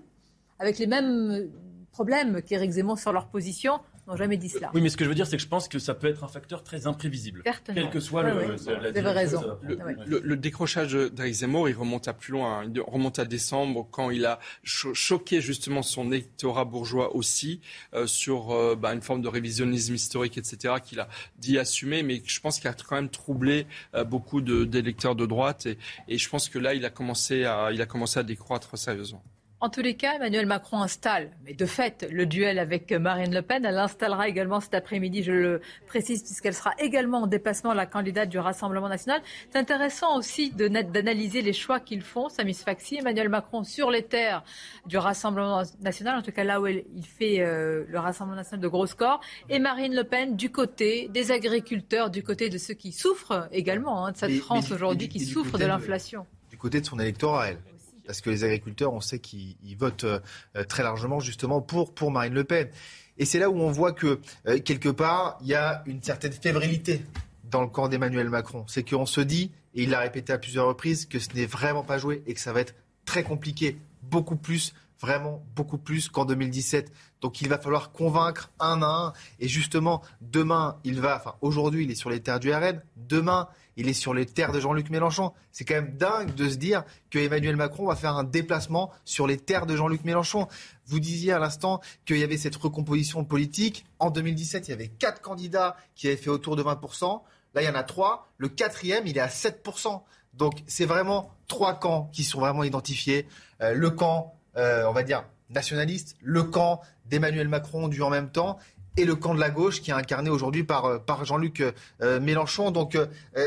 avec 0.59 0.77
les 0.79 0.87
mêmes 0.87 1.31
euh, 1.31 1.47
problèmes 1.91 2.41
qu'Éric 2.41 2.71
Zemmour 2.71 2.97
sur 2.99 3.11
leur 3.11 3.27
position, 3.27 3.79
n'ont 4.07 4.15
jamais 4.15 4.37
dit 4.37 4.49
cela. 4.49 4.69
Oui, 4.73 4.81
mais 4.81 4.89
ce 4.89 4.97
que 4.97 5.03
je 5.03 5.09
veux 5.09 5.15
dire, 5.15 5.25
c'est 5.27 5.37
que 5.37 5.41
je 5.43 5.47
pense 5.47 5.67
que 5.67 5.79
ça 5.79 5.93
peut 5.93 6.07
être 6.07 6.23
un 6.23 6.27
facteur 6.27 6.63
très 6.63 6.87
imprévisible. 6.87 7.41
Certainement. 7.45 7.81
Quel 7.83 7.89
que 7.91 7.99
soit 7.99 8.23
le, 8.23 8.33
oui. 8.33 8.45
le- 8.47 8.51
la 8.51 8.55
Vous 8.57 8.69
avez 8.69 8.91
direction 8.91 9.13
raison. 9.13 9.41
va 9.41 9.55
prendre. 9.55 9.69
Le, 9.69 9.85
Ouais. 9.85 9.95
le- 10.05 10.19
le 10.23 10.37
décrochage 10.37 10.93
d'Éric 10.93 11.33
Zemmour, 11.35 11.69
il 11.69 11.75
remonte 11.75 12.07
à 12.07 12.13
plus 12.13 12.31
loin. 12.33 12.63
Il 12.65 12.81
remonte 12.81 13.19
à 13.19 13.25
décembre 13.25 13.87
quand 13.91 14.09
il 14.09 14.25
a 14.25 14.39
cho- 14.63 14.93
choqué 14.93 15.41
justement 15.41 15.81
son 15.83 16.11
électorat 16.11 16.65
bourgeois 16.65 17.15
aussi 17.15 17.61
euh, 17.93 18.07
sur 18.07 18.51
euh, 18.51 18.75
bah, 18.75 18.93
une 18.93 19.01
forme 19.01 19.21
de 19.21 19.27
révisionnisme 19.29 19.93
historique, 19.95 20.37
etc. 20.37 20.75
qu'il 20.83 20.99
a 20.99 21.07
dit 21.37 21.57
assumer, 21.57 22.03
mais 22.03 22.21
je 22.25 22.39
pense 22.39 22.59
qu'il 22.59 22.67
a 22.69 22.73
quand 22.73 22.95
même 22.95 23.09
troublé 23.09 23.67
euh, 23.95 24.03
beaucoup 24.03 24.41
de- 24.41 24.63
d'électeurs 24.65 25.15
de 25.15 25.25
droite. 25.25 25.65
Et, 25.65 25.77
et 26.07 26.17
je 26.17 26.29
pense 26.29 26.49
que 26.49 26.59
là, 26.59 26.73
il 26.73 26.83
a 26.85 26.89
commencé 26.89 27.45
à, 27.45 27.69
il 27.71 27.81
a 27.81 27.85
commencé 27.85 28.19
à 28.19 28.23
décroître 28.23 28.77
sérieusement. 28.77 29.23
En 29.63 29.69
tous 29.69 29.79
les 29.81 29.93
cas, 29.93 30.15
Emmanuel 30.15 30.45
Macron 30.45 30.81
installe, 30.81 31.31
mais 31.45 31.53
de 31.53 31.65
fait, 31.65 32.05
le 32.11 32.25
duel 32.25 32.59
avec 32.59 32.91
Marine 32.91 33.33
Le 33.33 33.41
Pen. 33.41 33.63
Elle 33.63 33.75
l'installera 33.75 34.27
également 34.27 34.59
cet 34.59 34.73
après-midi, 34.73 35.23
je 35.23 35.31
le 35.31 35.61
précise, 35.87 36.21
puisqu'elle 36.21 36.53
sera 36.53 36.73
également 36.79 37.19
en 37.21 37.27
déplacement, 37.27 37.73
la 37.73 37.85
candidate 37.85 38.27
du 38.27 38.37
Rassemblement 38.39 38.89
national. 38.89 39.21
C'est 39.53 39.57
intéressant 39.57 40.17
aussi 40.17 40.51
d'analyser 40.51 41.41
les 41.41 41.53
choix 41.53 41.79
qu'ils 41.79 42.01
font, 42.01 42.27
Samis 42.27 42.55
Faxi, 42.55 42.97
Emmanuel 42.97 43.29
Macron 43.29 43.63
sur 43.63 43.89
les 43.89 44.03
terres 44.03 44.43
du 44.85 44.97
Rassemblement 44.97 45.63
national, 45.79 46.17
en 46.19 46.21
tout 46.21 46.33
cas 46.33 46.43
là 46.43 46.59
où 46.59 46.67
elle- 46.67 46.83
il 46.93 47.05
fait 47.05 47.39
euh, 47.39 47.85
le 47.87 47.99
Rassemblement 47.99 48.35
national 48.35 48.59
de 48.61 48.67
gros 48.67 48.85
scores, 48.85 49.21
et 49.47 49.59
Marine 49.59 49.95
Le 49.95 50.03
Pen 50.03 50.35
du 50.35 50.51
côté 50.51 51.07
des 51.13 51.31
agriculteurs, 51.31 52.09
du 52.09 52.21
côté 52.21 52.49
de 52.49 52.57
ceux 52.57 52.73
qui 52.73 52.91
souffrent 52.91 53.47
également 53.53 54.05
hein, 54.05 54.11
de 54.11 54.17
cette 54.17 54.29
Mais- 54.29 54.39
France 54.39 54.71
aujourd'hui, 54.73 55.07
qui 55.07 55.19
de 55.19 55.57
de- 55.57 55.65
l'inflation. 55.65 56.25
du 56.51 56.57
côté 56.57 56.81
de 56.81 56.85
son 56.85 56.99
électorat, 56.99 57.47
elle. 57.51 57.59
Parce 58.05 58.21
que 58.21 58.29
les 58.29 58.43
agriculteurs, 58.43 58.93
on 58.93 59.01
sait 59.01 59.19
qu'ils 59.19 59.55
ils 59.63 59.77
votent 59.77 60.03
euh, 60.03 60.19
euh, 60.55 60.63
très 60.63 60.83
largement 60.83 61.19
justement 61.19 61.61
pour, 61.61 61.93
pour 61.93 62.11
Marine 62.11 62.33
Le 62.33 62.43
Pen. 62.43 62.69
Et 63.17 63.25
c'est 63.25 63.39
là 63.39 63.49
où 63.49 63.59
on 63.59 63.71
voit 63.71 63.93
que, 63.93 64.19
euh, 64.47 64.59
quelque 64.59 64.89
part, 64.89 65.37
il 65.41 65.47
y 65.47 65.55
a 65.55 65.83
une 65.85 66.01
certaine 66.01 66.33
fébrilité 66.33 67.01
dans 67.43 67.61
le 67.61 67.67
camp 67.67 67.87
d'Emmanuel 67.87 68.29
Macron. 68.29 68.65
C'est 68.67 68.87
qu'on 68.87 69.05
se 69.05 69.21
dit, 69.21 69.51
et 69.75 69.83
il 69.83 69.89
l'a 69.89 69.99
répété 69.99 70.33
à 70.33 70.37
plusieurs 70.37 70.67
reprises, 70.67 71.05
que 71.05 71.19
ce 71.19 71.29
n'est 71.35 71.45
vraiment 71.45 71.83
pas 71.83 71.97
joué 71.97 72.23
et 72.25 72.33
que 72.33 72.39
ça 72.39 72.53
va 72.53 72.61
être 72.61 72.75
très 73.05 73.23
compliqué, 73.23 73.77
beaucoup 74.01 74.35
plus 74.35 74.73
vraiment 75.03 75.43
beaucoup 75.53 75.77
plus 75.77 76.07
qu'en 76.07 76.23
2017. 76.23 76.91
Donc 77.19 77.41
il 77.41 77.49
va 77.49 77.57
falloir 77.57 77.91
convaincre 77.91 78.51
un 78.59 78.81
à 78.81 78.85
un. 78.85 79.13
Et 79.39 79.49
justement, 79.49 80.01
demain, 80.21 80.77
il 80.85 81.01
va, 81.01 81.17
enfin 81.17 81.35
aujourd'hui, 81.41 81.83
il 81.83 81.91
est 81.91 81.95
sur 81.95 82.09
les 82.09 82.21
terres 82.21 82.39
du 82.39 82.53
RN. 82.53 82.81
Demain, 82.95 83.49
il 83.77 83.89
est 83.89 83.93
sur 83.93 84.13
les 84.13 84.25
terres 84.25 84.51
de 84.51 84.59
Jean-Luc 84.59 84.89
Mélenchon. 84.89 85.33
C'est 85.51 85.65
quand 85.65 85.75
même 85.75 85.95
dingue 85.97 86.33
de 86.35 86.49
se 86.49 86.55
dire 86.55 86.83
que 87.09 87.19
Emmanuel 87.19 87.55
Macron 87.55 87.87
va 87.87 87.95
faire 87.95 88.15
un 88.15 88.23
déplacement 88.23 88.91
sur 89.05 89.27
les 89.27 89.37
terres 89.37 89.65
de 89.65 89.75
Jean-Luc 89.75 90.03
Mélenchon. 90.03 90.47
Vous 90.85 90.99
disiez 90.99 91.31
à 91.31 91.39
l'instant 91.39 91.81
qu'il 92.05 92.17
y 92.17 92.23
avait 92.23 92.37
cette 92.37 92.55
recomposition 92.55 93.23
politique. 93.23 93.85
En 93.99 94.09
2017, 94.09 94.67
il 94.67 94.71
y 94.71 94.73
avait 94.73 94.87
quatre 94.87 95.21
candidats 95.21 95.75
qui 95.95 96.07
avaient 96.07 96.17
fait 96.17 96.29
autour 96.29 96.55
de 96.55 96.63
20%. 96.63 97.21
Là, 97.55 97.61
il 97.61 97.65
y 97.65 97.69
en 97.69 97.75
a 97.75 97.83
trois. 97.83 98.31
Le 98.37 98.49
quatrième, 98.49 99.07
il 99.07 99.17
est 99.17 99.21
à 99.21 99.27
7%. 99.27 100.01
Donc, 100.33 100.63
c'est 100.65 100.85
vraiment 100.85 101.31
trois 101.47 101.79
camps 101.79 102.09
qui 102.11 102.23
sont 102.23 102.39
vraiment 102.39 102.63
identifiés. 102.63 103.27
Euh, 103.61 103.73
le 103.73 103.91
camp 103.91 104.35
euh, 104.55 104.85
on 104.85 104.91
va 104.91 105.01
dire, 105.01 105.25
nationaliste, 105.49 106.15
le 106.21 106.43
camp 106.43 106.81
d'Emmanuel 107.05 107.47
Macron 107.47 107.87
du 107.87 108.01
en 108.03 108.11
même 108.11 108.29
temps 108.29 108.59
et 108.97 109.05
le 109.05 109.15
camp 109.15 109.33
de 109.33 109.39
la 109.39 109.49
gauche 109.49 109.81
qui 109.81 109.91
est 109.91 109.93
incarné 109.93 110.29
aujourd'hui 110.29 110.63
par, 110.63 110.85
euh, 110.85 110.97
par 110.99 111.25
Jean-Luc 111.25 111.63
euh, 112.01 112.19
Mélenchon. 112.19 112.71
Donc 112.71 112.97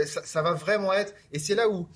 ça, 0.07 0.23
ça, 0.25 0.43
va 0.43 0.53
vraiment 0.53 0.93
être, 0.93 1.15
et 1.33 1.39
c'est 1.39 1.55
là 1.55 1.69
où 1.69 1.87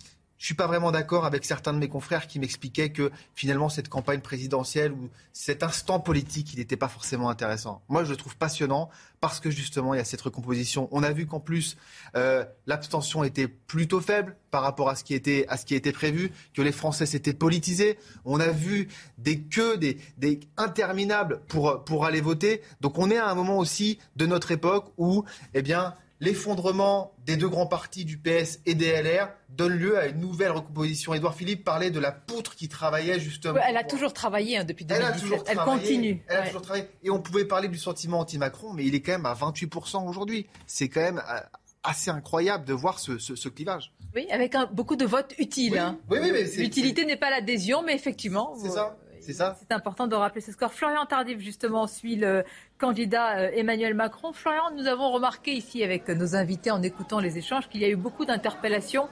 je 0.40 0.46
suis 0.46 0.54
pas 0.54 0.66
vraiment 0.66 0.90
d'accord 0.90 1.26
avec 1.26 1.44
certains 1.44 1.74
de 1.74 1.78
mes 1.78 1.88
confrères 1.88 2.26
qui 2.26 2.38
m'expliquaient 2.40 2.88
que 2.92 3.12
finalement 3.34 3.68
cette 3.68 3.90
campagne 3.90 4.22
présidentielle 4.22 4.92
ou 4.92 5.10
cet 5.34 5.62
instant 5.62 6.00
politique, 6.00 6.54
il 6.54 6.60
n'était 6.60 6.78
pas 6.78 6.88
forcément 6.88 7.28
intéressant. 7.28 7.82
Moi, 7.90 8.04
je 8.04 8.10
le 8.10 8.16
trouve 8.16 8.38
passionnant 8.38 8.88
parce 9.20 9.38
que 9.38 9.50
justement, 9.50 9.92
il 9.92 9.98
y 9.98 10.00
a 10.00 10.04
cette 10.04 10.22
recomposition. 10.22 10.88
On 10.92 11.02
a 11.02 11.12
vu 11.12 11.26
qu'en 11.26 11.40
plus, 11.40 11.76
euh, 12.16 12.42
l'abstention 12.66 13.22
était 13.22 13.48
plutôt 13.48 14.00
faible 14.00 14.34
par 14.50 14.62
rapport 14.62 14.88
à 14.88 14.96
ce 14.96 15.04
qui 15.04 15.12
était 15.12 15.44
à 15.48 15.58
ce 15.58 15.66
qui 15.66 15.74
était 15.74 15.92
prévu, 15.92 16.32
que 16.54 16.62
les 16.62 16.72
Français 16.72 17.04
s'étaient 17.04 17.34
politisés. 17.34 17.98
On 18.24 18.40
a 18.40 18.48
vu 18.48 18.88
des 19.18 19.42
queues, 19.42 19.76
des, 19.76 19.98
des 20.16 20.40
interminables 20.56 21.42
pour 21.48 21.84
pour 21.84 22.06
aller 22.06 22.22
voter. 22.22 22.62
Donc, 22.80 22.96
on 22.96 23.10
est 23.10 23.18
à 23.18 23.28
un 23.28 23.34
moment 23.34 23.58
aussi 23.58 23.98
de 24.16 24.24
notre 24.24 24.52
époque 24.52 24.90
où, 24.96 25.22
eh 25.52 25.60
bien, 25.60 25.94
l'effondrement 26.20 27.14
des 27.26 27.36
deux 27.36 27.48
grands 27.48 27.66
partis 27.66 28.04
du 28.04 28.18
PS 28.18 28.60
et 28.66 28.74
des 28.74 28.90
LR 29.02 29.28
donne 29.48 29.72
lieu 29.72 29.98
à 29.98 30.06
une 30.06 30.20
nouvelle 30.20 30.52
recomposition. 30.52 31.14
Édouard 31.14 31.34
Philippe 31.34 31.64
parlait 31.64 31.90
de 31.90 31.98
la 31.98 32.12
poutre 32.12 32.54
qui 32.54 32.68
travaillait 32.68 33.18
justement. 33.18 33.60
elle 33.66 33.76
a 33.76 33.84
toujours 33.84 34.12
travaillé 34.12 34.58
hein, 34.58 34.64
depuis 34.64 34.84
2017. 34.84 35.30
Elle, 35.46 35.52
elle 35.52 35.58
continue. 35.58 36.22
Elle 36.28 36.36
a 36.36 36.46
toujours 36.46 36.62
travaillé. 36.62 36.86
Et 37.02 37.10
on 37.10 37.20
pouvait 37.20 37.44
parler 37.44 37.68
du 37.68 37.78
sentiment 37.78 38.20
anti-Macron, 38.20 38.72
mais 38.72 38.84
il 38.84 38.94
est 38.94 39.00
quand 39.00 39.12
même 39.12 39.26
à 39.26 39.34
28% 39.34 40.08
aujourd'hui. 40.08 40.46
C'est 40.66 40.88
quand 40.88 41.00
même 41.00 41.22
euh, 41.28 41.40
assez 41.82 42.10
incroyable 42.10 42.64
de 42.64 42.74
voir 42.74 42.98
ce, 42.98 43.48
clivage. 43.48 43.92
Oui, 44.14 44.26
avec 44.30 44.54
beaucoup 44.72 44.96
de 44.96 45.06
votes 45.06 45.34
utiles. 45.38 45.78
Hein. 45.78 45.98
Oui, 46.10 46.18
oui, 46.22 46.30
mais 46.32 46.44
L'utilité 46.44 47.04
n'est 47.04 47.16
pas 47.16 47.30
l'adhésion, 47.30 47.82
mais 47.82 47.94
effectivement. 47.94 48.54
C'est 48.60 48.70
ça. 48.70 48.96
C'est 49.20 49.32
ça. 49.32 49.56
C'est 49.58 49.72
important 49.72 50.06
de 50.06 50.14
rappeler 50.14 50.40
ce 50.40 50.52
score. 50.52 50.72
Florian 50.72 51.04
Tardif, 51.06 51.38
justement, 51.38 51.86
suit 51.86 52.16
le 52.16 52.44
candidat 52.78 53.38
euh, 53.38 53.50
Emmanuel 53.54 53.94
Macron. 53.94 54.32
Florian, 54.32 54.70
nous 54.74 54.86
avons 54.86 55.10
remarqué 55.10 55.52
ici 55.52 55.84
avec 55.84 56.08
nos 56.08 56.34
invités 56.34 56.70
en 56.70 56.82
écoutant 56.82 57.20
les 57.20 57.38
échanges 57.38 57.68
qu'il 57.68 57.80
y 57.80 57.84
a 57.84 57.88
eu 57.88 57.96
beaucoup 57.96 58.24
d'interpellations 58.24 59.08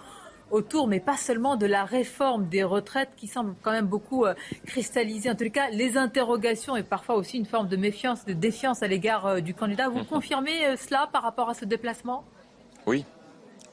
autour, 0.50 0.88
mais 0.88 0.98
pas 0.98 1.18
seulement 1.18 1.56
de 1.56 1.66
la 1.66 1.84
réforme 1.84 2.48
des 2.48 2.62
retraites 2.62 3.10
qui 3.16 3.26
semble 3.26 3.54
quand 3.62 3.72
même 3.72 3.86
beaucoup 3.86 4.24
euh, 4.24 4.34
cristalliser, 4.66 5.30
en 5.30 5.34
tout 5.34 5.50
cas, 5.50 5.68
les 5.70 5.98
interrogations 5.98 6.74
et 6.74 6.82
parfois 6.82 7.16
aussi 7.16 7.36
une 7.36 7.44
forme 7.44 7.68
de 7.68 7.76
méfiance, 7.76 8.24
de 8.24 8.32
défiance 8.32 8.82
à 8.82 8.88
l'égard 8.88 9.26
euh, 9.26 9.40
du 9.40 9.52
candidat. 9.52 9.88
Vous 9.88 10.04
confirmez 10.04 10.76
cela 10.76 11.08
par 11.12 11.22
rapport 11.22 11.50
à 11.50 11.54
ce 11.54 11.66
déplacement? 11.66 12.24
Oui, 12.86 13.04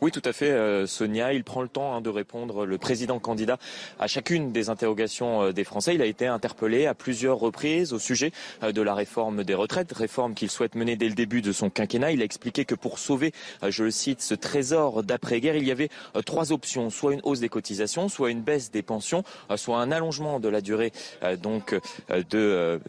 oui, 0.02 0.12
tout 0.12 0.22
à 0.26 0.34
fait, 0.34 0.52
euh, 0.52 0.86
Sonia. 0.88 1.34
Il 1.34 1.44
prend 1.44 1.62
le 1.62 1.70
temps 1.70 1.96
hein, 1.96 2.02
de 2.02 2.10
répondre, 2.10 2.66
le 2.66 2.78
président 2.78 3.20
candidat, 3.20 3.58
à 3.98 4.08
chacune 4.08 4.52
des 4.52 4.70
interrogations 4.70 5.44
euh, 5.44 5.52
des 5.54 5.64
Français. 5.64 5.96
Il 5.96 6.02
a 6.02 6.06
été 6.06 6.28
interpellé 6.28 6.86
à 6.86 6.94
plusieurs 6.94 7.38
reprises 7.38 7.94
au 7.94 8.00
sujet 8.00 8.32
euh, 8.64 8.72
de 8.72 8.82
la 8.82 8.94
réforme 8.94 9.44
des 9.44 9.54
retraites, 9.54 9.94
réforme 9.94 10.34
qu'il 10.34 10.52
souhaite 10.52 10.76
mener 10.76 10.98
dès 10.98 11.08
le 11.08 11.16
début 11.16 11.42
de 11.42 11.52
son 11.52 11.70
quinquennat. 11.70 12.12
Il 12.12 12.22
a 12.22 12.26
expliqué 12.26 12.66
que 12.66 12.76
pour 12.76 13.00
sauver, 13.00 13.32
je 13.68 13.84
le 13.84 13.92
cite, 13.92 14.22
ce 14.22 14.36
trésor 14.36 15.04
d'après-guerre, 15.04 15.56
il 15.56 15.66
y 15.66 15.72
avait 15.72 15.90
trois 16.26 16.52
options, 16.52 16.90
soit 16.90 17.14
une 17.14 17.22
hausse 17.24 17.40
des 17.40 17.50
cotisations, 17.50 18.10
soit 18.10 18.32
une 18.32 18.42
baisse 18.42 18.72
des 18.72 18.82
pensions, 18.82 19.24
soit 19.56 19.80
un 19.80 19.92
allongement 19.92 20.40
de 20.40 20.50
la 20.50 20.62
durée 20.62 20.92
donc 21.42 21.76
de 22.10 22.80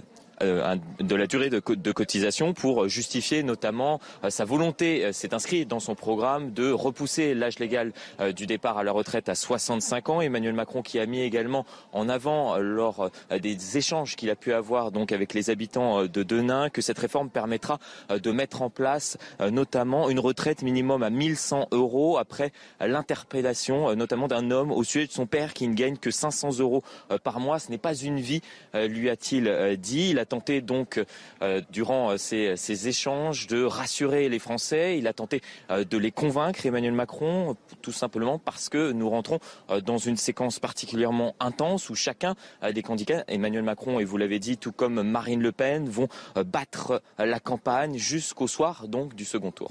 de 0.41 1.14
la 1.14 1.26
durée 1.26 1.51
de, 1.51 1.93
cotisation 1.93 2.53
pour 2.53 2.89
justifier 2.89 3.43
notamment 3.43 4.01
euh, 4.24 4.30
sa 4.30 4.45
volonté, 4.45 5.05
euh, 5.05 5.11
c'est 5.12 5.32
inscrit 5.32 5.64
dans 5.64 5.80
son 5.80 5.95
programme, 5.95 6.53
de 6.53 6.70
repousser 6.70 7.34
l'âge 7.34 7.59
légal 7.59 7.93
du 8.34 8.47
départ 8.47 8.78
à 8.78 8.84
la 8.84 8.93
retraite 8.93 9.28
à 9.28 9.34
65 9.34 10.09
ans. 10.09 10.20
Emmanuel 10.20 10.55
Macron 10.55 10.82
qui 10.82 10.99
a 10.99 11.07
mis 11.07 11.20
également 11.20 11.64
en 11.93 12.09
avant 12.09 12.57
lors 12.59 13.11
des 13.30 13.78
échanges 13.78 14.16
qu'il 14.16 14.30
a 14.30 14.37
pu 14.37 14.53
avoir 14.53 14.91
donc 14.91 15.12
avec 15.12 15.34
les 15.34 15.51
habitants 15.51 16.05
de 16.05 16.22
Denain 16.22 16.70
que 16.70 16.82
cette 16.82 16.99
réforme 16.99 17.30
permettra 17.30 17.78
de 18.11 18.30
mettre 18.30 18.62
en 18.62 18.70
place 18.70 19.18
notamment 19.41 20.09
une 20.09 20.18
retraite 20.18 20.62
minimum 20.62 21.03
à 21.03 21.11
1100 21.11 21.68
euros 21.72 22.18
après 22.18 22.53
l'interpellation 22.80 23.95
notamment 23.95 24.28
d'un 24.28 24.51
homme 24.51 24.72
au 24.72 24.84
sujet 24.84 25.07
de 25.07 25.12
son 25.12 25.26
père 25.26 25.53
qui 25.53 25.68
ne 25.68 25.74
gagne 25.74 25.97
que 25.97 26.11
500 26.11 26.59
euros 26.59 26.82
par 27.22 27.41
mois. 27.41 27.59
Ce 27.59 27.70
n'est 27.70 27.78
pas 27.78 27.95
une 27.95 28.20
vie, 28.20 28.43
lui 28.74 29.11
a-t-il 29.11 29.76
dit. 29.78 30.14
Tenté 30.26 30.60
donc, 30.60 31.02
euh, 31.42 31.60
durant 31.70 32.10
euh, 32.10 32.16
ces, 32.16 32.88
échanges, 32.88 33.46
de 33.46 33.64
rassurer 33.64 34.28
les 34.28 34.38
Français. 34.38 34.98
Il 34.98 35.06
a 35.06 35.12
tenté 35.12 35.40
euh, 35.70 35.84
de 35.84 35.96
les 35.96 36.10
convaincre, 36.10 36.66
Emmanuel 36.66 36.92
Macron, 36.92 37.56
tout 37.82 37.92
simplement 37.92 38.38
parce 38.38 38.68
que 38.68 38.92
nous 38.92 39.08
rentrons 39.08 39.38
dans 39.84 39.98
une 39.98 40.16
séquence 40.16 40.58
particulièrement 40.58 41.34
intense 41.40 41.90
où 41.90 41.94
chacun 41.94 42.34
des 42.72 42.82
candidats, 42.82 43.24
Emmanuel 43.28 43.62
Macron 43.62 44.00
et 44.00 44.04
vous 44.04 44.16
l'avez 44.16 44.38
dit, 44.38 44.56
tout 44.56 44.72
comme 44.72 45.02
Marine 45.02 45.40
Le 45.40 45.52
Pen, 45.52 45.88
vont 45.88 46.08
battre 46.34 47.02
la 47.18 47.40
campagne 47.40 47.96
jusqu'au 47.96 48.48
soir 48.48 48.88
donc 48.88 49.14
du 49.14 49.24
second 49.24 49.50
tour 49.50 49.70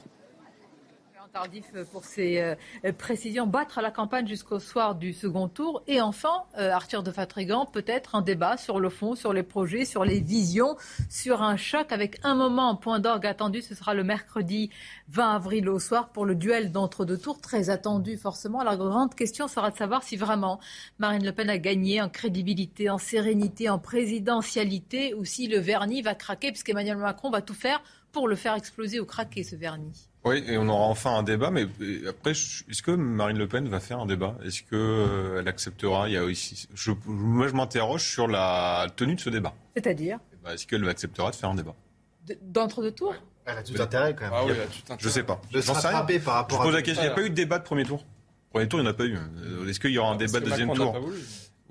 tardif 1.36 1.66
pour 1.92 2.06
ces 2.06 2.40
euh, 2.40 2.94
précisions. 2.98 3.46
Battre 3.46 3.82
la 3.82 3.92
campagne 3.92 4.26
jusqu'au 4.26 4.58
soir 4.60 4.96
du 4.96 5.12
second 5.12 5.50
tour. 5.50 5.84
Et 5.86 6.00
enfin, 6.00 6.46
euh, 6.58 6.72
Arthur 6.72 7.04
de 7.04 7.12
Fatrigan, 7.12 7.66
peut-être 7.66 8.16
un 8.16 8.22
débat 8.22 8.56
sur 8.56 8.80
le 8.80 8.88
fond, 8.88 9.16
sur 9.16 9.34
les 9.34 9.44
projets, 9.44 9.84
sur 9.84 10.06
les 10.06 10.22
visions, 10.22 10.78
sur 11.10 11.42
un 11.42 11.58
choc 11.58 11.92
avec 11.92 12.22
un 12.24 12.36
moment, 12.36 12.70
en 12.70 12.78
point 12.78 13.00
d'orgue 13.00 13.28
attendu. 13.28 13.62
Ce 13.62 13.76
sera 13.76 13.94
le 13.94 14.06
mercredi 14.06 14.70
20 15.10 15.36
avril 15.36 15.68
au 15.68 15.78
soir 15.78 16.08
pour 16.08 16.26
le 16.26 16.36
duel 16.36 16.72
d'entre-deux 16.72 17.18
tours, 17.18 17.42
très 17.42 17.70
attendu 17.70 18.16
forcément. 18.16 18.64
La 18.64 18.78
grande 18.78 19.14
question 19.14 19.50
sera 19.50 19.72
de 19.72 19.76
savoir 19.76 20.04
si 20.04 20.16
vraiment 20.16 20.62
Marine 21.00 21.26
Le 21.26 21.34
Pen 21.34 21.50
a 21.50 21.58
gagné 21.58 22.02
en 22.02 22.08
crédibilité, 22.08 22.90
en 22.90 22.98
sérénité, 22.98 23.68
en 23.68 23.78
présidentialité, 23.78 25.14
ou 25.14 25.26
si 25.26 25.48
le 25.50 25.60
vernis 25.60 26.02
va 26.02 26.16
craquer, 26.16 26.54
puisqu'Emmanuel 26.54 26.96
Macron 26.96 27.30
va 27.30 27.42
tout 27.42 27.54
faire 27.54 27.84
pour 28.16 28.30
le 28.30 28.38
faire 28.38 28.56
exploser 28.56 29.02
ou 29.02 29.06
craquer, 29.06 29.44
ce 29.44 29.58
vernis. 29.58 30.08
Oui, 30.24 30.42
et 30.48 30.58
on 30.58 30.70
aura 30.70 30.86
enfin 30.86 31.18
un 31.18 31.24
débat, 31.24 31.52
mais 31.52 31.68
après, 32.08 32.32
est-ce 32.32 32.82
que 32.82 32.92
Marine 32.92 33.38
Le 33.38 33.46
Pen 33.46 33.68
va 33.68 33.82
faire 33.82 34.00
un 34.00 34.06
débat? 34.06 34.38
Est-ce 34.46 34.64
qu'elle 34.64 34.80
euh, 34.80 35.46
acceptera? 35.46 36.08
Il 36.08 36.14
y 36.14 36.18
a 36.18 36.24
aussi, 36.24 36.70
je, 36.74 36.92
Moi, 37.08 37.50
je 37.50 37.54
m'interroge 37.54 38.10
sur 38.10 38.30
la 38.30 38.88
tenue 38.96 39.16
de 39.16 39.20
ce 39.20 39.30
débat. 39.30 39.54
C'est-à-dire? 39.76 40.20
Eh 40.32 40.38
ben, 40.46 40.54
Est-ce 40.54 40.66
qu'elle 40.66 40.88
acceptera 40.88 41.30
de 41.30 41.36
faire 41.36 41.50
un 41.50 41.56
débat? 41.56 41.76
D'entre-deux 42.42 42.92
tours 42.92 43.16
Elle 43.46 43.58
a 43.58 43.64
tout 43.64 43.82
intérêt 43.82 44.16
quand 44.16 44.24
même. 44.24 44.34
Ah 44.34 44.46
oui, 44.46 44.54
Je 44.98 45.10
sais 45.10 45.24
pas. 45.24 45.42
De 45.52 45.60
se 45.60 45.72
rattraper 45.72 46.20
par 46.20 46.36
rapport 46.36 46.60
je 46.60 46.64
pose 46.64 46.74
la 46.74 46.82
question. 46.84 47.04
Il 47.04 47.08
n'y 47.08 47.12
a 47.12 47.16
pas 47.16 47.24
eu 47.24 47.30
de 47.30 47.36
débat 47.36 47.60
de 47.60 47.66
premier 47.66 47.84
tour? 47.84 48.06
Premier 48.50 48.70
tour, 48.70 48.80
il 48.80 48.84
n'y 48.84 48.88
en 48.88 48.92
a 48.92 48.96
pas 48.96 49.06
eu. 49.06 49.18
Est-ce 49.68 49.82
qu'il 49.82 49.92
y 49.92 49.98
aura 49.98 50.14
un 50.14 50.16
débat 50.16 50.40
de 50.40 50.46
deuxième 50.46 50.74
tour? 50.74 50.96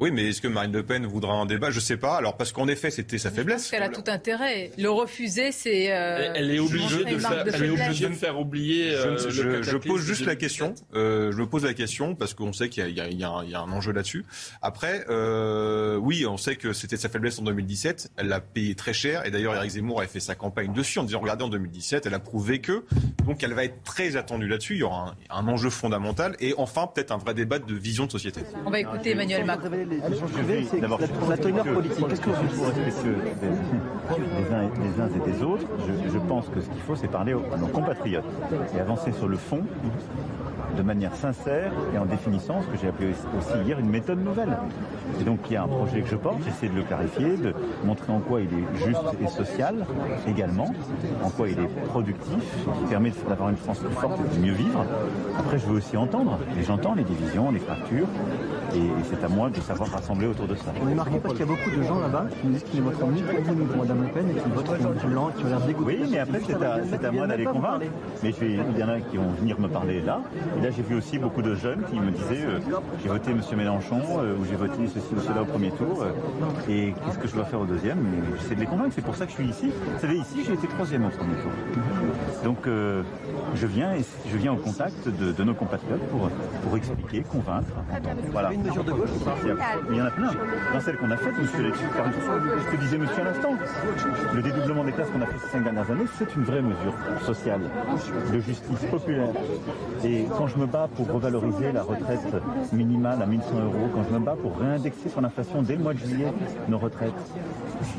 Oui, 0.01 0.11
mais 0.11 0.31
est-ce 0.31 0.41
que 0.41 0.49
Marine 0.49 0.73
Le 0.73 0.83
Pen 0.83 1.07
voudra 1.07 1.35
un 1.35 1.47
débat? 1.47 1.71
Je 1.71 1.77
ne 1.77 1.81
sais 1.81 1.97
pas. 1.97 2.17
Alors 2.17 2.37
parce 2.37 2.51
qu'en 2.51 2.67
effet, 2.67 2.91
c'était 2.91 3.17
sa 3.17 3.31
faiblesse. 3.31 3.73
Elle 3.73 3.85
a 3.85 3.89
tout 3.89 4.03
intérêt. 4.09 4.73
Le 4.77 4.91
refuser, 4.91 5.53
c'est. 5.53 5.93
Euh, 5.93 6.33
elle 6.35 6.51
est 6.51 6.59
obligée 6.59 7.05
de, 7.05 7.19
faire, 7.19 7.45
elle 7.47 7.65
est 7.65 7.71
obligée 7.71 8.09
de 8.09 8.15
faire 8.15 8.41
oublier. 8.41 8.93
Euh, 8.93 9.17
je, 9.19 9.63
je, 9.63 9.77
pose 9.77 10.03
juste 10.03 10.27
la 10.27 10.35
question. 10.35 10.75
Euh, 10.95 11.31
je 11.31 11.37
me 11.37 11.47
pose 11.47 11.65
la 11.65 11.75
question 11.75 12.17
parce 12.17 12.35
qu'on 12.35 12.53
sait 12.53 12.69
qu'il 12.69 12.85
y, 12.89 13.01
y, 13.01 13.17
y, 13.19 13.25
a 13.25 13.31
un 13.31 13.71
enjeu 13.71 13.93
là-dessus. 13.93 14.25
Après, 14.63 15.05
euh, 15.11 15.95
oui, 15.97 16.27
on 16.27 16.39
sait 16.39 16.57
que 16.57 16.73
c'était 16.73 16.97
sa 16.97 17.09
faiblesse 17.09 17.39
en 17.39 17.43
2017. 17.43 18.11
Elle 18.17 18.29
l'a 18.29 18.41
payé 18.41 18.75
très 18.75 18.95
cher. 18.95 19.25
Et 19.25 19.31
d'ailleurs, 19.31 19.55
Eric 19.55 19.71
Zemmour 19.71 20.01
a 20.01 20.09
fait 20.09 20.19
sa 20.19 20.35
campagne 20.35 20.73
dessus 20.73 20.99
en 20.99 21.05
disant 21.05 21.21
regardez, 21.21 21.45
en 21.45 21.49
2017, 21.49 22.07
elle 22.07 22.15
a 22.15 22.19
prouvé 22.21 22.61
que. 22.61 22.85
Donc, 23.27 23.45
elle 23.45 23.55
va 23.55 23.63
être 23.63 23.81
très 23.85 24.17
attendue 24.17 24.49
là-dessus. 24.49 24.75
Il 24.75 24.81
y 24.81 24.83
aura 24.83 25.15
un, 25.31 25.39
un 25.39 25.47
enjeu 25.47 25.71
fondamental 25.71 26.35
et 26.41 26.53
enfin 26.59 26.89
peut-être 26.93 27.13
un 27.13 27.19
vrai 27.19 27.35
débat 27.35 27.61
de 27.61 27.75
vision 27.75 28.07
de 28.07 28.11
société. 28.11 28.41
On 28.67 28.71
va 28.71 28.81
écouter 28.81 29.11
Emmanuel 29.13 29.45
Macron 29.45 29.84
c'est 30.71 30.81
la, 30.81 30.89
la 31.29 31.37
teneur 31.37 31.65
politique. 31.65 32.09
Qu'est-ce 32.09 32.21
que 32.21 32.31
vous 32.31 32.65
respectueux 32.65 33.17
des, 33.41 34.55
uns, 34.55 34.69
des 34.69 35.01
uns 35.01 35.09
et 35.09 35.31
des 35.31 35.43
autres 35.43 35.67
je, 35.87 36.11
je 36.13 36.19
pense 36.19 36.49
que 36.49 36.61
ce 36.61 36.69
qu'il 36.69 36.81
faut, 36.81 36.97
c'est 36.97 37.09
parler 37.09 37.35
aux, 37.35 37.43
à 37.53 37.57
nos 37.57 37.67
compatriotes 37.67 38.25
et 38.77 38.81
avancer 38.81 39.13
sur 39.13 39.29
le 39.29 39.37
fond 39.37 39.63
de 40.77 40.83
manière 40.83 41.15
sincère 41.15 41.73
et 41.95 41.99
en 41.99 42.05
définissant 42.05 42.63
ce 42.63 42.67
que 42.69 42.77
j'ai 42.81 42.89
appelé 42.89 43.09
aussi 43.39 43.59
hier 43.67 43.79
une 43.79 43.89
méthode 43.91 44.23
nouvelle. 44.25 44.57
Et 45.21 45.25
donc 45.25 45.39
il 45.49 45.55
y 45.55 45.57
a 45.57 45.63
un 45.63 45.69
projet 45.69 46.01
que 46.01 46.09
je 46.09 46.17
porte, 46.17 46.39
j'essaie 46.45 46.69
de 46.69 46.77
le 46.77 46.83
clarifier, 46.83 47.37
de 47.37 47.55
montrer 47.85 48.13
en 48.13 48.21
quoi 48.21 48.41
il 48.41 48.49
est 48.49 48.85
juste 48.85 49.01
et 49.23 49.29
social 49.29 49.87
également, 50.27 50.73
en 51.23 51.31
quoi 51.31 51.49
il 51.49 51.59
est 51.59 51.69
productif, 51.89 52.43
qui 52.79 52.85
permet 52.91 53.13
d'avoir 53.29 53.51
une 53.51 53.57
France 53.57 53.79
plus 53.79 53.95
forte 53.95 54.19
et 54.21 54.37
de 54.39 54.43
mieux 54.45 54.53
vivre. 54.53 54.85
Après, 55.39 55.59
je 55.59 55.67
veux 55.67 55.77
aussi 55.77 55.97
entendre, 55.97 56.39
et 56.59 56.63
j'entends 56.63 56.95
les 56.95 57.05
divisions, 57.05 57.51
les 57.51 57.59
fractures, 57.61 58.07
et 58.75 58.81
c'est 59.05 59.23
à 59.25 59.29
moi 59.29 59.51
de 59.51 59.61
savoir 59.61 59.91
rassembler 59.91 60.27
autour 60.27 60.47
de 60.47 60.55
ça. 60.55 60.73
On 60.85 60.89
est 60.89 60.95
marqué 60.95 61.19
parce 61.23 61.35
qu'il 61.35 61.47
y 61.47 61.49
a 61.49 61.53
beaucoup 61.53 61.71
de 61.71 61.83
gens 61.83 62.01
là-bas 62.01 62.27
qui 62.41 62.49
disent 62.49 62.65
qu'ils 62.65 62.83
voteront 62.83 63.11
ni 63.11 63.23
pour 63.23 63.41
vous 63.41 63.55
ni 63.55 63.67
pour 63.67 63.85
Mme 63.85 64.03
Le 64.03 64.09
Pen 64.09 64.31
et 64.31 64.35
qui 64.35 64.49
voteront 64.51 65.09
blanc, 65.09 65.31
qui 65.37 65.45
ont 65.45 65.49
l'air 65.49 65.61
dégoûtés. 65.61 65.99
Oui, 66.03 66.09
mais 66.11 66.19
après, 66.19 66.41
c'est 66.47 67.05
à, 67.05 67.13
moi 67.13 67.27
d'aller 67.27 67.45
convaincre. 67.45 67.87
Mais 68.23 68.33
je 68.33 68.41
vais- 68.41 68.59
il 68.75 68.79
y 68.79 68.83
en 68.85 68.89
a 68.89 69.01
qui 69.01 69.17
vont 69.17 69.31
venir 69.39 69.61
me 69.61 69.69
parler 69.69 70.01
là. 70.01 70.21
Là, 70.65 70.71
j'ai 70.71 70.83
vu 70.83 70.95
aussi 70.95 71.19
beaucoup 71.19 71.43
de 71.43 71.55
jeunes 71.55 71.83
qui 71.91 72.01
me 72.01 72.11
disaient 72.11 72.47
euh, 72.47 72.59
j'ai 73.03 73.11
voté 73.11 73.33
M. 73.33 73.43
Mélenchon 73.55 74.01
euh, 74.19 74.35
ou 74.35 74.47
j'ai 74.47 74.57
voté 74.57 74.87
ceci 74.87 75.15
ou 75.15 75.21
cela 75.21 75.43
au 75.43 75.45
premier 75.45 75.71
tour. 75.71 76.03
euh, 76.03 76.71
et 76.71 76.95
qu'est-ce 77.05 77.19
que 77.19 77.29
je 77.29 77.35
dois 77.35 77.45
faire 77.45 77.61
au 77.61 77.67
deuxième? 77.67 77.99
Mais 77.99 78.39
J'essaie 78.41 78.55
de 78.55 78.61
les 78.61 78.67
convaincre. 78.67 78.93
C'est 78.95 79.05
pour 79.05 79.15
ça 79.15 79.27
que 79.27 79.33
je 79.33 79.37
suis 79.37 79.47
ici. 79.47 79.67
Vous 79.67 80.01
savez, 80.01 80.17
ici, 80.17 80.43
j'ai 80.47 80.55
été 80.55 80.67
troisième 80.67 81.05
au 81.05 81.11
premier 81.11 81.35
tour. 81.35 81.51
Donc, 82.45 82.67
je 82.67 83.67
viens 83.67 83.93
et 83.93 84.05
je 84.31 84.37
viens 84.39 84.55
au 84.55 84.57
contact 84.57 85.07
de, 85.07 85.33
de 85.33 85.45
nos 85.45 85.53
compatriotes 85.53 86.01
pour, 86.09 86.31
pour 86.63 86.77
expliquer, 86.79 87.23
convaincre. 87.31 87.69
Voilà. 88.33 88.53
Une 88.55 88.63
mesure 88.63 88.85
de 88.85 88.93
gauche 88.93 89.11
ou 89.15 89.23
pas 89.23 89.35
Il 89.91 89.97
y 89.97 90.01
en 90.01 90.07
a 90.07 90.11
plein. 90.11 90.31
Dans 90.73 90.81
celle 90.81 90.97
qu'on 90.97 91.11
a 91.11 91.17
faite, 91.19 91.39
monsieur 91.39 91.73
ce 91.75 92.71
que 92.71 92.81
disait 92.81 92.97
monsieur 92.99 93.21
à 93.21 93.25
l'instant, 93.25 93.53
le 94.35 94.43
dédoublement 94.43 94.85
des 94.85 94.93
classes 94.93 95.11
qu'on 95.11 95.21
a 95.21 95.27
fait 95.27 95.39
ces 95.39 95.49
cinq 95.49 95.65
dernières 95.65 95.91
années, 95.91 96.07
c'est 96.19 96.35
une 96.35 96.45
vraie 96.45 96.63
mesure 96.63 96.95
sociale, 97.23 97.61
de 98.33 98.39
justice 98.41 98.85
populaire. 98.91 99.29
Et 100.05 100.25
quand 100.37 100.47
je 100.47 100.54
me 100.59 100.67
bats 100.67 100.89
pour 100.95 101.11
revaloriser 101.11 101.73
la 101.73 101.83
retraite 101.83 102.21
minimale 102.73 103.23
à 103.23 103.27
1100 103.27 103.55
euros, 103.65 103.89
quand 103.95 104.03
je 104.09 104.15
me 104.15 104.19
bats 104.19 104.37
pour 104.41 104.57
réindexer 104.59 105.09
sur 105.09 105.21
l'inflation 105.21 105.63
dès 105.63 105.77
le 105.77 105.83
mois 105.83 105.95
de 105.95 105.99
juillet 105.99 106.33
nos 106.69 106.79
retraites, 106.79 107.13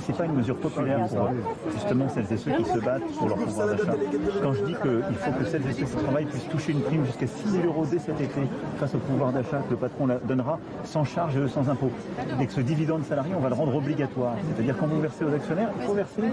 c'est 0.05 0.15
pas 0.15 0.25
une 0.25 0.33
mesure 0.33 0.57
populaire 0.57 1.07
pour 1.07 1.29
justement 1.73 2.09
celles 2.09 2.31
et 2.31 2.37
ceux 2.37 2.51
qui 2.51 2.65
se 2.65 2.79
battent 2.79 3.07
pour 3.17 3.27
leur 3.27 3.37
pouvoir 3.37 3.67
d'achat. 3.67 3.95
Quand 4.41 4.53
je 4.53 4.63
dis 4.63 4.75
qu'il 4.75 5.15
faut 5.17 5.31
que 5.31 5.45
celles 5.45 5.67
et 5.67 5.73
ceux 5.73 5.85
qui 5.85 6.03
travaillent 6.03 6.25
puissent 6.25 6.49
toucher 6.49 6.71
une 6.73 6.81
prime 6.81 7.05
jusqu'à 7.05 7.27
6 7.27 7.49
000 7.49 7.65
euros 7.65 7.85
dès 7.89 7.99
cet 7.99 8.19
été 8.21 8.41
face 8.77 8.95
au 8.95 8.99
pouvoir 8.99 9.31
d'achat 9.31 9.57
que 9.57 9.71
le 9.71 9.77
patron 9.77 10.07
donnera 10.27 10.59
sans 10.83 11.03
charge 11.03 11.37
et 11.37 11.47
sans 11.47 11.69
impôt, 11.69 11.91
et 12.39 12.45
que 12.45 12.53
ce 12.53 12.61
dividende 12.61 13.03
salarié, 13.05 13.33
on 13.35 13.41
va 13.41 13.49
le 13.49 13.55
rendre 13.55 13.75
obligatoire. 13.75 14.35
C'est-à-dire 14.55 14.77
quand 14.77 14.87
vous 14.87 15.01
versez 15.01 15.25
aux 15.25 15.33
actionnaires, 15.33 15.69
il 15.79 15.85
faut 15.85 15.93
verser 15.93 16.23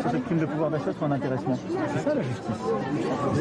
sur 0.00 0.10
cette 0.10 0.24
prime 0.24 0.38
de 0.38 0.46
pouvoir 0.46 0.70
d'achat 0.70 0.92
sur 0.92 1.04
un 1.04 1.12
intéressement. 1.12 1.56
C'est 1.94 2.00
ça 2.00 2.14
la 2.14 2.22
justice. 2.22 2.44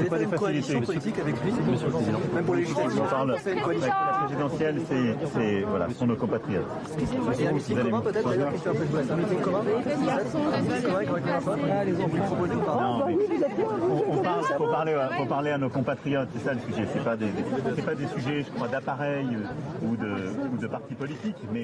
Pas 0.10 0.18
des 0.18 0.24
une 0.24 0.30
facilités. 0.32 0.82
politique 0.86 1.20
avec 1.20 1.36
lui, 1.44 1.52
monsieur 1.52 1.86
le 1.88 1.92
président 1.94 2.20
Même 2.34 2.46
pour 2.46 2.56
les 2.56 2.62
législatives 2.62 3.02
On 3.04 3.10
parle 3.10 3.30
la 3.32 4.18
présidentielle, 4.26 4.82
c'est, 4.88 5.16
c'est- 5.34 5.62
voilà, 5.62 5.88
ce 5.90 5.94
sont 5.96 6.08
nos 6.08 6.16
compatriotes. 6.16 6.66
Allez- 7.70 7.90
commun 7.90 8.02
peut-être 8.02 8.28
un 8.28 8.36
meeting 8.36 8.62
commun 8.62 9.04
Un 9.10 9.16
meeting 9.16 9.42
commun 9.42 9.62
on, 14.10 14.18
parle, 14.22 14.44
faut 14.58 14.68
parler, 14.68 14.94
à- 14.94 15.10
faut 15.18 15.26
parler 15.26 15.52
à 15.52 15.58
nos 15.58 15.70
compatriotes, 15.70 16.30
c'est 16.34 16.44
ça 16.46 16.54
le 16.54 16.60
sujet. 16.62 16.88
C'est 16.94 17.04
pas 17.04 17.16
des, 17.16 17.28
c'est 17.76 17.86
pas 17.86 17.96
des 17.96 18.08
sujets, 18.08 18.44
je 18.44 18.52
crois, 18.52 18.68
d'appareil 18.68 19.28
ou 19.84 19.96
de, 19.96 20.16
ou 20.54 20.58
de 20.58 20.68
partis 20.68 20.94
politiques, 20.96 21.36
mais 21.54 21.62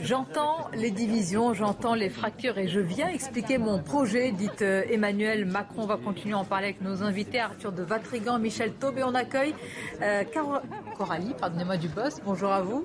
J'entends 0.00 0.68
les 0.74 0.90
divisions, 0.90 1.54
j'entends 1.54 1.94
les 1.94 2.10
fractures 2.10 2.58
et 2.58 2.68
je 2.68 2.80
viens 2.80 3.08
expliquer 3.08 3.58
mon 3.58 3.78
projet, 3.78 4.32
dit 4.32 4.50
euh, 4.62 4.82
Emmanuel 4.90 5.44
Macron. 5.46 5.82
On 5.82 5.86
va 5.86 5.96
continuer 5.96 6.34
à 6.34 6.38
en 6.38 6.44
parler 6.44 6.66
avec 6.68 6.80
nos 6.82 7.02
invités, 7.02 7.38
Arthur 7.40 7.72
de 7.72 7.82
Vatrigan, 7.86 8.38
Michel 8.38 8.72
Taube 8.72 8.98
et 8.98 9.04
on 9.04 9.14
accueille 9.14 9.54
euh, 10.02 10.24
Coralie, 10.96 11.34
pardonnez-moi 11.38 11.76
du 11.76 11.88
boss. 11.88 12.20
Bonjour 12.24 12.52
à 12.52 12.60
vous. 12.60 12.84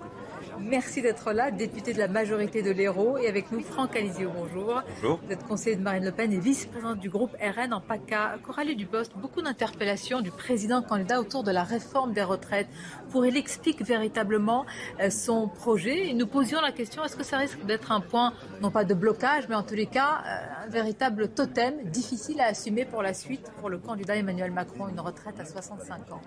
Merci 0.59 1.01
d'être 1.01 1.31
là, 1.33 1.51
député 1.51 1.93
de 1.93 1.99
la 1.99 2.07
majorité 2.07 2.61
de 2.61 2.71
l'Hérault. 2.71 3.17
Et 3.17 3.27
avec 3.27 3.51
nous, 3.51 3.61
Franck 3.61 3.95
Alizio, 3.95 4.29
bonjour. 4.33 4.81
Bonjour. 4.95 5.19
Vous 5.25 5.31
êtes 5.31 5.43
conseiller 5.43 5.75
de 5.75 5.81
Marine 5.81 6.03
Le 6.03 6.11
Pen 6.11 6.31
et 6.33 6.39
vice-présidente 6.39 6.99
du 6.99 7.09
groupe 7.09 7.35
RN 7.41 7.73
en 7.73 7.81
PACA. 7.81 8.37
Coralie 8.43 8.75
Dubost, 8.75 9.13
beaucoup 9.15 9.41
d'interpellations 9.41 10.21
du 10.21 10.31
président 10.31 10.81
candidat 10.81 11.19
autour 11.19 11.43
de 11.43 11.51
la 11.51 11.63
réforme 11.63 12.13
des 12.13 12.23
retraites. 12.23 12.67
Pour 13.11 13.25
il 13.25 13.37
explique 13.37 13.81
véritablement 13.83 14.65
euh, 14.99 15.09
son 15.09 15.47
projet. 15.47 16.09
Et 16.09 16.13
nous 16.13 16.27
posions 16.27 16.61
la 16.61 16.71
question, 16.71 17.03
est-ce 17.03 17.15
que 17.15 17.23
ça 17.23 17.37
risque 17.37 17.63
d'être 17.65 17.91
un 17.91 18.01
point, 18.01 18.33
non 18.61 18.71
pas 18.71 18.83
de 18.83 18.93
blocage, 18.93 19.47
mais 19.49 19.55
en 19.55 19.63
tous 19.63 19.75
les 19.75 19.87
cas, 19.87 20.23
euh, 20.25 20.65
un 20.65 20.69
véritable 20.69 21.29
totem 21.29 21.83
difficile 21.85 22.41
à 22.41 22.45
assumer 22.45 22.85
pour 22.85 23.01
la 23.01 23.13
suite 23.13 23.51
pour 23.59 23.69
le 23.69 23.77
candidat 23.77 24.15
Emmanuel 24.15 24.51
Macron, 24.51 24.87
une 24.89 24.99
retraite 24.99 25.39
à 25.39 25.45
65 25.45 26.11
ans? 26.11 26.21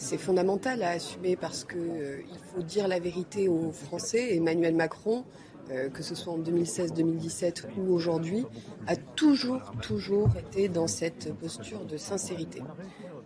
C'est 0.00 0.16
fondamental 0.16 0.82
à 0.82 0.92
assumer 0.92 1.36
parce 1.36 1.62
que 1.62 1.76
euh, 1.76 2.22
il 2.26 2.38
faut 2.38 2.62
dire 2.62 2.88
la 2.88 2.98
vérité 2.98 3.48
aux 3.48 3.70
Français. 3.70 4.34
Emmanuel 4.34 4.74
Macron, 4.74 5.24
euh, 5.70 5.90
que 5.90 6.02
ce 6.02 6.14
soit 6.14 6.32
en 6.32 6.38
2016, 6.38 6.94
2017 6.94 7.68
ou 7.76 7.92
aujourd'hui, 7.92 8.46
a 8.86 8.96
toujours, 8.96 9.60
toujours 9.82 10.30
été 10.38 10.70
dans 10.70 10.86
cette 10.86 11.34
posture 11.34 11.84
de 11.84 11.98
sincérité. 11.98 12.62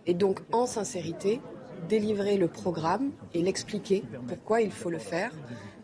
Et 0.05 0.13
donc, 0.13 0.41
en 0.51 0.65
sincérité, 0.65 1.39
délivrer 1.87 2.35
le 2.35 2.49
programme 2.49 3.11
et 3.33 3.41
l'expliquer 3.41 4.03
pourquoi 4.27 4.59
il 4.59 4.71
faut 4.71 4.89
le 4.89 4.99
faire, 4.99 5.31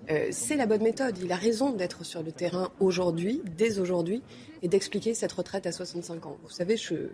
euh, 0.10 0.28
c'est 0.32 0.58
la 0.58 0.66
bonne 0.66 0.84
méthode. 0.84 1.18
Il 1.20 1.32
a 1.32 1.38
raison 1.38 1.72
d'être 1.72 2.04
sur 2.04 2.22
le 2.22 2.34
terrain 2.34 2.70
aujourd'hui, 2.82 3.42
dès 3.58 3.80
aujourd'hui, 3.80 4.24
et 4.62 4.68
d'expliquer 4.68 5.14
cette 5.14 5.32
retraite 5.32 5.66
à 5.66 5.72
65 5.72 6.26
ans. 6.26 6.38
Vous 6.44 6.50
savez, 6.50 6.76
je, 6.76 7.08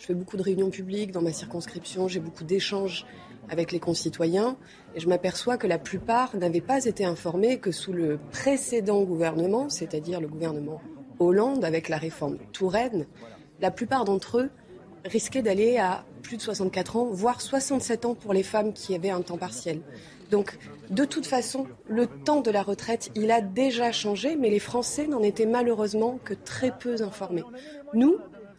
je 0.00 0.06
fais 0.06 0.14
beaucoup 0.14 0.38
de 0.38 0.42
réunions 0.42 0.70
publiques 0.70 1.12
dans 1.12 1.20
ma 1.20 1.32
circonscription, 1.32 2.08
j'ai 2.08 2.20
beaucoup 2.20 2.44
d'échanges 2.44 3.04
avec 3.50 3.70
les 3.70 3.80
concitoyens, 3.80 4.56
et 4.94 5.00
je 5.00 5.06
m'aperçois 5.08 5.58
que 5.58 5.66
la 5.66 5.78
plupart 5.78 6.34
n'avaient 6.36 6.62
pas 6.62 6.86
été 6.86 7.04
informés 7.04 7.58
que 7.58 7.70
sous 7.70 7.92
le 7.92 8.18
précédent 8.30 9.02
gouvernement, 9.02 9.68
c'est-à-dire 9.68 10.20
le 10.20 10.28
gouvernement 10.28 10.80
Hollande 11.18 11.66
avec 11.66 11.90
la 11.90 11.98
réforme 11.98 12.38
Touraine, 12.52 13.06
la 13.60 13.70
plupart 13.70 14.06
d'entre 14.06 14.38
eux 14.38 14.50
risquaient 15.04 15.42
d'aller 15.42 15.76
à 15.76 16.06
plus 16.22 16.38
de 16.38 16.42
64 16.42 16.96
ans, 16.96 17.08
voire 17.12 17.42
67 17.42 18.06
ans 18.06 18.14
pour 18.14 18.32
les 18.32 18.42
femmes 18.42 18.72
qui 18.72 18.94
avaient 18.94 19.10
un 19.10 19.20
temps 19.20 19.36
partiel. 19.36 19.82
Donc, 20.30 20.58
de 20.88 21.04
toute 21.04 21.26
façon, 21.26 21.66
le 21.88 22.06
temps 22.06 22.40
de 22.40 22.50
la 22.50 22.62
retraite, 22.62 23.10
il 23.14 23.30
a 23.30 23.42
déjà 23.42 23.92
changé, 23.92 24.34
mais 24.36 24.48
les 24.48 24.60
Français 24.60 25.06
n'en 25.06 25.22
étaient 25.22 25.44
malheureusement 25.44 26.18
que 26.24 26.32
très 26.32 26.70
peu 26.70 27.02
informés. 27.02 27.44
Nous, 27.92 28.16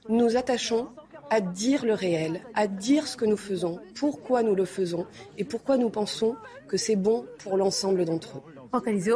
nous 0.08 0.38
attachons 0.38 0.90
à 1.32 1.40
dire 1.40 1.86
le 1.86 1.94
réel, 1.94 2.42
à 2.56 2.68
dire 2.68 3.08
ce 3.08 3.16
que 3.16 3.24
nous 3.26 3.38
faisons, 3.38 3.80
pourquoi 3.96 4.44
nous 4.44 4.54
le 4.54 4.66
faisons 4.66 5.08
et 5.38 5.46
pourquoi 5.46 5.78
nous 5.78 5.90
pensons 5.90 6.36
que 6.68 6.76
c'est 6.76 6.98
bon 6.98 7.26
pour 7.40 7.56
l'ensemble 7.56 8.04
d'entre 8.04 8.40
eux. 8.40 8.44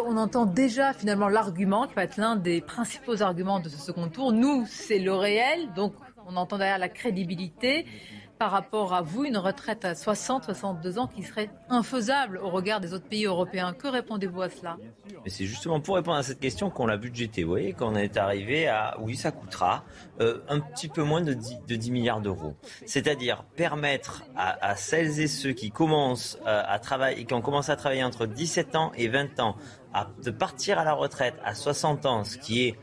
On 0.08 0.18
entend 0.18 0.46
déjà 0.46 0.94
finalement 0.94 1.28
l'argument 1.28 1.88
qui 1.88 1.94
va 1.94 2.06
être 2.06 2.16
l'un 2.16 2.38
des 2.38 2.62
principaux 2.62 3.22
arguments 3.22 3.60
de 3.60 3.68
ce 3.68 3.78
second 3.78 4.08
tour. 4.08 4.32
Nous, 4.32 4.66
c'est 4.66 5.00
le 5.00 5.14
réel, 5.14 5.74
donc 5.76 5.94
on 6.26 6.38
entend 6.38 6.58
derrière 6.58 6.78
la 6.78 6.90
crédibilité. 6.90 7.86
Par 8.38 8.52
rapport 8.52 8.94
à 8.94 9.02
vous, 9.02 9.24
une 9.24 9.38
retraite 9.38 9.86
à 9.86 9.96
60, 9.96 10.44
62 10.44 11.00
ans 11.00 11.08
qui 11.08 11.24
serait 11.24 11.50
infaisable 11.70 12.38
au 12.38 12.50
regard 12.50 12.82
des 12.82 12.94
autres 12.94 13.08
pays 13.08 13.26
européens. 13.26 13.74
Que 13.74 13.88
répondez-vous 13.88 14.42
à 14.42 14.50
cela? 14.50 14.78
Mais 15.24 15.30
c'est 15.30 15.46
justement 15.46 15.80
pour 15.80 15.96
répondre 15.96 16.18
à 16.18 16.24
cette 16.24 16.42
question 16.42 16.70
qu'on 16.70 16.86
l'a 16.86 16.98
budgété. 16.98 17.44
Vous 17.44 17.52
voyez, 17.52 17.72
qu'on 17.72 17.96
est 17.96 18.18
arrivé 18.18 18.68
à, 18.68 18.98
oui, 19.00 19.16
ça 19.16 19.32
coûtera 19.32 19.86
euh, 20.20 20.42
un 20.50 20.60
petit 20.60 20.90
peu 20.90 21.04
moins 21.04 21.22
de 21.22 21.34
10, 21.34 21.60
de 21.66 21.76
10 21.76 21.92
milliards 21.92 22.20
d'euros. 22.20 22.56
C'est-à-dire 22.86 23.44
permettre 23.56 24.24
à, 24.36 24.66
à 24.66 24.76
celles 24.76 25.22
et 25.22 25.28
ceux 25.28 25.54
qui 25.54 25.72
commencent 25.72 26.38
euh, 26.46 26.62
à 26.68 26.78
travailler, 26.80 27.24
qui 27.24 27.34
ont 27.34 27.42
commencé 27.42 27.72
à 27.72 27.78
travailler 27.78 28.04
entre 28.04 28.26
17 28.26 28.76
ans 28.76 28.92
et 28.96 29.08
20 29.08 29.40
ans, 29.40 29.56
à, 29.94 30.10
de 30.22 30.32
partir 30.32 30.78
à 30.78 30.84
la 30.84 30.94
retraite 30.94 31.36
à 31.46 31.56
60 31.56 32.06
ans, 32.06 32.26
ce 32.26 32.38
qui 32.38 32.68
est 32.68 32.76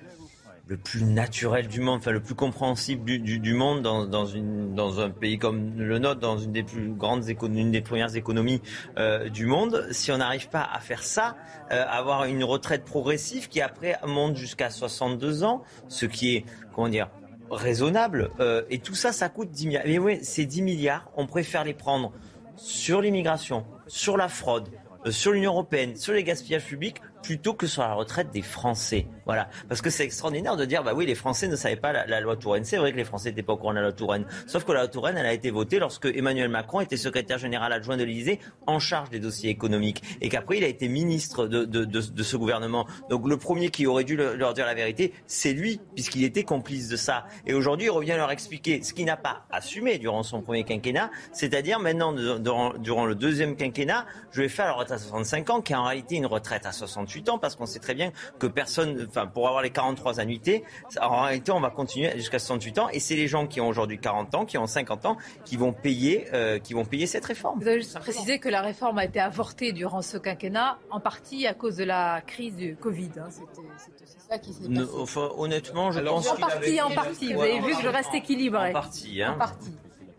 le 0.73 0.79
plus 0.79 1.05
naturel 1.05 1.69
du 1.69 1.81
monde, 1.81 1.99
enfin 1.99 2.13
le 2.13 2.23
plus 2.23 2.35
compréhensible 2.35 3.05
du, 3.05 3.55
monde 3.55 3.83
dans, 3.83 4.07
dans, 4.07 4.25
une, 4.25 4.75
dans 4.75 5.01
un 5.01 5.11
pays 5.11 5.37
comme 5.39 5.79
le 5.79 5.99
nôtre, 5.99 6.21
dans 6.21 6.39
une 6.39 6.51
des 6.53 6.63
plus 6.63 6.95
grandes 6.95 7.29
économies, 7.29 7.61
une 7.61 7.73
des 7.73 7.83
premières 7.83 8.17
économies 8.17 8.63
euh, 8.97 9.29
du 9.29 9.45
monde. 9.45 9.87
Si 9.91 10.11
on 10.11 10.17
n'arrive 10.17 10.49
pas 10.49 10.67
à 10.73 10.81
faire 10.81 11.03
ça, 11.03 11.37
euh, 11.73 11.85
avoir 11.87 12.25
une 12.25 12.43
retraite 12.43 12.87
progressive 12.87 13.51
qui 13.51 13.61
après 13.61 13.99
monte 14.07 14.37
jusqu'à 14.37 14.71
62 14.71 15.45
ans, 15.45 15.63
ce 15.89 16.07
qui 16.07 16.37
est, 16.37 16.47
comment 16.75 16.89
dire, 16.89 17.11
raisonnable. 17.51 18.31
Euh, 18.41 18.63
et 18.71 18.79
tout 18.79 18.95
ça, 18.95 19.13
ça 19.13 19.29
coûte 19.29 19.51
10 19.51 19.67
milliards. 19.67 19.85
Mais 19.85 19.99
oui, 19.99 20.21
ces 20.23 20.47
10 20.47 20.63
milliards, 20.63 21.11
on 21.19 21.27
préfère 21.27 21.65
les 21.65 21.75
prendre 21.75 22.13
sur 22.57 23.03
l'immigration, 23.03 23.67
sur 23.89 24.17
la 24.17 24.29
fraude, 24.29 24.71
sur 25.11 25.33
l'Union 25.33 25.53
européenne, 25.53 25.97
sur 25.97 26.15
les 26.15 26.25
gaspillages 26.25 26.65
publics, 26.65 27.03
plutôt 27.23 27.55
que 27.55 27.67
sur 27.67 27.83
la 27.83 27.95
retraite 27.95 28.31
des 28.33 28.43
Français. 28.43 29.07
Voilà. 29.25 29.49
Parce 29.69 29.81
que 29.81 29.91
c'est 29.91 30.05
extraordinaire 30.05 30.57
de 30.57 30.65
dire, 30.65 30.83
bah 30.83 30.93
oui, 30.95 31.07
les 31.07 31.15
Français 31.15 31.49
ne 31.49 31.57
savaient 31.57 31.77
pas 31.77 31.93
la, 31.93 32.21
loi 32.21 32.37
Touraine. 32.37 32.65
C'est 32.65 32.77
vrai 32.77 32.93
que 32.93 32.97
les 32.97 33.05
Français 33.05 33.31
n'étaient 33.31 33.43
pas 33.43 33.53
au 33.53 33.57
courant 33.57 33.73
de 33.73 33.77
la 33.77 33.83
loi 33.83 33.93
Touraine. 33.93 34.27
Sauf 34.47 34.65
que 34.65 34.73
la 34.73 34.81
loi 34.81 34.89
Touraine, 34.89 35.17
elle 35.17 35.27
a 35.27 35.33
été 35.33 35.51
votée 35.51 35.79
lorsque 35.79 36.07
Emmanuel 36.07 36.49
Macron 36.49 36.81
était 36.81 36.97
secrétaire 36.97 37.39
général 37.39 37.73
adjoint 37.73 37.97
de 37.97 38.05
l'Élysée 38.05 38.41
en 38.67 38.79
charge 38.79 39.11
des 39.11 39.21
dossiers 39.21 39.51
économiques. 39.51 40.03
Et 40.21 40.29
qu'après, 40.29 40.59
il 40.59 40.65
a 40.65 40.69
été 40.69 40.89
ministre 40.89 41.47
de, 41.47 42.23
ce 42.23 42.37
gouvernement. 42.37 42.87
Donc 43.11 43.29
le 43.29 43.37
premier 43.37 43.71
qui 43.71 43.87
aurait 43.87 44.05
dû 44.05 44.17
leur 44.17 44.55
dire 44.55 44.67
la 44.67 44.75
vérité, 44.75 45.13
c'est 45.27 45.53
lui, 45.53 45.81
puisqu'il 45.95 46.25
était 46.25 46.45
complice 46.45 46.89
de 46.89 46.97
ça. 46.97 47.27
Et 47.47 47.55
aujourd'hui, 47.55 47.87
il 47.87 47.91
revient 47.91 48.15
leur 48.17 48.31
expliquer 48.31 48.83
ce 48.83 48.93
qu'il 48.93 49.07
n'a 49.07 49.17
pas 49.17 49.47
assumé 49.51 49.99
durant 49.99 50.23
son 50.23 50.43
premier 50.43 50.65
quinquennat, 50.65 51.11
c'est-à-dire 51.33 51.79
maintenant, 51.79 52.13
durant, 52.13 52.75
durant 52.75 53.07
le 53.07 53.15
deuxième 53.15 53.57
quinquennat, 53.57 54.07
je 54.31 54.43
vais 54.43 54.49
faire 54.49 54.67
la 54.67 54.73
retraite 54.73 54.93
à 54.93 54.99
65 54.99 55.51
ans, 55.51 55.61
qui 55.61 55.73
est 55.73 55.77
en 55.77 55.85
réalité 55.85 56.17
une 56.17 56.27
retraite 56.27 56.67
à 56.67 56.73
68 56.73 57.12
ans, 57.29 57.39
parce 57.39 57.57
qu'on 57.57 57.67
sait 57.67 57.79
très 57.79 57.95
bien 57.95 58.13
que 58.39 58.47
personne, 58.47 59.07
enfin, 59.09 59.27
pour 59.27 59.49
avoir 59.49 59.63
les 59.63 59.71
43 59.71 60.21
annuités, 60.21 60.65
en 61.01 61.23
réalité, 61.23 61.53
on 61.53 61.61
va 61.61 61.71
continuer 61.71 62.13
jusqu'à 62.17 62.39
68 62.39 62.79
ans, 62.79 62.89
et 62.91 63.01
c'est 63.01 63.17
les 63.17 63.29
gens 63.29 63.47
qui 63.47 63.61
ont 63.61 63.69
aujourd'hui 63.69 63.99
40 63.99 64.35
ans, 64.35 64.45
qui 64.45 64.59
ont 64.59 64.67
50 64.67 65.07
ans, 65.07 65.17
qui 65.45 65.57
vont 65.57 65.73
payer, 65.73 66.27
euh, 66.33 66.59
qui 66.59 66.75
vont 66.75 66.85
payer 66.85 67.07
cette 67.07 67.25
réforme. 67.25 67.61
Vous 67.61 67.69
avez 67.69 67.81
juste 67.81 67.99
précisé 67.99 68.39
que 68.39 68.49
la 68.49 68.63
réforme 68.63 68.99
a 68.99 69.05
été 69.05 69.21
avortée 69.21 69.73
durant 69.73 70.03
ce 70.03 70.17
quinquennat, 70.17 70.79
en 70.91 71.01
partie 71.01 71.47
à 71.47 71.55
cause 71.55 71.77
de 71.77 71.85
la 71.85 72.21
crise 72.27 72.57
du 72.57 72.77
Covid. 72.77 73.11
Hein. 73.19 73.29
C'était 73.31 74.07
ça 74.07 74.39
qui 74.39 74.53
s'est 74.53 74.69
passé. 74.69 74.91
Enfin, 74.99 75.31
honnêtement, 75.37 75.93
je 75.93 76.01
pense 76.01 76.29
en 76.29 76.37
partie, 76.37 76.81
en 76.81 76.91
partie. 76.91 77.33
Vous 77.35 77.43
avez 77.43 77.61
vu 77.61 77.75
que 77.75 77.83
je 77.83 77.89
reste 77.89 78.15
équilibré. 78.15 78.71
En 78.71 78.73
partie, 78.73 79.23
hein. 79.23 79.33
En 79.35 79.39
partie. 79.39 79.73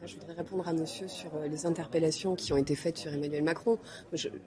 Je 0.06 0.16
voudrais 0.16 0.34
répondre 0.34 0.68
à 0.68 0.74
monsieur 0.74 1.08
sur 1.08 1.34
euh, 1.36 1.48
les 1.48 1.66
interpellations 1.66 2.36
qui 2.36 2.52
ont 2.52 2.58
été 2.58 2.76
faites 2.76 2.98
sur 2.98 3.14
Emmanuel 3.14 3.42
Macron. 3.42 3.78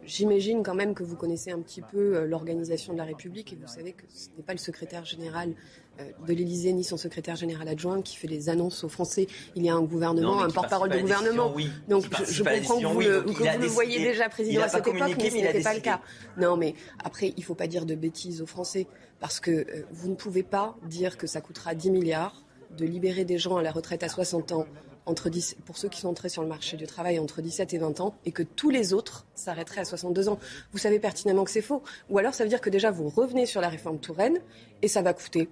J'imagine 0.05 0.63
quand 0.63 0.75
même 0.75 0.95
que 0.95 1.03
vous 1.03 1.17
connaissez 1.17 1.51
un 1.51 1.61
petit 1.61 1.81
peu 1.81 2.17
euh, 2.17 2.27
l'organisation 2.27 2.93
de 2.93 2.99
la 2.99 3.05
République 3.05 3.55
et 3.55 3.57
vous 3.57 3.67
savez 3.67 3.93
que 3.93 4.05
ce 4.09 4.29
n'est 4.37 4.43
pas 4.43 4.53
le 4.53 4.59
secrétaire 4.59 5.07
général 5.07 5.55
euh, 5.99 6.05
de 6.27 6.35
l'Élysée 6.35 6.75
ni 6.75 6.85
son 6.85 6.99
secrétaire 6.99 7.37
général 7.37 7.69
adjoint 7.69 8.03
qui 8.03 8.17
fait 8.17 8.27
les 8.27 8.51
annonces 8.51 8.85
aux 8.85 8.91
Français. 8.91 9.29
Il 9.55 9.65
y 9.65 9.71
a 9.71 9.75
un 9.75 9.83
gouvernement, 9.83 10.43
un 10.43 10.51
porte-parole 10.51 10.91
de 10.91 10.99
gouvernement. 10.99 11.55
Donc 11.89 12.05
je, 12.27 12.43
comprends 12.43 12.79
que 12.79 12.87
vous, 12.87 13.01
le, 13.01 13.23
que 13.23 13.67
vous 13.67 13.73
voyez 13.73 13.99
déjà 13.99 14.29
président 14.29 14.63
à 14.63 14.69
cette 14.69 14.87
époque, 14.87 15.15
mais 15.17 15.31
ce 15.31 15.37
n'était 15.37 15.63
pas 15.63 15.75
le 15.75 15.81
cas. 15.81 16.03
Non, 16.37 16.59
mais 16.59 16.75
après, 17.03 17.29
il 17.29 17.41
ne 17.41 17.45
faut 17.45 17.55
pas 17.55 17.67
dire 17.67 17.87
de 17.87 17.95
bêtises 17.95 18.43
aux 18.43 18.47
Français 18.47 18.87
parce 19.21 19.41
que 19.41 19.67
vous 19.91 20.11
ne 20.11 20.17
pouvez 20.17 20.43
pas 20.43 20.77
dire 20.87 21.17
que 21.17 21.27
ça 21.27 21.41
coûtera 21.41 21.75
10 21.75 21.93
milliards 21.93 22.45
de 22.77 22.85
libérer 22.85 23.25
des 23.25 23.39
gens 23.39 23.57
à 23.57 23.63
la 23.63 23.73
retraite 23.73 24.03
à 24.03 24.09
60 24.09 24.53
ans 24.53 24.67
entre 25.07 25.31
10, 25.31 25.57
pour 25.65 25.79
ceux 25.79 25.89
qui 25.89 26.01
sont 26.01 26.09
entrés 26.09 26.29
sur 26.29 26.43
le 26.43 26.49
marché 26.49 26.77
du 26.77 26.87
travail 26.87 27.19
entre 27.19 27.41
17 27.41 27.73
et 27.75 27.79
20 27.79 28.01
ans 28.01 28.15
et 28.25 28.33
que 28.33 28.43
tous 28.43 28.71
les 28.71 28.93
autres 28.93 29.27
s'arrêteraient 29.35 29.81
à 29.81 29.85
62 29.85 30.29
ans. 30.29 30.39
Vous 30.73 30.79
savez 30.79 30.99
pertinemment 30.99 31.45
que 31.45 31.51
c'est 31.51 31.63
faux. 31.63 31.83
Ou 32.11 32.19
alors 32.19 32.35
ça 32.35 32.45
veut 32.45 32.51
dire 32.51 32.61
que 32.61 32.71
déjà 32.71 32.91
vous 32.91 33.09
revenez 33.09 33.47
sur 33.47 33.61
la 33.61 33.69
réforme 33.69 33.99
Touraine 33.99 34.39
et 34.83 34.89
ça 34.89 35.03
va 35.03 35.15
coûter 35.15 35.49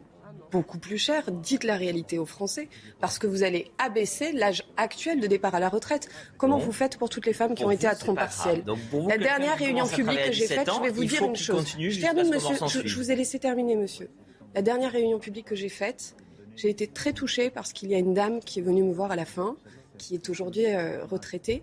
beaucoup 0.51 0.78
plus 0.78 0.98
cher. 0.98 1.31
Dites 1.31 1.64
la 1.64 1.76
réalité 1.76 2.18
aux 2.18 2.26
Français 2.26 2.68
parce 3.01 3.18
que 3.18 3.26
vous 3.26 3.43
allez 3.43 3.70
abaisser 3.78 4.32
l'âge 4.32 4.64
actuel 4.76 5.20
de 5.20 5.26
départ 5.26 5.55
à 5.55 5.60
la 5.60 5.68
retraite. 5.68 6.09
Comment 6.36 6.59
vous 6.59 6.72
faites 6.72 6.97
pour 6.97 7.09
toutes 7.09 7.26
les 7.26 7.32
femmes 7.32 7.55
qui 7.55 7.64
ont 7.64 7.70
été 7.70 7.86
à 7.86 7.94
temps 7.94 8.14
partiel 8.14 8.64
La 9.06 9.18
dernière 9.18 9.56
réunion 9.56 9.86
publique 9.86 10.24
que 10.26 10.32
j'ai 10.32 10.47
faite, 10.47 10.68
je 10.72 10.82
vais 10.82 10.90
vous 10.90 11.05
dire 11.05 11.24
une 11.24 11.36
chose. 11.36 11.64
Je 11.78 12.01
termine, 12.01 12.31
monsieur. 12.31 12.56
je 12.85 12.97
vous 12.97 13.10
ai 13.10 13.16
laissé 13.16 13.39
terminer, 13.39 13.76
monsieur. 13.76 14.10
La 14.55 14.62
dernière 14.62 14.93
réunion 14.93 15.18
publique 15.18 15.47
que 15.47 15.56
j'ai 15.56 15.68
faite, 15.68 16.14
j'ai 16.56 16.70
été 16.70 16.86
très 16.86 17.12
touchée 17.12 17.51
parce 17.51 17.72
qu'il 17.72 17.90
y 17.90 17.94
a 17.94 17.98
une 17.98 18.14
dame 18.14 18.40
qui 18.40 18.60
est 18.60 18.62
venue 18.62 18.82
me 18.82 18.93
voir 18.93 19.10
à 19.10 19.16
la 19.16 19.24
fin, 19.24 19.56
qui 19.98 20.14
est 20.14 20.28
aujourd'hui 20.28 20.66
euh, 20.66 21.05
retraitée, 21.05 21.62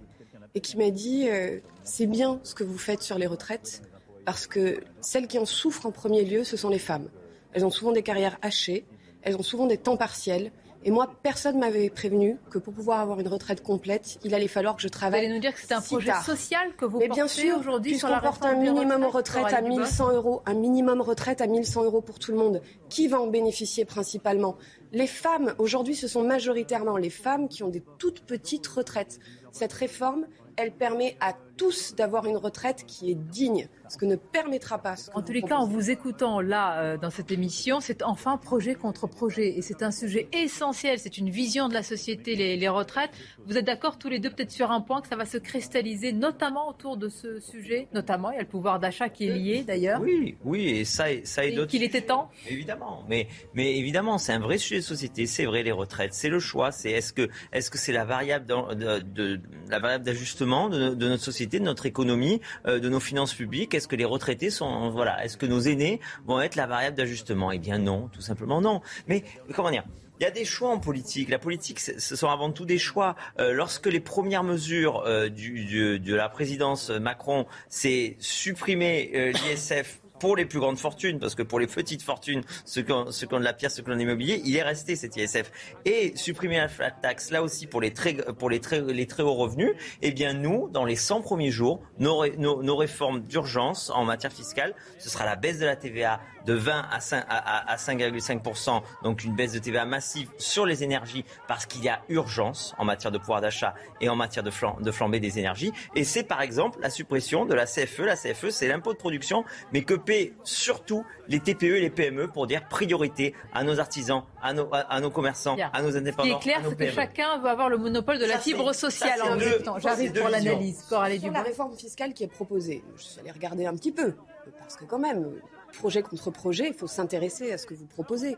et 0.55 0.61
qui 0.61 0.77
m'a 0.77 0.89
dit 0.89 1.30
euh, 1.30 1.59
c'est 1.84 2.07
bien 2.07 2.39
ce 2.43 2.55
que 2.55 2.63
vous 2.63 2.77
faites 2.77 3.01
sur 3.01 3.18
les 3.18 3.27
retraites, 3.27 3.81
parce 4.26 4.47
que 4.47 4.81
celles 5.01 5.27
qui 5.27 5.39
en 5.39 5.45
souffrent 5.45 5.85
en 5.85 5.91
premier 5.91 6.23
lieu, 6.23 6.43
ce 6.43 6.57
sont 6.57 6.69
les 6.69 6.80
femmes. 6.80 7.09
Elles 7.53 7.65
ont 7.65 7.72
souvent 7.72 7.91
des 7.91 8.03
carrières 8.03 8.38
hachées, 8.41 8.85
elles 9.23 9.35
ont 9.35 9.43
souvent 9.43 9.68
des 9.68 9.77
temps 9.77 9.97
partiels, 9.97 10.51
et 10.84 10.89
moi, 10.89 11.11
personne 11.22 11.55
ne 11.55 11.59
m'avait 11.59 11.89
prévenu 11.91 12.38
que 12.49 12.57
pour 12.57 12.73
pouvoir 12.73 13.01
avoir 13.01 13.19
une 13.19 13.27
retraite 13.27 13.61
complète, 13.61 14.18
il 14.23 14.34
allait 14.34 14.47
falloir 14.47 14.76
que 14.76 14.81
je 14.81 14.88
travaille. 14.88 15.22
Vous 15.22 15.26
allez 15.26 15.35
nous 15.35 15.41
dire 15.41 15.53
que 15.53 15.59
c'est 15.61 15.73
un 15.73 15.81
projet 15.81 16.11
social 16.26 16.76
que 16.76 16.85
vous 16.85 16.97
Mais 16.97 17.07
bien 17.07 17.27
sûr, 17.27 17.59
aujourd'hui 17.59 17.99
sur 17.99 18.09
la 18.09 18.19
porte 18.19 18.43
un 18.43 18.55
minimum 18.55 19.05
retraite 19.05 19.53
à 19.53 19.61
1100 19.61 20.13
euros, 20.13 20.41
un 20.45 20.55
minimum 20.55 21.01
retraite 21.01 21.41
à 21.41 21.47
1100 21.47 21.84
euros 21.84 22.01
pour 22.01 22.18
tout 22.18 22.31
le 22.31 22.38
monde. 22.38 22.61
Qui 22.89 23.07
va 23.07 23.22
en 23.22 23.27
bénéficier 23.27 23.85
principalement? 23.85 24.57
Les 24.93 25.07
femmes. 25.07 25.55
Aujourd'hui, 25.57 25.95
ce 25.95 26.07
sont 26.07 26.23
majoritairement 26.23 26.97
les 26.97 27.09
femmes 27.09 27.47
qui 27.47 27.63
ont 27.63 27.69
des 27.69 27.84
toutes 27.97 28.22
petites 28.22 28.68
retraites. 28.68 29.19
Cette 29.53 29.72
réforme, 29.72 30.26
elle 30.57 30.73
permet 30.73 31.15
à 31.22 31.34
tous 31.61 31.93
d'avoir 31.93 32.25
une 32.25 32.38
retraite 32.38 32.85
qui 32.88 33.11
est 33.11 33.15
digne, 33.15 33.67
ce 33.88 33.95
que 33.95 34.07
ne 34.07 34.15
permettra 34.15 34.79
pas. 34.79 34.95
en 35.13 35.21
tous 35.21 35.31
les 35.31 35.43
cas, 35.43 35.57
en 35.57 35.67
vous 35.67 35.91
écoutant 35.91 36.41
là 36.41 36.81
euh, 36.81 36.97
dans 36.97 37.11
cette 37.11 37.31
émission, 37.31 37.79
c'est 37.79 38.01
enfin 38.01 38.38
projet 38.38 38.73
contre 38.73 39.05
projet 39.05 39.55
et 39.55 39.61
c'est 39.61 39.83
un 39.83 39.91
sujet 39.91 40.27
essentiel. 40.33 40.97
C'est 40.97 41.19
une 41.19 41.29
vision 41.29 41.69
de 41.69 41.75
la 41.75 41.83
société, 41.83 42.35
les, 42.35 42.67
retraites. 42.67 43.11
Vous 43.45 43.59
êtes 43.59 43.65
d'accord 43.65 43.99
tous 43.99 44.09
les 44.09 44.17
deux 44.17 44.31
peut-être 44.31 44.49
sur 44.49 44.71
un 44.71 44.81
point 44.81 45.01
que 45.01 45.07
ça 45.07 45.15
va 45.15 45.27
se 45.27 45.38
cristalliser, 45.38 46.13
notamment 46.13 46.67
autour 46.67 46.97
de 46.97 47.09
ce 47.09 47.39
sujet, 47.39 47.88
notamment 47.93 48.31
il 48.31 48.38
y 48.38 48.39
a 48.39 48.41
le 48.41 48.47
pouvoir 48.47 48.79
d'achat 48.79 49.09
qui 49.09 49.27
est 49.27 49.38
lié 49.38 49.63
d'ailleurs. 49.63 50.01
Oui, 50.01 50.38
oui, 50.43 50.67
et 50.67 50.85
ça, 50.85 51.05
ça 51.23 51.45
et, 51.45 51.51
d'autres. 51.51 51.69
Qu'il 51.69 51.83
était 51.83 52.01
temps. 52.01 52.31
Évidemment, 52.49 53.03
mais 53.07 53.27
mais 53.53 53.77
évidemment, 53.77 54.17
c'est 54.17 54.33
un 54.33 54.39
vrai 54.39 54.57
sujet 54.57 54.77
de 54.77 54.85
société. 54.85 55.27
C'est 55.27 55.45
vrai, 55.45 55.61
les 55.61 55.71
retraites, 55.71 56.15
c'est 56.15 56.29
le 56.29 56.39
choix. 56.39 56.71
C'est 56.71 56.89
est-ce 56.89 57.13
que 57.13 57.29
est-ce 57.51 57.69
que 57.69 57.77
c'est 57.77 57.93
la 57.93 58.05
variable 58.05 58.47
de, 58.47 58.99
de, 59.01 59.41
la 59.69 59.77
variable 59.77 60.05
d'ajustement 60.05 60.67
de, 60.67 60.95
de 60.95 61.07
notre 61.07 61.23
société? 61.23 61.51
De 61.60 61.65
notre 61.65 61.86
économie, 61.86 62.41
euh, 62.68 62.80
de 62.80 62.90
nos 62.90 62.99
finances 62.99 63.34
publiques 63.34 63.73
Est-ce 63.73 63.88
que 63.88 63.95
les 63.95 64.06
retraités 64.06 64.49
sont 64.49 64.90
voilà 64.90 65.23
Est-ce 65.23 65.38
que 65.38 65.45
nos 65.45 65.60
aînés 65.61 65.99
vont 66.26 66.41
être 66.41 66.56
la 66.56 66.68
variable 66.68 66.98
d'ajustement? 66.98 67.52
Eh 67.52 67.60
bien 67.60 67.78
non, 67.78 68.10
tout 68.11 68.22
simplement 68.22 68.61
non. 68.61 68.82
Mais 69.07 69.23
comment 69.53 69.72
dire? 69.72 69.84
Il 70.19 70.23
y 70.23 70.28
a 70.28 70.32
des 70.32 70.45
choix 70.45 70.69
en 70.69 70.78
politique. 70.78 71.30
La 71.30 71.40
politique, 71.40 71.80
ce 71.80 72.15
sont 72.15 72.28
avant 72.28 72.52
tout 72.52 72.65
des 72.65 72.78
choix. 72.78 73.15
Euh, 73.40 73.53
lorsque 73.53 73.88
les 73.88 73.99
premières 73.99 74.44
mesures 74.44 75.03
euh, 75.07 75.30
de 75.30 76.14
la 76.14 76.30
présidence 76.30 76.91
Macron, 76.91 77.48
c'est 77.69 78.18
supprimer 78.19 79.34
l'ISF 79.34 80.01
pour 80.22 80.35
les 80.35 80.45
plus 80.45 80.60
grandes 80.60 80.77
fortunes, 80.77 81.18
parce 81.18 81.34
que 81.34 81.41
pour 81.41 81.60
les 81.60 81.65
petites 81.65 82.03
fortunes, 82.03 82.43
ceux 82.64 82.84
qui 82.84 82.91
ont, 82.91 83.06
de 83.06 83.43
la 83.43 83.53
pierre, 83.53 83.72
ceux 83.72 83.81
qui 83.81 83.89
ont 83.89 83.93
de 83.93 83.98
l'immobilier, 83.98 84.39
il 84.45 84.56
est 84.56 84.61
resté 84.61 84.95
cet 84.95 85.18
ISF. 85.18 85.52
Et 85.84 86.15
supprimer 86.15 86.57
la 86.57 86.68
flat 86.68 86.91
tax, 86.91 87.31
là 87.31 87.41
aussi 87.41 87.65
pour 87.65 87.81
les 87.81 87.91
très, 87.91 88.14
pour 88.14 88.52
les 88.52 88.60
très, 88.60 88.81
les 88.81 89.07
très 89.07 89.23
hauts 89.23 89.34
revenus, 89.34 89.73
eh 90.03 90.11
bien 90.11 90.34
nous, 90.34 90.69
dans 90.69 90.85
les 90.85 90.95
100 90.95 91.22
premiers 91.22 91.49
jours, 91.49 91.81
nos, 91.98 92.27
nos, 92.38 92.61
nos 92.61 92.76
réformes 92.76 93.22
d'urgence 93.22 93.89
en 93.89 94.06
matière 94.06 94.31
fiscale, 94.31 94.76
ce 94.99 95.10
sera 95.10 95.26
la 95.26 95.35
baisse 95.35 95.57
de 95.57 95.65
la 95.65 95.76
TVA 95.76 96.22
de 96.45 96.53
20 96.53 96.85
à 96.91 96.99
5,5%, 96.99 98.69
à, 98.69 98.81
donc 99.03 99.23
une 99.23 99.35
baisse 99.35 99.53
de 99.53 99.59
TVA 99.59 99.85
massive 99.85 100.30
sur 100.38 100.65
les 100.65 100.84
énergies 100.84 101.26
parce 101.47 101.65
qu'il 101.65 101.84
y 101.84 101.89
a 101.89 102.01
urgence 102.09 102.73
en 102.77 102.85
matière 102.85 103.11
de 103.11 103.18
pouvoir 103.18 103.41
d'achat 103.41 103.73
et 103.99 104.09
en 104.09 104.15
matière 104.15 104.43
de, 104.43 104.51
flam 104.51 104.76
de 104.80 104.91
flambée 104.91 105.19
des 105.19 105.39
énergies. 105.39 105.72
Et 105.95 106.03
c'est 106.03 106.23
par 106.23 106.41
exemple 106.41 106.80
la 106.81 106.89
suppression 106.89 107.45
de 107.45 107.53
la 107.53 107.65
CFE. 107.65 108.01
La 108.01 108.15
CFE, 108.15 108.49
c'est 108.49 108.68
l'impôt 108.68 108.93
de 108.93 108.97
production, 108.97 109.43
mais 109.73 109.84
que 109.84 109.93
paient 109.93 110.34
surtout 110.43 111.05
les 111.27 111.39
TPE 111.39 111.63
et 111.63 111.81
les 111.81 111.89
PME 111.89 112.27
pour 112.27 112.47
dire 112.47 112.68
priorité 112.68 113.34
à 113.53 113.63
nos 113.63 113.80
artisans, 113.80 114.23
à 114.41 114.53
nos, 114.53 114.69
à, 114.72 114.99
nos 114.99 115.09
commerçants, 115.09 115.57
à 115.73 115.81
nos 115.81 115.95
indépendants. 115.95 116.39
Ce 116.39 116.43
qui 116.43 116.49
est 116.49 116.53
clair, 116.53 116.61
c'est 116.68 116.76
que 116.76 116.91
chacun 116.91 117.39
veut 117.39 117.49
avoir 117.49 117.69
le 117.69 117.77
monopole 117.77 118.19
de 118.19 118.26
la 118.26 118.38
fibre 118.38 118.73
sociale 118.73 119.22
en 119.22 119.35
même 119.35 119.61
temps. 119.63 119.80
J'arrive 119.80 120.13
pour 120.13 120.30
l'analyse. 120.30 120.85
Sur 120.88 121.01
la 121.31 121.41
réforme 121.41 121.76
fiscale 121.76 122.13
qui 122.13 122.23
est 122.23 122.27
proposée, 122.27 122.84
je 122.95 123.03
suis 123.03 123.19
allée 123.19 123.31
regarder 123.31 123.65
un 123.65 123.76
petit 123.76 123.91
peu, 123.91 124.15
parce 124.59 124.76
que 124.76 124.85
quand 124.85 124.99
même, 124.99 125.31
projet 125.72 126.02
contre 126.02 126.31
projet, 126.31 126.68
il 126.68 126.73
faut 126.73 126.88
s'intéresser 126.88 127.52
à 127.52 127.57
ce 127.57 127.65
que 127.65 127.73
vous 127.73 127.85
proposez. 127.85 128.38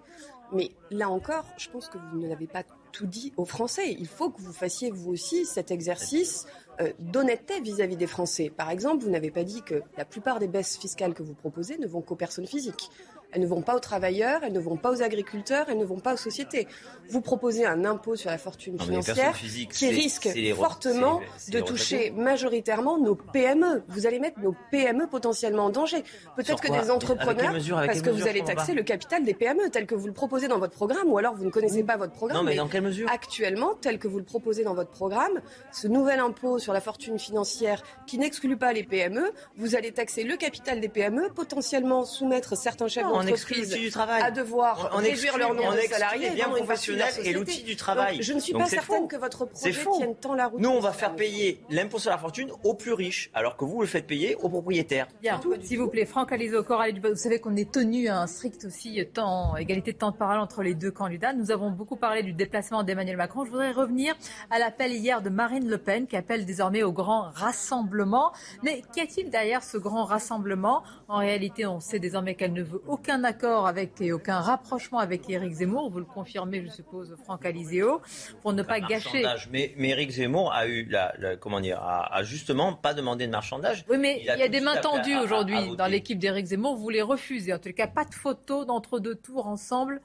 Mais 0.52 0.72
là 0.92 1.10
encore, 1.10 1.46
je 1.58 1.70
pense 1.70 1.90
que 1.90 1.98
vous 1.98 2.20
ne 2.20 2.28
l'avez 2.28 2.48
pas 2.48 2.64
tout 2.92 3.08
dit 3.08 3.34
aux 3.38 3.46
Français. 3.46 3.96
Il 4.00 4.08
faut 4.08 4.30
que 4.30 4.40
vous 4.42 4.54
fassiez 4.54 4.92
vous 4.92 5.12
aussi 5.12 5.46
cet 5.46 5.72
exercice 5.72 6.46
euh, 6.80 6.92
d'honnêteté 7.00 7.60
vis-à-vis 7.60 7.98
des 7.98 8.08
Français. 8.08 8.52
Par 8.56 8.70
exemple, 8.70 9.04
vous 9.04 9.10
n'avez 9.10 9.32
pas 9.32 9.44
dit 9.44 9.62
que 9.64 9.82
la 9.98 10.06
plupart 10.06 10.40
des 10.40 10.48
baisses 10.48 10.78
fiscales 10.78 11.14
que 11.14 11.24
vous 11.24 11.34
proposez 11.34 11.78
ne 11.78 11.88
vont 11.88 12.02
qu'aux 12.02 12.16
personnes 12.16 12.48
physiques. 12.48 12.90
Elles 13.34 13.42
ne 13.42 13.48
vont 13.48 13.62
pas 13.62 13.76
aux 13.76 13.80
travailleurs, 13.80 14.42
elles 14.44 14.54
ne 14.54 14.60
vont 14.60 14.78
pas 14.78 14.92
aux 14.92 15.02
agriculteurs, 15.02 15.66
elles 15.70 15.78
ne 15.78 15.86
vont 15.86 16.00
pas 16.00 16.14
aux 16.14 16.18
sociétés. 16.18 16.68
Vous 17.10 17.22
proposez 17.22 17.66
un 17.66 17.84
impôt 17.86 18.16
sur 18.16 18.30
la 18.30 18.38
fortune 18.38 18.80
financière 18.80 19.34
qui 19.72 19.90
risque 19.90 20.30
fortement 20.56 21.22
de 21.50 21.60
toucher 21.60 22.12
majoritairement 22.12 22.98
nos 22.98 23.16
PME. 23.16 23.84
Vous 23.88 24.06
allez 24.06 24.20
mettre 24.20 24.40
nos 24.40 24.56
PME 24.72 25.08
potentiellement 25.08 25.66
en 25.66 25.70
danger. 25.70 26.04
Peut-être 26.36 26.62
que 26.62 26.72
des 26.72 26.92
entrepreneurs, 26.92 27.54
parce 27.86 28.02
que 28.02 28.10
vous 28.10 28.28
allez 28.28 28.44
taxer 28.44 28.74
le 28.74 28.84
capital 28.84 29.24
des 29.24 29.34
PME 29.34 29.70
tel 29.72 29.86
que 29.86 29.96
vous 29.96 30.08
le 30.08 30.14
proposez 30.14 30.48
dans 30.48 30.60
votre 30.60 30.74
programme, 30.74 31.12
ou 31.12 31.18
alors 31.18 31.36
vous 31.36 31.46
ne 31.46 31.50
connaissez 31.50 31.84
pas 31.84 31.98
votre 31.98 32.14
programme. 32.14 32.38
Non, 32.38 32.44
mais, 32.44 32.56
dans 32.56 32.68
quelle 32.68 32.84
mesure 32.84 33.10
Actuellement, 33.12 33.74
tel 33.82 34.00
que 34.00 34.08
vous 34.08 34.20
le 34.20 34.24
proposez 34.24 34.64
dans 34.64 34.74
votre 34.74 34.92
programme, 34.92 35.42
ce 35.72 35.88
nouvel 35.88 36.20
impôt 36.20 36.60
sur 36.60 36.74
la 36.74 36.82
fortune 36.82 37.20
financière 37.20 37.82
qui 38.08 38.18
n'exclut 38.18 38.58
pas 38.58 38.74
les 38.74 38.84
PME, 38.84 39.32
vous 39.58 39.76
allez 39.76 39.92
taxer 39.92 40.24
le 40.24 40.38
capital 40.38 40.80
des 40.80 40.90
PME, 40.90 41.30
potentiellement 41.34 42.06
soumettre 42.06 42.56
certains 42.58 42.88
chefs 42.88 43.04
d'entreprise 43.04 43.23
entreprises 43.24 43.70
du 43.70 43.90
travail. 43.92 44.22
à 44.22 44.32
devoir 44.32 44.90
On 44.94 44.98
réduire 44.98 45.14
exclut- 45.14 45.40
leur 45.40 45.54
nombre 45.54 45.70
on 45.72 45.76
de 45.76 45.82
salariés 45.82 46.30
les 46.30 46.36
biens 46.36 46.50
professionnels 46.50 47.14
et 47.24 47.34
l'outil 47.34 47.64
du 47.64 47.72
Donc, 47.72 47.78
travail. 47.80 48.22
je 48.22 48.34
ne 48.34 48.40
suis 48.40 48.54
pas 48.54 48.66
certaine 48.66 49.02
faux. 49.02 49.08
que 49.08 49.16
votre 49.16 49.46
projet 49.46 49.72
tienne 49.98 50.16
tant 50.16 50.34
la 50.36 50.48
route. 50.48 50.60
Nous, 50.60 50.70
on 50.70 50.80
va 50.80 50.92
faire 50.94 51.16
payer 51.16 51.62
l'impôt 51.70 52.00
sur 52.00 52.12
la 52.12 52.18
fortune 52.18 52.52
aux 52.64 52.74
plus 52.74 52.94
riches, 52.94 53.30
alors 53.34 53.58
que 53.58 53.66
vous, 53.66 53.82
le 53.82 53.88
faites 53.88 54.08
payer 54.08 54.36
aux 54.36 54.50
propriétaires. 54.50 55.08
Bien, 55.22 55.40
s'il 55.62 55.80
vous 55.80 55.88
plaît, 55.90 56.06
Franck 56.06 56.32
Aliso, 56.32 56.64
Coralie 56.64 56.94
Dubas, 56.94 57.10
vous 57.10 57.16
savez 57.16 57.40
qu'on 57.40 57.56
est 57.56 57.72
tenu 57.72 58.08
à 58.08 58.20
un 58.20 58.28
strict 58.28 58.66
aussi 58.66 59.06
temps, 59.14 59.56
égalité 59.58 59.94
de 59.94 59.98
temps 59.98 60.12
de 60.12 60.18
parole 60.18 60.40
entre 60.40 60.64
les 60.64 60.74
deux 60.76 60.92
candidats. 60.92 61.34
Nous 61.34 61.52
avons 61.52 61.70
beaucoup 61.72 61.96
parlé 61.96 62.24
du 62.24 62.34
déplacement 62.34 62.84
d'Emmanuel 62.84 63.18
Macron. 63.18 63.46
Je 63.46 63.50
voudrais 63.52 63.72
revenir 63.72 64.16
à 64.50 64.60
l'appel 64.60 64.92
hier 64.94 65.22
de 65.22 65.30
Marine 65.30 65.68
Le 65.68 65.78
Pen 65.78 66.08
qui 66.08 66.16
appelle 66.16 66.46
désormais 66.46 66.84
au 66.84 66.92
grand 66.92 67.32
rassemblement. 67.34 68.32
Mais 68.64 68.82
qu'y 68.94 69.02
a-t-il 69.02 69.30
derrière 69.30 69.64
ce 69.64 69.78
grand 69.78 70.06
rassemblement? 70.06 70.84
En 71.08 71.18
réalité, 71.18 71.66
on 71.66 71.80
sait 71.80 72.00
désormais 72.00 72.36
qu'elle 72.36 72.54
ne 72.54 72.64
veut 72.64 72.82
aucun 72.88 73.13
accord 73.24 73.68
avec 73.68 74.00
et 74.02 74.12
aucun 74.14 74.40
rapprochement 74.40 75.00
avec 75.00 75.30
Éric 75.30 75.54
Zemmour. 75.54 75.90
Vous 75.90 76.00
le 76.00 76.06
confirmez, 76.06 76.64
je 76.66 76.70
suppose, 76.72 77.16
Franck 77.26 77.46
Alizéo, 77.46 78.02
pour 78.42 78.54
ne 78.54 78.64
pas 78.64 78.80
gâcher. 78.80 79.24
Mais, 79.52 79.74
mais 79.78 79.90
Éric 79.90 80.12
Zemmour 80.12 80.54
a 80.54 80.66
eu 80.68 80.86
la, 80.86 81.14
la- 81.20 81.36
comment 81.36 81.60
dire, 81.60 81.80
a, 81.80 82.16
a 82.16 82.24
justement 82.24 82.74
pas 82.74 82.94
demandé 82.94 83.28
de 83.28 83.32
marchandage. 83.32 83.86
Oui, 83.90 83.98
mais 84.00 84.22
il, 84.24 84.30
a 84.30 84.38
y 84.38 84.42
a 84.42 84.48
des 84.48 84.60
de 84.60 84.66
mains 84.66 84.78
tendues 84.78 85.18
aujourd'hui 85.18 85.76
dans 85.76 85.88
l'équipe 85.88 86.18
d'Éric 86.18 86.48
Zemmour. 86.48 86.76
Vous 86.78 86.90
les 86.90 87.02
refusez. 87.02 87.54
En 87.54 87.60
tout 87.60 87.74
cas, 87.74 87.88
pas 87.88 88.06
de 88.06 88.14
photos 88.16 88.66
d'entre-deux 88.66 89.16
tours 89.16 89.48
ensemble. 89.48 90.02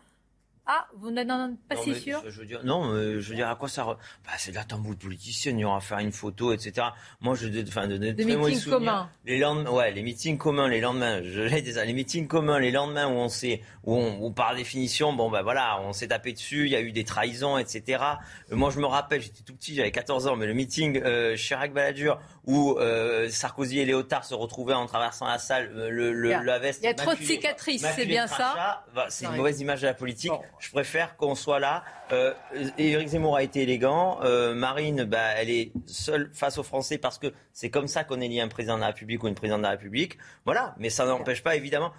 Ah, 0.70 0.86
vous 0.98 1.10
n'êtes 1.10 1.26
pas 1.26 1.34
Non, 1.76 1.82
si 1.82 1.88
mais 1.90 1.94
sûr 1.98 2.22
je, 2.28 2.40
veux 2.40 2.44
dire, 2.46 2.60
non, 2.62 2.92
mais 2.92 3.20
je 3.22 3.30
veux 3.30 3.34
dire, 3.34 3.48
à 3.48 3.56
quoi 3.56 3.70
ça. 3.70 3.84
re- 3.84 3.96
Bah, 4.26 4.32
c'est 4.36 4.50
de 4.50 4.56
la 4.56 4.64
tambour 4.64 4.94
politicienne, 4.96 5.58
il 5.58 5.62
y 5.62 5.64
aura 5.64 5.78
à 5.78 5.80
faire 5.80 5.98
une 5.98 6.12
photo, 6.12 6.52
etc. 6.52 6.88
Moi, 7.22 7.34
je. 7.36 7.48
de- 7.48 7.64
Enfin, 7.66 7.86
de, 7.86 7.96
de, 7.96 8.12
très 8.12 8.36
meetings 8.36 8.64
communs. 8.68 9.08
Les 9.24 9.38
lendemains, 9.38 9.70
ouais, 9.70 9.92
les 9.92 10.02
meetings 10.02 10.36
communs, 10.36 10.68
les 10.68 10.82
lendemains. 10.82 11.22
Je 11.22 11.40
l'ai 11.40 11.62
déjà. 11.62 11.86
Les 11.86 11.94
meetings 11.94 12.26
communs, 12.28 12.58
les 12.58 12.70
lendemains 12.70 13.06
où 13.08 13.12
on 13.12 13.30
s'est, 13.30 13.62
où 13.84 13.94
on, 13.96 14.20
où 14.26 14.30
par 14.30 14.54
définition, 14.54 15.14
bon, 15.14 15.30
ben 15.30 15.40
voilà, 15.42 15.80
on 15.82 15.94
s'est 15.94 16.08
tapé 16.08 16.34
dessus, 16.34 16.66
il 16.66 16.72
y 16.72 16.76
a 16.76 16.82
eu 16.82 16.92
des 16.92 17.04
trahisons, 17.04 17.56
etc. 17.56 18.04
Euh, 18.52 18.56
moi, 18.56 18.68
je 18.70 18.78
me 18.78 18.86
rappelle, 18.86 19.22
j'étais 19.22 19.42
tout 19.42 19.54
petit, 19.54 19.74
j'avais 19.74 19.90
14 19.90 20.26
ans, 20.26 20.36
mais 20.36 20.46
le 20.46 20.52
meeting 20.52 21.00
euh, 21.02 21.34
Chirac-Balladur 21.34 22.18
où 22.48 22.78
euh, 22.78 23.28
Sarkozy 23.28 23.78
et 23.78 23.84
Léotard 23.84 24.24
se 24.24 24.34
retrouvaient 24.34 24.72
en 24.72 24.86
traversant 24.86 25.26
la 25.26 25.38
salle, 25.38 25.70
euh, 25.76 25.90
le, 25.90 26.12
la 26.30 26.58
veste. 26.58 26.80
Il 26.82 26.86
y 26.86 26.88
a 26.88 26.94
trop 26.94 27.14
de 27.14 27.22
cicatrices, 27.22 27.86
c'est 27.94 28.06
bien 28.06 28.26
ça 28.26 28.84
c'est 29.10 29.26
une 29.26 29.36
mauvaise 29.36 29.60
image 29.60 29.82
de 29.82 29.86
la 29.86 29.94
politique. 29.94 30.32
Je 30.58 30.70
préfère 30.70 31.16
qu'on 31.16 31.34
soit 31.34 31.60
là. 31.60 31.84
Euh, 32.10 32.32
Éric 32.78 33.08
Zemmour 33.08 33.36
a 33.36 33.42
été 33.42 33.62
élégant. 33.62 34.20
Euh, 34.22 34.54
Marine, 34.54 35.04
bah, 35.04 35.34
elle 35.36 35.50
est 35.50 35.72
seule 35.86 36.30
face 36.32 36.56
aux 36.56 36.62
Français 36.62 36.96
parce 36.96 37.18
que 37.18 37.34
c'est 37.52 37.68
comme 37.68 37.86
ça 37.86 38.02
qu'on 38.02 38.20
élit 38.22 38.40
un 38.40 38.48
président 38.48 38.76
de 38.76 38.80
la 38.80 38.88
République 38.88 39.22
ou 39.22 39.28
une 39.28 39.34
présidente 39.34 39.60
de 39.60 39.66
la 39.66 39.72
République. 39.72 40.16
Voilà. 40.46 40.74
Mais 40.78 40.88
ça 40.88 41.04
n'empêche 41.04 41.42
pas, 41.42 41.54
évidemment. 41.54 41.92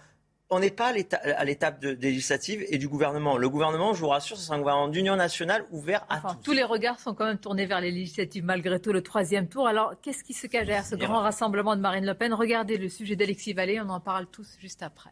On 0.51 0.59
n'est 0.59 0.71
pas 0.71 0.87
à 0.87 0.93
l'éta- 0.93 1.17
à 1.37 1.45
l'étape 1.45 1.79
de- 1.79 1.93
des 1.93 2.07
législatives 2.09 2.65
et 2.69 2.79
du 2.79 2.87
gouvernement. 2.87 3.37
Le 3.37 3.47
gouvernement, 3.49 3.93
je 3.93 3.99
vous 3.99 4.07
rassure, 4.07 4.35
ce 4.35 4.43
sera 4.45 4.55
un 4.55 4.59
gouvernement 4.59 4.87
d'union 4.87 5.15
nationale 5.15 5.63
ouvert 5.69 6.05
à 6.09 6.17
Enfin, 6.17 6.39
tous 6.43 6.53
les 6.53 6.63
regards 6.63 6.99
sont 6.99 7.13
quand 7.13 7.25
même 7.25 7.37
tournés 7.37 7.67
vers 7.67 7.81
les 7.81 7.91
législatives, 7.91 8.43
malgré 8.43 8.79
tout, 8.79 8.91
le 8.91 9.03
troisième 9.03 9.47
tour. 9.47 9.67
Alors, 9.67 9.93
qu'est-ce 10.01 10.23
qui 10.23 10.33
se 10.33 10.47
cache 10.47 10.65
derrière 10.65 10.85
ce 10.85 10.95
grand 10.95 11.19
rassemblement 11.19 11.75
de 11.75 11.81
Marine 11.81 12.03
Le 12.05 12.15
Pen? 12.15 12.33
Regardez 12.33 12.77
le 12.77 12.89
sujet 12.89 13.15
d'Alexis 13.15 13.53
Vallée, 13.53 13.79
on 13.79 13.89
en 13.89 13.99
parle 13.99 14.25
tous 14.25 14.57
juste 14.59 14.81
après. 14.81 15.11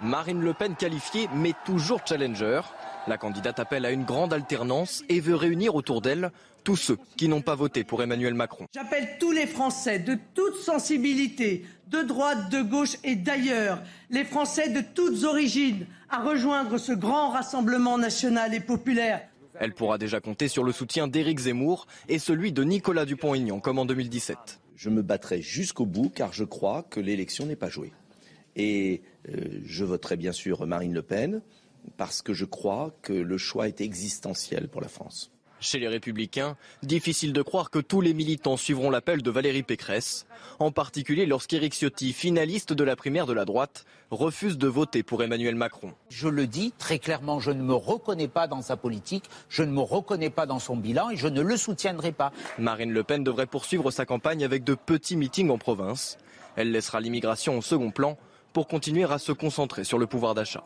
Marine 0.00 0.40
Le 0.40 0.54
Pen 0.54 0.74
qualifiée, 0.74 1.28
mais 1.34 1.52
toujours 1.66 2.00
challenger. 2.06 2.60
La 3.08 3.18
candidate 3.18 3.58
appelle 3.60 3.84
à 3.84 3.90
une 3.90 4.04
grande 4.04 4.32
alternance 4.32 5.04
et 5.10 5.20
veut 5.20 5.36
réunir 5.36 5.74
autour 5.74 6.00
d'elle 6.00 6.30
tous 6.64 6.76
ceux 6.76 6.98
qui 7.16 7.28
n'ont 7.28 7.40
pas 7.42 7.54
voté 7.54 7.84
pour 7.84 8.02
Emmanuel 8.02 8.34
Macron. 8.34 8.66
J'appelle 8.74 9.16
tous 9.20 9.30
les 9.30 9.46
Français 9.46 10.00
de 10.00 10.18
toute 10.34 10.56
sensibilité, 10.56 11.64
de 11.86 12.02
droite, 12.02 12.50
de 12.50 12.62
gauche 12.62 12.96
et 13.04 13.16
d'ailleurs, 13.16 13.82
les 14.10 14.24
Français 14.24 14.68
de 14.68 14.82
toutes 14.94 15.24
origines, 15.24 15.86
à 16.08 16.22
rejoindre 16.22 16.78
ce 16.78 16.92
grand 16.92 17.30
rassemblement 17.30 17.98
national 17.98 18.54
et 18.54 18.60
populaire. 18.60 19.22
Elle 19.58 19.72
pourra 19.72 19.98
déjà 19.98 20.20
compter 20.20 20.48
sur 20.48 20.64
le 20.64 20.72
soutien 20.72 21.08
d'Éric 21.08 21.38
Zemmour 21.40 21.86
et 22.08 22.18
celui 22.18 22.52
de 22.52 22.62
Nicolas 22.62 23.04
Dupont-Aignan, 23.04 23.60
comme 23.60 23.78
en 23.78 23.86
2017. 23.86 24.60
Je 24.76 24.90
me 24.90 25.02
battrai 25.02 25.40
jusqu'au 25.40 25.86
bout 25.86 26.10
car 26.10 26.32
je 26.32 26.44
crois 26.44 26.82
que 26.82 27.00
l'élection 27.00 27.46
n'est 27.46 27.56
pas 27.56 27.70
jouée. 27.70 27.92
Et 28.56 29.02
euh, 29.28 29.60
je 29.64 29.84
voterai 29.84 30.16
bien 30.16 30.32
sûr 30.32 30.66
Marine 30.66 30.92
Le 30.92 31.02
Pen 31.02 31.40
parce 31.96 32.20
que 32.20 32.34
je 32.34 32.44
crois 32.44 32.94
que 33.02 33.12
le 33.12 33.38
choix 33.38 33.68
est 33.68 33.80
existentiel 33.80 34.68
pour 34.68 34.80
la 34.80 34.88
France. 34.88 35.30
Chez 35.58 35.78
les 35.78 35.88
Républicains, 35.88 36.56
difficile 36.82 37.32
de 37.32 37.40
croire 37.40 37.70
que 37.70 37.78
tous 37.78 38.02
les 38.02 38.12
militants 38.12 38.58
suivront 38.58 38.90
l'appel 38.90 39.22
de 39.22 39.30
Valérie 39.30 39.62
Pécresse, 39.62 40.26
en 40.58 40.70
particulier 40.70 41.24
lorsqu'Éric 41.24 41.72
Ciotti, 41.72 42.12
finaliste 42.12 42.74
de 42.74 42.84
la 42.84 42.94
primaire 42.94 43.24
de 43.24 43.32
la 43.32 43.46
droite, 43.46 43.86
refuse 44.10 44.58
de 44.58 44.68
voter 44.68 45.02
pour 45.02 45.22
Emmanuel 45.22 45.54
Macron. 45.54 45.94
Je 46.10 46.28
le 46.28 46.46
dis 46.46 46.74
très 46.78 46.98
clairement, 46.98 47.40
je 47.40 47.50
ne 47.52 47.62
me 47.62 47.74
reconnais 47.74 48.28
pas 48.28 48.46
dans 48.48 48.60
sa 48.60 48.76
politique, 48.76 49.24
je 49.48 49.62
ne 49.62 49.72
me 49.72 49.80
reconnais 49.80 50.30
pas 50.30 50.44
dans 50.44 50.58
son 50.58 50.76
bilan 50.76 51.08
et 51.08 51.16
je 51.16 51.26
ne 51.28 51.40
le 51.40 51.56
soutiendrai 51.56 52.12
pas. 52.12 52.32
Marine 52.58 52.92
Le 52.92 53.02
Pen 53.02 53.24
devrait 53.24 53.46
poursuivre 53.46 53.90
sa 53.90 54.04
campagne 54.04 54.44
avec 54.44 54.62
de 54.62 54.74
petits 54.74 55.16
meetings 55.16 55.50
en 55.50 55.58
province. 55.58 56.18
Elle 56.56 56.70
laissera 56.70 57.00
l'immigration 57.00 57.56
au 57.56 57.62
second 57.62 57.90
plan 57.90 58.18
pour 58.52 58.68
continuer 58.68 59.04
à 59.04 59.18
se 59.18 59.32
concentrer 59.32 59.84
sur 59.84 59.98
le 59.98 60.06
pouvoir 60.06 60.34
d'achat. 60.34 60.64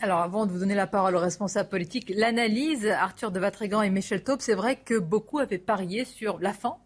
Alors, 0.00 0.20
avant 0.20 0.44
de 0.44 0.50
vous 0.52 0.58
donner 0.58 0.74
la 0.74 0.88
parole 0.88 1.14
aux 1.14 1.20
responsables 1.20 1.68
politiques, 1.68 2.12
l'analyse, 2.14 2.86
Arthur 2.86 3.30
de 3.30 3.38
Vatrigan 3.38 3.80
et 3.82 3.90
Michel 3.90 4.22
Taube, 4.24 4.40
c'est 4.40 4.54
vrai 4.54 4.76
que 4.76 4.98
beaucoup 4.98 5.38
avaient 5.38 5.58
parié 5.58 6.04
sur 6.04 6.40
la 6.40 6.52
fin 6.52 6.76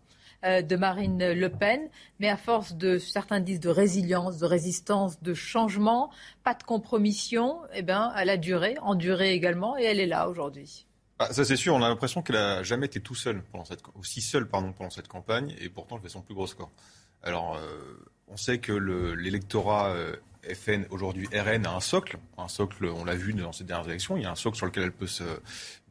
euh, 0.45 0.61
de 0.61 0.77
Marine 0.77 1.33
Le 1.33 1.49
Pen, 1.49 1.89
mais 2.21 2.29
à 2.29 2.37
force 2.37 2.75
de, 2.75 2.99
certains 2.99 3.41
disent, 3.41 3.61
de 3.61 3.71
résilience, 3.71 4.37
de 4.39 4.45
résistance, 4.45 5.23
de 5.23 5.33
changement, 5.33 6.11
pas 6.45 6.53
de 6.53 6.63
compromission, 6.63 7.61
eh 7.73 7.81
ben, 7.83 8.13
elle 8.17 8.29
a 8.29 8.37
duré, 8.37 8.77
enduré 8.83 9.33
également, 9.33 9.79
et 9.79 9.85
elle 9.85 10.01
est 10.01 10.07
là 10.07 10.29
aujourd'hui. 10.29 10.87
Ah, 11.19 11.33
ça 11.33 11.45
c'est 11.45 11.57
sûr, 11.57 11.75
on 11.75 11.83
a 11.83 11.89
l'impression 11.89 12.21
qu'elle 12.23 12.37
a 12.37 12.63
jamais 12.63 12.87
été 12.87 13.01
tout 13.01 13.15
seule 13.17 13.43
pendant 13.51 13.65
cette, 13.65 13.83
aussi 13.99 14.21
seule 14.21 14.47
pardon, 14.47 14.73
pendant 14.73 14.91
cette 14.91 15.09
campagne, 15.09 15.55
et 15.61 15.71
pourtant 15.71 15.97
elle 15.97 16.03
fait 16.03 16.09
son 16.11 16.21
plus 16.21 16.35
gros 16.35 16.47
score. 16.47 16.71
Alors, 17.23 17.57
euh, 17.57 17.99
on 18.29 18.37
sait 18.37 18.59
que 18.59 18.71
le- 18.71 19.15
l'électorat 19.15 19.89
euh, 19.95 20.15
FN, 20.53 20.85
aujourd'hui 20.91 21.27
RN, 21.33 21.67
a 21.67 21.75
un 21.75 21.81
socle. 21.81 22.17
Un 22.37 22.49
socle, 22.49 22.87
on 22.87 23.05
l'a 23.05 23.15
vu 23.15 23.33
dans 23.35 23.53
ces 23.53 23.65
dernières 23.65 23.89
élections, 23.89 24.17
il 24.17 24.23
y 24.23 24.27
a 24.27 24.31
un 24.31 24.35
socle 24.37 24.57
sur 24.57 24.67
lequel 24.67 24.85
elle 24.85 24.93
peut 24.93 25.07
se- 25.07 25.23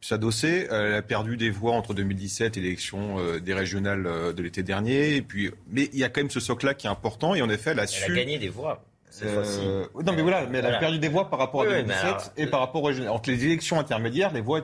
s'adosser. 0.00 0.66
Elle 0.70 0.94
a 0.94 1.02
perdu 1.02 1.36
des 1.36 1.50
voix 1.50 1.72
entre 1.72 1.94
2017 1.94 2.56
et 2.56 2.60
l'élection 2.60 3.18
euh, 3.18 3.40
des 3.40 3.54
régionales 3.54 4.06
euh, 4.06 4.32
de 4.32 4.42
l'été 4.42 4.62
dernier. 4.62 5.16
Et 5.16 5.22
puis, 5.22 5.50
mais 5.70 5.88
il 5.92 5.98
y 5.98 6.04
a 6.04 6.08
quand 6.08 6.20
même 6.20 6.30
ce 6.30 6.40
socle-là 6.40 6.74
qui 6.74 6.86
est 6.86 6.90
important, 6.90 7.34
et 7.34 7.42
en 7.42 7.48
effet, 7.50 7.70
elle 7.70 7.80
a 7.80 7.82
Elle 7.82 7.88
su... 7.88 8.12
a 8.12 8.14
gagné 8.14 8.38
des 8.38 8.48
voix. 8.48 8.84
Cette 9.10 9.28
Euh, 9.28 9.86
non 10.04 10.12
mais 10.12 10.22
voilà, 10.22 10.46
mais 10.46 10.58
elle 10.58 10.66
a 10.66 10.68
Voilà. 10.68 10.78
perdu 10.80 10.98
des 10.98 11.08
voix 11.08 11.30
par 11.30 11.38
rapport 11.38 11.62
à 11.62 11.64
oui, 11.64 11.70
mais 11.70 11.82
2017 11.82 12.04
alors, 12.04 12.22
et 12.36 12.46
par 12.46 12.60
rapport 12.60 12.82
aux 12.82 12.86
régionales. 12.86 13.10
Entre 13.12 13.30
les 13.30 13.44
élections 13.46 13.80
intermédiaires, 13.80 14.32
les 14.34 14.42
voix, 14.42 14.60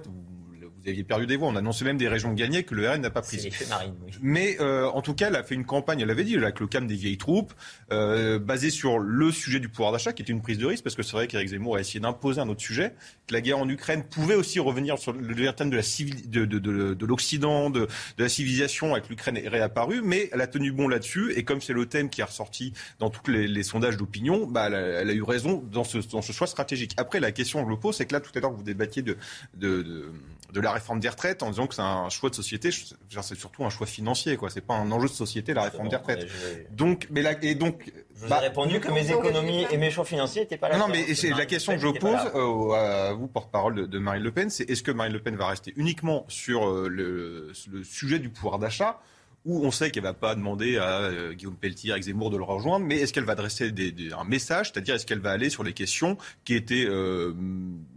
vous, 0.85 0.91
aviez 0.91 1.05
perdu 1.05 1.27
des 1.27 1.37
voix. 1.37 1.49
On 1.49 1.57
annonçait 1.57 1.85
même 1.85 1.97
des 1.97 2.09
régions 2.09 2.33
gagnées 2.33 2.65
que 2.65 2.75
le 2.75 2.89
RN 2.89 3.01
n'a 3.01 3.11
pas 3.11 3.23
prises. 3.23 3.49
Marine, 3.69 3.95
oui. 4.05 4.13
Mais 4.21 4.57
euh, 4.61 4.87
en 4.89 5.03
tout 5.03 5.15
cas, 5.15 5.29
elle 5.29 5.37
a 5.37 5.43
fait 5.43 5.55
une 5.55 5.65
campagne, 5.65 6.01
elle 6.01 6.11
avait 6.11 6.25
dit, 6.25 6.37
avec 6.37 6.61
le 6.61 6.67
calme 6.67 6.87
des 6.87 6.97
vieilles 6.97 7.19
troupes, 7.19 7.53
euh, 7.93 8.39
basée 8.39 8.71
sur 8.71 8.99
le 8.99 9.31
sujet 9.31 9.61
du 9.61 9.69
pouvoir 9.69 9.93
d'achat, 9.93 10.13
qui 10.13 10.23
était 10.23 10.33
une 10.33 10.43
prise 10.43 10.59
de 10.59 10.67
risque, 10.67 10.85
parce 10.85 10.97
que 10.97 11.03
c'est 11.03 11.13
vrai 11.13 11.27
qu'Éric 11.27 11.49
Zemmour 11.49 11.77
a 11.77 11.81
essayé 11.81 12.01
d'imposer 12.01 12.41
un 12.41 12.49
autre 12.49 12.61
sujet, 12.61 12.95
que 13.27 13.35
la 13.35 13.41
guerre 13.41 13.59
en 13.59 13.69
Ukraine 13.69 14.05
pouvait 14.05 14.35
aussi 14.35 14.61
revenir 14.61 14.99
sur 14.99 15.13
le 15.13 15.53
thème 15.53 15.71
de 15.71 15.77
la 15.77 15.83
civil, 15.83 16.31
de, 16.31 16.45
de, 16.45 16.59
de, 16.59 16.95
de 16.95 17.07
l'Occident, 17.07 17.71
de, 17.71 17.81
de 18.19 18.23
la 18.23 18.29
civilisation, 18.29 18.93
avec 18.93 19.09
l'Ukraine 19.09 19.37
est 19.37 19.49
réapparue, 19.49 20.03
mais 20.03 20.29
elle 20.33 20.41
a 20.41 20.47
tenu 20.47 20.73
bon 20.73 20.89
là-dessus, 20.89 21.33
et 21.37 21.45
comme 21.45 21.61
c'est 21.61 21.73
le 21.73 21.87
thème 21.87 22.11
qui 22.11 22.21
est 22.21 22.25
ressorti 22.25 22.73
dans 22.99 23.11
tous 23.11 23.31
les, 23.31 23.47
les 23.47 23.63
sondages 23.63 23.97
d'opinion, 23.97 24.47
bah, 24.47 24.67
elle, 24.67 24.75
a, 24.75 24.81
elle 24.81 25.11
a 25.11 25.13
eu 25.13 25.23
raison 25.23 25.63
dans 25.71 25.85
ce, 25.85 25.99
dans 26.11 26.23
ce 26.23 26.33
choix 26.33 26.47
stratégique. 26.47 26.93
Après, 26.97 27.21
la 27.21 27.33
question 27.33 27.65
que 27.65 27.71
je 27.71 27.77
pose, 27.77 27.97
c'est 27.97 28.07
que 28.07 28.13
là, 28.13 28.21
tout 28.21 28.31
à 28.35 28.41
l'heure, 28.41 28.53
vous 28.53 28.63
débattiez 28.63 29.03
de, 29.03 29.17
de, 29.55 29.83
de, 29.83 30.13
de 30.55 30.61
la 30.61 30.73
réforme 30.73 31.01
des 31.01 31.09
retraites 31.09 31.43
en 31.43 31.51
disant 31.51 31.67
que 31.67 31.75
c'est 31.75 31.83
un 31.83 32.09
choix 32.09 32.31
de 32.31 32.35
société. 32.37 32.71
C'est 32.73 33.35
surtout 33.35 33.65
un 33.65 33.71
choix 33.71 33.87
financier, 33.87 34.37
quoi. 34.37 34.49
C'est 34.51 34.61
pas 34.61 34.75
un 34.75 34.91
enjeu 34.93 35.09
de 35.09 35.13
société, 35.13 35.53
la 35.53 35.63
réforme 35.65 35.89
des 35.89 35.97
retraites. 35.97 36.29
Donc, 36.71 37.09
mais 37.11 37.21
là, 37.23 37.33
et 37.43 37.55
donc. 37.57 37.93
Je 38.15 38.27
vous 38.27 38.33
ai 38.33 38.37
répondu 38.39 38.79
que 38.81 38.91
mes 38.93 39.11
économies 39.11 39.67
et 39.73 39.77
mes 39.77 39.91
choix 39.91 40.05
financiers 40.05 40.43
n'étaient 40.43 40.57
pas 40.57 40.69
là. 40.69 40.79
Non, 40.79 40.87
non, 40.87 40.95
mais 40.95 41.13
c'est 41.15 41.31
la 41.31 41.45
question 41.47 41.73
que 41.75 41.81
je 41.81 41.89
pose 41.89 42.21
euh, 42.35 42.73
à 42.73 43.13
vous, 43.13 43.27
porte-parole 43.27 43.75
de, 43.75 43.87
de 43.87 43.99
Marine 43.99 44.23
Le 44.23 44.31
Pen, 44.31 44.49
c'est 44.49 44.71
est-ce 44.71 44.83
que 44.85 44.93
Marine 44.93 45.13
Le 45.13 45.21
Pen 45.21 45.35
va 45.37 45.49
rester 45.49 45.73
uniquement 45.77 46.25
sur 46.29 46.69
euh, 46.69 46.89
le, 46.89 47.53
le 47.73 47.83
sujet 47.85 48.21
du 48.21 48.29
pouvoir 48.31 48.59
d'achat 48.61 49.01
où 49.45 49.63
on 49.67 49.71
sait 49.71 49.91
qu'elle 49.91 50.05
va 50.05 50.15
pas 50.15 50.35
demander 50.37 50.79
à 50.79 51.01
euh, 51.01 51.35
Guillaume 51.35 51.57
Pelletier, 51.57 51.93
à 51.93 52.01
Zemmour 52.01 52.31
de 52.31 52.39
le 52.39 52.45
rejoindre, 52.45 52.87
mais 52.87 52.97
est-ce 53.01 53.13
qu'elle 53.13 53.25
va 53.25 53.33
adresser 53.33 53.73
des- 53.73 53.93
des- 53.93 54.11
un 54.13 54.25
message, 54.25 54.71
c'est-à-dire 54.73 54.95
est-ce 54.95 55.05
qu'elle 55.05 55.19
va 55.21 55.33
aller 55.33 55.51
sur 55.51 55.63
les 55.65 55.75
questions 55.75 56.17
qui 56.47 56.55
étaient 56.55 56.87
euh, 56.87 57.35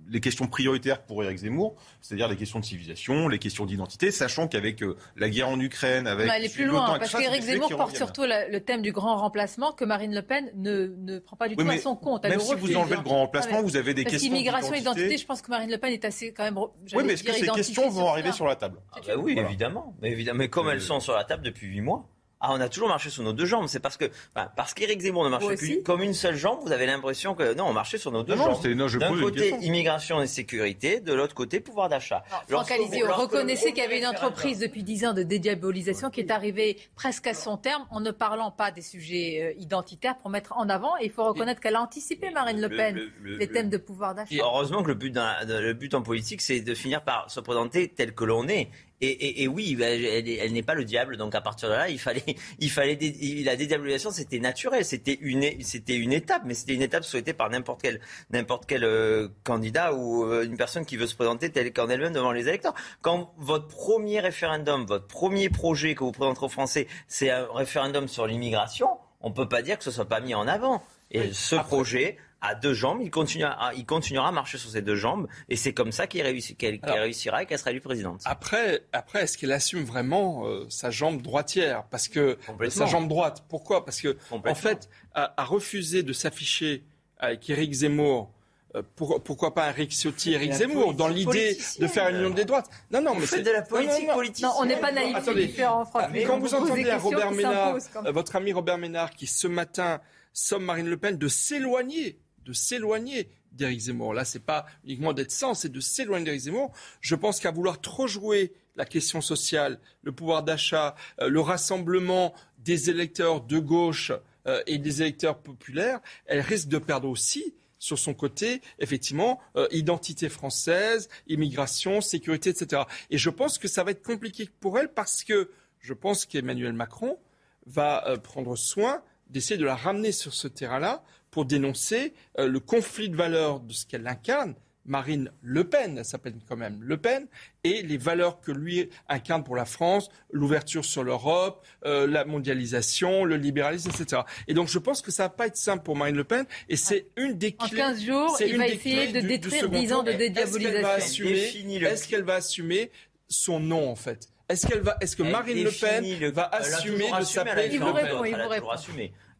les 0.09 0.19
questions 0.21 0.47
prioritaires 0.47 1.01
pour 1.03 1.23
Éric 1.23 1.37
Zemmour, 1.39 1.75
c'est-à-dire 2.01 2.27
les 2.27 2.35
questions 2.35 2.59
de 2.59 2.65
civilisation, 2.65 3.27
les 3.27 3.39
questions 3.39 3.65
d'identité, 3.65 4.11
sachant 4.11 4.47
qu'avec 4.47 4.81
euh, 4.83 4.95
la 5.15 5.29
guerre 5.29 5.49
en 5.49 5.59
Ukraine, 5.59 6.07
avec 6.07 6.25
On 6.25 6.27
va 6.27 6.33
aller 6.33 6.49
plus 6.49 6.65
loin, 6.65 6.97
parce 6.97 7.13
qu'Éric 7.15 7.41
Zemmour 7.43 7.69
porte 7.75 7.95
surtout 7.95 8.23
la- 8.23 8.47
le 8.47 8.59
thème 8.61 8.81
du 8.81 8.91
grand 8.91 9.17
remplacement 9.17 9.71
que 9.73 9.85
Marine 9.85 10.13
Le 10.15 10.21
Pen 10.21 10.51
ne, 10.55 10.87
ne 10.97 11.19
prend 11.19 11.35
pas 11.35 11.47
du 11.47 11.55
Oui, 11.57 11.63
tout 11.65 11.69
à 11.71 11.77
son 11.77 11.95
compte. 11.95 12.25
Elle 12.25 12.31
même 12.31 12.39
si 12.39 12.55
vous 12.55 12.75
enlevez 12.75 12.93
hein. 12.95 12.97
le 12.99 13.03
grand 13.03 13.17
remplacement, 13.19 13.57
Ah, 13.59 13.63
vous 13.63 13.75
avez 13.77 13.93
des 13.93 14.03
parce 14.03 14.13
questions 14.13 14.29
qu'immigration, 14.31 14.71
d'identité. 14.73 15.01
identité, 15.01 15.17
je 15.21 15.25
pense 15.25 15.41
que 15.41 15.49
Marine 15.51 15.69
Le 15.71 15.77
Pen 15.77 15.91
est 15.91 16.05
assez 16.05 16.33
quand 16.33 16.43
même. 16.43 16.57
Oui, 16.57 17.03
mais 17.05 17.13
est-ce 17.13 17.23
que 17.23 17.33
ces 17.33 17.47
questions 17.47 17.89
vont 17.89 18.07
arriver 18.07 18.31
sur 18.31 18.45
la 18.47 18.55
table 18.55 18.79
Ah 18.93 18.99
bah 19.05 19.13
oui, 19.17 19.33
Voilà. 19.33 19.49
évidemment. 19.49 19.95
Mais, 20.01 20.11
évidemment. 20.11 20.37
mais 20.37 20.49
comme 20.49 20.69
elles 20.69 20.81
sont 20.81 20.99
sur 20.99 21.15
la 21.15 21.23
table 21.23 21.43
depuis 21.43 21.67
huit 21.67 21.81
mois, 21.81 22.07
Ah, 22.39 22.53
on 22.53 22.61
a 22.61 22.69
toujours 22.69 22.87
marché 22.87 23.09
sur 23.09 23.23
nos 23.23 23.33
deux 23.33 23.45
jambes. 23.45 23.65
C'est 23.67 23.79
parce 23.79 23.97
que 23.97 24.05
enfin, 24.35 24.49
parce 24.55 24.73
qu'Éric 24.75 25.01
Zemmour 25.01 25.23
ne 25.23 25.29
marchait 25.29 25.55
plus 25.55 25.81
comme 25.83 26.03
une 26.03 26.13
seule 26.13 26.35
jambe. 26.35 26.59
Vous 26.63 26.71
avez 26.71 26.85
l'impression 26.85 27.33
que 27.33 27.53
non, 27.55 27.65
on 27.65 27.73
marchait 27.73 27.97
sur 27.97 28.11
nos 28.11 28.21
deux 28.23 28.35
Non, 28.35 28.45
non, 28.45 28.51
jambes. 28.51 28.59
c'est- 28.61 28.75
non, 28.75 28.87
je 28.87 28.99
D'un 28.99 29.19
côté, 29.19 29.55
immigration 29.61 30.21
et 30.21 30.27
sécurité. 30.27 30.99
De 30.99 31.13
l'autre 31.13 31.33
côté, 31.33 31.59
pouvoir 31.59 31.89
d'achat. 31.89 32.23
Franck 32.47 32.69
Alizio, 32.71 33.07
reconnaissez 33.11 33.69
qu'il 33.73 33.81
y 33.83 33.85
avait 33.85 33.99
une 33.99 34.05
entreprise 34.07 34.59
depuis 34.59 34.83
10 34.83 35.05
ans 35.05 35.13
de 35.13 35.23
dédiabolisation 35.23 36.09
qui 36.09 36.19
est 36.19 36.31
arrivée 36.31 36.77
presque 36.95 37.27
à 37.27 37.33
son 37.33 37.57
terme 37.57 37.85
en 37.89 37.99
ne 38.01 38.11
parlant 38.11 38.51
pas 38.51 38.69
des 38.71 38.81
sujets 38.81 39.55
euh, 39.57 39.61
identitaires 39.61 40.17
pour 40.17 40.29
mettre 40.29 40.53
en 40.57 40.69
avant. 40.69 40.95
Et 40.97 41.05
il 41.05 41.11
faut 41.11 41.23
reconnaître 41.25 41.59
qu'elle 41.61 41.75
a 41.75 41.81
anticipé, 41.81 42.29
Marine 42.31 42.61
Le 42.61 42.69
Pen, 42.69 42.95
le- 42.95 43.11
le- 43.23 43.37
les 43.37 43.45
le- 43.47 43.51
thèmes 43.51 43.69
de 43.69 43.77
pouvoir 43.77 44.13
d'achat. 44.13 44.35
Et 44.35 44.39
heureusement 44.41 44.83
que 44.83 44.89
le 44.89 44.93
but, 44.95 45.09
d'un- 45.11 45.43
de- 45.45 45.57
le 45.59 45.73
but 45.73 45.93
en 45.95 46.01
politique, 46.03 46.41
c'est 46.41 46.59
de 46.61 46.73
finir 46.75 47.01
par 47.03 47.31
se 47.31 47.39
présenter 47.39 47.87
tel 47.87 48.13
que 48.13 48.23
l'on 48.25 48.47
est. 48.47 48.69
Et, 49.01 49.07
et- 49.09 49.43
et 49.43 49.47
oui, 49.47 49.77
elle, 49.79 50.05
elle- 50.05 50.27
elle 50.29 50.53
n'est 50.53 50.63
pas 50.63 50.73
le 50.73 50.83
diable, 50.83 51.17
donc 51.17 51.35
à 51.35 51.41
partir 51.41 51.69
de 51.69 51.73
là, 51.75 51.87
il 51.89 51.99
fallait, 51.99 52.23
il 52.59 52.69
fallait 52.71 52.97
la 53.45 53.55
dédiabolisation, 53.55 54.09
c'était 54.11 54.39
naturel, 54.39 54.83
c'était 54.85 55.17
une, 55.21 55.61
c'était 55.61 55.95
une 55.95 56.13
étape, 56.13 56.41
mais 56.45 56.55
c'était 56.55 56.73
une 56.73 56.81
étape 56.81 57.03
souhaitée 57.03 57.33
par 57.33 57.49
n'importe 57.49 57.81
quel, 57.81 57.99
n'importe 58.31 58.65
quel 58.65 58.83
euh, 58.83 59.27
candidat 59.43 59.93
ou 59.93 60.25
euh, 60.25 60.43
une 60.45 60.57
personne 60.57 60.85
qui 60.85 60.97
veut 60.97 61.05
se 61.07 61.15
présenter 61.15 61.51
telle 61.51 61.71
qu'en 61.73 61.89
elle-même 61.89 62.13
devant 62.13 62.31
les 62.31 62.47
électeurs. 62.47 62.73
Quand 63.01 63.33
votre 63.37 63.67
premier 63.67 64.19
référendum, 64.19 64.85
votre 64.85 65.07
premier 65.07 65.49
projet 65.49 65.93
que 65.93 66.03
vous 66.03 66.11
présenterez 66.11 66.45
aux 66.47 66.49
Français, 66.49 66.87
c'est 67.07 67.29
un 67.29 67.47
référendum 67.53 68.07
sur 68.07 68.25
l'immigration, 68.25 68.87
on 69.21 69.31
peut 69.31 69.47
pas 69.47 69.61
dire 69.61 69.77
que 69.77 69.83
ce 69.83 69.91
soit 69.91 70.05
pas 70.09 70.21
mis 70.21 70.33
en 70.33 70.47
avant. 70.47 70.81
Et 71.11 71.31
ce 71.31 71.55
projet 71.55 72.17
a 72.41 72.53
deux 72.55 72.73
jambes, 72.73 72.99
il 73.01 73.09
continuera, 73.09 73.73
il 73.75 73.85
continuera 73.85 74.27
à 74.27 74.31
marcher 74.31 74.57
sur 74.57 74.69
ses 74.69 74.81
deux 74.81 74.95
jambes, 74.95 75.27
et 75.49 75.55
c'est 75.55 75.73
comme 75.73 75.91
ça 75.91 76.05
qu'il 76.07 76.21
réussi- 76.21 76.55
réussira 76.83 77.43
et 77.43 77.45
qu'elle 77.47 77.57
sera 77.57 77.71
élue 77.71 77.81
présidente. 77.81 78.21
Après, 78.25 78.83
après 78.93 79.23
est-ce 79.23 79.37
qu'elle 79.37 79.51
assume 79.51 79.83
vraiment 79.83 80.45
euh, 80.47 80.65
sa 80.69 80.91
jambe 80.91 81.21
droitière? 81.21 81.83
Parce 81.89 82.07
que 82.07 82.37
sa 82.69 82.85
jambe 82.85 83.07
droite. 83.07 83.43
Pourquoi? 83.49 83.83
Parce 83.85 84.01
que 84.01 84.17
en 84.31 84.55
fait, 84.55 84.87
a, 85.15 85.33
a 85.35 85.45
refusé 85.45 86.03
de 86.03 86.13
s'afficher 86.13 86.83
avec 87.17 87.49
Éric 87.49 87.73
Zemmour. 87.73 88.31
euh, 88.75 88.83
pour- 88.97 89.23
pourquoi 89.23 89.53
pas 89.55 89.69
Eric 89.69 89.91
Ciotti, 89.91 90.33
Eric 90.33 90.51
Zemmour, 90.51 90.93
dans 90.93 91.07
politique 91.07 91.33
l'idée 91.33 91.57
de 91.79 91.87
faire 91.87 92.09
une 92.09 92.17
union 92.17 92.29
des 92.29 92.43
droites. 92.45 92.69
Non, 92.91 93.01
non, 93.01 93.13
Vous 93.13 93.21
mais 93.21 93.25
c'est- 93.25 93.41
de 93.41 93.49
la 93.49 93.61
non, 93.61 93.65
non, 94.07 94.13
politique. 94.13 94.43
Non, 94.43 94.51
on 94.59 94.65
n'est 94.65 94.75
pas 94.77 94.91
naïfs, 94.91 95.13
c'est 95.15 95.29
Attendez. 95.29 95.47
différent, 95.47 95.85
Franck. 95.85 96.09
Mais 96.11 96.23
quand 96.25 96.37
vous 96.37 96.53
entendez 96.53 96.87
un 96.89 96.97
Robert 96.97 97.31
Ménard, 97.31 97.73
Ménard, 97.73 98.05
euh, 98.05 98.11
votre 98.11 98.35
ami 98.35 98.51
Robert 98.53 98.77
Ménard, 98.77 99.11
qui 99.11 99.25
ce 99.25 99.47
matin 99.47 100.01
somme 100.33 100.65
Marine 100.65 100.87
Le 100.87 100.97
Pen 100.97 101.17
de 101.17 101.27
s'éloigner, 101.29 102.19
de 102.47 102.53
s'éloigner 102.53 103.29
d'Éric 103.51 103.81
Zemmour. 103.81 104.13
Là, 104.13 104.23
c'est 104.23 104.43
pas 104.43 104.65
uniquement 104.85 105.13
d'être 105.13 105.31
sans, 105.31 105.53
c'est 105.53 105.69
de 105.69 105.79
s'éloigner 105.81 106.25
d'Éric 106.25 106.41
Zemmour. 106.41 106.71
Je 107.01 107.15
pense 107.15 107.39
qu'à 107.39 107.51
vouloir 107.51 107.81
trop 107.81 108.07
jouer 108.07 108.53
la 108.77 108.85
question 108.85 109.19
sociale, 109.19 109.79
le 110.03 110.11
pouvoir 110.13 110.43
d'achat, 110.43 110.95
euh, 111.21 111.27
le 111.27 111.41
rassemblement 111.41 112.33
des 112.59 112.89
électeurs 112.89 113.41
de 113.41 113.59
gauche 113.59 114.11
euh, 114.47 114.61
et 114.65 114.77
des 114.77 115.01
électeurs 115.01 115.39
populaires, 115.39 115.99
elle 116.25 116.39
risque 116.39 116.69
de 116.69 116.77
perdre 116.77 117.09
aussi 117.09 117.53
sur 117.79 117.99
son 117.99 118.13
côté, 118.13 118.61
effectivement, 118.79 119.39
euh, 119.55 119.67
identité 119.71 120.29
française, 120.29 121.09
immigration, 121.27 122.01
sécurité, 122.01 122.51
etc. 122.51 122.83
Et 123.09 123.17
je 123.17 123.29
pense 123.29 123.57
que 123.57 123.67
ça 123.67 123.83
va 123.83 123.91
être 123.91 124.03
compliqué 124.03 124.49
pour 124.59 124.79
elle 124.79 124.93
parce 124.93 125.23
que 125.23 125.51
je 125.79 125.93
pense 125.93 126.25
qu'Emmanuel 126.25 126.73
Macron 126.73 127.17
va 127.65 128.17
prendre 128.23 128.55
soin 128.55 129.03
d'essayer 129.29 129.57
de 129.57 129.65
la 129.65 129.75
ramener 129.75 130.11
sur 130.11 130.33
ce 130.33 130.47
terrain-là 130.47 131.03
pour 131.31 131.45
dénoncer 131.45 132.13
euh, 132.39 132.47
le 132.47 132.59
conflit 132.59 133.09
de 133.09 133.15
valeurs 133.15 133.59
de 133.59 133.73
ce 133.73 133.85
qu'elle 133.85 134.07
incarne. 134.07 134.55
Marine 134.89 135.29
Le 135.41 135.65
Pen, 135.65 135.97
elle 135.97 136.05
s'appelle 136.05 136.35
quand 136.47 136.55
même 136.55 136.79
Le 136.81 136.95
Pen, 136.95 137.27
et 137.65 137.81
les 137.81 137.97
valeurs 137.97 138.39
que 138.39 138.53
lui 138.53 138.89
incarne 139.09 139.43
pour 139.43 139.57
la 139.57 139.65
France, 139.65 140.07
l'ouverture 140.31 140.85
sur 140.85 141.03
l'Europe, 141.03 141.65
euh, 141.85 142.07
la 142.07 142.23
mondialisation, 142.23 143.25
le 143.25 143.35
libéralisme, 143.35 143.89
etc. 143.89 144.21
Et 144.47 144.53
donc 144.53 144.69
je 144.69 144.79
pense 144.79 145.01
que 145.01 145.11
ça 145.11 145.23
va 145.23 145.29
pas 145.29 145.47
être 145.47 145.57
simple 145.57 145.83
pour 145.83 145.97
Marine 145.97 146.15
Le 146.15 146.23
Pen, 146.23 146.45
et 146.69 146.77
c'est 146.77 147.07
une 147.17 147.37
des 147.37 147.53
En 147.59 147.67
clés. 147.67 147.77
15 147.79 148.01
jours, 148.05 148.35
c'est 148.37 148.47
il 148.47 148.53
une 148.53 148.61
va 148.61 148.67
des 148.67 148.73
essayer 148.75 149.07
clés 149.09 149.21
de 149.21 149.27
détruire 149.27 149.61
second 149.63 149.77
10 149.77 149.91
ans 149.93 150.03
de 150.03 150.11
Est-ce 150.11 150.17
qu'elle 150.57 150.81
va 150.81 150.97
dédiabolisation. 150.97 151.25
est-ce 151.27 152.07
qu'elle 152.07 152.23
va 152.23 152.35
assumer 152.35 152.89
son 153.27 153.59
nom 153.59 153.89
en 153.91 153.95
fait? 153.97 154.29
Est-ce 154.47 154.65
qu'elle 154.67 154.79
va, 154.79 154.95
est-ce 155.01 155.17
que 155.17 155.23
Elle 155.23 155.31
Marine 155.33 155.63
Le 155.65 155.71
Pen 155.71 156.19
le- 156.21 156.31
va 156.31 156.43
assumer 156.43 157.11
de 157.19 157.25
s'appeler 157.25 157.69
Il 157.73 157.79
vous 157.81 157.91
répond, 157.91 158.23
il 158.23 158.35
vous 158.37 158.47
répond. 158.47 158.69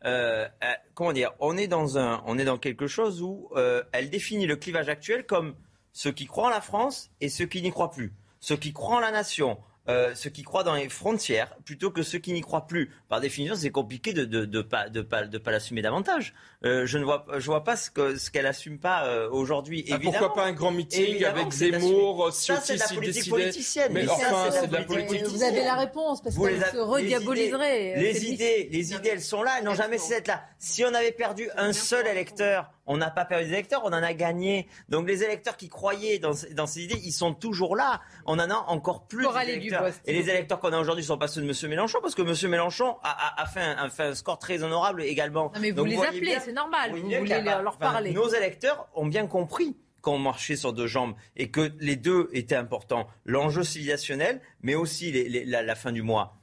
Euh, 0.05 0.47
euh, 0.63 0.73
comment 0.93 1.13
dire 1.13 1.33
On 1.39 1.57
est 1.57 1.67
dans 1.67 1.97
un, 1.97 2.23
on 2.25 2.37
est 2.37 2.45
dans 2.45 2.57
quelque 2.57 2.87
chose 2.87 3.21
où 3.21 3.49
euh, 3.55 3.83
elle 3.91 4.09
définit 4.09 4.45
le 4.45 4.55
clivage 4.55 4.89
actuel 4.89 5.25
comme 5.25 5.55
ceux 5.91 6.11
qui 6.11 6.25
croient 6.25 6.47
en 6.47 6.51
la 6.51 6.61
France 6.61 7.09
et 7.21 7.29
ceux 7.29 7.45
qui 7.45 7.61
n'y 7.61 7.71
croient 7.71 7.91
plus, 7.91 8.13
ceux 8.39 8.57
qui 8.57 8.73
croient 8.73 8.97
en 8.97 8.99
la 8.99 9.11
nation. 9.11 9.57
Euh, 9.89 10.13
ceux 10.15 10.29
qui 10.29 10.43
croient 10.43 10.63
dans 10.63 10.75
les 10.75 10.89
frontières 10.89 11.55
plutôt 11.65 11.91
que 11.91 12.01
ceux 12.03 12.19
qui 12.19 12.33
n'y 12.33 12.41
croient 12.41 12.67
plus. 12.67 12.91
Par 13.09 13.21
définition, 13.21 13.55
c'est 13.55 13.69
compliqué 13.69 14.13
de 14.13 14.25
de, 14.25 14.45
de 14.45 14.61
pas 14.61 14.89
de 14.89 15.01
pas 15.01 15.23
de 15.25 15.37
pas 15.37 15.51
l'assumer 15.51 15.81
davantage. 15.81 16.33
Euh, 16.65 16.85
je 16.85 16.97
ne 16.97 17.03
vois 17.05 17.25
je 17.37 17.45
vois 17.45 17.63
pas 17.63 17.75
ce 17.75 17.89
que 17.91 18.17
ce 18.17 18.29
qu'elle 18.31 18.47
assume 18.47 18.79
pas 18.79 19.05
euh, 19.07 19.29
aujourd'hui. 19.29 19.85
Ah, 19.89 19.95
Évidemment. 19.95 20.11
pourquoi 20.27 20.33
pas 20.43 20.47
un 20.49 20.53
grand 20.53 20.71
meeting 20.71 21.05
Évidemment 21.05 21.41
avec 21.41 21.53
Zemmour, 21.53 22.27
assumé. 22.27 22.57
Ça, 22.57 22.63
c'est 22.65 22.73
de 22.75 22.79
la 22.79 22.85
politique 22.87 23.13
décidait 23.15 23.29
politicienne. 23.29 23.91
Mais 23.93 24.07
enfin, 24.09 24.49
c'est 24.51 24.67
de 24.67 24.73
la 24.73 24.83
politique. 24.83 25.23
Vous 25.27 25.43
avez 25.43 25.63
la 25.63 25.75
réponse, 25.75 26.21
parce 26.21 26.35
Vous 26.35 26.45
qu'elle 26.45 26.55
les 26.57 26.63
a- 26.63 26.71
se 26.71 26.77
rediaboliserait. 26.77 27.95
Les 27.97 28.13
C'est 28.13 28.25
idées, 28.27 28.69
les 28.71 28.93
idées, 28.93 29.09
elles 29.13 29.21
sont 29.21 29.43
là, 29.43 29.55
elles 29.59 29.65
n'ont 29.65 29.73
jamais 29.75 29.97
cessé 29.97 30.15
d'être 30.15 30.27
là. 30.27 30.43
Si 30.59 30.83
on 30.83 30.93
avait 30.93 31.11
perdu 31.11 31.49
un 31.55 31.73
seul 31.73 32.07
électeur, 32.07 32.71
on 32.87 32.97
n'a 32.97 33.11
pas 33.11 33.25
perdu 33.25 33.45
des 33.45 33.51
électeurs, 33.53 33.81
on 33.83 33.89
en 33.89 33.93
a 34.03 34.13
gagné. 34.13 34.67
Donc 34.89 35.07
les 35.07 35.23
électeurs 35.23 35.57
qui 35.57 35.69
croyaient 35.69 36.19
dans, 36.19 36.33
ces- 36.33 36.53
dans 36.53 36.65
ces 36.67 36.81
idées, 36.83 36.99
ils 37.03 37.11
sont 37.11 37.33
toujours 37.33 37.75
là. 37.75 38.01
On 38.25 38.39
en 38.39 38.49
a 38.49 38.55
encore 38.67 39.07
plus 39.07 39.23
Coralie 39.25 39.53
d'électeurs. 39.57 39.91
Et 40.05 40.13
les 40.13 40.29
électeurs 40.29 40.59
qu'on 40.59 40.73
a 40.73 40.79
aujourd'hui 40.79 41.03
ne 41.03 41.07
sont 41.07 41.17
pas 41.17 41.27
ceux 41.27 41.41
de 41.41 41.47
M. 41.47 41.69
Mélenchon, 41.69 41.99
parce 42.01 42.15
que 42.15 42.21
M. 42.23 42.49
Mélenchon 42.51 42.97
a, 43.03 43.09
a- 43.09 43.41
a 43.43 43.45
fait 43.45 43.61
un, 43.61 43.77
a 43.77 43.89
fait 43.89 44.03
un 44.03 44.15
score 44.15 44.39
très 44.39 44.63
honorable 44.63 45.03
également. 45.03 45.51
Non, 45.53 45.59
mais 45.61 45.71
vous 45.71 45.77
Donc, 45.77 45.87
les 45.89 45.97
appelez, 46.01 46.37
c'est 46.43 46.53
normal. 46.53 46.91
Vous 46.91 47.01
voulez 47.03 47.41
leur 47.41 47.67
enfin, 47.67 47.77
parler. 47.79 48.11
Nos 48.13 48.29
électeurs 48.29 48.87
ont 48.95 49.05
bien 49.05 49.27
compris 49.27 49.75
qu'on 50.01 50.19
marchait 50.19 50.55
sur 50.55 50.71
deux 50.73 50.87
jambes 50.87 51.15
et 51.35 51.51
que 51.51 51.71
les 51.79 51.95
deux 51.97 52.29
étaient 52.31 52.55
importants. 52.55 53.07
L'enjeu 53.25 53.63
civilisationnel, 53.63 54.41
mais 54.61 54.75
aussi 54.75 55.11
les- 55.11 55.27
les- 55.27 55.43
la, 55.45 55.61
la 55.63 55.75
fin 55.75 55.91
du 55.91 56.01
mois. 56.01 56.37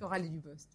Coralie 0.00 0.30
Dubost. 0.30 0.68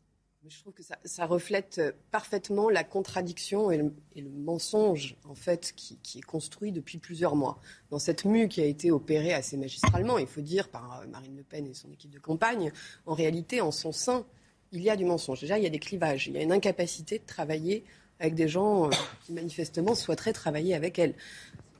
Je 0.49 0.61
trouve 0.61 0.73
que 0.73 0.83
ça, 0.83 1.25
reflète 1.25 1.79
euh, 1.79 1.91
parfaitement 2.11 2.69
la 2.69 2.85
contradiction 2.85 3.69
et 3.69 3.77
le, 3.77 3.93
et 4.15 4.21
le 4.21 4.29
mensonge 4.29 5.17
en 5.27 5.35
fait 5.35 5.73
qui, 5.75 5.97
qui 6.03 6.19
est 6.19 6.25
construit 6.25 6.71
depuis 6.71 6.99
plusieurs 6.99 7.35
mois. 7.35 7.59
Dans 7.89 7.99
cette 7.99 8.23
mue 8.23 8.47
qui 8.47 8.61
a 8.61 8.65
été 8.65 8.89
opérée 8.89 9.33
assez 9.33 9.57
magistralement, 9.57 10.17
il 10.17 10.27
faut 10.27 10.41
dire, 10.41 10.69
par 10.69 11.01
euh, 11.01 11.07
Marine 11.07 11.35
Le 11.35 11.43
Pen 11.43 11.67
et 11.67 11.73
son 11.73 11.91
équipe 11.91 12.11
de 12.11 12.19
campagne, 12.19 12.71
en 13.05 13.13
réalité, 13.13 13.59
en 13.59 13.71
son 13.71 13.91
sein, 13.91 14.25
il 14.71 14.81
y 14.81 14.89
a 14.89 14.95
du 14.95 15.03
mensonge. 15.03 15.41
Déjà, 15.41 15.57
il 15.57 15.63
y 15.63 15.67
a 15.67 15.71
des 15.71 15.79
clivages, 15.79 16.27
il 16.27 16.33
y 16.33 16.37
a 16.37 16.43
une 16.43 16.53
incapacité 16.53 17.19
de 17.19 17.25
travailler 17.25 17.83
avec 18.19 18.33
des 18.33 18.47
gens 18.47 18.87
euh, 18.87 18.91
qui 19.25 19.33
manifestement 19.33 19.95
souhaiteraient 19.95 20.33
travailler 20.33 20.75
avec 20.75 20.97
elle. 20.97 21.13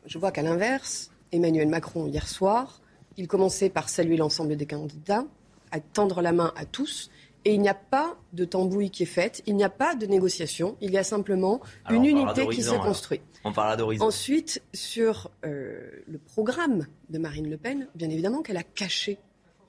Je 0.06 0.18
vois 0.18 0.32
qu'à 0.32 0.42
l'inverse, 0.42 1.12
Emmanuel 1.32 1.70
Macron, 1.70 2.08
hier 2.08 2.28
soir, 2.28 2.82
il 3.16 3.28
commençait 3.28 3.70
par 3.70 3.88
saluer 3.88 4.18
l'ensemble 4.18 4.58
des 4.58 4.66
candidats, 4.66 5.26
à 5.72 5.80
tendre 5.80 6.22
la 6.22 6.34
main 6.34 6.52
à 6.58 6.66
tous. 6.66 7.10
Et 7.48 7.54
il 7.54 7.62
n'y 7.62 7.70
a 7.70 7.74
pas 7.74 8.18
de 8.34 8.44
tambouille 8.44 8.92
qui 8.92 9.04
est 9.04 9.06
faite, 9.06 9.42
il 9.46 9.56
n'y 9.56 9.64
a 9.64 9.70
pas 9.70 9.96
de 9.96 10.06
négociation, 10.06 10.76
il 10.82 10.92
y 10.92 10.98
a 10.98 11.04
simplement 11.06 11.62
Alors, 11.86 12.02
une 12.02 12.06
unité 12.06 12.46
qui 12.50 12.62
s'est 12.62 12.78
construite. 12.78 13.22
On 13.46 13.54
parlera 13.54 13.78
d'horizon. 13.78 14.04
Ensuite, 14.04 14.62
sur 14.74 15.32
euh, 15.46 15.80
le 16.06 16.18
programme 16.18 16.88
de 17.10 17.18
Marine 17.20 17.50
Le 17.50 17.56
Pen, 17.56 17.88
bien 17.96 18.10
évidemment 18.10 18.42
qu'elle 18.42 18.58
a 18.58 18.64
caché. 18.64 19.18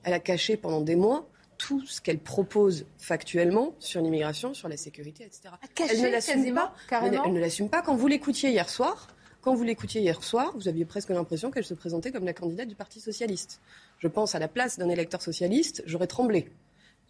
Elle 0.03 0.11
a 0.11 0.19
caché 0.19 0.57
pendant 0.57 0.81
des 0.81 0.97
mois 0.97 1.29
tout 1.57 1.85
ce 1.85 2.01
qu'elle 2.01 2.19
propose 2.19 2.85
factuellement 2.97 3.73
sur 3.79 4.01
l'immigration, 4.01 4.53
sur 4.53 4.67
la 4.67 4.75
sécurité, 4.75 5.23
etc. 5.23 5.43
caché, 5.73 5.95
elle 5.95 6.01
ne 6.01 6.09
l'assume 6.09 6.53
pas. 6.53 6.73
carrément 6.89 7.23
Elle 7.23 7.31
ne 7.31 7.39
l'assume 7.39 7.69
pas. 7.69 7.81
Quand 7.81 7.95
vous 7.95 8.07
l'écoutiez 8.07 8.49
hier 8.49 8.67
soir, 8.67 9.07
quand 9.39 9.55
vous 9.55 9.63
l'écoutiez 9.63 10.01
hier 10.01 10.21
soir, 10.21 10.51
vous 10.53 10.67
aviez 10.67 10.83
presque 10.83 11.11
l'impression 11.11 11.49
qu'elle 11.49 11.63
se 11.63 11.75
présentait 11.75 12.11
comme 12.11 12.25
la 12.25 12.33
candidate 12.33 12.67
du 12.67 12.75
Parti 12.75 12.99
socialiste. 12.99 13.61
Je 13.99 14.09
pense 14.09 14.35
à 14.35 14.39
la 14.39 14.49
place 14.49 14.77
d'un 14.77 14.89
électeur 14.89 15.21
socialiste, 15.21 15.81
j'aurais 15.85 16.07
tremblé. 16.07 16.51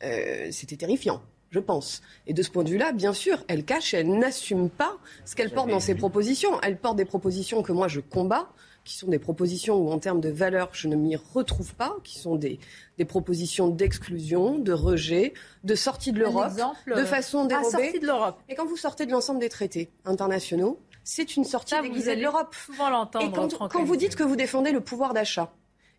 Euh, 0.04 0.48
C'était 0.52 0.78
terrifiant. 0.78 1.22
Je 1.52 1.60
pense. 1.60 2.04
Et 2.28 2.34
de 2.34 2.44
ce 2.44 2.52
point 2.52 2.64
de 2.64 2.70
vue-là, 2.70 2.92
bien 2.92 3.12
sûr, 3.14 3.44
elle 3.48 3.66
cache 3.66 3.96
elle 3.96 4.20
n'assume 4.20 4.70
pas 4.70 4.98
ce 5.26 5.36
qu'elle 5.36 5.52
porte 5.52 5.70
dans 5.70 5.80
ses 5.80 5.96
propositions. 5.96 6.62
Elle 6.62 6.78
porte 6.78 6.96
des 6.96 7.06
propositions 7.06 7.64
que 7.64 7.72
moi 7.72 7.88
je 7.88 8.02
combats, 8.02 8.50
qui 8.84 8.96
sont 8.96 9.08
des 9.08 9.18
propositions 9.20 9.76
où, 9.78 9.92
en 9.92 9.98
termes 10.00 10.22
de 10.22 10.30
valeurs, 10.30 10.70
je 10.74 10.88
ne 10.88 10.96
m'y 10.96 11.16
retrouve 11.16 11.74
pas, 11.76 11.96
qui 12.04 12.20
sont 12.20 12.36
des, 12.36 12.60
des 12.98 13.06
propositions 13.06 13.68
d'exclusion, 13.68 14.60
de 14.60 14.74
rejet, 14.74 15.34
de 15.64 15.76
sortie 15.76 16.12
de 16.12 16.20
l'Europe, 16.20 16.54
de 16.88 16.94
euh, 16.94 17.06
façon 17.06 17.46
dérobée. 17.46 17.70
sortie 17.70 18.00
de 18.00 18.06
l'Europe. 18.06 18.40
Et 18.48 18.56
quand 18.56 18.66
vous 18.66 18.78
sortez 18.78 19.06
de 19.06 19.12
l'ensemble 19.12 19.40
des 19.40 19.50
traités 19.50 19.90
internationaux, 20.06 20.80
c'est 21.04 21.36
une 21.36 21.44
sortie 21.46 21.72
Ça, 21.72 21.82
vous 21.82 21.88
déguisée 21.88 22.16
de 22.16 22.22
l'Europe. 22.22 22.54
souvent 22.54 22.90
l'entendre, 22.90 23.26
Et 23.26 23.70
quand, 23.70 23.84
vous 23.84 23.96
dites 23.96 24.16
que 24.16 24.24
vous 24.24 24.36
défendez 24.36 24.72
le 24.72 24.82
pouvoir 24.82 25.14
d'achat 25.14 25.52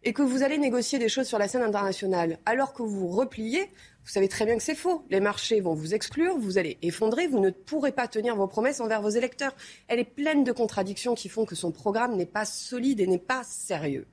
et 0.02 0.12
que 0.12 0.22
vous 0.22 0.42
allez 0.42 0.58
négocier 0.58 0.98
des 0.98 1.08
choses 1.08 1.26
sur 1.26 1.38
la 1.38 1.48
scène 1.48 1.62
internationale, 1.62 2.38
alors 2.46 2.72
que 2.72 2.82
vous 2.82 3.08
repliez, 3.08 3.70
vous 4.04 4.10
savez 4.10 4.28
très 4.28 4.46
bien 4.46 4.56
que 4.56 4.62
c'est 4.62 4.74
faux. 4.74 5.04
Les 5.10 5.20
marchés 5.20 5.60
vont 5.60 5.74
vous 5.74 5.94
exclure, 5.94 6.38
vous 6.38 6.58
allez 6.58 6.78
effondrer, 6.82 7.26
vous 7.26 7.40
ne 7.40 7.50
pourrez 7.50 7.92
pas 7.92 8.08
tenir 8.08 8.34
vos 8.34 8.46
promesses 8.46 8.80
envers 8.80 9.02
vos 9.02 9.10
électeurs. 9.10 9.54
Elle 9.88 9.98
est 9.98 10.04
pleine 10.04 10.44
de 10.44 10.52
contradictions 10.52 11.14
qui 11.14 11.28
font 11.28 11.44
que 11.44 11.54
son 11.54 11.70
programme 11.70 12.16
n'est 12.16 12.26
pas 12.26 12.44
solide 12.44 13.00
et 13.00 13.06
n'est 13.06 13.18
pas 13.18 13.42
sérieux. 13.44 14.06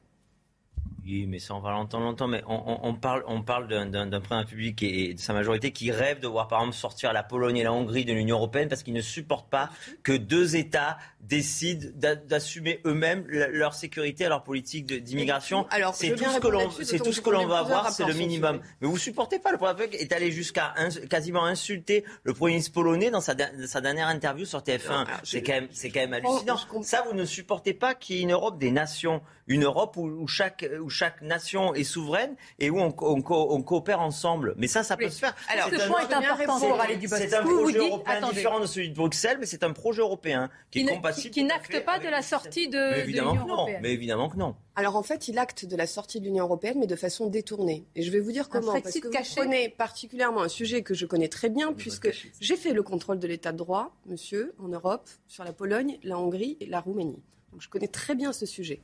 Oui, 1.08 1.26
mais 1.26 1.40
ça, 1.40 1.56
on 1.56 1.60
va 1.62 1.72
l'entendre 1.72 2.04
longtemps. 2.04 2.28
Mais 2.28 2.44
on, 2.48 2.56
on- 2.56 2.80
on 2.90 2.94
parle, 2.94 3.24
on 3.28 3.42
parle 3.42 3.68
d'un- 3.68 3.88
président 4.20 4.46
public 4.46 4.84
et 4.84 5.14
de 5.14 5.20
sa 5.20 5.32
majorité 5.34 5.72
qui 5.72 5.90
rêve 5.92 6.20
de 6.20 6.28
voir, 6.28 6.48
par 6.50 6.60
exemple, 6.60 6.76
sortir 6.76 7.14
la 7.14 7.24
Pologne 7.24 7.56
et 7.58 7.64
la 7.64 7.72
Hongrie 7.72 8.04
de 8.04 8.12
l'Union 8.14 8.36
européenne 8.36 8.68
parce 8.68 8.84
qu'ils 8.84 8.94
ne 8.94 9.02
supportent 9.02 9.50
pas 9.50 9.70
que 10.04 10.12
deux 10.12 10.56
États 10.58 10.98
décident 11.22 11.88
d'a- 11.96 12.16
d'assumer 12.16 12.82
eux-mêmes 12.86 13.26
leur 13.28 13.74
sécurité 13.74 14.26
et 14.26 14.28
leur 14.30 14.44
politique 14.44 14.86
d'immigration. 15.04 15.66
Alors, 15.72 15.94
C'est 15.96 16.16
tout 16.16 16.24
ce 16.36 16.40
que 16.40 16.48
l'on, 16.48 16.70
c'est 16.72 17.00
tout 17.00 17.12
ce 17.14 17.22
que 17.22 17.30
l'on 17.30 17.48
va 17.48 17.60
avoir, 17.60 17.92
c'est 17.92 18.04
le 18.06 18.14
minimum. 18.20 18.62
Mais 18.82 18.88
vous 18.88 18.98
supportez 18.98 19.40
pas. 19.40 19.52
Le 19.52 19.58
Premier 19.58 19.74
ministre 19.88 20.02
est 20.02 20.14
allé 20.14 20.32
jusqu'à 20.32 20.74
quasiment 21.10 21.46
insulter 21.46 22.04
le 22.24 22.34
Premier 22.34 22.54
ministre 22.54 22.74
polonais 22.74 23.12
dans 23.12 23.22
sa, 23.22 23.34
der- 23.34 23.52
sa 23.66 23.82
dernière 23.82 24.08
interview 24.08 24.46
sur 24.46 24.60
TF1. 24.62 25.06
C'est 25.24 25.42
quand 25.44 25.54
même, 25.54 25.68
c'est 25.72 25.90
quand 25.90 26.00
même 26.02 26.14
hallucinant. 26.14 26.56
Ça, 26.84 27.04
vous 27.08 27.14
ne 27.16 27.26
supportez 27.26 27.74
pas 27.74 27.94
qu'il 27.96 28.16
y 28.18 28.20
ait 28.20 28.24
une 28.24 28.32
Europe 28.34 28.58
des 28.58 28.72
nations, 28.72 29.22
une 29.48 29.64
Europe 29.64 29.96
où, 29.98 30.06
où 30.08 30.28
chaque, 30.28 30.66
où 30.82 30.90
chaque 30.98 31.22
nation 31.22 31.74
est 31.76 31.84
souveraine 31.84 32.36
et 32.60 32.70
où 32.72 32.80
on, 32.80 32.94
on 33.02 33.22
co- 33.22 33.48
on 33.52 33.62
coopère 33.62 34.02
ensemble. 34.02 34.56
Mais 34.58 34.68
ça, 34.68 34.82
ça 34.84 34.98
peut 34.98 35.10
se 35.10 35.20
faire. 35.20 35.36
Alors, 35.50 35.70
ce 35.70 35.76
un- 35.76 35.88
point 35.88 36.00
est 36.02 36.14
important 36.14 36.58
c'est- 36.60 36.68
pour 36.68 36.82
aller 36.82 36.96
du 36.96 37.08
bas. 37.08 37.18
C'est 37.18 37.34
un 37.36 37.44
projet 37.44 37.80
dites, 37.80 37.88
européen 37.90 38.14
attendez. 38.16 38.34
différent 38.36 38.60
de 38.60 38.66
celui 38.66 38.90
de 38.90 38.96
Bruxelles, 38.96 39.38
mais 39.40 39.46
c'est 39.46 39.64
un 39.64 39.74
projet 39.74 40.02
européen 40.02 40.50
qui, 40.72 40.84
Qui, 40.84 40.90
est 40.90 40.96
compatible. 40.96 41.22
qui- 41.26 41.32
qui 41.32 41.44
n'acte 41.44 41.86
pas 41.86 42.00
de 42.00 42.08
la 42.08 42.22
sortie 42.24 42.68
de, 42.68 42.78
Mais 42.78 42.96
de 42.98 43.02
évidemment 43.04 43.32
l'Union 43.34 43.44
que 43.44 43.48
non. 43.50 43.56
européenne. 43.56 43.80
Mais 43.84 43.92
évidemment 43.94 44.30
que 44.30 44.38
non. 44.38 44.56
Alors 44.76 44.96
en 44.96 45.04
fait, 45.04 45.28
il 45.28 45.38
acte 45.40 45.66
de 45.66 45.76
la 45.76 45.88
sortie 45.88 46.20
de 46.20 46.26
l'Union 46.26 46.44
européenne, 46.46 46.78
mais 46.80 46.88
de 46.88 46.96
façon 46.96 47.28
détournée. 47.28 47.86
Et 47.96 48.02
je 48.02 48.12
vais 48.12 48.20
vous 48.20 48.32
dire 48.32 48.50
comment. 48.50 48.72
Parce 48.74 48.82
Frexit 48.82 49.04
que 49.04 49.08
vous 49.10 49.36
prenez 49.36 49.70
particulièrement 49.70 50.42
un 50.42 50.50
sujet 50.50 50.82
que 50.84 50.94
je 50.94 51.06
connais 51.06 51.28
très 51.30 51.50
bien, 51.50 51.74
puisque 51.74 52.10
j'ai 52.40 52.56
fait 52.58 52.74
le 52.74 52.84
contrôle 52.84 53.20
de 53.20 53.28
l'état 53.28 53.52
de 53.52 53.58
droit, 53.58 53.96
monsieur, 54.08 54.54
en 54.60 54.68
Europe, 54.68 55.08
sur 55.28 55.44
la 55.44 55.54
Pologne, 55.54 55.98
la 56.04 56.18
Hongrie 56.18 56.58
et 56.60 56.66
la 56.66 56.80
Roumanie. 56.80 57.22
Donc 57.52 57.62
je 57.62 57.70
connais 57.70 57.88
très 57.88 58.14
bien 58.14 58.34
ce 58.34 58.46
sujet. 58.46 58.82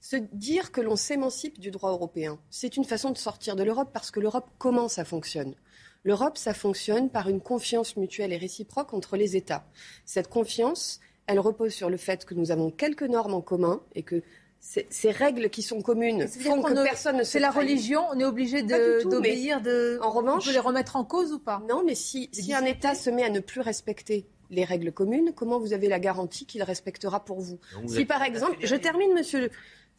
Se 0.00 0.16
dire 0.16 0.72
que 0.72 0.80
l'on 0.80 0.96
s'émancipe 0.96 1.58
du 1.60 1.70
droit 1.70 1.90
européen, 1.90 2.38
c'est 2.48 2.76
une 2.76 2.84
façon 2.84 3.10
de 3.10 3.18
sortir 3.18 3.54
de 3.56 3.62
l'Europe 3.62 3.90
parce 3.92 4.10
que 4.10 4.18
l'Europe, 4.20 4.48
comment 4.58 4.88
ça 4.88 5.04
fonctionne? 5.04 5.54
L'Europe, 6.04 6.38
ça 6.38 6.54
fonctionne 6.54 7.10
par 7.10 7.28
une 7.28 7.40
confiance 7.42 7.96
mutuelle 7.96 8.32
et 8.32 8.38
réciproque 8.38 8.94
entre 8.94 9.18
les 9.18 9.36
États. 9.36 9.66
Cette 10.06 10.28
confiance, 10.28 11.00
elle 11.26 11.38
repose 11.38 11.72
sur 11.74 11.90
le 11.90 11.98
fait 11.98 12.24
que 12.24 12.32
nous 12.34 12.50
avons 12.50 12.70
quelques 12.70 13.02
normes 13.02 13.34
en 13.34 13.42
commun 13.42 13.82
et 13.94 14.02
que 14.02 14.22
ces, 14.58 15.10
règles 15.10 15.48
qui 15.50 15.62
sont 15.62 15.80
communes 15.82 16.26
font 16.28 16.62
que 16.62 16.72
ne- 16.72 16.82
personne 16.82 17.16
ne 17.18 17.22
se 17.24 17.32
C'est 17.32 17.38
la 17.40 17.48
trahit. 17.50 17.68
religion, 17.68 18.02
on 18.12 18.18
est 18.18 18.24
obligé 18.24 18.62
de- 18.62 19.02
d'obéir. 19.08 19.60
De... 19.60 19.98
En 20.02 20.10
revanche, 20.10 20.44
on 20.44 20.46
peut 20.46 20.52
les 20.52 20.58
remettre 20.58 20.96
en 20.96 21.04
cause 21.04 21.32
ou 21.32 21.38
pas? 21.38 21.62
Non, 21.68 21.82
mais 21.84 21.94
si, 21.94 22.28
si 22.32 22.52
un 22.54 22.64
État 22.64 22.94
se 22.94 23.10
met 23.10 23.24
à 23.24 23.30
ne 23.30 23.40
plus 23.40 23.60
respecter 23.60 24.26
les 24.50 24.64
règles 24.64 24.92
communes, 24.92 25.32
comment 25.34 25.58
vous 25.58 25.72
avez 25.72 25.88
la 25.88 25.98
garantie 26.00 26.44
qu'il 26.44 26.62
respectera 26.62 27.24
pour 27.24 27.40
vous? 27.40 27.58
Si 27.86 28.04
par 28.04 28.22
exemple, 28.22 28.56
je 28.62 28.74
termine, 28.76 29.12
monsieur. 29.14 29.50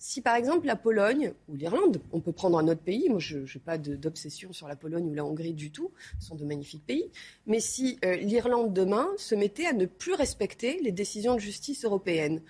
Si 0.04 0.20
par 0.22 0.36
exemple 0.36 0.66
la 0.66 0.76
Pologne 0.76 1.32
ou 1.48 1.56
l'Irlande, 1.56 2.02
on 2.12 2.22
peut 2.22 2.32
prendre 2.32 2.58
un 2.58 2.68
autre 2.68 2.82
pays, 2.82 3.08
moi 3.08 3.20
je 3.20 3.38
n'ai 3.38 3.62
pas 3.64 3.78
d'obsession 3.78 4.52
sur 4.52 4.68
la 4.68 4.76
Pologne 4.76 5.08
ou 5.08 5.14
la 5.14 5.24
Hongrie 5.24 5.54
du 5.54 5.70
tout, 5.70 5.92
ce 6.20 6.26
sont 6.30 6.34
de 6.36 6.44
magnifiques 6.44 6.84
pays, 6.88 7.12
mais 7.46 7.60
si 7.60 8.00
euh, 8.04 8.16
l'Irlande 8.16 8.74
demain 8.74 9.08
se 9.18 9.36
mettait 9.36 9.68
à 9.68 9.74
ne 9.74 9.86
plus 9.86 10.14
respecter 10.14 10.80
les 10.82 10.92
décisions 10.92 11.36
de 11.36 11.40
justice 11.40 11.86
européennes, 11.86 12.42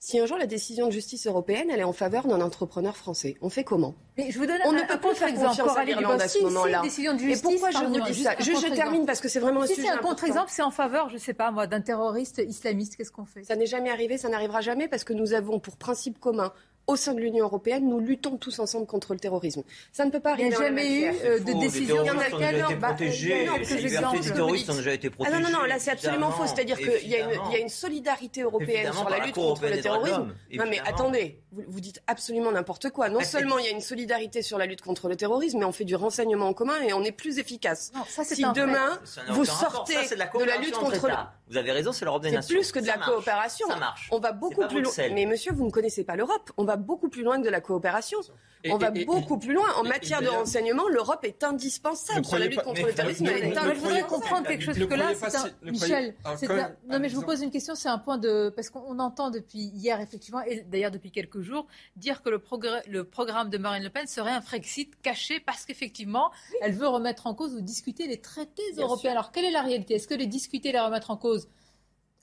si 0.00 0.20
un 0.20 0.26
jour 0.26 0.36
la 0.38 0.46
décision 0.46 0.86
de 0.86 0.92
justice 0.92 1.26
européenne 1.26 1.70
elle 1.72 1.80
est 1.80 1.84
en 1.84 1.92
faveur 1.94 2.26
d'un 2.28 2.40
entrepreneur 2.42 2.94
français, 2.96 3.36
on 3.40 3.48
fait 3.48 3.64
comment? 3.64 3.94
Mais 4.16 4.30
je 4.30 4.38
vous 4.38 4.46
donne 4.46 4.58
on 4.66 4.70
un- 4.70 4.72
ne 4.74 4.82
un 4.82 4.86
peut 4.86 4.98
plus 5.08 5.14
faire 5.16 5.34
confiance 5.34 5.76
à 5.76 5.84
l'Irlande 5.84 6.20
à 6.20 6.28
ce 6.28 6.34
si, 6.34 6.38
si, 6.38 6.44
moment-là. 6.44 6.82
de 6.82 7.30
Et 7.32 7.40
pourquoi 7.42 7.70
je 7.70 7.84
vous 7.84 8.00
dis 8.12 8.22
ça? 8.22 8.30
un 8.32 8.34
je 8.38 8.50
contre-exemple. 8.52 8.74
termine 8.76 9.06
parce 9.06 9.20
que 9.20 9.28
c'est 9.28 9.40
vraiment 9.40 9.62
un 9.62 9.66
si 9.66 9.74
sujet 9.74 9.88
c'est 9.88 9.92
un 9.94 9.98
contre-exemple, 9.98 10.50
c'est 10.50 10.62
en 10.62 10.70
faveur, 10.70 11.08
je 11.08 11.16
sais 11.16 11.34
pas 11.34 11.50
moi, 11.50 11.66
d'un 11.66 11.80
terroriste 11.80 12.40
islamiste, 12.46 12.94
qu'est-ce 12.96 13.10
qu'on 13.10 13.24
fait? 13.24 13.42
Ça 13.44 13.56
n'est 13.56 13.66
jamais 13.66 13.90
arrivé, 13.90 14.18
ça 14.18 14.28
n'arrivera 14.28 14.60
jamais 14.60 14.86
parce 14.88 15.02
que 15.04 15.14
nous 15.14 15.32
avons 15.32 15.58
pour 15.58 15.76
principe 15.76 16.20
commun 16.20 16.52
au 16.88 16.96
sein 16.96 17.14
de 17.14 17.20
l'Union 17.20 17.44
européenne, 17.44 17.88
nous 17.88 18.00
luttons 18.00 18.36
tous 18.38 18.58
ensemble 18.58 18.86
contre 18.86 19.12
le 19.12 19.20
terrorisme. 19.20 19.62
Ça 19.92 20.04
ne 20.04 20.10
peut 20.10 20.18
pas 20.20 20.34
Il 20.38 20.48
n'y 20.48 20.54
arriver 20.54 20.56
a 20.56 20.58
en 20.58 20.62
jamais 20.62 21.00
eu 21.00 21.12
euh, 21.24 21.38
de 21.38 21.60
décision. 21.60 22.02
terroristes 22.02 22.34
ont 22.34 22.38
déjà 22.38 22.50
été 22.66 22.74
Bah, 22.74 22.88
protégés, 22.88 23.44
non, 23.46 23.56
les 23.56 23.64
que 23.64 23.74
des 24.22 24.32
terroristes 24.32 24.70
ont 24.70 24.74
déjà 24.76 24.92
été 24.94 25.10
Ah 25.24 25.30
non, 25.30 25.40
non, 25.40 25.50
non, 25.50 25.64
là 25.64 25.78
c'est 25.78 25.90
absolument 25.92 26.30
faux. 26.32 26.46
C'est-à-dire 26.46 26.76
qu'il 26.78 27.08
y, 27.08 27.14
a 27.14 27.20
une- 27.20 27.40
il 27.52 27.58
y 27.58 27.62
a 27.62 27.68
solidarité 27.68 28.42
européenne 28.42 28.70
Évidemment, 28.86 29.00
sur 29.00 29.08
la 29.10 29.18
la 29.18 29.24
lutte 29.26 29.34
contre 29.34 29.66
le 29.66 29.80
terrorisme. 29.80 30.34
Non 30.54 30.64
mais 30.68 30.80
attendez, 30.86 31.40
vous, 31.52 31.62
vous 31.68 31.80
dites 31.80 32.00
absolument 32.06 32.50
n'importe 32.52 32.90
quoi. 32.90 33.08
Non 33.08 33.20
c'est- 33.20 33.26
seulement 33.38 33.58
il 33.58 33.66
y 33.66 33.68
a 33.68 33.72
une 33.72 33.80
solidarité 33.80 34.42
sur 34.42 34.58
la 34.58 34.66
lutte 34.66 34.80
contre 34.82 35.08
le 35.08 35.16
terrorisme, 35.16 35.58
mais 35.58 35.64
on 35.66 35.72
fait 35.72 35.84
du 35.84 35.94
renseignement 35.94 36.46
en 36.48 36.54
commun 36.54 36.80
et 36.82 36.92
on 36.92 37.04
est 37.04 37.12
plus 37.12 37.38
efficace. 37.38 37.92
Non, 37.94 38.02
ça, 38.08 38.24
c'est 38.24 38.34
si 38.34 38.44
demain 38.54 38.98
vous 39.28 39.44
sortez 39.44 39.94
Ça, 39.94 40.00
c'est 40.04 40.14
de 40.14 40.20
la 40.20 40.24
de 40.26 40.30
la 40.30 40.32
coopération 40.32 40.62
lutte 40.64 40.74
contre 40.74 41.08
le. 41.08 41.14
Vous 41.50 41.56
avez 41.56 41.72
raison, 41.72 41.92
c'est 41.92 42.04
l'Europe 42.04 42.22
des 42.22 42.28
c'est 42.30 42.34
nations. 42.36 42.54
plus 42.56 42.72
que 42.72 42.78
de 42.78 42.84
Ça 42.86 42.92
la 42.92 42.98
marche. 42.98 43.10
coopération. 43.10 43.68
Ça 43.68 43.76
marche. 43.76 44.08
On 44.12 44.18
va 44.18 44.32
beaucoup 44.32 44.66
plus 44.66 44.82
loin. 44.82 44.92
Mais 45.12 45.24
monsieur, 45.26 45.52
vous 45.52 45.64
ne 45.64 45.70
connaissez 45.70 46.04
pas 46.04 46.16
l'Europe. 46.16 46.50
On 46.56 46.64
va 46.64 46.76
beaucoup 46.78 47.08
plus 47.08 47.22
loin 47.22 47.38
que 47.40 47.44
de 47.44 47.50
la 47.50 47.60
coopération. 47.60 48.18
Et- 48.64 48.72
on 48.72 48.76
va 48.78 48.90
et- 48.92 49.02
et- 49.02 49.04
beaucoup 49.04 49.38
plus 49.38 49.52
loin. 49.52 49.66
En 49.76 49.84
et- 49.84 49.88
matière 49.88 50.20
et 50.20 50.24
de 50.24 50.30
renseignement, 50.30 50.88
l'Europe 50.88 51.24
est 51.24 51.44
indispensable 51.44 52.24
sur 52.24 52.38
la 52.38 52.46
lutte 52.46 52.62
contre 52.62 52.84
le 52.86 52.92
terrorisme. 52.92 53.26
Elle 53.26 53.44
est 53.44 53.54
je 53.54 53.80
voudrais 53.80 54.02
comprendre 54.02 54.46
quelque 54.48 54.64
chose, 54.64 54.74
que 54.78 54.94
là, 54.94 55.12
c'est 55.14 55.36
un... 55.36 55.50
Michel, 55.62 56.14
c'est 56.36 56.50
un- 56.50 56.74
non 56.88 56.98
mais 56.98 57.08
je 57.08 57.14
vous 57.14 57.22
pose 57.22 57.40
une 57.42 57.50
question, 57.52 57.74
c'est 57.76 57.88
un 57.88 57.98
point 57.98 58.18
de... 58.18 58.52
Parce 58.56 58.70
qu'on 58.70 58.98
entend 58.98 59.30
depuis 59.30 59.60
hier, 59.74 60.00
effectivement, 60.00 60.42
et 60.42 60.62
d'ailleurs 60.62 60.90
depuis 60.90 61.12
quelques 61.12 61.40
jours, 61.40 61.66
dire 61.96 62.20
que 62.22 62.30
le, 62.30 62.38
progr- 62.38 62.82
le 62.88 63.04
programme 63.04 63.48
de 63.48 63.58
Marine 63.58 63.84
Le 63.84 63.90
Pen 63.90 64.06
serait 64.08 64.32
un 64.32 64.40
Frexit 64.40 64.90
caché 65.02 65.38
parce 65.38 65.64
qu'effectivement, 65.64 66.32
elle 66.60 66.72
veut 66.72 66.88
remettre 66.88 67.26
en 67.28 67.34
cause 67.34 67.54
ou 67.54 67.60
discuter 67.60 68.08
les 68.08 68.20
traités 68.20 68.62
Bien 68.74 68.84
européens. 68.84 69.12
Alors, 69.12 69.30
quelle 69.30 69.44
est 69.44 69.52
la 69.52 69.62
réalité? 69.62 69.94
Est-ce 69.94 70.08
que 70.08 70.14
les 70.14 70.26
discuter, 70.26 70.72
les 70.72 70.80
remettre 70.80 71.10
en 71.12 71.16
cause 71.16 71.48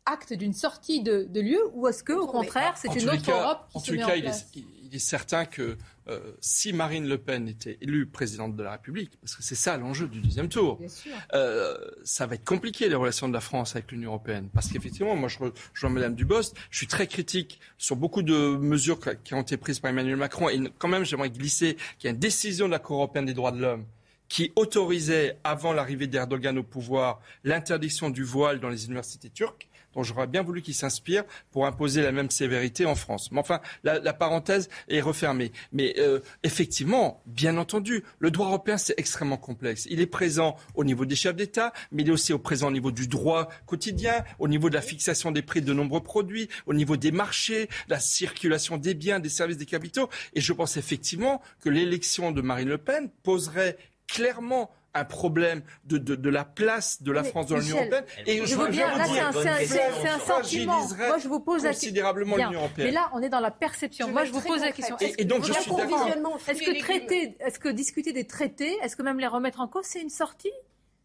acte 0.05 0.33
d'une 0.33 0.53
sortie 0.53 1.01
de, 1.01 1.23
de 1.29 1.41
lieu 1.41 1.59
ou 1.73 1.87
est-ce 1.87 2.03
que 2.03 2.13
au 2.13 2.27
contraire 2.27 2.75
c'est 2.77 2.93
une 2.95 3.09
autre 3.09 3.23
cas- 3.23 3.41
Europe 3.43 3.67
qui 3.71 3.77
En 3.77 3.79
se 3.81 3.91
les 3.91 3.97
met 3.97 4.03
cas, 4.03 4.11
en 4.11 4.15
il 4.15 4.21
place? 4.23 4.47
est, 4.55 4.59
il 4.83 4.95
est 4.95 4.99
certain 4.99 5.45
que 5.45 5.77
euh, 6.07 6.19
si 6.39 6.71
Marine 6.73 7.07
Le 7.07 7.17
Pen 7.17 7.47
était 7.47 7.79
élue 7.81 8.05
présidente 8.05 8.55
de 8.55 8.61
la 8.61 8.73
République, 8.73 9.11
parce 9.19 9.35
que 9.35 9.41
c'est 9.41 9.55
ça 9.55 9.75
l'enjeu 9.77 10.07
du 10.07 10.21
deuxième 10.21 10.47
tour, 10.47 10.79
euh, 11.33 11.75
ça 12.03 12.27
va 12.27 12.35
être 12.35 12.45
compliqué 12.45 12.87
les 12.87 12.93
relations 12.95 13.27
de 13.27 13.33
la 13.33 13.41
France 13.41 13.75
avec 13.75 13.91
l'Union 13.91 14.09
européenne. 14.11 14.49
Parce 14.53 14.67
qu'effectivement, 14.71 15.15
moi 15.15 15.27
je 15.27 15.39
rejoins 15.39 15.89
Madame 15.89 16.13
Dubost, 16.13 16.55
je 16.69 16.77
suis 16.77 16.87
très 16.87 17.07
critique 17.07 17.59
sur 17.79 17.95
beaucoup 17.95 18.21
de 18.21 18.55
mesures 18.57 18.99
qui 19.23 19.33
ont 19.33 19.41
été 19.41 19.57
prises 19.57 19.79
par 19.79 19.89
Emmanuel 19.89 20.17
Macron. 20.17 20.49
Et 20.49 20.59
quand 20.77 20.87
même, 20.87 21.03
j'aimerais 21.03 21.31
glisser 21.31 21.75
qu'il 21.97 22.07
y 22.07 22.07
a 22.09 22.11
une 22.11 22.19
décision 22.19 22.67
de 22.67 22.71
la 22.71 22.79
Cour 22.79 22.97
européenne 22.97 23.25
des 23.25 23.33
droits 23.33 23.51
de 23.51 23.59
l'homme 23.59 23.85
qui 24.27 24.51
autorisait, 24.55 25.37
avant 25.43 25.73
l'arrivée 25.73 26.07
d'Erdogan 26.07 26.57
au 26.57 26.63
pouvoir, 26.63 27.19
l'interdiction 27.43 28.09
du 28.11 28.23
voile 28.23 28.59
dans 28.59 28.69
les 28.69 28.85
universités 28.85 29.29
turques 29.29 29.67
dont 29.95 30.03
j'aurais 30.03 30.27
bien 30.27 30.43
voulu 30.43 30.61
qu'il 30.61 30.75
s'inspire 30.75 31.23
pour 31.51 31.65
imposer 31.65 32.01
la 32.01 32.11
même 32.11 32.29
sévérité 32.29 32.85
en 32.85 32.95
France. 32.95 33.31
Mais 33.31 33.39
enfin, 33.39 33.61
la, 33.83 34.13
parenthèse 34.13 34.69
est 34.87 35.01
refermée. 35.01 35.51
Mais 35.71 35.95
euh, 35.97 36.19
effectivement, 36.43 37.21
bien 37.25 37.57
entendu, 37.57 38.03
le 38.19 38.31
droit 38.31 38.47
européen, 38.47 38.77
c'est 38.77 38.93
extrêmement 38.97 39.37
complexe. 39.37 39.87
Il 39.89 39.99
est 39.99 40.05
présent 40.05 40.55
au 40.75 40.83
niveau 40.83 41.05
des 41.05 41.15
chefs 41.15 41.35
d'État, 41.35 41.73
mais 41.91 42.03
il 42.03 42.09
est 42.09 42.11
aussi 42.11 42.33
au 42.33 42.39
présent 42.39 42.67
au 42.67 42.71
niveau 42.71 42.91
du 42.91 43.07
droit 43.07 43.49
quotidien, 43.65 44.23
au 44.39 44.47
niveau 44.47 44.69
de 44.69 44.75
la 44.75 44.81
fixation 44.81 45.31
des 45.31 45.41
prix 45.41 45.61
de 45.61 45.73
nombreux 45.73 46.01
produits, 46.01 46.49
au 46.65 46.73
niveau 46.73 46.97
des 46.97 47.11
marchés, 47.11 47.69
la 47.87 47.99
circulation 47.99 48.77
des 48.77 48.93
biens, 48.93 49.19
des 49.19 49.29
services, 49.29 49.57
des 49.57 49.65
capitaux. 49.65 50.09
Et 50.33 50.41
je 50.41 50.53
pense 50.53 50.77
effectivement 50.77 51.41
que 51.61 51.69
l'élection 51.69 52.31
de 52.31 52.41
Marine 52.41 52.69
Le 52.69 52.77
Pen 52.77 53.09
poserait 53.23 53.77
clairement 54.07 54.71
un 54.95 55.05
problème 55.05 55.61
de, 55.83 55.97
de, 55.97 56.15
de 56.15 56.29
la 56.29 56.45
place 56.45 57.01
de 57.03 57.11
la 57.11 57.21
Mais 57.21 57.29
France 57.29 57.47
dans 57.47 57.57
l'Union 57.57 57.77
européenne. 57.77 58.05
Et 58.25 58.45
je 58.45 58.55
veux 58.55 58.69
bien, 58.69 58.97
là 58.97 59.05
c'est 59.63 60.07
un, 60.07 60.19
sentiment. 60.19 60.87
Moi 60.97 61.17
je 61.19 61.27
vous 61.27 61.39
pose 61.39 61.63
la 61.63 61.71
considérablement 61.71 62.35
Bien. 62.37 62.47
l'Union 62.47 62.61
européenne. 62.61 62.87
Mais 62.87 62.93
là 62.93 63.11
on 63.13 63.21
est 63.21 63.29
dans 63.29 63.39
la 63.39 63.51
perception. 63.51 64.07
Je 64.07 64.11
Moi 64.13 64.23
je 64.25 64.31
vous 64.31 64.41
pose 64.41 64.61
la 64.61 64.71
question. 64.71 64.97
Et- 64.99 65.25
donc, 65.25 65.43
je 65.43 65.53
suis 65.53 65.71
d'accord. 65.75 66.07
Est-ce 66.47 66.63
que 66.63 66.79
traiter, 66.79 67.35
est-ce 67.39 67.59
que 67.59 67.69
discuter 67.69 68.13
des 68.13 68.25
traités, 68.25 68.77
est-ce 68.81 68.95
que 68.95 69.01
même 69.01 69.19
les 69.19 69.27
remettre 69.27 69.59
en 69.59 69.67
cause, 69.67 69.85
c'est 69.85 70.01
une 70.01 70.09
sortie? 70.09 70.51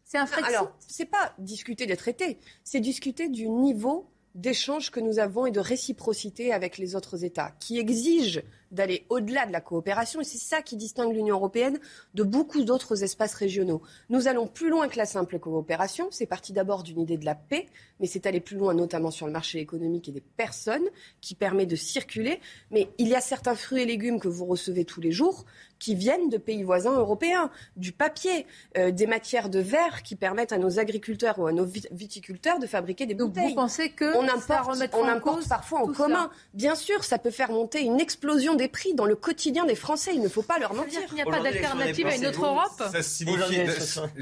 C'est 0.03 0.17
un 0.17 0.25
Frexit 0.25 0.53
Alors, 0.53 0.73
c'est 0.87 1.05
pas 1.05 1.33
discuter 1.37 1.85
des 1.85 1.95
traités, 1.95 2.37
c'est 2.63 2.79
discuter 2.79 3.29
du 3.29 3.47
niveau 3.47 4.09
d'échange 4.35 4.91
que 4.91 4.99
nous 4.99 5.19
avons 5.19 5.45
et 5.45 5.51
de 5.51 5.59
réciprocité 5.59 6.53
avec 6.53 6.77
les 6.77 6.95
autres 6.95 7.23
États, 7.23 7.53
qui 7.59 7.79
exige 7.79 8.43
d'aller 8.71 9.05
au-delà 9.09 9.45
de 9.45 9.51
la 9.51 9.61
coopération, 9.61 10.21
et 10.21 10.23
c'est 10.23 10.37
ça 10.37 10.61
qui 10.61 10.75
distingue 10.77 11.13
l'Union 11.13 11.35
européenne 11.35 11.79
de 12.13 12.23
beaucoup 12.23 12.63
d'autres 12.63 13.03
espaces 13.03 13.33
régionaux. 13.33 13.81
Nous 14.09 14.27
allons 14.27 14.47
plus 14.47 14.69
loin 14.69 14.87
que 14.87 14.97
la 14.97 15.05
simple 15.05 15.39
coopération, 15.39 16.07
c'est 16.11 16.25
parti 16.25 16.53
d'abord 16.53 16.83
d'une 16.83 17.01
idée 17.01 17.17
de 17.17 17.25
la 17.25 17.35
paix, 17.35 17.67
mais 17.99 18.07
c'est 18.07 18.25
aller 18.25 18.39
plus 18.39 18.57
loin 18.57 18.73
notamment 18.73 19.11
sur 19.11 19.25
le 19.27 19.31
marché 19.31 19.59
économique 19.59 20.07
et 20.09 20.11
des 20.11 20.21
personnes, 20.21 20.85
qui 21.21 21.35
permet 21.35 21.65
de 21.65 21.75
circuler, 21.75 22.39
mais 22.71 22.89
il 22.97 23.07
y 23.07 23.15
a 23.15 23.21
certains 23.21 23.55
fruits 23.55 23.81
et 23.81 23.85
légumes 23.85 24.19
que 24.19 24.27
vous 24.27 24.45
recevez 24.45 24.85
tous 24.85 25.01
les 25.01 25.11
jours 25.11 25.45
qui 25.77 25.95
viennent 25.95 26.29
de 26.29 26.37
pays 26.37 26.61
voisins 26.61 26.93
européens, 26.95 27.49
du 27.75 27.91
papier, 27.91 28.45
euh, 28.77 28.91
des 28.91 29.07
matières 29.07 29.49
de 29.49 29.57
verre 29.59 30.03
qui 30.03 30.15
permettent 30.15 30.51
à 30.51 30.59
nos 30.59 30.77
agriculteurs 30.77 31.39
ou 31.39 31.47
à 31.47 31.51
nos 31.51 31.65
vit- 31.65 31.87
viticulteurs 31.91 32.59
de 32.59 32.67
fabriquer 32.67 33.07
des 33.07 33.15
Donc 33.15 33.29
bouteilles. 33.33 33.49
vous 33.49 33.55
pensez 33.55 33.89
que 33.89 34.15
on 34.15 34.27
importe, 34.29 34.75
remettra 34.75 34.99
on 34.99 35.03
en 35.05 35.07
importe 35.07 35.35
cause 35.37 35.47
parfois 35.47 35.79
en 35.79 35.87
commun. 35.87 36.29
Bien 36.53 36.75
sûr, 36.75 37.03
ça 37.03 37.17
peut 37.17 37.31
faire 37.31 37.51
monter 37.51 37.81
une 37.81 37.99
explosion 37.99 38.53
des 38.61 38.67
prix 38.67 38.93
dans 38.93 39.05
le 39.05 39.15
quotidien 39.15 39.65
des 39.65 39.75
Français. 39.75 40.11
Il 40.13 40.21
ne 40.21 40.29
faut 40.29 40.41
pas 40.43 40.59
leur 40.59 40.73
mentir. 40.73 41.03
qu'il 41.05 41.15
n'y 41.15 41.21
a 41.21 41.25
pas 41.25 41.39
d'alternative 41.39 42.07
à 42.07 42.15
une 42.15 42.25
autre 42.27 42.45
Europe 42.45 42.83
Ça 42.91 43.01
signifie. 43.01 43.57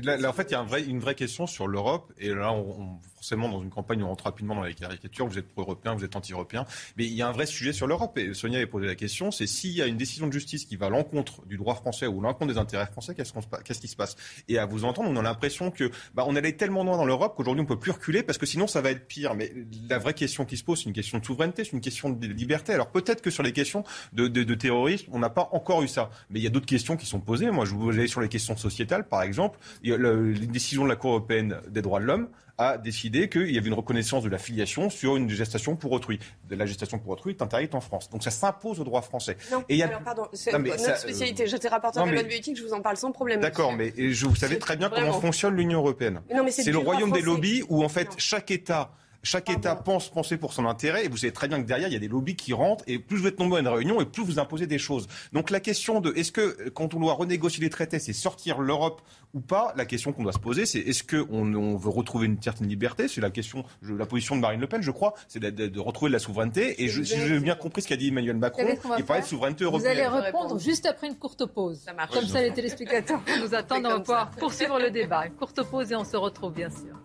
Là, 0.02 0.18
là, 0.18 0.30
en 0.30 0.34
fait, 0.34 0.48
il 0.50 0.52
y 0.52 0.56
a 0.56 0.60
un 0.60 0.64
vrai- 0.66 0.84
une 0.84 1.00
vraie 1.00 1.16
question 1.16 1.46
sur 1.48 1.68
l'Europe. 1.68 2.12
Et 2.18 2.30
là, 2.30 2.52
on, 2.52 2.60
on- 2.82 3.00
forcément 3.20 3.50
dans 3.50 3.62
une 3.62 3.70
campagne 3.70 4.02
on 4.02 4.08
rentre 4.08 4.24
rapidement 4.24 4.56
dans 4.56 4.64
les 4.64 4.74
caricatures, 4.74 5.28
vous 5.28 5.38
êtes 5.38 5.48
pro-européen, 5.50 5.94
vous 5.94 6.06
êtes 6.06 6.16
anti-européen. 6.16 6.66
Mais 6.96 7.06
il 7.06 7.14
y 7.14 7.22
a 7.22 7.28
un 7.28 7.34
vrai 7.34 7.46
sujet 7.46 7.74
sur 7.74 7.86
l'Europe. 7.86 8.18
Et 8.18 8.34
Sonia 8.34 8.58
avait 8.58 8.68
posé 8.68 8.88
la 8.88 8.96
question, 8.96 9.30
c'est 9.30 9.46
s'il 9.46 9.72
y 9.72 9.82
a 9.82 9.88
une 9.88 9.98
décision 9.98 10.28
de 10.28 10.32
justice 10.32 10.64
qui 10.64 10.78
va 10.78 10.86
à 10.86 10.90
l'encontre 10.90 11.46
du 11.46 11.58
droit 11.58 11.76
français 11.76 12.08
ou 12.08 12.20
à 12.22 12.24
l'encontre 12.24 12.54
des 12.54 12.58
intérêts 12.58 12.86
français, 12.86 13.14
qu'est-ce, 13.14 13.34
qu'est-ce 13.66 13.82
qui 13.82 13.90
se 13.90 13.98
passe? 13.98 14.16
Et 14.48 14.58
à 14.58 14.66
vous 14.66 14.86
entendre, 14.86 15.10
on 15.10 15.16
a 15.18 15.22
l'impression 15.22 15.70
que 15.70 15.92
bah, 16.14 16.24
on 16.28 16.36
allait 16.36 16.54
tellement 16.54 16.84
loin 16.84 16.96
dans 16.96 17.06
l'Europe 17.06 17.34
qu'aujourd'hui 17.36 17.62
on 17.62 17.66
peut 17.66 17.80
plus 17.80 17.92
reculer 17.92 18.24
parce 18.24 18.38
que 18.38 18.46
sinon 18.46 18.68
ça 18.68 18.80
va 18.80 18.92
être 18.92 19.06
pire. 19.06 19.36
Mais 19.36 19.52
la 19.90 19.98
vraie 19.98 20.14
question 20.14 20.46
qui 20.46 20.56
se 20.56 20.64
pose, 20.64 20.80
c'est 20.80 20.86
une 20.86 20.94
question 20.94 21.20
de 21.20 21.26
souveraineté, 21.26 21.66
c'est 21.66 21.74
une 21.74 21.82
question 21.82 22.10
de 22.10 22.28
liberté. 22.28 22.74
Alors 22.74 22.90
peut-être 22.90 23.22
que 23.22 23.30
sur 23.30 23.44
les 23.44 23.52
questions 23.52 23.84
de, 24.14 24.28
de, 24.28 24.56
terrorisme, 24.56 25.10
on 25.12 25.20
n'a 25.20 25.30
pas 25.30 25.50
encore 25.52 25.84
eu 25.84 25.88
ça. 25.88 26.10
Mais 26.30 26.40
il 26.40 26.44
y 26.44 26.48
a 26.48 26.50
d'autres 26.50 26.66
questions 26.66 26.96
qui 26.96 27.06
sont 27.06 27.20
posées. 27.20 27.52
Moi, 27.52 27.66
je 27.66 27.76
vous 27.76 27.90
allez 27.90 28.08
sur 28.08 28.22
les 28.22 28.30
questions 28.30 28.56
sociétales, 28.56 29.08
par 29.08 29.24
exemple. 29.24 29.60
Il 29.84 29.90
y 29.90 29.94
a 29.94 29.98
le, 29.98 30.32
les 30.32 30.48
décisions 30.48 30.84
de 30.84 30.90
la 30.90 30.96
Cour 30.96 31.12
européenne 31.12 31.58
des 31.70 31.82
droits 31.82 32.00
de 32.00 32.06
l'homme 32.06 32.30
a 32.60 32.78
décidé 32.78 33.30
qu'il 33.30 33.50
y 33.50 33.58
avait 33.58 33.70
une 33.70 33.74
reconnaissance 33.74 34.22
de 34.24 34.30
la 34.30 34.38
filiation 34.38 34.90
sur 34.90 35.16
une 35.16 35.30
gestation 35.30 35.78
pour 35.78 35.94
autrui. 35.94 36.20
De 36.50 36.56
la 36.56 36.66
gestation 36.66 37.00
pour 37.00 37.14
autrui 37.14 37.32
est 37.32 37.42
interdite 37.42 37.74
en 37.74 37.80
France. 37.80 38.10
Donc 38.10 38.22
ça 38.22 38.32
s'impose 38.32 38.82
au 38.82 38.84
droit 38.84 39.02
français. 39.02 39.38
Non, 39.50 39.64
Et 39.70 39.76
il 39.76 39.78
y 39.78 39.84
a... 39.84 39.88
alors 39.88 40.02
pardon, 40.02 40.28
c'est 40.34 40.52
notre 40.52 40.78
ça, 40.78 40.92
euh, 40.92 40.96
spécialité. 40.96 41.48
J'étais 41.48 41.70
rapporteur 41.70 42.04
de 42.04 42.10
la 42.10 42.16
loi 42.16 42.24
de 42.24 42.28
bioéthique, 42.28 42.58
je 42.58 42.64
vous 42.64 42.74
en 42.74 42.82
parle 42.82 42.98
sans 42.98 43.14
problème. 43.14 43.40
D'accord, 43.40 43.72
mais 43.72 43.94
je, 43.98 44.26
vous 44.26 44.36
savez 44.36 44.60
très 44.60 44.76
bien 44.76 44.90
comment 44.90 45.14
fonctionne 45.14 45.56
l'Union 45.56 45.80
européenne. 45.80 46.22
Mais 46.30 46.36
non, 46.36 46.44
mais 46.44 46.52
c'est 46.52 46.72
le 46.72 46.78
royaume 46.78 47.12
des 47.12 47.22
lobbies 47.22 47.64
où 47.70 47.84
en 47.84 47.90
fait 47.90 48.10
chaque 48.18 48.52
État 48.52 48.92
chaque 49.24 49.50
État 49.50 49.76
pense 49.76 50.10
penser 50.10 50.38
pour 50.38 50.54
son 50.54 50.66
intérêt 50.66 51.06
et 51.06 51.10
vous 51.10 51.18
savez 51.18 51.34
très 51.34 51.48
bien 51.48 51.62
que 51.62 51.68
derrière 51.68 51.88
il 51.90 51.94
y 51.94 51.98
a 51.98 52.00
des 52.00 52.08
lobbies 52.08 52.36
qui 52.36 52.54
rentrent 52.54 52.84
et 52.88 53.00
plus 53.00 53.18
vous 53.18 53.28
êtes 53.28 53.40
nombreux 53.40 53.58
à 53.58 53.62
une 53.62 53.68
réunion 53.68 54.00
et 54.00 54.06
plus 54.06 54.24
vous 54.24 54.40
imposez 54.40 54.66
des 54.68 54.78
choses. 54.80 55.08
Donc 55.34 55.50
la 55.50 55.60
question 55.60 56.00
de 56.00 56.14
est-ce 56.16 56.32
que 56.32 56.42
euh, 56.42 56.70
quand 56.74 56.94
on 56.94 57.00
doit 57.00 57.14
renégocier 57.14 57.62
les 57.64 57.70
traités 57.70 58.00
c'est 58.00 58.14
sortir 58.14 58.60
l'Europe 58.62 59.02
ou 59.34 59.42
pas 59.42 59.74
La 59.76 59.86
question 59.86 60.14
qu'on 60.14 60.24
doit 60.24 60.32
se 60.34 60.40
poser 60.40 60.66
c'est 60.66 60.80
est-ce 60.80 61.04
que 61.04 61.26
on, 61.30 61.76
veut 61.76 61.90
retrouver 61.90 62.28
une 62.28 62.42
certaine 62.42 62.68
liberté? 62.68 63.08
C'est 63.08 63.22
la 63.22 63.30
question, 63.30 63.64
je- 63.82 63.94
la 63.94 64.06
position 64.06 64.36
de 64.36 64.42
Marine 64.42 64.62
Le 64.62 64.68
Pen 64.68 64.82
je 64.82 64.92
crois, 64.92 65.14
c'est 65.28 65.40
de, 65.40 65.50
de- 65.50 65.68
de 65.68 65.80
retrouver 65.80 66.10
de 66.10 66.14
la 66.14 66.20
souveraineté 66.20 66.82
et 66.84 66.88
je, 66.88 67.04
si 67.04 67.20
j'ai 67.20 67.40
bien 67.40 67.56
compris 67.56 67.82
ce 67.82 67.88
qu'a 67.88 67.98
dit 67.98 68.08
Emmanuel 68.08 68.36
Vous 68.36 68.42
Macron, 68.42 68.64
qu'on 68.82 68.96
il 68.98 69.04
parlait 69.04 69.22
de 69.22 69.28
souveraineté 69.28 69.66
Vous 69.66 69.72
européenne. 69.72 69.98
allez 69.98 70.08
répondre 70.08 70.58
juste 70.60 70.86
après 70.86 71.08
une 71.08 71.16
courte 71.18 71.46
pause. 71.46 71.86
marche. 71.96 72.12
Comme 72.12 72.26
ça, 72.26 72.42
les 72.42 72.54
téléspectateurs 72.54 73.22
nous 73.42 73.54
attendre. 73.54 73.88
On 73.90 73.94
va 73.96 74.00
pouvoir 74.00 74.30
poursuivre 74.32 74.80
le 74.80 74.90
débat. 74.92 75.26
Une 75.26 75.34
courte 75.34 75.62
pause 75.64 75.92
et 75.92 75.96
on 75.96 76.04
se 76.06 76.16
retrouve, 76.18 76.54
bien 76.54 76.70
sûr. 76.70 76.96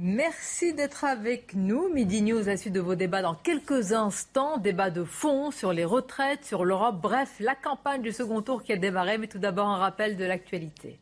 Merci 0.00 0.74
d'être 0.74 1.02
avec 1.02 1.54
nous. 1.54 1.88
Midi 1.92 2.22
News, 2.22 2.48
à 2.48 2.56
suite 2.56 2.72
de 2.72 2.78
vos 2.78 2.94
débats 2.94 3.20
dans 3.20 3.34
quelques 3.34 3.92
instants. 3.92 4.56
Débat 4.56 4.90
de 4.90 5.02
fond 5.02 5.50
sur 5.50 5.72
les 5.72 5.84
retraites, 5.84 6.44
sur 6.44 6.64
l'Europe. 6.64 7.00
Bref, 7.02 7.34
la 7.40 7.56
campagne 7.56 8.00
du 8.00 8.12
second 8.12 8.40
tour 8.40 8.62
qui 8.62 8.72
a 8.72 8.76
démarré. 8.76 9.18
Mais 9.18 9.26
tout 9.26 9.40
d'abord, 9.40 9.66
un 9.66 9.76
rappel 9.76 10.16
de 10.16 10.24
l'actualité. 10.24 11.00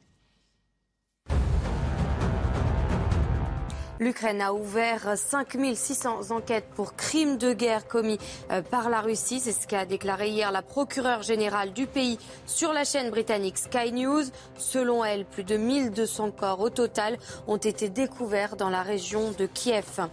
L'Ukraine 3.98 4.42
a 4.42 4.52
ouvert 4.52 5.16
5600 5.16 6.30
enquêtes 6.30 6.68
pour 6.74 6.96
crimes 6.96 7.38
de 7.38 7.54
guerre 7.54 7.86
commis 7.86 8.18
euh, 8.50 8.60
par 8.60 8.90
la 8.90 9.00
Russie. 9.00 9.40
C'est 9.40 9.52
ce 9.52 9.66
qu'a 9.66 9.86
déclaré 9.86 10.28
hier 10.28 10.52
la 10.52 10.60
procureure 10.60 11.22
générale 11.22 11.72
du 11.72 11.86
pays 11.86 12.18
sur 12.44 12.74
la 12.74 12.84
chaîne 12.84 13.10
britannique 13.10 13.56
Sky 13.56 13.92
News. 13.92 14.24
Selon 14.58 15.02
elle, 15.02 15.24
plus 15.24 15.44
de 15.44 15.56
1200 15.56 16.32
corps 16.32 16.60
au 16.60 16.68
total 16.68 17.16
ont 17.46 17.56
été 17.56 17.88
découverts 17.88 18.56
dans 18.56 18.68
la 18.68 18.82
région 18.82 19.32
de 19.38 19.46
Kiev. 19.46 20.06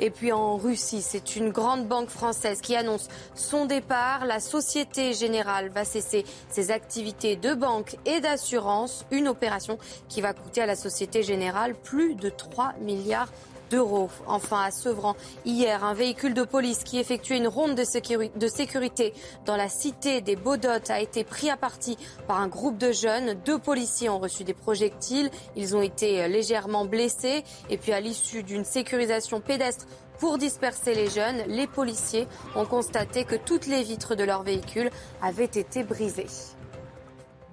Et 0.00 0.10
puis 0.10 0.32
en 0.32 0.56
Russie, 0.56 1.02
c'est 1.02 1.36
une 1.36 1.50
grande 1.50 1.86
banque 1.88 2.10
française 2.10 2.60
qui 2.60 2.76
annonce 2.76 3.08
son 3.34 3.64
départ. 3.64 4.26
La 4.26 4.40
Société 4.40 5.14
Générale 5.14 5.70
va 5.70 5.86
cesser 5.86 6.26
ses 6.50 6.70
activités 6.70 7.36
de 7.36 7.54
banque 7.54 7.96
et 8.04 8.20
d'assurance. 8.20 9.06
Une 9.10 9.28
opération 9.28 9.78
qui 10.10 10.20
va 10.20 10.34
coûter 10.34 10.60
à 10.60 10.66
la 10.66 10.76
Société 10.76 11.22
Générale 11.22 11.74
plus 11.74 12.14
de 12.14 12.28
3 12.28 12.74
milliards 12.80 13.29
d'euros. 13.70 14.10
Enfin, 14.26 14.64
à 14.64 14.70
Sevran, 14.70 15.16
hier, 15.46 15.82
un 15.84 15.94
véhicule 15.94 16.34
de 16.34 16.42
police 16.42 16.84
qui 16.84 16.98
effectuait 16.98 17.38
une 17.38 17.48
ronde 17.48 17.74
de, 17.74 17.84
sécuri- 17.84 18.36
de 18.36 18.48
sécurité 18.48 19.14
dans 19.46 19.56
la 19.56 19.68
cité 19.68 20.20
des 20.20 20.36
Baudottes 20.36 20.90
a 20.90 21.00
été 21.00 21.24
pris 21.24 21.48
à 21.48 21.56
partie 21.56 21.96
par 22.26 22.40
un 22.40 22.48
groupe 22.48 22.76
de 22.76 22.92
jeunes. 22.92 23.34
Deux 23.44 23.58
policiers 23.58 24.08
ont 24.08 24.18
reçu 24.18 24.44
des 24.44 24.54
projectiles. 24.54 25.30
Ils 25.56 25.74
ont 25.76 25.82
été 25.82 26.22
euh, 26.22 26.28
légèrement 26.28 26.84
blessés. 26.84 27.44
Et 27.70 27.78
puis, 27.78 27.92
à 27.92 28.00
l'issue 28.00 28.42
d'une 28.42 28.64
sécurisation 28.64 29.40
pédestre 29.40 29.86
pour 30.18 30.36
disperser 30.36 30.94
les 30.94 31.08
jeunes, 31.08 31.42
les 31.46 31.66
policiers 31.66 32.28
ont 32.54 32.66
constaté 32.66 33.24
que 33.24 33.36
toutes 33.36 33.66
les 33.66 33.82
vitres 33.82 34.16
de 34.16 34.24
leur 34.24 34.42
véhicule 34.42 34.90
avaient 35.22 35.44
été 35.44 35.82
brisées. 35.82 36.26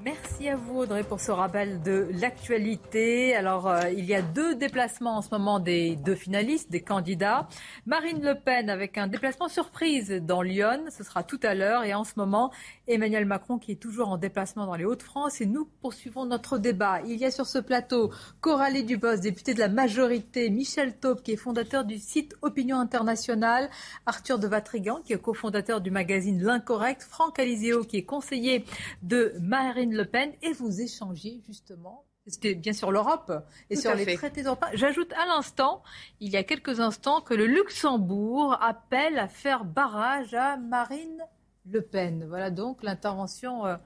Merci 0.08 0.48
à 0.48 0.56
vous 0.56 0.78
Audrey 0.78 1.04
pour 1.04 1.20
ce 1.20 1.32
rappel 1.32 1.82
de 1.82 2.08
l'actualité. 2.22 3.36
Alors 3.36 3.68
euh, 3.68 3.90
il 3.90 4.06
y 4.06 4.16
a 4.16 4.22
deux 4.22 4.56
déplacements 4.56 5.18
en 5.18 5.22
ce 5.22 5.28
moment 5.32 5.60
des 5.60 5.98
deux 5.98 6.16
finalistes, 6.16 6.72
des 6.72 6.80
candidats. 6.80 7.50
Marine 7.86 8.24
Le 8.24 8.34
Pen 8.36 8.70
avec 8.70 8.98
un 8.98 9.08
déplacement 9.08 9.50
surprise 9.50 10.10
dans 10.10 10.42
Lyon, 10.42 10.86
ce 10.98 11.04
sera 11.04 11.24
tout 11.24 11.42
à 11.44 11.56
l'heure. 11.56 11.84
Et 11.84 11.94
en 11.94 12.06
ce 12.06 12.14
moment 12.16 12.54
Emmanuel 12.88 13.26
Macron 13.26 13.58
qui 13.58 13.74
est 13.74 13.82
toujours 13.82 14.08
en 14.08 14.18
déplacement 14.18 14.66
dans 14.66 14.76
les 14.76 14.86
Hauts-de-France. 14.86 15.42
Et 15.42 15.46
nous 15.46 15.68
poursuivons 15.82 16.26
notre 16.26 16.58
débat. 16.58 17.02
Il 17.06 17.18
y 17.18 17.26
a 17.26 17.32
sur 17.32 17.46
ce 17.46 17.58
plateau 17.58 18.10
Coralie 18.40 18.86
Dubos, 18.86 19.18
députée 19.18 19.56
de 19.56 19.60
la 19.60 19.68
majorité, 19.68 20.50
Michel 20.50 20.96
Taube 20.98 21.22
qui 21.22 21.34
est 21.34 21.36
fondateur 21.36 21.84
du 21.84 21.98
site 21.98 22.34
Opinion 22.42 22.80
Internationale, 22.80 23.70
Arthur 24.06 24.40
de 24.40 24.48
Vatrigan 24.48 25.02
qui 25.04 25.12
est 25.12 25.22
cofondateur 25.22 25.82
du 25.82 25.92
magazine 25.92 26.42
L'Incorrect, 26.42 27.04
Franck 27.04 27.40
Alizéo 27.40 27.84
qui 27.84 27.98
est 27.98 28.06
conseiller 28.06 28.64
de 29.04 29.34
Marine 29.42 29.97
Le 29.98 30.06
Pen 30.06 30.32
et 30.42 30.54
vous 30.54 30.80
échangez 30.82 31.42
justement. 31.46 32.06
C'était 32.30 32.56
bien 32.56 32.74
sûr 32.74 32.92
l'Europe 32.92 33.32
et 33.70 33.76
Tout 33.76 33.82
sur 33.82 33.96
les 33.96 34.04
fait. 34.04 34.16
traités 34.16 34.42
européens. 34.44 34.70
J'ajoute 34.74 35.14
à 35.14 35.26
l'instant, 35.28 35.82
il 36.20 36.30
y 36.30 36.36
a 36.38 36.44
quelques 36.44 36.80
instants, 36.82 37.22
que 37.22 37.34
le 37.34 37.46
Luxembourg 37.46 38.58
appelle 38.62 39.18
à 39.18 39.28
faire 39.30 39.64
barrage 39.64 40.34
à 40.34 40.58
Marine 40.58 41.24
Le 41.72 41.82
Pen. 41.82 42.26
Voilà 42.28 42.52
donc 42.52 42.84
l'intervention 42.84 43.66
euh, 43.66 43.78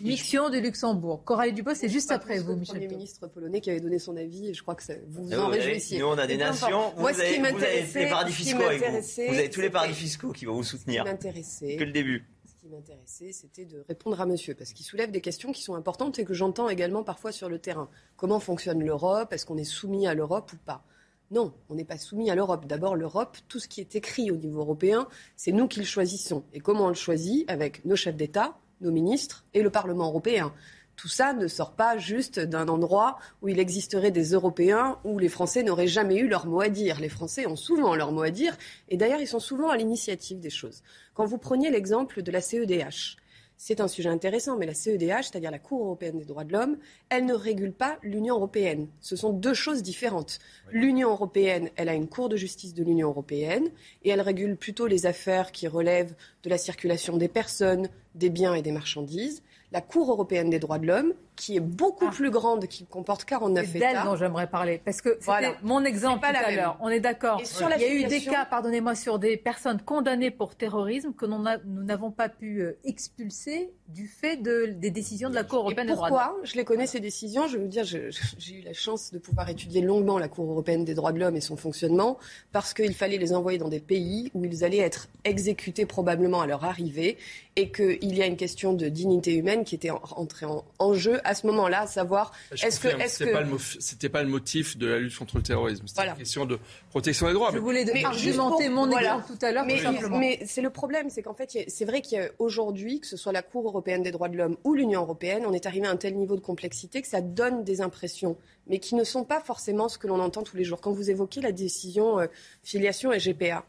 mission 0.00 0.50
du 0.50 0.60
Luxembourg. 0.60 1.22
Coralie 1.24 1.52
Dubos, 1.52 1.74
c'est 1.76 1.88
juste 1.88 2.10
après 2.10 2.40
vous, 2.40 2.54
le 2.54 2.56
Michel. 2.58 2.74
Premier 2.80 2.88
ministre 2.88 3.28
polonais 3.28 3.60
qui 3.60 3.70
avait 3.70 3.78
donné 3.80 4.00
son 4.00 4.16
avis 4.16 4.48
et 4.48 4.54
je 4.54 4.62
crois 4.62 4.74
que 4.74 4.82
ça- 4.82 4.94
vous 5.06 5.24
vous 5.26 5.32
Ah, 5.32 5.44
en 5.44 5.48
réjouissiez. 5.48 6.00
Nous, 6.00 6.06
on 6.06 6.18
a 6.18 6.26
des 6.26 6.36
nations. 6.36 6.90
Vous, 6.96 7.02
Moi, 7.02 7.12
ce 7.14 7.22
qui 7.22 7.38
vous 7.38 7.46
avez 7.46 7.82
les 8.04 8.08
paradis 8.10 8.32
fiscaux 8.32 8.62
avec 8.62 8.80
vous. 8.80 8.96
avez 9.34 9.50
tous 9.50 9.60
les 9.60 9.70
paradis 9.70 9.94
fiscaux 9.94 10.32
qui 10.32 10.44
vont 10.44 10.54
vous 10.54 10.64
Ce 10.64 10.72
qui 10.72 10.78
soutenir. 10.78 11.04
Que 11.04 11.84
le 11.84 11.92
début. 11.92 12.26
Qui 12.64 12.70
m'intéressait, 12.70 13.32
c'était 13.32 13.66
de 13.66 13.84
répondre 13.88 14.18
à 14.18 14.24
monsieur, 14.24 14.54
parce 14.54 14.72
qu'il 14.72 14.86
soulève 14.86 15.10
des 15.10 15.20
questions 15.20 15.52
qui 15.52 15.60
sont 15.60 15.74
importantes 15.74 16.18
et 16.18 16.24
que 16.24 16.32
j'entends 16.32 16.70
également 16.70 17.04
parfois 17.04 17.30
sur 17.30 17.50
le 17.50 17.58
terrain. 17.58 17.90
Comment 18.16 18.40
fonctionne 18.40 18.82
l'Europe? 18.82 19.34
Est-ce 19.34 19.44
qu'on 19.44 19.58
est 19.58 19.64
soumis 19.64 20.06
à 20.06 20.14
l'Europe 20.14 20.50
ou 20.54 20.56
pas? 20.64 20.82
Non, 21.30 21.52
on 21.68 21.74
n'est 21.74 21.84
pas 21.84 21.98
soumis 21.98 22.30
à 22.30 22.34
l'Europe. 22.34 22.64
D'abord, 22.64 22.96
l'Europe, 22.96 23.36
tout 23.48 23.58
ce 23.58 23.68
qui 23.68 23.82
est 23.82 23.96
écrit 23.96 24.30
au 24.30 24.36
niveau 24.36 24.60
européen, 24.60 25.08
c'est 25.36 25.52
nous 25.52 25.68
qui 25.68 25.80
le 25.80 25.84
choisissons. 25.84 26.42
Et 26.54 26.60
comment 26.60 26.86
on 26.86 26.88
le 26.88 26.94
choisit? 26.94 27.44
Avec 27.50 27.84
nos 27.84 27.96
chefs 27.96 28.16
d'État, 28.16 28.56
nos 28.80 28.92
ministres 28.92 29.44
et 29.52 29.60
le 29.60 29.68
Parlement 29.68 30.06
européen. 30.06 30.54
Tout 30.96 31.08
ça 31.08 31.32
ne 31.32 31.48
sort 31.48 31.72
pas 31.72 31.98
juste 31.98 32.38
d'un 32.38 32.68
endroit 32.68 33.18
où 33.42 33.48
il 33.48 33.58
existerait 33.58 34.10
des 34.10 34.32
Européens 34.32 34.98
où 35.04 35.18
les 35.18 35.28
Français 35.28 35.62
n'auraient 35.62 35.86
jamais 35.86 36.16
eu 36.16 36.28
leur 36.28 36.46
mot 36.46 36.60
à 36.60 36.68
dire. 36.68 37.00
Les 37.00 37.08
Français 37.08 37.46
ont 37.46 37.56
souvent 37.56 37.94
leur 37.94 38.12
mot 38.12 38.22
à 38.22 38.30
dire 38.30 38.56
et 38.88 38.96
d'ailleurs 38.96 39.20
ils 39.20 39.28
sont 39.28 39.40
souvent 39.40 39.70
à 39.70 39.76
l'initiative 39.76 40.40
des 40.40 40.50
choses. 40.50 40.82
Quand 41.14 41.26
vous 41.26 41.38
preniez 41.38 41.70
l'exemple 41.70 42.22
de 42.22 42.30
la 42.30 42.40
CEDH, 42.40 43.16
c'est 43.56 43.80
un 43.80 43.88
sujet 43.88 44.08
intéressant, 44.08 44.56
mais 44.56 44.66
la 44.66 44.74
CEDH, 44.74 45.22
c'est-à-dire 45.22 45.50
la 45.50 45.58
Cour 45.58 45.84
européenne 45.84 46.18
des 46.18 46.24
droits 46.24 46.44
de 46.44 46.52
l'homme, 46.52 46.76
elle 47.08 47.24
ne 47.24 47.34
régule 47.34 47.72
pas 47.72 47.98
l'Union 48.02 48.34
européenne. 48.34 48.88
Ce 49.00 49.16
sont 49.16 49.32
deux 49.32 49.54
choses 49.54 49.82
différentes. 49.82 50.38
L'Union 50.70 51.10
européenne, 51.10 51.70
elle 51.76 51.88
a 51.88 51.94
une 51.94 52.08
Cour 52.08 52.28
de 52.28 52.36
justice 52.36 52.74
de 52.74 52.82
l'Union 52.82 53.08
européenne 53.08 53.70
et 54.02 54.10
elle 54.10 54.20
régule 54.20 54.56
plutôt 54.56 54.86
les 54.86 55.06
affaires 55.06 55.52
qui 55.52 55.68
relèvent 55.68 56.14
de 56.42 56.50
la 56.50 56.58
circulation 56.58 57.16
des 57.16 57.28
personnes, 57.28 57.88
des 58.14 58.28
biens 58.28 58.54
et 58.54 58.62
des 58.62 58.72
marchandises. 58.72 59.42
La 59.74 59.80
Cour 59.80 60.08
européenne 60.12 60.50
des 60.50 60.60
droits 60.60 60.78
de 60.78 60.86
l'homme, 60.86 61.14
qui 61.36 61.56
est 61.56 61.60
beaucoup 61.60 62.10
plus 62.10 62.30
grande, 62.30 62.66
qui 62.68 62.84
comporte 62.86 63.24
49 63.24 63.64
Ah. 63.66 63.70
C'est 63.72 63.78
d'elle 63.78 64.02
dont 64.04 64.16
j'aimerais 64.16 64.46
parler. 64.46 64.80
Parce 64.84 65.00
que 65.00 65.10
c'était 65.14 65.24
Voilà. 65.24 65.54
mon 65.62 65.84
exemple 65.84 66.20
pas 66.20 66.28
tout 66.28 66.34
la 66.34 66.46
à 66.48 66.50
l'heure. 66.52 66.76
On 66.80 66.88
est 66.88 67.00
d'accord. 67.00 67.40
Il 67.42 67.80
y 67.82 67.84
a 67.84 67.92
eu 67.92 68.04
des 68.04 68.20
cas, 68.20 68.44
pardonnez-moi, 68.44 68.94
sur 68.94 69.18
des 69.18 69.36
personnes 69.36 69.80
condamnées 69.82 70.30
pour 70.30 70.54
terrorisme 70.54 71.12
que 71.12 71.26
nous 71.26 71.42
n'avons 71.82 72.10
pas 72.10 72.28
pu 72.28 72.60
euh, 72.60 72.76
expulser 72.84 73.70
du 73.88 74.06
fait 74.06 74.36
de- 74.36 74.66
des 74.76 74.90
décisions 74.90 75.28
de 75.28 75.34
la 75.34 75.44
Cour 75.44 75.58
Et 75.58 75.62
européenne 75.62 75.86
des 75.88 75.92
droits 75.94 76.08
de 76.08 76.14
pourquoi 76.14 76.36
je 76.44 76.54
les 76.54 76.64
connais 76.64 76.86
ces 76.86 77.00
décisions? 77.00 77.46
Je 77.48 77.56
vais 77.58 77.62
vous 77.62 77.68
dire, 77.68 77.84
je- 77.84 78.10
je- 78.10 78.22
j'ai 78.38 78.54
eu 78.56 78.62
la 78.62 78.72
chance 78.72 79.10
de 79.12 79.18
pouvoir 79.18 79.48
étudier 79.50 79.80
longuement 79.82 80.18
la 80.18 80.28
Cour 80.28 80.50
européenne 80.50 80.84
des 80.84 80.94
droits 80.94 81.12
de 81.12 81.18
l'homme 81.18 81.36
et 81.36 81.40
son 81.40 81.56
fonctionnement, 81.56 82.16
parce 82.52 82.72
qu'il 82.74 82.94
fallait 82.94 83.18
les 83.18 83.34
envoyer 83.34 83.58
dans 83.58 83.68
des 83.68 83.80
pays 83.80 84.30
où 84.34 84.44
ils 84.44 84.64
allaient 84.64 84.78
être 84.78 85.08
exécutés 85.24 85.84
probablement 85.86 86.40
à 86.40 86.46
leur 86.46 86.64
arrivée, 86.64 87.18
et 87.56 87.70
qu'il 87.70 88.16
y 88.16 88.22
a 88.22 88.26
une 88.26 88.36
question 88.36 88.72
de 88.72 88.88
dignité 88.88 89.34
humaine 89.34 89.64
qui 89.64 89.74
était 89.76 89.90
en- 89.90 90.00
entrée 90.16 90.46
en, 90.46 90.64
en 90.78 90.94
jeu 90.94 91.20
à 91.24 91.34
ce 91.34 91.46
moment-là, 91.46 91.86
savoir 91.86 92.32
Je 92.52 92.66
est-ce 92.66 92.78
que, 92.80 92.88
est-ce 92.88 93.18
c'était 93.18 93.30
que 93.30 93.36
pas 93.36 93.40
le 93.42 93.50
mof- 93.50 93.76
c'était 93.80 94.08
pas 94.08 94.22
le 94.22 94.28
motif 94.28 94.76
de 94.76 94.86
la 94.86 94.98
lutte 94.98 95.16
contre 95.16 95.36
le 95.38 95.42
terrorisme. 95.42 95.86
C'était 95.86 95.94
Voilà. 96.00 96.12
une 96.12 96.18
question 96.18 96.44
de 96.46 96.58
protection 96.90 97.26
des 97.26 97.32
droits. 97.32 97.48
Je 97.50 97.54
mais- 97.54 97.60
voulais 97.60 97.84
Mais 97.92 98.04
argumenter 98.04 98.68
mon 98.68 98.86
pour- 98.88 98.98
exemple 98.98 99.24
voilà. 99.26 99.38
tout 99.38 99.46
à 99.46 99.52
l'heure, 99.52 99.64
Mais, 99.66 99.80
mais 100.18 100.40
c'est 100.46 100.60
le 100.62 100.70
problème, 100.70 101.10
c'est 101.10 101.22
qu'en 101.22 101.34
fait, 101.34 101.50
c'est 101.68 101.84
vrai 101.84 102.02
qu'aujourd'hui, 102.02 103.00
que 103.00 103.06
ce 103.06 103.16
soit 103.16 103.32
la 103.32 103.42
Cour 103.42 103.66
européenne 103.66 104.02
des 104.02 104.10
droits 104.10 104.28
de 104.28 104.36
l'homme 104.36 104.56
ou 104.64 104.74
l'Union 104.74 105.00
européenne, 105.02 105.44
on 105.46 105.52
est 105.52 105.66
arrivé 105.66 105.86
à 105.86 105.90
un 105.90 105.96
tel 105.96 106.14
niveau 106.16 106.36
de 106.36 106.40
complexité 106.40 107.00
que 107.02 107.08
ça 107.08 107.20
donne 107.20 107.64
des 107.64 107.80
impressions, 107.80 108.36
mais 108.66 108.78
qui 108.78 108.94
ne 108.94 109.04
sont 109.04 109.24
pas 109.24 109.40
forcément 109.40 109.88
ce 109.88 109.98
que 109.98 110.06
l'on 110.06 110.20
entend 110.20 110.42
tous 110.42 110.56
les 110.56 110.64
jours. 110.64 110.80
Quand 110.80 110.92
vous 110.92 111.10
évoquez 111.10 111.40
la 111.40 111.52
décision 111.52 112.18
euh, 112.20 112.26
filiation 112.62 113.12
et 113.12 113.18
GPA, 113.18 113.64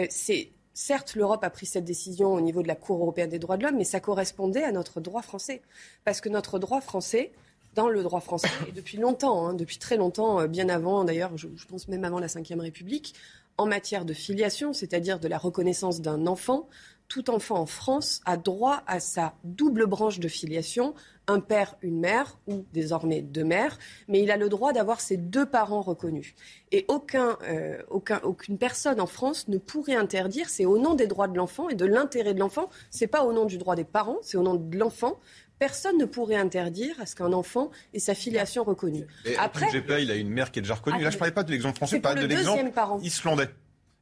euh, 0.00 0.06
c'est 0.10 0.50
Certes, 0.82 1.14
l'Europe 1.14 1.44
a 1.44 1.50
pris 1.50 1.66
cette 1.66 1.84
décision 1.84 2.32
au 2.32 2.40
niveau 2.40 2.62
de 2.62 2.66
la 2.66 2.74
Cour 2.74 3.02
européenne 3.02 3.28
des 3.28 3.38
droits 3.38 3.58
de 3.58 3.64
l'homme, 3.64 3.76
mais 3.76 3.84
ça 3.84 4.00
correspondait 4.00 4.64
à 4.64 4.72
notre 4.72 5.02
droit 5.02 5.20
français. 5.20 5.60
Parce 6.06 6.22
que 6.22 6.30
notre 6.30 6.58
droit 6.58 6.80
français, 6.80 7.32
dans 7.74 7.90
le 7.90 8.02
droit 8.02 8.22
français, 8.22 8.48
et 8.66 8.72
depuis 8.72 8.96
longtemps, 8.96 9.46
hein, 9.46 9.52
depuis 9.52 9.76
très 9.76 9.98
longtemps, 9.98 10.40
euh, 10.40 10.46
bien 10.46 10.70
avant 10.70 11.04
d'ailleurs, 11.04 11.36
je, 11.36 11.48
je 11.54 11.66
pense 11.66 11.86
même 11.88 12.02
avant 12.04 12.18
la 12.18 12.28
Ve 12.28 12.60
République, 12.60 13.14
en 13.58 13.66
matière 13.66 14.06
de 14.06 14.14
filiation, 14.14 14.72
c'est-à-dire 14.72 15.20
de 15.20 15.28
la 15.28 15.36
reconnaissance 15.36 16.00
d'un 16.00 16.26
enfant, 16.26 16.66
tout 17.08 17.28
enfant 17.28 17.58
en 17.58 17.66
France 17.66 18.22
a 18.24 18.38
droit 18.38 18.82
à 18.86 19.00
sa 19.00 19.34
double 19.44 19.84
branche 19.84 20.18
de 20.18 20.28
filiation, 20.28 20.94
un 21.30 21.40
père, 21.40 21.76
une 21.82 22.00
mère, 22.00 22.38
ou 22.46 22.64
désormais 22.72 23.22
deux 23.22 23.44
mères, 23.44 23.78
mais 24.08 24.20
il 24.22 24.30
a 24.30 24.36
le 24.36 24.48
droit 24.48 24.72
d'avoir 24.72 25.00
ses 25.00 25.16
deux 25.16 25.46
parents 25.46 25.80
reconnus. 25.80 26.34
Et 26.72 26.84
aucun, 26.88 27.38
euh, 27.48 27.80
aucun, 27.88 28.20
aucune 28.22 28.58
personne 28.58 29.00
en 29.00 29.06
France 29.06 29.48
ne 29.48 29.58
pourrait 29.58 29.96
interdire, 29.96 30.48
c'est 30.48 30.64
au 30.66 30.78
nom 30.78 30.94
des 30.94 31.06
droits 31.06 31.28
de 31.28 31.36
l'enfant 31.36 31.68
et 31.68 31.74
de 31.74 31.86
l'intérêt 31.86 32.34
de 32.34 32.40
l'enfant, 32.40 32.68
c'est 32.90 33.06
pas 33.06 33.24
au 33.24 33.32
nom 33.32 33.44
du 33.44 33.58
droit 33.58 33.76
des 33.76 33.84
parents, 33.84 34.18
c'est 34.22 34.36
au 34.36 34.42
nom 34.42 34.54
de 34.54 34.76
l'enfant. 34.76 35.18
Personne 35.58 35.98
ne 35.98 36.06
pourrait 36.06 36.36
interdire 36.36 36.94
à 37.00 37.06
ce 37.06 37.14
qu'un 37.14 37.32
enfant 37.34 37.70
ait 37.92 37.98
sa 37.98 38.14
filiation 38.14 38.64
reconnue. 38.64 39.06
Et 39.26 39.36
Après, 39.36 39.66
le 39.66 39.80
GPA, 39.80 40.00
il 40.00 40.10
a 40.10 40.14
une 40.14 40.30
mère 40.30 40.50
qui 40.50 40.58
est 40.58 40.62
déjà 40.62 40.74
reconnue. 40.74 40.96
Ah, 41.00 41.04
Là, 41.04 41.10
je 41.10 41.16
ne 41.16 41.18
parlais 41.18 41.34
pas 41.34 41.42
de 41.42 41.50
l'exemple 41.50 41.76
français, 41.76 41.96
je 41.96 42.00
parlais 42.00 42.22
de 42.22 42.26
l'exemple 42.26 42.64
islandais. 43.02 43.50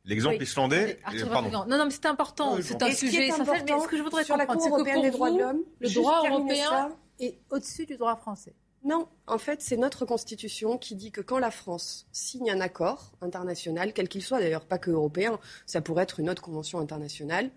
L'exemple 0.05 0.37
Oui. 0.39 0.45
islandais. 0.45 0.99
Arthur 1.05 1.27
euh, 1.27 1.31
pardon. 1.31 1.51
Non, 1.51 1.77
non, 1.77 1.85
mais 1.85 1.91
c'est 1.91 2.07
important. 2.07 2.55
Oui, 2.55 2.63
c'est 2.63 2.83
un 2.83 2.91
sujet 2.93 3.27
essentiel. 3.27 3.47
Mais 3.47 3.73
important 3.73 3.83
ce 3.85 3.89
que 3.89 3.97
je 3.99 4.03
voudrais 4.03 4.25
sur 4.25 4.37
la 4.37 4.47
comprendre, 4.47 4.77
Cour 4.77 4.79
c'est 4.79 4.85
que 4.85 4.89
européenne 4.89 4.95
pour 4.95 5.03
des 5.03 5.11
droits 5.11 5.31
de 5.31 5.39
l'homme, 5.39 5.63
le 5.81 5.91
droit 5.91 6.23
européen 6.27 6.69
ça. 6.69 6.89
Est 7.21 7.39
au-dessus 7.51 7.87
du 7.87 7.97
droit 7.97 8.17
français. 8.17 8.55
Non, 8.85 9.09
en 9.27 9.39
fait, 9.39 9.61
c'est 9.61 9.77
notre 9.77 10.05
constitution 10.05 10.79
qui 10.79 10.95
dit 10.95 11.11
que 11.11 11.21
quand 11.21 11.39
la 11.39 11.51
France 11.51 12.07
signe 12.13 12.51
un 12.51 12.61
accord 12.61 13.13
international, 13.21 13.93
quel 13.93 14.09
qu'il 14.09 14.23
soit 14.23 14.39
d'ailleurs, 14.39 14.65
pas 14.65 14.79
que 14.79 14.91
européen, 14.91 15.41
ça 15.67 15.81
pourrait 15.81 16.05
être 16.05 16.21
une 16.21 16.31
autre 16.31 16.43
convention 16.43 16.79
internationale, 16.79 17.51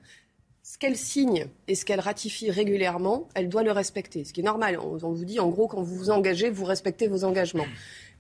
ce 0.64 0.78
qu'elle 0.78 0.98
signe 0.98 1.48
et 1.68 1.76
ce 1.76 1.86
qu'elle 1.86 2.00
ratifie 2.00 2.52
régulièrement, 2.52 3.28
elle 3.34 3.50
doit 3.50 3.64
le 3.64 3.72
respecter. 3.72 4.24
Ce 4.24 4.34
qui 4.34 4.42
est 4.42 4.44
normal. 4.44 4.80
On, 4.80 4.98
vous 4.98 5.26
dit, 5.26 5.40
en 5.40 5.50
gros, 5.50 5.68
quand 5.68 5.82
vous 5.82 5.96
vous 5.96 6.10
engagez, 6.10 6.50
vous 6.50 6.66
respectez 6.66 7.08
vos 7.08 7.24
engagements. 7.24 7.66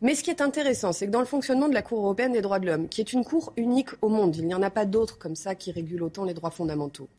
Mais 0.02 0.16
ce 0.16 0.24
qui 0.24 0.32
est 0.32 0.42
intéressant, 0.42 0.92
c'est 0.92 1.06
que 1.06 1.12
dans 1.12 1.20
le 1.20 1.26
fonctionnement 1.26 1.70
de 1.70 1.74
la 1.74 1.84
Cour 1.84 2.00
européenne 2.00 2.34
des 2.34 2.42
droits 2.42 2.60
de 2.60 2.66
l'homme, 2.66 2.88
qui 2.88 3.02
est 3.02 3.14
une 3.14 3.24
cour 3.24 3.54
unique 3.58 3.90
au 4.02 4.10
monde, 4.10 4.36
il 4.36 4.48
n'y 4.48 4.56
en 4.56 4.64
a 4.64 4.72
pas 4.72 4.86
d'autres 4.86 5.20
comme 5.20 5.36
ça 5.36 5.54
qui 5.54 5.72
régulent 5.72 6.04
autant 6.04 6.26
les 6.26 6.34
droits 6.34 6.50
fondamentaux, 6.50 7.10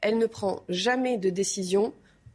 elle 0.00 0.16
ne 0.16 0.26
prend 0.26 0.62
jamais 0.68 1.18
de 1.18 1.28
décision 1.28 1.92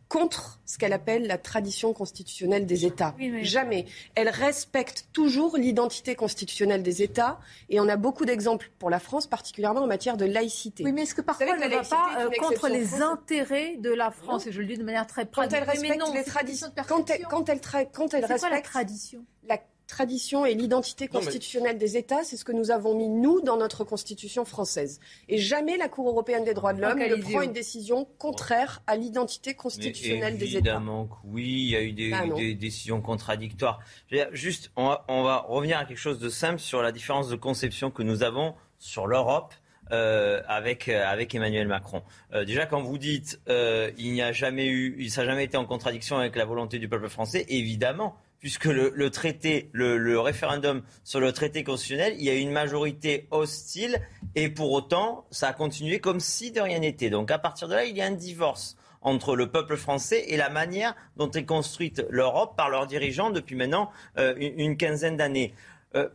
contre 0.09 0.59
ce 0.65 0.77
qu'elle 0.77 0.93
appelle 0.93 1.27
la 1.27 1.38
tradition 1.38 1.91
constitutionnelle 1.93 2.65
des 2.65 2.85
États. 2.85 3.13
Oui, 3.17 3.29
mais- 3.29 3.43
Jamais. 3.43 3.85
Elle 4.15 4.29
respecte 4.29 5.07
toujours 5.13 5.57
l'identité 5.57 6.15
constitutionnelle 6.15 6.84
des 6.84 7.01
États 7.01 7.39
et 7.69 7.79
on 7.79 7.88
a 7.89 7.97
beaucoup 7.97 8.25
d'exemples 8.25 8.69
pour 8.79 8.89
la 8.89 8.99
France, 8.99 9.27
particulièrement 9.27 9.81
en 9.81 9.88
matière 9.88 10.17
de 10.17 10.25
laïcité. 10.25 10.84
Oui, 10.84 10.91
mais 10.93 11.03
est-ce 11.03 11.15
que 11.15 11.21
parfois 11.21 11.45
elle 11.49 11.69
ne 11.69 11.75
va 11.75 11.84
pas 11.84 12.09
euh, 12.21 12.29
contre 12.39 12.67
les 12.69 12.85
française. 12.85 13.01
intérêts 13.01 13.75
de 13.77 13.93
la 13.93 14.11
France 14.11 14.47
Et 14.47 14.51
je 14.51 14.59
le 14.61 14.67
dis 14.67 14.77
de 14.77 14.84
manière 14.84 15.07
très 15.07 15.25
Quand 15.25 15.31
pratique. 15.47 15.57
elle 15.57 15.63
Oui, 15.63 15.67
mais 15.81 15.88
respecte 15.89 15.99
non, 16.07 16.13
les 16.13 16.23
traditions, 16.23 16.67
quand 16.88 17.09
elle, 17.09 17.23
quand 17.29 17.49
elle, 17.49 17.59
tra- 17.59 17.88
quand 17.91 18.13
elle 18.13 18.21
quoi 18.25 18.35
la 18.38 18.47
respecte 18.47 18.65
tradition? 18.65 19.25
la 19.47 19.57
tradition 19.88 20.45
et 20.45 20.53
l'identité 20.53 21.05
mais- 21.05 21.19
constitutionnelle 21.19 21.77
des 21.77 21.97
États, 21.97 22.23
c'est 22.23 22.38
ce 22.38 22.45
que 22.45 22.51
nous 22.51 22.72
avons 22.72 22.93
mis, 22.95 23.09
nous, 23.09 23.41
dans 23.41 23.57
notre 23.57 23.84
constitution 23.84 24.45
française. 24.45 24.99
Et 25.30 25.38
jamais 25.38 25.77
la 25.77 25.88
Cour 25.89 26.07
européenne 26.09 26.43
des 26.43 26.53
droits 26.53 26.73
de 26.73 26.81
l'homme 26.81 26.99
ne 26.99 27.15
prend 27.15 27.41
une 27.41 27.53
décision 27.53 28.05
contraire 28.18 28.81
à 28.85 28.95
l'identité 28.97 29.51
Mais 29.51 29.55
constitutionnelle 29.55 30.38
des 30.38 30.45
États. 30.49 30.57
évidemment 30.57 31.05
que 31.07 31.15
oui, 31.23 31.45
il 31.45 31.69
y 31.69 31.76
a 31.76 31.81
eu 31.81 31.93
des, 31.93 32.11
Ah 32.14 32.26
des 32.35 32.53
décisions 32.53 33.01
contradictoires. 33.01 33.80
Dire, 34.11 34.27
juste, 34.34 34.72
on 34.76 34.88
va, 34.89 35.05
on 35.07 35.23
va 35.23 35.38
revenir 35.47 35.77
à 35.77 35.85
quelque 35.85 35.97
chose 35.97 36.19
de 36.19 36.30
simple 36.30 36.59
sur 36.59 36.81
la 36.81 36.91
différence 36.91 37.30
de 37.30 37.35
conception 37.35 37.89
que 37.89 38.03
nous 38.03 38.23
avons 38.23 38.53
sur 38.80 39.07
l'Europe. 39.07 39.53
euh, 39.93 40.41
avec 40.49 40.89
euh, 40.89 41.05
avec 41.05 41.34
Emmanuel 41.34 41.65
Macron. 41.65 42.03
Euh, 42.34 42.43
déjà, 42.43 42.65
quand 42.65 42.81
vous 42.81 42.97
dites 42.97 43.39
euh, 43.47 43.89
il 43.97 44.11
n'y 44.11 44.22
a 44.22 44.34
jamais 44.34 44.68
eu, 44.68 44.97
il 44.99 45.09
ça 45.09 45.22
n'a 45.22 45.30
jamais 45.30 45.45
été 45.45 45.55
en 45.55 45.64
contradiction 45.65 46.18
avec 46.18 46.35
la 46.35 46.43
volonté 46.43 46.77
du 46.77 46.89
peuple 46.89 47.07
français, 47.07 47.45
évidemment, 47.47 48.18
puisque 48.39 48.65
le, 48.65 48.91
le 48.95 49.09
traité, 49.09 49.69
le, 49.73 49.97
le 49.97 50.19
référendum 50.19 50.84
sur 51.03 51.19
le 51.19 51.31
traité 51.31 51.64
constitutionnel, 51.64 52.15
il 52.18 52.23
y 52.26 52.30
a 52.30 52.35
une 52.35 52.51
majorité 52.51 53.27
hostile 53.31 53.99
et 54.35 54.49
pour 54.49 54.72
autant, 54.72 55.26
ça 55.31 55.49
a 55.49 55.53
continué 55.53 55.99
comme 55.99 56.19
si 56.19 56.51
de 56.51 56.61
rien 56.61 56.80
n'était. 56.80 57.09
Donc, 57.09 57.31
à 57.31 57.39
partir 57.39 57.68
de 57.68 57.73
là, 57.73 57.85
il 57.85 57.95
y 57.95 58.01
a 58.01 58.05
un 58.05 58.11
divorce 58.11 58.77
entre 59.01 59.35
le 59.35 59.49
peuple 59.49 59.77
français 59.77 60.26
et 60.27 60.38
la 60.38 60.49
manière 60.49 60.95
dont 61.15 61.30
est 61.31 61.45
construite 61.45 62.05
l'Europe 62.09 62.55
par 62.57 62.69
leurs 62.69 62.88
dirigeants 62.88 63.30
depuis 63.30 63.55
maintenant 63.55 63.89
euh, 64.18 64.34
une, 64.38 64.59
une 64.59 64.77
quinzaine 64.77 65.18
d'années. 65.18 65.53
Euh, 65.95 66.09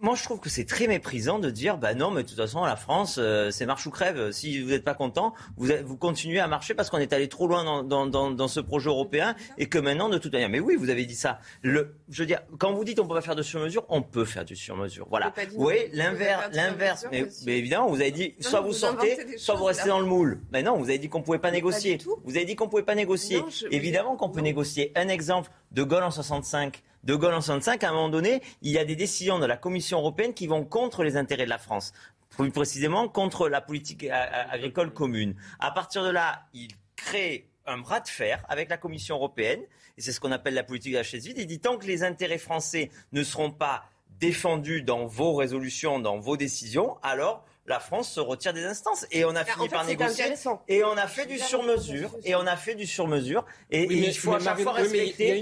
moi, 0.00 0.14
je 0.14 0.22
trouve 0.22 0.38
que 0.38 0.48
c'est 0.48 0.64
très 0.64 0.86
méprisant 0.86 1.38
de 1.38 1.50
dire, 1.50 1.76
bah 1.76 1.94
non, 1.94 2.10
mais 2.10 2.22
de 2.22 2.28
toute 2.28 2.36
façon, 2.36 2.64
la 2.64 2.76
France, 2.76 3.16
euh, 3.18 3.50
c'est 3.50 3.66
marche 3.66 3.84
ou 3.86 3.90
crève. 3.90 4.30
Si 4.30 4.62
vous 4.62 4.70
n'êtes 4.70 4.84
pas 4.84 4.94
content, 4.94 5.34
vous, 5.56 5.68
vous 5.84 5.96
continuez 5.96 6.38
à 6.38 6.46
marcher 6.46 6.74
parce 6.74 6.88
qu'on 6.88 6.98
est 6.98 7.12
allé 7.12 7.28
trop 7.28 7.48
loin 7.48 7.64
dans, 7.64 7.82
dans, 7.82 8.06
dans, 8.06 8.30
dans 8.30 8.48
ce 8.48 8.60
projet 8.60 8.88
européen 8.88 9.34
et 9.56 9.66
que 9.68 9.78
maintenant, 9.78 10.08
de 10.08 10.18
toute 10.18 10.32
manière, 10.32 10.48
mais 10.48 10.60
oui, 10.60 10.76
vous 10.76 10.90
avez 10.90 11.04
dit 11.04 11.16
ça. 11.16 11.40
Le, 11.62 11.96
je 12.10 12.22
veux 12.22 12.26
dire, 12.26 12.40
quand 12.58 12.72
vous 12.72 12.84
dites 12.84 13.00
on 13.00 13.08
peut 13.08 13.14
pas 13.14 13.20
faire 13.22 13.34
de 13.36 13.42
sur-mesure, 13.42 13.84
on 13.88 14.02
peut 14.02 14.24
faire 14.24 14.44
du 14.44 14.54
sur-mesure. 14.54 15.06
Voilà. 15.10 15.32
Vous 15.56 15.70
l'inverse, 15.92 16.48
l'inverse. 16.54 17.06
Mais, 17.46 17.58
évidemment, 17.58 17.88
vous 17.88 18.00
avez 18.00 18.12
dit, 18.12 18.34
Non, 18.42 18.48
soit 18.50 18.60
vous 18.60 18.68
vous 18.68 18.72
sortez, 18.74 19.36
soit 19.36 19.56
vous 19.56 19.64
restez 19.64 19.88
dans 19.88 20.00
le 20.00 20.06
moule. 20.06 20.40
Mais 20.52 20.62
non, 20.62 20.76
vous 20.76 20.84
avez 20.84 20.98
dit 20.98 21.08
qu'on 21.08 21.22
pouvait 21.22 21.38
pas 21.38 21.50
négocier. 21.50 21.98
Vous 22.24 22.36
avez 22.36 22.44
dit 22.44 22.54
qu'on 22.56 22.68
pouvait 22.68 22.82
pas 22.84 22.94
négocier. 22.94 23.40
Non, 23.40 23.48
je- 23.50 23.66
Évidemment 23.70 24.16
qu'on 24.16 24.28
peut 24.30 24.40
négocier. 24.40 24.92
Un 24.94 25.08
exemple, 25.08 25.50
De 25.72 25.82
Gaulle 25.82 26.04
en 26.04 26.10
65. 26.10 26.82
De 27.08 27.14
Gaulle 27.14 27.32
en 27.32 27.40
65, 27.40 27.82
à 27.84 27.88
un 27.88 27.92
moment 27.92 28.10
donné, 28.10 28.42
il 28.60 28.70
y 28.70 28.76
a 28.76 28.84
des 28.84 28.94
décisions 28.94 29.38
de 29.38 29.46
la 29.46 29.56
Commission 29.56 29.98
européenne 29.98 30.34
qui 30.34 30.46
vont 30.46 30.62
contre 30.62 31.04
les 31.04 31.16
intérêts 31.16 31.46
de 31.46 31.48
la 31.48 31.56
France. 31.56 31.94
Plus 32.28 32.50
précisément, 32.50 33.08
contre 33.08 33.48
la 33.48 33.62
politique 33.62 34.04
agricole 34.10 34.92
commune. 34.92 35.34
À 35.58 35.70
partir 35.70 36.04
de 36.04 36.10
là, 36.10 36.42
il 36.52 36.68
crée 36.96 37.48
un 37.64 37.78
bras 37.78 38.00
de 38.00 38.08
fer 38.08 38.44
avec 38.50 38.68
la 38.68 38.76
Commission 38.76 39.16
européenne, 39.16 39.62
et 39.96 40.02
c'est 40.02 40.12
ce 40.12 40.20
qu'on 40.20 40.32
appelle 40.32 40.52
la 40.52 40.64
politique 40.64 40.92
de 40.92 40.98
la 40.98 41.02
chaise 41.02 41.24
vide. 41.24 41.38
Il 41.38 41.46
dit 41.46 41.60
tant 41.60 41.78
que 41.78 41.86
les 41.86 42.02
intérêts 42.02 42.36
français 42.36 42.90
ne 43.12 43.22
seront 43.22 43.52
pas 43.52 43.86
défendus 44.20 44.82
dans 44.82 45.06
vos 45.06 45.34
résolutions, 45.34 46.00
dans 46.00 46.18
vos 46.18 46.36
décisions, 46.36 46.98
alors 47.02 47.42
la 47.68 47.80
France 47.80 48.10
se 48.12 48.20
retire 48.20 48.52
des 48.52 48.64
instances. 48.64 49.06
Et 49.10 49.24
on 49.24 49.34
a 49.36 49.42
en 49.42 49.44
fini 49.44 49.68
fait, 49.68 49.74
par 49.74 49.84
négocier. 49.84 50.24
Et 50.68 50.82
on 50.84 50.96
a 50.96 51.06
fait 51.06 51.26
du 51.26 51.38
sur-mesure. 51.38 52.10
Et 52.24 52.34
on 52.34 52.46
a 52.46 52.56
fait 52.56 52.74
du 52.74 52.86
sur-mesure. 52.86 53.44
Et, 53.70 53.86
Oui, 53.86 53.98
et 54.04 54.08
il 54.08 54.14
faut 54.18 54.34
à 54.34 54.40
chaque 54.40 54.60
fois 54.60 54.72
respecter 54.72 55.40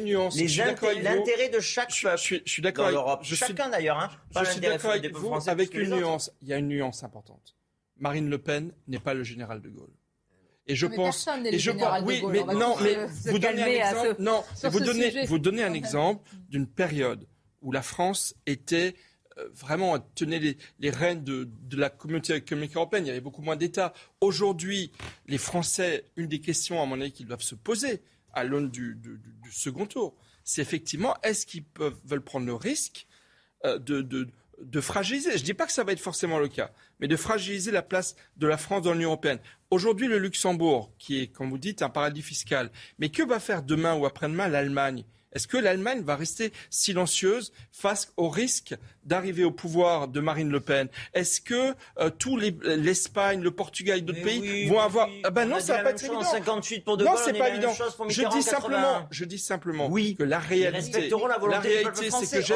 l'intérêt 1.03 1.49
de 1.49 1.61
chaque 1.61 1.95
Je, 1.95 2.03
peuple 2.03 2.17
je 2.19 2.23
suis, 2.23 2.43
je 2.45 2.53
suis 2.53 2.63
d'accord 2.63 2.91
l'Europe. 2.91 3.21
je 3.23 3.35
suis- 3.35 3.47
Chacun 3.47 3.69
d'ailleurs. 3.69 3.99
Hein, 3.99 4.11
Je 4.39 4.51
suis 4.51 4.61
d'accord 4.61 4.91
avec 4.93 5.15
vous, 5.15 5.27
français 5.29 5.51
avec 5.51 5.75
une 5.75 5.95
nuance. 5.95 6.31
Il 6.43 6.49
y 6.49 6.53
a 6.53 6.57
une 6.59 6.69
nuance 6.69 7.03
importante. 7.05 7.55
Marine 7.99 8.29
Le 8.29 8.39
Pen 8.39 8.73
n'est 8.89 8.99
pas 8.99 9.15
le 9.15 9.23
général 9.25 9.63
de 9.63 9.69
Gaulle. 9.69 9.93
Et 10.67 10.75
je 10.75 10.87
Mais 10.87 10.97
pense. 10.97 11.29
et 11.45 11.59
je 11.59 11.71
pense- 11.71 12.03
oui, 12.05 12.21
Gaulle. 12.21 12.33
mais 12.33 12.55
non, 12.55 12.75
mais 12.83 12.97
vous 13.31 13.39
donnez 13.39 13.63
un 13.63 13.67
exemple. 13.67 14.15
ce- 14.19 14.23
non, 14.23 14.45
vous 14.69 14.81
donnez, 14.81 15.11
sujet. 15.11 15.25
vous 15.27 15.39
donnez 15.39 15.63
un 15.63 15.73
exemple 15.73 16.29
d'une 16.49 16.67
période 16.67 17.27
où 17.63 17.71
la 17.73 17.83
France 17.83 18.35
était 18.47 18.95
euh, 18.95 19.01
vraiment 19.53 19.99
tenait 20.15 20.57
les, 20.79 20.91
rênes 20.91 21.23
de, 21.23 21.49
la 21.73 21.91
communauté 21.91 22.35
économique 22.35 22.77
européenne. 22.77 23.05
Il 23.05 23.09
y 23.09 23.11
avait 23.11 23.21
beaucoup 23.21 23.43
moins 23.43 23.57
d'États. 23.57 23.93
Aujourd'hui, 24.21 24.93
les 25.27 25.39
Français, 25.39 26.05
une 26.17 26.27
des 26.27 26.41
questions 26.41 26.83
à 26.83 26.87
mon 26.87 27.01
avis 27.01 27.13
qu'ils 27.13 27.27
doivent 27.27 27.43
se 27.43 27.55
poser 27.55 28.03
à 28.33 28.45
l'aune 28.45 28.71
du, 28.71 28.99
second 29.51 29.87
tour, 29.87 30.15
c'est 30.45 30.63
effectivement 30.63 31.17
est-ce 31.23 31.47
qu'ils 31.47 31.65
veulent 32.05 32.23
prendre 32.23 32.47
le 32.47 32.55
risque 32.55 33.07
euh, 33.65 33.79
de 33.79 34.81
fragiliser? 34.81 35.33
Je 35.33 35.39
ne 35.39 35.43
dis 35.43 35.55
pas 35.55 35.67
que 35.67 35.73
ça 35.73 35.85
va 35.85 35.93
être 35.93 36.01
forcément 36.01 36.39
le 36.39 36.49
cas, 36.49 36.71
mais 37.01 37.09
de 37.09 37.17
fragiliser 37.17 37.71
la 37.71 37.83
place 37.83 38.17
de 38.37 38.47
la 38.47 38.57
France 38.57 38.83
dans 38.83 38.93
l'Union 38.93 39.09
européenne. 39.11 39.39
Aujourd'hui, 39.71 40.07
le 40.07 40.19
Luxembourg, 40.19 40.93
qui 40.99 41.21
est, 41.21 41.27
comme 41.27 41.51
vous 41.51 41.59
dites, 41.59 41.83
un 41.83 41.89
paradis 41.89 42.23
fiscal, 42.23 42.71
mais 42.99 43.09
que 43.09 43.23
va 43.23 43.41
faire 43.41 43.63
demain 43.63 43.95
ou 43.95 44.07
après-demain 44.07 44.49
l'Allemagne 44.49 45.05
Est-ce 45.37 45.49
que 45.49 45.59
l'Allemagne 45.59 46.01
va 46.03 46.17
rester 46.17 46.51
silencieuse 46.71 47.53
face 47.71 48.11
au 48.17 48.31
risque 48.31 48.75
d'arriver 49.05 49.45
au 49.45 49.51
pouvoir 49.51 50.09
de 50.09 50.19
Marine 50.21 50.49
Le 50.49 50.61
Pen? 50.61 50.89
Est-ce 51.13 51.43
que 51.43 51.75
euh, 51.99 52.09
tous 52.09 52.39
les 52.39 52.57
l'Espagne, 52.63 53.43
le 53.43 53.51
Portugal 53.51 53.99
et 53.99 54.01
d'autres 54.01 54.23
pays 54.23 54.67
vont 54.67 54.81
avoir 54.81 55.11
ah 55.25 55.31
ben 55.31 55.45
non, 55.45 55.61
ça 55.61 55.77
va 55.77 55.83
pas 55.83 55.91
être 55.91 56.03
évident. 56.03 56.23
58 56.23 56.85
pour 56.85 56.97
De 56.97 57.05
non, 57.05 57.13
c'est 57.23 57.35
pas 57.35 57.51
la 57.51 57.55
évident. 57.55 57.75
pour 57.99 58.09
Je 58.09 58.23
dis 58.23 58.23
80. 58.23 58.43
simplement, 58.43 59.07
je 59.11 59.25
dis 59.27 59.39
simplement 59.39 59.89
Oui, 59.89 60.17
que 60.17 60.23
la 60.23 60.39
réalité, 60.39 61.11
la 61.11 61.39
du 61.39 61.45
réalité, 61.69 62.11
c'est 62.11 62.39
que 62.39 62.47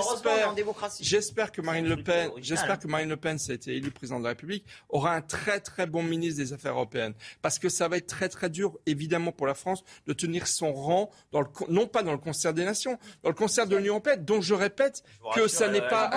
j'espère, 1.01 1.53
que 1.53 1.61
Marine 1.61 1.87
Le 1.87 2.03
Pen, 2.03 2.31
j'espère 2.39 2.79
que 2.79 2.89
Marine 2.89 3.11
Le 3.11 3.19
Pen, 3.19 3.39
ça 3.39 3.53
a 3.53 3.57
été 3.57 3.77
élu 3.77 3.91
président 3.91 4.19
de 4.19 4.25
la 4.25 4.31
République, 4.31 4.65
aura 4.89 5.15
un 5.15 5.21
très 5.21 5.61
très 5.61 5.87
bon 5.87 6.03
ministre 6.03 6.41
des 6.43 6.55
Affaires 6.55 6.73
européennes, 6.73 7.13
parce 7.43 7.59
que 7.59 7.69
ça 7.69 7.89
va 7.89 7.99
être 7.99 8.07
très 8.07 8.31
très 8.31 8.49
dur, 8.49 8.79
évidemment, 8.87 9.33
pour 9.33 9.47
la 9.47 9.55
France 9.55 9.85
de 10.07 10.15
tenir 10.15 10.47
son 10.47 10.73
rang 10.73 11.11
dans 11.31 11.43
le, 11.43 11.49
non 11.69 11.87
pas 11.87 12.03
dans 12.03 12.13
le 12.13 12.19
concert 12.19 12.55
des 12.55 12.65
nations, 12.71 12.99
dans 13.23 13.31
le 13.31 13.35
concert 13.35 13.67
de 13.67 13.77
l'Union 13.77 13.95
européenne, 13.95 14.25
dont 14.25 14.41
je 14.41 14.55
répète 14.55 15.03
que 15.35 15.49
ça 15.49 15.69
n'est 15.69 15.81
pas. 15.81 16.11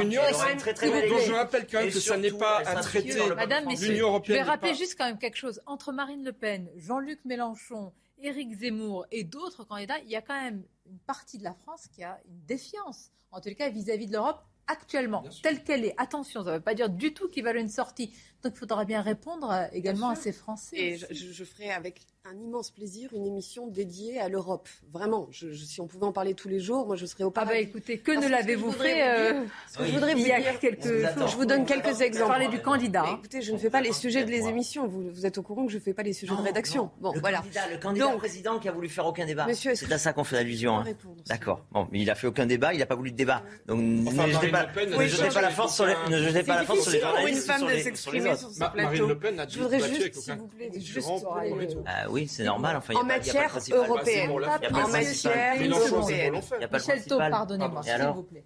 Union, 0.00 0.22
dont 0.22 1.18
je 1.18 1.32
rappelle 1.32 1.66
quand 1.66 1.80
même 1.80 1.90
que 1.90 2.00
ça 2.00 2.16
n'est 2.16 2.30
un 2.30 2.64
s'inscrit 2.64 3.02
traité. 3.02 3.14
L'Union 3.14 3.86
je 3.86 4.02
européenne 4.02 4.38
vais 4.38 4.44
n'est 4.44 4.50
rappeler 4.50 4.74
juste 4.74 4.96
quand 4.96 5.06
même 5.06 5.18
quelque 5.18 5.36
chose. 5.36 5.60
Entre 5.66 5.92
Marine 5.92 6.24
Le 6.24 6.32
Pen, 6.32 6.68
Jean-Luc 6.76 7.24
Mélenchon, 7.24 7.92
Éric 8.20 8.52
Zemmour 8.54 9.06
et 9.10 9.24
d'autres 9.24 9.64
candidats, 9.64 9.98
il 10.04 10.10
y 10.10 10.16
a 10.16 10.22
quand 10.22 10.40
même 10.40 10.64
une 10.86 10.98
partie 10.98 11.38
de 11.38 11.44
la 11.44 11.54
France 11.54 11.86
qui 11.88 12.02
a 12.02 12.18
une 12.28 12.40
défiance, 12.46 13.10
en 13.30 13.40
tout 13.40 13.54
cas 13.56 13.68
vis-à-vis 13.68 14.06
de 14.06 14.12
l'Europe 14.12 14.42
actuellement, 14.66 15.24
telle 15.42 15.64
qu'elle 15.64 15.84
est. 15.84 15.94
Attention, 15.96 16.44
ça 16.44 16.50
ne 16.50 16.56
veut 16.56 16.62
pas 16.62 16.74
dire 16.74 16.90
du 16.90 17.14
tout 17.14 17.28
qu'ils 17.28 17.44
veulent 17.44 17.56
une 17.56 17.68
sortie. 17.70 18.12
Donc 18.44 18.52
il 18.54 18.58
faudra 18.58 18.84
bien 18.84 19.02
répondre 19.02 19.50
euh, 19.50 19.64
également 19.72 20.10
à 20.10 20.14
ces 20.14 20.32
Français. 20.32 20.76
Et 20.76 20.96
je, 20.96 21.44
ferai 21.44 21.70
avec 21.72 22.02
un 22.24 22.36
immense 22.38 22.70
plaisir 22.70 23.10
une 23.12 23.26
émission 23.26 23.66
dédiée 23.66 24.20
à 24.20 24.28
l'Europe. 24.28 24.68
Vraiment, 24.92 25.26
je- 25.32 25.50
je- 25.50 25.64
si 25.64 25.80
on 25.80 25.86
pouvait 25.88 26.04
en 26.06 26.12
parler 26.12 26.34
tous 26.34 26.46
les 26.48 26.60
jours, 26.60 26.86
moi 26.86 26.94
je 26.94 27.04
serais 27.06 27.24
au 27.24 27.28
Ah 27.28 27.40
bah 27.40 27.46
paradis. 27.46 27.62
écoutez, 27.62 27.98
que 27.98 28.12
Parce 28.12 28.22
ne 28.24 28.28
ce 28.28 28.32
l'avez-vous 28.32 28.66
je 28.70 28.72
voudrais 28.76 28.94
fait 28.94 29.08
euh, 29.08 29.44
ce 29.76 29.84
je 29.84 29.90
voudrais 29.92 30.14
vous 30.14 30.20
a 30.20 30.24
dire, 30.40 30.60
quelques 30.60 30.84
je 30.86 31.36
vous 31.36 31.46
donne 31.46 31.64
quelques 31.64 32.00
exemples. 32.00 32.28
Parler 32.28 32.46
du 32.48 32.60
candidat. 32.60 33.02
Mais 33.06 33.14
écoutez, 33.14 33.42
je 33.42 33.50
ne 33.52 33.58
fais 33.58 33.70
pas 33.70 33.80
les 33.80 33.92
sujets 33.92 34.24
de 34.24 34.30
les 34.30 34.46
émissions. 34.46 34.86
Vous, 34.86 35.10
vous 35.10 35.26
êtes 35.26 35.36
au 35.38 35.42
courant 35.42 35.64
que 35.66 35.72
je 35.72 35.78
ne 35.78 35.82
fais 35.82 35.94
pas 35.94 36.02
les 36.04 36.12
sujets 36.12 36.36
de 36.36 36.40
rédaction. 36.42 36.90
Bon, 37.00 37.12
le 37.14 37.20
voilà. 37.20 37.38
candidat, 37.38 37.68
le 37.72 37.78
candidat 37.78 38.06
Donc, 38.06 38.18
président 38.18 38.58
qui 38.60 38.68
a 38.68 38.72
voulu 38.72 38.88
faire 38.88 39.06
aucun 39.06 39.26
débat. 39.26 39.46
Monsieur, 39.46 39.72
est-ce 39.72 39.80
c'est 39.80 39.88
que 39.88 39.94
à 39.94 39.98
ça 39.98 40.12
qu'on 40.12 40.22
fait 40.24 40.36
allusion. 40.38 40.78
hein. 40.78 40.84
D'accord. 41.26 41.64
Bon, 41.72 41.88
mais 41.90 42.00
il 42.00 42.10
a 42.10 42.14
fait 42.14 42.26
aucun 42.28 42.46
débat, 42.46 42.72
il 42.72 42.78
n'a 42.78 42.86
pas 42.86 42.94
voulu 42.94 43.10
de 43.10 43.16
débat. 43.16 43.42
Donc 43.66 43.80
ne 43.80 44.06
Enfin, 44.08 44.26
ne 44.28 44.32
jetez 44.32 45.28
pas 45.30 45.40
la 45.40 45.50
force 45.50 45.74
sur 45.74 45.86
les, 45.86 45.94
jetez 46.10 46.32
C'est 46.34 46.44
pas 46.44 46.56
la 46.56 46.64
force 46.64 46.82
sur 46.82 46.90
les 46.92 46.98
difficile 46.98 47.00
pour 47.00 47.26
une 47.26 47.34
journalistes, 47.34 47.46
femme 47.46 47.66
de 47.66 47.78
s'exprimer 47.78 48.27
autres. 48.32 48.38
sur 48.40 48.50
ce 48.50 48.58
Ma- 48.58 48.68
plateau. 48.70 48.86
Marine 48.88 49.08
Le 49.08 49.18
Pen 49.18 49.40
a 49.40 49.48
Je 49.48 49.58
voudrais 49.58 49.80
juste, 49.80 50.14
s'il 50.14 50.34
vous 50.34 50.46
plaît, 50.48 50.70
juste 50.80 51.08
euh. 51.08 51.82
Ah 51.86 52.10
oui, 52.10 52.26
c'est 52.28 52.44
normal. 52.44 52.76
Enfin, 52.76 52.92
il 52.94 52.96
y 52.96 52.98
a 52.98 53.02
en 53.02 53.06
pas- 53.06 53.16
il 53.18 53.26
y 53.26 53.30
a 53.30 53.32
pas 53.32 53.38
le 53.38 53.42
matière 53.44 53.50
principal. 53.50 53.78
européenne. 53.80 54.28
Bon, 54.28 54.38
là, 54.38 54.46
Il 54.60 54.62
y 54.62 54.66
a 54.66 54.70
pas 54.70 54.84
En 54.84 54.88
matière 54.88 55.56
européenne. 55.92 56.34
Michel 56.72 57.04
Taub, 57.04 57.18
pardonnez-moi, 57.30 57.82
s'il 57.82 58.06
vous 58.14 58.22
plaît. 58.22 58.44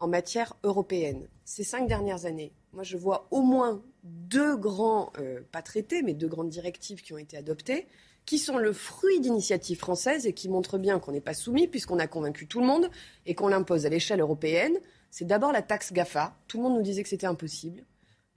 en 0.00 0.08
matière 0.08 0.54
européenne. 0.62 1.28
Ces 1.44 1.64
cinq 1.64 1.88
dernières 1.88 2.24
années, 2.24 2.52
moi 2.72 2.82
je 2.84 2.96
vois 2.96 3.26
au 3.30 3.42
moins 3.42 3.82
deux 4.04 4.56
grands, 4.56 5.12
euh, 5.18 5.40
pas 5.50 5.62
traités, 5.62 6.02
mais 6.02 6.14
deux 6.14 6.28
grandes 6.28 6.50
directives 6.50 7.02
qui 7.02 7.12
ont 7.12 7.18
été 7.18 7.36
adoptées, 7.36 7.88
qui 8.24 8.38
sont 8.38 8.58
le 8.58 8.72
fruit 8.72 9.20
d'initiatives 9.20 9.78
françaises 9.78 10.26
et 10.26 10.32
qui 10.34 10.48
montrent 10.48 10.78
bien 10.78 10.98
qu'on 11.00 11.12
n'est 11.12 11.20
pas 11.20 11.34
soumis 11.34 11.66
puisqu'on 11.66 11.98
a 11.98 12.06
convaincu 12.06 12.46
tout 12.46 12.60
le 12.60 12.66
monde 12.66 12.90
et 13.26 13.34
qu'on 13.34 13.48
l'impose 13.48 13.86
à 13.86 13.88
l'échelle 13.88 14.20
européenne. 14.20 14.78
C'est 15.10 15.24
d'abord 15.26 15.50
la 15.50 15.62
taxe 15.62 15.92
GAFA. 15.92 16.36
Tout 16.46 16.58
le 16.58 16.64
monde 16.64 16.74
nous 16.74 16.82
disait 16.82 17.02
que 17.02 17.08
c'était 17.08 17.26
impossible. 17.26 17.82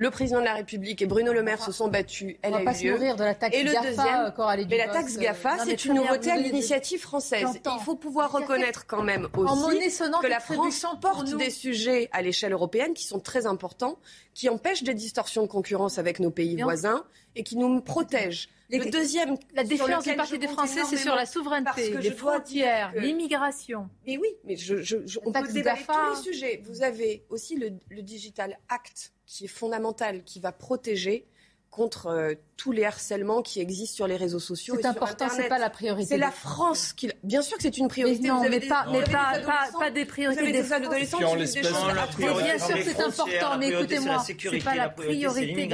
Le 0.01 0.09
président 0.09 0.39
de 0.39 0.45
la 0.45 0.55
République 0.55 0.99
et 1.03 1.05
Bruno 1.05 1.31
Le 1.31 1.43
Maire 1.43 1.61
se 1.63 1.71
sont 1.71 1.87
battus. 1.87 2.35
Elle 2.41 2.53
On 2.53 2.55
va 2.55 2.61
a 2.61 2.65
pas 2.65 2.71
eu 2.71 2.75
se 2.75 2.83
lieu. 2.85 2.93
nourrir 2.93 3.15
de 3.17 3.23
la 3.23 3.35
taxe 3.35 3.55
Et 3.55 3.61
le 3.61 3.71
GAFA, 3.71 3.87
deuxième, 3.87 4.19
euh, 4.21 4.31
Coralie 4.31 4.65
mais 4.67 4.77
la 4.79 4.87
taxe 4.87 5.15
euh, 5.15 5.21
GAFA, 5.21 5.57
mais 5.57 5.63
c'est 5.63 5.85
une 5.85 5.93
nouveauté 5.93 6.31
à 6.31 6.37
l'initiative 6.37 6.99
française. 6.99 7.45
Il 7.63 7.83
faut 7.83 7.95
pouvoir 7.95 8.31
reconnaître 8.31 8.87
quand 8.87 9.03
même 9.03 9.27
aussi 9.35 9.77
que 9.77 10.27
la 10.27 10.39
France 10.39 10.83
porte 10.99 11.37
des 11.37 11.51
sujets 11.51 12.09
à 12.13 12.23
l'échelle 12.23 12.53
européenne 12.53 12.95
qui 12.95 13.05
sont 13.05 13.19
très 13.19 13.45
importants, 13.45 13.99
qui 14.33 14.49
empêchent 14.49 14.81
des 14.81 14.95
distorsions 14.95 15.43
de 15.43 15.47
concurrence 15.47 15.99
avec 15.99 16.19
nos 16.19 16.31
pays 16.31 16.59
voisins 16.59 17.03
et 17.35 17.43
qui 17.43 17.55
nous 17.55 17.79
protègent. 17.79 18.49
Le 18.79 18.89
deuxième, 18.89 19.35
La 19.53 19.63
défiance 19.63 20.03
du 20.03 20.15
Parti 20.15 20.39
des 20.39 20.47
Français, 20.47 20.81
c'est 20.89 20.97
sur 20.97 21.15
la 21.15 21.25
souveraineté, 21.25 21.97
les 21.97 22.11
frontières, 22.11 22.93
que- 22.93 22.99
l'immigration. 22.99 23.89
Mais 24.07 24.17
oui, 24.17 24.29
mais 24.45 24.55
je, 24.55 24.81
je- 24.81 25.05
je- 25.05 25.19
on 25.25 25.31
peut 25.31 25.41
GAFA. 25.61 25.93
tous 25.93 26.25
les 26.27 26.33
sujets. 26.33 26.61
Vous 26.65 26.81
avez 26.83 27.23
aussi 27.29 27.55
le, 27.57 27.71
le 27.89 28.01
Digital 28.01 28.57
Act 28.69 29.13
qui 29.25 29.45
est 29.45 29.49
fondamental, 29.49 30.23
qui 30.23 30.39
va 30.39 30.51
protéger 30.51 31.25
contre 31.71 32.07
euh, 32.07 32.33
tous 32.57 32.73
les 32.73 32.83
harcèlements 32.83 33.41
qui 33.41 33.61
existent 33.61 33.95
sur 33.95 34.07
les 34.07 34.17
réseaux 34.17 34.39
sociaux. 34.39 34.75
C'est 34.79 34.85
important, 34.85 35.27
c'est 35.33 35.47
pas 35.47 35.57
la 35.57 35.69
priorité 35.69 36.09
C'est 36.09 36.17
la. 36.17 36.29
France 36.29 36.91
qui. 36.91 37.09
Bien 37.23 37.41
sûr 37.41 37.55
que 37.57 37.63
c'est 37.63 37.77
une 37.77 37.87
priorité. 37.87 38.23
Mais 38.23 38.27
non, 38.27 38.35
Vous 38.39 38.41
avez 38.41 38.49
mais 38.49 38.59
des- 38.59 38.67
pas- 38.67 38.85
mais 38.91 38.97
avez 38.97 39.05
des 39.05 39.11
pas- 39.11 39.39
pas- 39.45 39.79
pas 39.79 39.89
des 39.89 40.05
priorités 40.05 40.41
Vous 40.41 40.47
avez 40.47 40.57
des 40.57 40.63
des 40.63 40.73
adolescents 40.73 41.17
Qui 41.17 41.23
en 41.25 41.35
l'espèce- 41.35 41.61
bien 41.71 42.59
sûr, 42.59 42.75
les 42.75 42.83
c'est 42.83 43.01
important, 43.01 43.57
mais 43.57 43.69
écoutez-moi, 43.69 44.23
c'est 44.25 44.63
pas 44.63 44.75
la 44.75 44.89
priorité, 44.89 45.69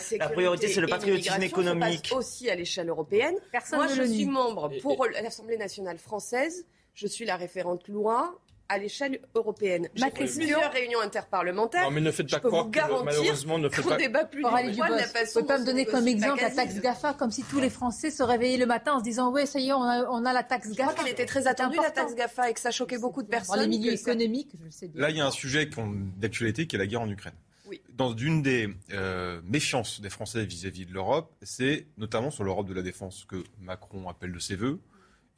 c'est 0.00 0.16
la, 0.18 0.28
priorité, 0.30 0.68
c'est 0.68 0.80
le 0.80 0.86
patriotisme 0.88 1.42
économique. 1.42 2.10
aussi 2.16 2.48
à 2.50 2.54
l'échelle 2.54 2.88
européenne. 2.88 3.34
Personne 3.52 3.78
Moi, 3.80 3.88
je 3.88 4.02
suis 4.02 4.24
membre 4.26 4.70
pour 4.80 5.06
l'Assemblée 5.06 5.58
nationale 5.58 5.98
française. 5.98 6.64
Je 6.94 7.06
suis 7.06 7.24
la 7.26 7.36
référente 7.36 7.88
loi 7.88 8.38
à 8.68 8.78
l'échelle 8.78 9.20
européenne. 9.34 9.88
J'ai 9.94 10.00
Ma 10.04 10.10
fait 10.10 10.18
question- 10.20 10.38
plusieurs 10.40 10.72
réunions 10.72 11.00
interparlementaires. 11.00 11.84
Non, 11.84 11.90
mais 11.90 12.00
ne 12.00 12.10
faites 12.10 12.28
Je 12.28 12.34
pas 12.34 12.40
peux 12.40 12.48
croire 12.48 12.64
vous 12.64 12.70
garantir 12.70 13.04
malheureusement 13.04 13.58
ne 13.58 13.68
faites 13.68 13.86
pas. 13.86 13.96
débat 13.96 14.24
plus 14.24 14.42
fois 14.42 14.62
de 14.62 14.94
la 14.94 15.02
façon 15.06 15.40
pouvez 15.40 15.46
pas 15.54 15.58
me 15.58 15.66
donner 15.66 15.84
comme 15.84 16.08
exemple 16.08 16.40
la 16.42 16.50
taxe 16.50 16.80
GAFA, 16.80 17.14
comme 17.14 17.30
si 17.30 17.42
tous 17.44 17.60
les 17.60 17.70
Français 17.70 18.10
se 18.10 18.22
réveillaient 18.22 18.56
le 18.56 18.66
matin 18.66 18.94
en 18.94 18.98
se 19.00 19.04
disant 19.04 19.30
ouais 19.30 19.46
ça 19.46 19.58
y 19.60 19.68
est 19.68 19.72
on 19.72 19.82
a, 19.82 20.04
on 20.10 20.24
a 20.24 20.32
la 20.32 20.42
taxe 20.42 20.68
Je 20.68 20.74
crois 20.74 20.86
GAFA. 20.86 21.02
qu'elle 21.02 21.12
était 21.12 21.26
très 21.26 21.46
attendue, 21.46 21.76
la 21.76 21.90
taxe 21.90 22.14
GAFA, 22.14 22.50
et 22.50 22.54
que 22.54 22.60
ça 22.60 22.70
choquait 22.70 22.98
beaucoup 22.98 23.22
de 23.22 23.26
Dans 23.28 23.32
personnes. 23.38 23.60
les 23.60 23.68
milieux 23.68 23.92
économiques, 23.92 24.50
je 24.58 24.64
le 24.64 24.70
sais 24.70 24.88
bien. 24.88 25.02
Là, 25.02 25.10
il 25.10 25.16
y 25.16 25.20
a 25.20 25.26
un 25.26 25.30
sujet 25.30 25.68
d'actualité 26.16 26.66
qui 26.66 26.76
est 26.76 26.78
la 26.78 26.86
guerre 26.86 27.02
en 27.02 27.10
Ukraine. 27.10 27.34
Oui. 27.66 27.80
Dans 27.94 28.14
une 28.14 28.42
des 28.42 28.68
euh, 28.92 29.40
méfiances 29.44 30.00
des 30.00 30.10
Français 30.10 30.44
vis-à-vis 30.44 30.84
de 30.86 30.92
l'Europe, 30.92 31.32
c'est 31.42 31.86
notamment 31.96 32.30
sur 32.30 32.44
l'Europe 32.44 32.68
de 32.68 32.74
la 32.74 32.82
défense 32.82 33.24
que 33.26 33.42
Macron 33.60 34.08
appelle 34.08 34.32
de 34.32 34.38
ses 34.38 34.54
voeux 34.56 34.80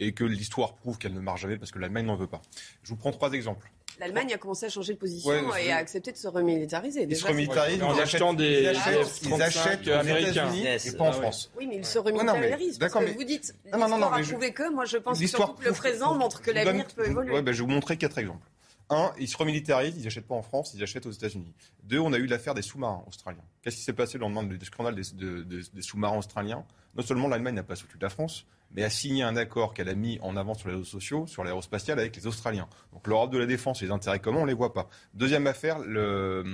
et 0.01 0.13
que 0.13 0.25
l'histoire 0.25 0.75
prouve 0.75 0.99
qu'elle 0.99 1.15
ne 1.15 1.21
marche 1.21 1.41
jamais 1.43 1.57
parce 1.59 1.71
que 1.71 1.79
l'Allemagne 1.79 2.07
n'en 2.07 2.17
veut 2.17 2.27
pas. 2.27 2.43
Je 2.83 2.91
vous 2.91 2.97
prends 2.97 3.13
trois 3.13 3.33
exemples. 3.33 3.71
L'Allemagne 3.99 4.35
a 4.35 4.37
commencé 4.37 4.67
à 4.67 4.69
changer 4.69 4.93
de 4.93 4.99
position 4.99 5.31
Ouais, 5.31 5.67
et 5.67 5.73
a 5.73 5.77
accepté 5.79 6.13
de 6.13 6.19
se 6.19 6.29
remilitariser. 6.29 7.03
Ils 7.03 7.09
Déjà, 7.09 7.23
se 7.23 7.27
remilitarisent 7.29 7.83
En 7.83 7.95
ils 7.95 8.01
achetant 8.03 8.27
achètent- 8.29 8.37
des- 8.37 8.61
ils 8.61 8.67
achètent, 8.67 9.23
des 9.23 9.29
ils 9.29 9.43
achètent 9.43 9.81
F-35 9.87 10.13
aux. 10.13 10.17
États-Unis 10.31 10.63
Yes. 10.65 10.87
et 10.87 10.97
pas 10.99 11.05
en 11.05 11.09
Ah. 11.09 11.13
France. 11.13 11.51
Oui, 11.57 11.67
mais 11.67 11.77
ils 11.77 11.85
se 11.87 11.99
non, 11.99 12.05
remilitarisent. 12.05 12.79
d'accord, 12.79 13.01
mais- 13.01 13.13
vous 13.13 13.25
dites, 13.25 13.55
Non, 13.73 13.79
non, 13.79 13.79
non, 13.79 13.87
l'histoire 13.97 14.11
mais 14.13 14.19
a 14.19 14.23
je- 14.23 14.31
prouvé 14.33 14.53
que, 14.53 14.71
moi 14.71 14.85
je 14.85 14.97
pense 14.99 15.17
que 15.17 15.23
L'histoire 15.23 15.49
surtout 15.49 15.61
que 15.63 15.67
le 15.67 15.73
prouve- 15.73 15.81
présent 15.81 16.15
montre 16.15 16.43
que 16.43 16.51
l'avenir 16.51 16.85
donne- 16.85 16.93
peut 16.95 17.07
évoluer. 17.11 17.33
ouais, 17.33 17.43
ben, 17.43 17.53
je 17.53 17.63
vais 17.63 17.67
vous 17.67 17.73
montrer 17.73 17.97
quatre 17.97 18.19
exemples. 18.19 18.47
Un, 18.91 19.13
ils 19.19 19.29
se 19.29 19.37
remilitarisent, 19.39 19.95
ils 19.97 20.05
n'achètent 20.05 20.27
pas 20.29 20.35
en 20.35 20.43
France, 20.43 20.73
ils 20.75 20.83
achètent 20.83 21.07
aux 21.07 21.11
États-Unis. 21.11 21.53
Deux, 21.85 21.99
on 21.99 22.13
a 22.13 22.19
eu 22.19 22.27
l'affaire 22.27 22.53
des 22.55 22.63
sous-marins 22.63 23.03
australiens. 23.09 23.43
Qu'est-ce 23.63 23.77
qui 23.77 23.83
s'est 23.83 23.93
passé 23.95 24.19
le 24.19 24.23
lendemain 24.23 24.43
du 24.45 24.63
scandale 24.67 24.95
des, 24.95 25.03
de- 25.15 25.43
de- 25.43 25.65
des 25.73 25.83
sous-marins 25.83 26.19
australiens? 26.19 26.65
Non 26.95 27.03
seulement 27.03 27.29
l'Allemagne 27.29 27.55
n'a 27.55 27.63
pas 27.63 27.75
soutenu 27.77 27.99
la 28.01 28.11
France, 28.11 28.45
mais 28.77 28.85
a 28.85 28.91
signé 28.91 29.23
un 29.23 29.37
accord 29.37 29.73
qu'elle 29.73 29.89
a 29.89 29.95
mis 29.95 30.19
en 30.21 30.37
avant 30.37 30.55
sur 30.55 30.69
les 30.69 30.75
réseaux 30.75 30.85
sociaux, 30.85 31.27
sur 31.27 31.43
l'aérospatiale 31.43 31.99
avec 31.99 32.15
les 32.15 32.27
Australiens. 32.27 32.69
Donc 32.93 33.07
l'Europe 33.07 33.33
de 33.33 33.39
la 33.39 33.47
défense 33.47 33.81
les 33.81 33.91
intérêts 33.91 34.21
communs, 34.21 34.41
on 34.41 34.45
les 34.45 34.55
voit 34.55 34.75
pas. 34.75 34.89
Deuxième 35.15 35.47
affaire, 35.47 35.79
le, 35.79 36.45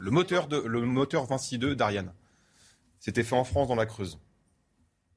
moteur, 0.00 0.46
de, 0.46 0.58
le 0.58 0.80
moteur 0.82 1.26
Vinci 1.26 1.58
2 1.58 1.74
d'Ariane. 1.74 2.12
C'était 3.00 3.24
fait 3.24 3.34
en 3.34 3.44
France 3.44 3.68
dans 3.68 3.74
la 3.74 3.86
Creuse. 3.86 4.20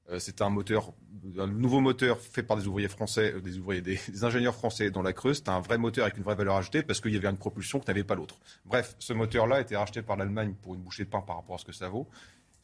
Euh, 0.09 0.19
C'était 0.19 0.41
un 0.41 0.49
moteur, 0.49 0.93
un 1.37 1.47
nouveau 1.47 1.79
moteur 1.79 2.19
fait 2.19 2.43
par 2.43 2.57
des 2.57 2.67
ouvriers 2.67 2.89
français, 2.89 3.33
euh, 3.35 3.41
des 3.41 3.57
ouvriers, 3.57 3.81
des 3.81 3.99
ingénieurs 4.23 4.55
français 4.55 4.89
dans 4.89 5.01
la 5.01 5.13
Creuse. 5.13 5.37
C'était 5.37 5.49
un 5.49 5.61
vrai 5.61 5.77
moteur 5.77 6.05
avec 6.05 6.17
une 6.17 6.23
vraie 6.23 6.35
valeur 6.35 6.55
ajoutée 6.55 6.81
parce 6.81 7.01
qu'il 7.01 7.13
y 7.13 7.17
avait 7.17 7.29
une 7.29 7.37
propulsion 7.37 7.79
que 7.79 7.85
n'avait 7.87 8.03
pas 8.03 8.15
l'autre. 8.15 8.39
Bref, 8.65 8.95
ce 8.99 9.13
moteur-là 9.13 9.57
a 9.57 9.61
été 9.61 9.75
racheté 9.75 10.01
par 10.01 10.17
l'Allemagne 10.17 10.55
pour 10.61 10.73
une 10.75 10.81
bouchée 10.81 11.05
de 11.05 11.09
pain 11.09 11.21
par 11.21 11.37
rapport 11.37 11.55
à 11.55 11.59
ce 11.59 11.65
que 11.65 11.71
ça 11.71 11.87
vaut. 11.87 12.07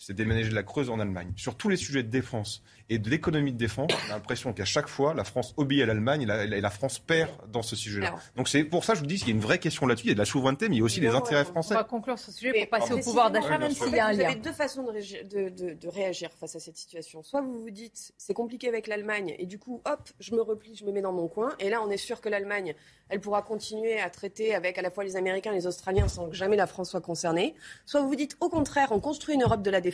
C'est 0.02 0.14
déménager 0.14 0.48
de 0.50 0.56
la 0.56 0.64
Creuse 0.64 0.90
en 0.90 0.98
Allemagne. 1.02 1.34
Sur 1.36 1.56
tous 1.56 1.68
les 1.68 1.76
sujets 1.76 2.04
de 2.04 2.08
défense 2.10 2.64
et 2.88 3.00
de 3.00 3.10
l'économie 3.10 3.52
de 3.52 3.58
défense, 3.58 3.92
on 4.08 4.12
a 4.12 4.16
l'impression 4.16 4.54
qu'à 4.54 4.64
chaque 4.64 4.88
fois, 4.88 5.14
la 5.14 5.26
France 5.26 5.54
obéit 5.58 5.82
à 5.84 5.86
l'Allemagne 5.88 6.22
et 6.22 6.26
la, 6.26 6.46
et 6.46 6.62
la 6.62 6.70
France 6.70 7.00
perd 7.00 7.30
dans 7.52 7.62
ce 7.62 7.76
sujet-là. 7.76 8.16
Donc 8.38 8.48
c'est 8.48 8.64
pour 8.64 8.86
ça 8.86 8.94
que 8.94 9.00
je 9.00 9.04
vous 9.04 9.08
dis 9.08 9.18
qu'il 9.18 9.28
y 9.28 9.32
a 9.32 9.36
une 9.36 9.42
vraie 9.42 9.60
question 9.60 9.86
là-dessus. 9.86 10.06
Il 10.06 10.10
y 10.10 10.12
a 10.12 10.14
de 10.14 10.20
la 10.20 10.24
souveraineté, 10.26 10.70
mais 10.70 10.78
il 10.78 10.80
y 10.80 10.82
a 10.82 10.86
aussi 10.86 11.02
les 11.02 11.10
intérêts 11.10 11.42
On 11.42 11.52
français. 11.52 11.74
va 11.76 11.84
conclure 11.84 12.18
ce 12.18 12.32
sujet 12.32 12.52
Mais 12.54 12.66
pour 12.66 12.80
passer 12.80 12.94
au 12.94 13.00
pouvoir 13.00 13.30
d'achat, 13.30 13.58
même 13.58 13.72
s'il 13.72 13.90
y 13.94 14.00
a 14.00 14.08
un 14.08 14.14
Vous 14.14 14.20
lien. 14.20 14.26
avez 14.30 14.36
deux 14.40 14.54
façons 14.54 14.84
de, 14.84 14.92
régi- 14.94 15.28
de- 15.28 15.50
de- 15.50 15.74
de 15.74 15.88
réagir 15.90 16.30
face 16.40 16.56
à 16.56 16.60
cette 16.62 16.78
situation. 16.78 17.22
Soit 17.22 17.42
vous 17.42 17.60
vous 17.60 17.70
dites, 17.70 18.14
c'est 18.18 18.34
compliqué 18.34 18.70
avec 18.70 18.88
l'Allemagne, 18.88 19.36
et 19.38 19.46
du 19.46 19.60
coup, 19.60 19.82
hop, 19.84 20.10
je 20.22 20.34
me 20.34 20.42
replie, 20.42 20.78
je 20.78 20.86
me 20.86 20.94
mets 20.94 21.02
dans 21.02 21.12
mon 21.14 21.28
coin, 21.28 21.50
et 21.60 21.70
là, 21.70 21.82
on 21.86 21.90
est 21.92 21.98
sûr 21.98 22.22
que 22.22 22.30
l'Allemagne, 22.30 22.74
elle 23.10 23.20
pourra 23.20 23.42
continuer 23.42 24.00
à 24.00 24.10
traiter 24.10 24.56
avec 24.56 24.78
à 24.78 24.82
la 24.82 24.90
fois 24.92 25.04
les 25.04 25.18
Américains 25.18 25.52
et 25.52 25.56
les 25.56 25.68
Australiens 25.68 26.08
sans 26.08 26.30
que 26.30 26.36
jamais 26.36 26.56
la 26.56 26.68
France 26.68 26.92
soit 26.92 27.02
concernée. 27.02 27.54
Soit 27.86 28.00
vous 28.02 28.08
vous 28.08 28.16
dites, 28.16 28.38
au 28.40 28.48
contraire, 28.50 28.88
on 28.92 29.00
construit 29.02 29.36
une 29.36 29.44
Europe 29.44 29.62
de 29.62 29.70
la 29.70 29.82
défense, 29.82 29.89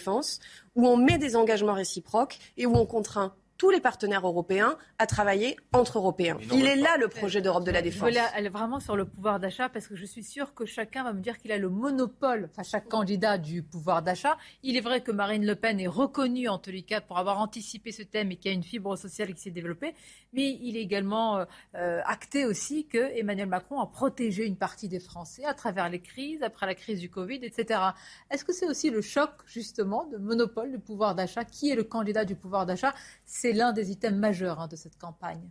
où 0.75 0.87
on 0.87 0.97
met 0.97 1.17
des 1.17 1.35
engagements 1.35 1.73
réciproques, 1.73 2.37
et 2.57 2.65
où 2.65 2.75
on 2.75 2.85
contraint 2.85 3.33
tous 3.65 3.71
les 3.71 3.81
partenaires 3.81 4.27
européens 4.27 4.77
à 4.99 5.07
travailler 5.07 5.57
entre 5.73 5.97
Européens. 5.97 6.37
Il 6.53 6.67
est 6.67 6.75
là 6.75 6.97
le 6.99 7.07
projet 7.07 7.41
d'Europe 7.41 7.63
de 7.63 7.71
la 7.71 7.79
Je 7.79 7.85
défense. 7.85 8.07
voulais 8.09 8.19
aller 8.35 8.49
vraiment 8.49 8.79
sur 8.79 8.95
le 8.95 9.05
pouvoir 9.05 9.39
d'achat 9.39 9.69
parce 9.69 9.87
que 9.87 9.95
je 9.95 10.05
suis 10.05 10.23
sûre 10.23 10.53
que 10.53 10.65
chacun 10.67 11.03
va 11.03 11.13
me 11.13 11.19
dire 11.19 11.39
qu'il 11.39 11.51
a 11.51 11.57
le 11.57 11.69
monopole, 11.69 12.47
enfin 12.51 12.61
chaque 12.61 12.87
candidat 12.87 13.39
du 13.39 13.63
pouvoir 13.63 14.03
d'achat. 14.03 14.37
Il 14.61 14.77
est 14.77 14.81
vrai 14.81 15.01
que 15.01 15.11
Marine 15.11 15.47
Le 15.47 15.55
Pen 15.55 15.79
est 15.79 15.87
reconnue 15.87 16.47
en 16.47 16.59
tous 16.59 16.69
les 16.69 16.83
cas 16.83 17.01
pour 17.01 17.17
avoir 17.17 17.39
anticipé 17.39 17.91
ce 17.91 18.03
thème 18.03 18.31
et 18.31 18.35
qu'il 18.35 18.51
y 18.51 18.53
a 18.53 18.55
une 18.55 18.61
fibre 18.61 18.95
sociale 18.97 19.33
qui 19.33 19.41
s'est 19.41 19.49
développée, 19.49 19.95
mais 20.31 20.59
il 20.61 20.77
est 20.77 20.81
également 20.81 21.43
euh, 21.73 22.01
acté 22.05 22.45
aussi 22.45 22.85
que 22.85 23.17
Emmanuel 23.17 23.47
Macron 23.47 23.79
a 23.79 23.87
protégé 23.87 24.45
une 24.45 24.57
partie 24.57 24.89
des 24.89 24.99
Français 24.99 25.43
à 25.43 25.55
travers 25.55 25.89
les 25.89 26.01
crises, 26.01 26.43
après 26.43 26.67
la 26.67 26.75
crise 26.75 26.99
du 26.99 27.09
Covid, 27.09 27.39
etc. 27.41 27.79
Est-ce 28.29 28.45
que 28.45 28.53
c'est 28.53 28.67
aussi 28.67 28.91
le 28.91 29.01
choc 29.01 29.31
justement 29.47 30.05
de 30.05 30.17
monopole 30.17 30.69
du 30.71 30.77
pouvoir 30.77 31.15
d'achat? 31.15 31.45
Qui 31.45 31.71
est 31.71 31.75
le 31.75 31.83
candidat 31.83 32.25
du 32.25 32.35
pouvoir 32.35 32.67
d'achat? 32.67 32.93
C'est 33.25 33.54
l'un 33.55 33.73
des 33.73 33.91
items 33.91 34.19
majeurs 34.19 34.59
hein, 34.59 34.67
de 34.67 34.75
cette 34.75 34.97
campagne. 34.97 35.49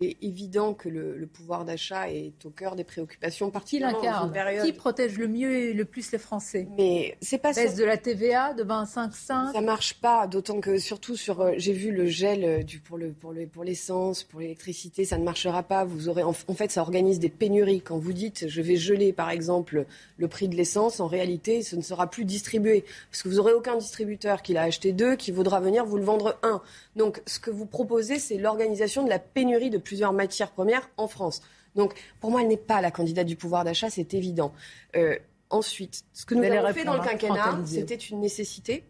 Il 0.00 0.08
est 0.08 0.16
évident 0.22 0.74
que 0.74 0.88
le, 0.88 1.16
le 1.16 1.26
pouvoir 1.26 1.64
d'achat 1.64 2.10
est 2.10 2.32
au 2.44 2.50
cœur 2.50 2.76
des 2.76 2.84
préoccupations 2.84 3.46
Qui 3.46 3.52
particulièrement 3.52 3.98
dans 3.98 4.04
l'incarne 4.04 4.26
une 4.28 4.32
période. 4.32 4.66
Qui 4.66 4.72
protège 4.72 5.18
le 5.18 5.26
mieux 5.28 5.54
et 5.56 5.72
le 5.72 5.84
plus 5.86 6.12
les 6.12 6.18
Français? 6.18 6.66
Mais 6.76 7.16
c'est 7.22 7.38
pas 7.38 7.52
Baisse 7.52 7.70
ça. 7.72 7.76
de 7.80 7.84
la 7.84 7.96
TVA 7.96 8.52
de 8.52 8.62
25,5 8.62 9.52
Ça 9.52 9.60
marche 9.62 9.94
pas, 9.94 10.26
d'autant 10.26 10.60
que 10.60 10.76
surtout 10.78 11.16
sur, 11.16 11.40
euh, 11.40 11.52
j'ai 11.56 11.72
vu 11.72 11.92
le 11.92 12.06
gel 12.06 12.44
euh, 12.44 12.62
du, 12.62 12.78
pour 12.80 12.98
le 12.98 13.12
pour 13.12 13.32
le 13.32 13.46
pour 13.46 13.64
l'essence, 13.64 14.22
pour 14.22 14.40
l'électricité, 14.40 15.04
ça 15.04 15.16
ne 15.16 15.24
marchera 15.24 15.62
pas. 15.62 15.84
Vous 15.84 16.08
aurez 16.08 16.22
en, 16.22 16.34
en 16.48 16.54
fait, 16.54 16.70
ça 16.70 16.82
organise 16.82 17.18
des 17.18 17.30
pénuries. 17.30 17.80
Quand 17.80 17.98
vous 17.98 18.12
dites, 18.12 18.48
je 18.48 18.60
vais 18.60 18.76
geler 18.76 19.12
par 19.14 19.30
exemple 19.30 19.86
le 20.18 20.28
prix 20.28 20.48
de 20.48 20.56
l'essence, 20.56 21.00
en 21.00 21.06
réalité, 21.06 21.62
ce 21.62 21.74
ne 21.76 21.82
sera 21.82 22.10
plus 22.10 22.24
distribué 22.26 22.84
parce 23.10 23.22
que 23.22 23.28
vous 23.28 23.38
aurez 23.38 23.52
aucun 23.52 23.76
distributeur 23.76 24.42
qui 24.42 24.52
l'a 24.52 24.62
acheté 24.62 24.92
deux, 24.92 25.16
qui 25.16 25.30
voudra 25.32 25.60
venir 25.60 25.86
vous 25.86 25.96
le 25.96 26.04
vendre 26.04 26.38
un. 26.42 26.60
Donc, 26.96 27.22
ce 27.26 27.38
que 27.38 27.50
vous 27.50 27.66
proposez, 27.66 28.18
c'est 28.18 28.36
l'organisation 28.38 29.04
de 29.04 29.08
la 29.08 29.18
pénurie 29.18 29.70
de 29.70 29.78
plusieurs 29.86 30.12
matières 30.12 30.50
premières 30.50 30.90
en 30.96 31.06
France. 31.06 31.42
Donc, 31.76 31.94
pour 32.20 32.30
moi, 32.30 32.42
elle 32.42 32.48
n'est 32.48 32.56
pas 32.56 32.80
la 32.80 32.90
candidate 32.90 33.26
du 33.26 33.36
pouvoir 33.36 33.62
d'achat, 33.62 33.88
c'est 33.88 34.14
évident. 34.14 34.52
Euh, 34.96 35.16
ensuite, 35.50 36.04
ce 36.12 36.26
que 36.26 36.34
nous 36.34 36.42
avons 36.42 36.72
fait 36.72 36.84
dans 36.84 36.96
le 36.96 37.04
quinquennat, 37.08 37.60
c'était 37.64 37.94
une 37.94 38.20
nécessité. 38.20 38.82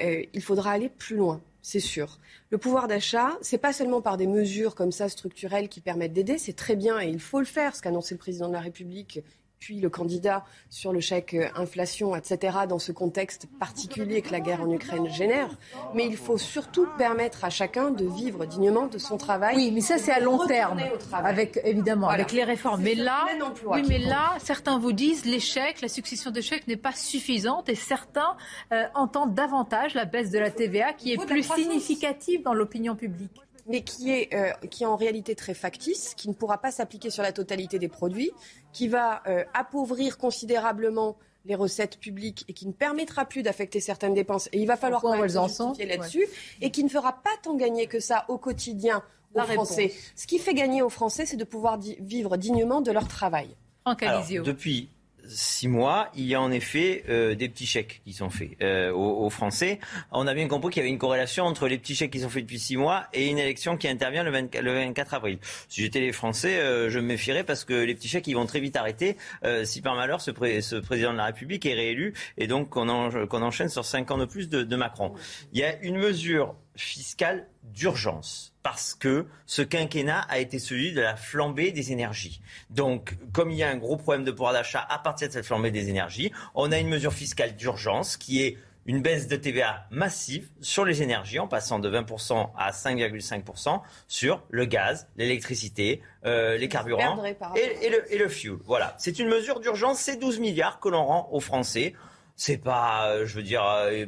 Euh, 0.00 0.24
il 0.32 0.42
faudra 0.42 0.72
aller 0.72 0.88
plus 0.88 1.16
loin, 1.16 1.40
c'est 1.60 1.80
sûr. 1.80 2.18
Le 2.50 2.58
pouvoir 2.58 2.88
d'achat, 2.88 3.38
c'est 3.42 3.58
pas 3.58 3.72
seulement 3.72 4.00
par 4.00 4.16
des 4.16 4.26
mesures 4.26 4.74
comme 4.74 4.90
ça 4.90 5.08
structurelles 5.08 5.68
qui 5.68 5.80
permettent 5.80 6.14
d'aider, 6.14 6.38
c'est 6.38 6.54
très 6.54 6.76
bien 6.76 6.98
et 7.00 7.08
il 7.08 7.20
faut 7.20 7.38
le 7.38 7.44
faire, 7.44 7.76
ce 7.76 7.82
qu'a 7.82 7.90
annoncé 7.90 8.14
le 8.14 8.18
président 8.18 8.48
de 8.48 8.54
la 8.54 8.60
République 8.60 9.20
puis 9.62 9.78
le 9.78 9.88
candidat 9.88 10.44
sur 10.70 10.92
le 10.92 10.98
chèque 10.98 11.34
euh, 11.34 11.46
inflation, 11.54 12.16
etc., 12.16 12.58
dans 12.68 12.80
ce 12.80 12.90
contexte 12.90 13.46
particulier 13.60 14.20
que 14.20 14.32
la 14.32 14.40
guerre 14.40 14.60
en 14.60 14.68
Ukraine 14.68 15.08
génère. 15.08 15.50
Mais 15.94 16.04
il 16.04 16.16
faut 16.16 16.36
surtout 16.36 16.88
permettre 16.98 17.44
à 17.44 17.50
chacun 17.50 17.92
de 17.92 18.04
vivre 18.04 18.44
dignement 18.44 18.86
de 18.86 18.98
son 18.98 19.18
travail. 19.18 19.54
Oui, 19.54 19.70
mais 19.70 19.80
ça 19.80 19.98
c'est 19.98 20.10
à 20.10 20.18
long 20.18 20.44
terme, 20.48 20.80
avec 21.12 21.60
évidemment 21.62 22.08
Voilà. 22.08 22.24
avec 22.24 22.32
les 22.32 22.42
réformes. 22.42 22.82
Mais 22.82 22.96
là, 22.96 23.24
oui, 23.66 23.84
mais 23.88 23.98
là, 23.98 24.34
certains 24.40 24.80
vous 24.80 24.92
disent 24.92 25.26
l'échec, 25.26 25.80
la 25.80 25.88
succession 25.88 26.32
de 26.32 26.40
chèques 26.40 26.66
n'est 26.66 26.76
pas 26.76 26.92
suffisante, 26.92 27.68
et 27.68 27.76
certains 27.76 28.36
euh, 28.72 28.82
entendent 28.96 29.34
davantage 29.34 29.94
la 29.94 30.06
baisse 30.06 30.30
de 30.30 30.40
la 30.40 30.50
TVA, 30.50 30.92
qui 30.92 31.12
est 31.12 31.24
plus 31.24 31.44
significative 31.44 32.42
dans 32.42 32.52
l'opinion 32.52 32.96
publique. 32.96 33.40
Mais 33.66 33.82
qui 33.82 34.10
est, 34.10 34.34
euh, 34.34 34.50
qui 34.68 34.82
est 34.82 34.86
en 34.86 34.96
réalité 34.96 35.34
très 35.34 35.54
factice, 35.54 36.14
qui 36.16 36.28
ne 36.28 36.34
pourra 36.34 36.58
pas 36.58 36.70
s'appliquer 36.70 37.10
sur 37.10 37.22
la 37.22 37.32
totalité 37.32 37.78
des 37.78 37.88
produits, 37.88 38.30
qui 38.72 38.88
va 38.88 39.22
euh, 39.26 39.44
appauvrir 39.54 40.18
considérablement 40.18 41.16
les 41.44 41.54
recettes 41.56 41.98
publiques 41.98 42.44
et 42.48 42.52
qui 42.52 42.66
ne 42.66 42.72
permettra 42.72 43.24
plus 43.24 43.42
d'affecter 43.42 43.80
certaines 43.80 44.14
dépenses. 44.14 44.48
Et 44.52 44.58
il 44.60 44.66
va 44.66 44.76
falloir 44.76 45.04
en 45.04 45.28
sont, 45.48 45.68
justifier 45.74 45.86
là-dessus, 45.96 46.26
et 46.60 46.70
qui 46.70 46.84
ne 46.84 46.88
fera 46.88 47.12
pas 47.12 47.30
tant 47.42 47.54
gagner 47.56 47.86
que 47.86 47.98
ça 48.00 48.24
au 48.28 48.38
quotidien 48.38 49.02
aux 49.34 49.38
La 49.38 49.44
réponse. 49.44 49.68
Français. 49.68 49.92
Ce 50.14 50.26
qui 50.26 50.38
fait 50.38 50.54
gagner 50.54 50.82
aux 50.82 50.88
Français, 50.90 51.26
c'est 51.26 51.36
de 51.36 51.44
pouvoir 51.44 51.78
di- 51.78 51.96
vivre 52.00 52.36
dignement 52.36 52.80
de 52.80 52.92
leur 52.92 53.08
travail. 53.08 53.56
Franck 53.84 54.02
Alors, 54.04 54.18
Alizio. 54.20 54.42
depuis 54.44 54.88
six 55.26 55.68
mois, 55.68 56.08
il 56.14 56.24
y 56.26 56.34
a 56.34 56.40
en 56.40 56.50
effet 56.50 57.04
euh, 57.08 57.34
des 57.34 57.48
petits 57.48 57.66
chèques 57.66 58.00
qui 58.04 58.12
sont 58.12 58.30
faits 58.30 58.50
euh, 58.62 58.90
aux, 58.92 59.24
aux 59.24 59.30
Français. 59.30 59.78
On 60.10 60.26
a 60.26 60.34
bien 60.34 60.48
compris 60.48 60.72
qu'il 60.72 60.80
y 60.80 60.84
avait 60.84 60.90
une 60.92 60.98
corrélation 60.98 61.44
entre 61.44 61.68
les 61.68 61.78
petits 61.78 61.94
chèques 61.94 62.10
qui 62.10 62.20
sont 62.20 62.28
faits 62.28 62.42
depuis 62.44 62.58
six 62.58 62.76
mois 62.76 63.06
et 63.12 63.28
une 63.28 63.38
élection 63.38 63.76
qui 63.76 63.88
intervient 63.88 64.24
le, 64.24 64.30
24 64.30 64.62
le 64.62 64.72
24 64.74 65.14
avril. 65.14 65.38
Si 65.68 65.80
j'étais 65.82 66.00
les 66.00 66.12
Français, 66.12 66.58
euh, 66.58 66.90
je 66.90 66.98
me 66.98 67.06
méfierais 67.06 67.44
parce 67.44 67.64
que 67.64 67.74
les 67.74 67.94
petits 67.94 68.08
chèques, 68.08 68.26
ils 68.26 68.34
vont 68.34 68.46
très 68.46 68.60
vite 68.60 68.76
arrêter 68.76 69.16
euh, 69.44 69.64
si 69.64 69.80
par 69.80 69.94
malheur 69.94 70.20
ce, 70.20 70.30
pré- 70.30 70.60
ce 70.60 70.76
président 70.76 71.12
de 71.12 71.18
la 71.18 71.26
République 71.26 71.64
est 71.66 71.74
réélu 71.74 72.14
et 72.38 72.46
donc 72.46 72.70
qu'on 72.70 72.88
en- 72.88 73.10
enchaîne 73.42 73.68
sur 73.68 73.84
cinq 73.84 74.10
ans 74.10 74.18
de 74.18 74.24
plus 74.24 74.48
de, 74.48 74.62
de 74.62 74.76
Macron. 74.76 75.12
Il 75.52 75.58
y 75.60 75.64
a 75.64 75.80
une 75.82 75.96
mesure 75.98 76.54
fiscale 76.76 77.46
d'urgence 77.64 78.52
parce 78.62 78.94
que 78.94 79.26
ce 79.46 79.62
quinquennat 79.62 80.20
a 80.28 80.38
été 80.38 80.58
celui 80.58 80.92
de 80.92 81.00
la 81.00 81.16
flambée 81.16 81.72
des 81.72 81.92
énergies. 81.92 82.40
Donc, 82.70 83.16
comme 83.32 83.50
il 83.50 83.56
y 83.56 83.62
a 83.62 83.68
un 83.68 83.76
gros 83.76 83.96
problème 83.96 84.24
de 84.24 84.30
pouvoir 84.30 84.52
d'achat 84.52 84.86
à 84.88 84.98
partir 84.98 85.28
de 85.28 85.32
cette 85.32 85.46
flambée 85.46 85.70
des 85.70 85.88
énergies, 85.88 86.32
on 86.54 86.70
a 86.72 86.78
une 86.78 86.88
mesure 86.88 87.12
fiscale 87.12 87.56
d'urgence 87.56 88.16
qui 88.16 88.42
est 88.42 88.56
une 88.86 89.00
baisse 89.00 89.28
de 89.28 89.36
TVA 89.36 89.86
massive 89.90 90.48
sur 90.60 90.84
les 90.84 91.02
énergies 91.02 91.38
en 91.38 91.46
passant 91.46 91.78
de 91.78 91.88
20% 91.88 92.50
à 92.56 92.70
5,5% 92.70 93.80
sur 94.08 94.42
le 94.50 94.64
gaz, 94.64 95.08
l'électricité, 95.16 96.02
euh, 96.24 96.56
les 96.56 96.68
carburants 96.68 97.22
et 97.24 97.90
le, 97.90 98.12
et 98.12 98.18
le 98.18 98.28
fuel. 98.28 98.56
Voilà, 98.64 98.94
c'est 98.98 99.18
une 99.18 99.28
mesure 99.28 99.60
d'urgence, 99.60 100.00
c'est 100.00 100.16
12 100.16 100.40
milliards 100.40 100.80
que 100.80 100.88
l'on 100.88 101.04
rend 101.04 101.28
aux 101.30 101.40
Français. 101.40 101.94
C'est 102.34 102.58
pas, 102.58 103.10
euh, 103.10 103.26
je 103.26 103.36
veux 103.36 103.42
dire, 103.42 103.64
euh, 103.64 104.06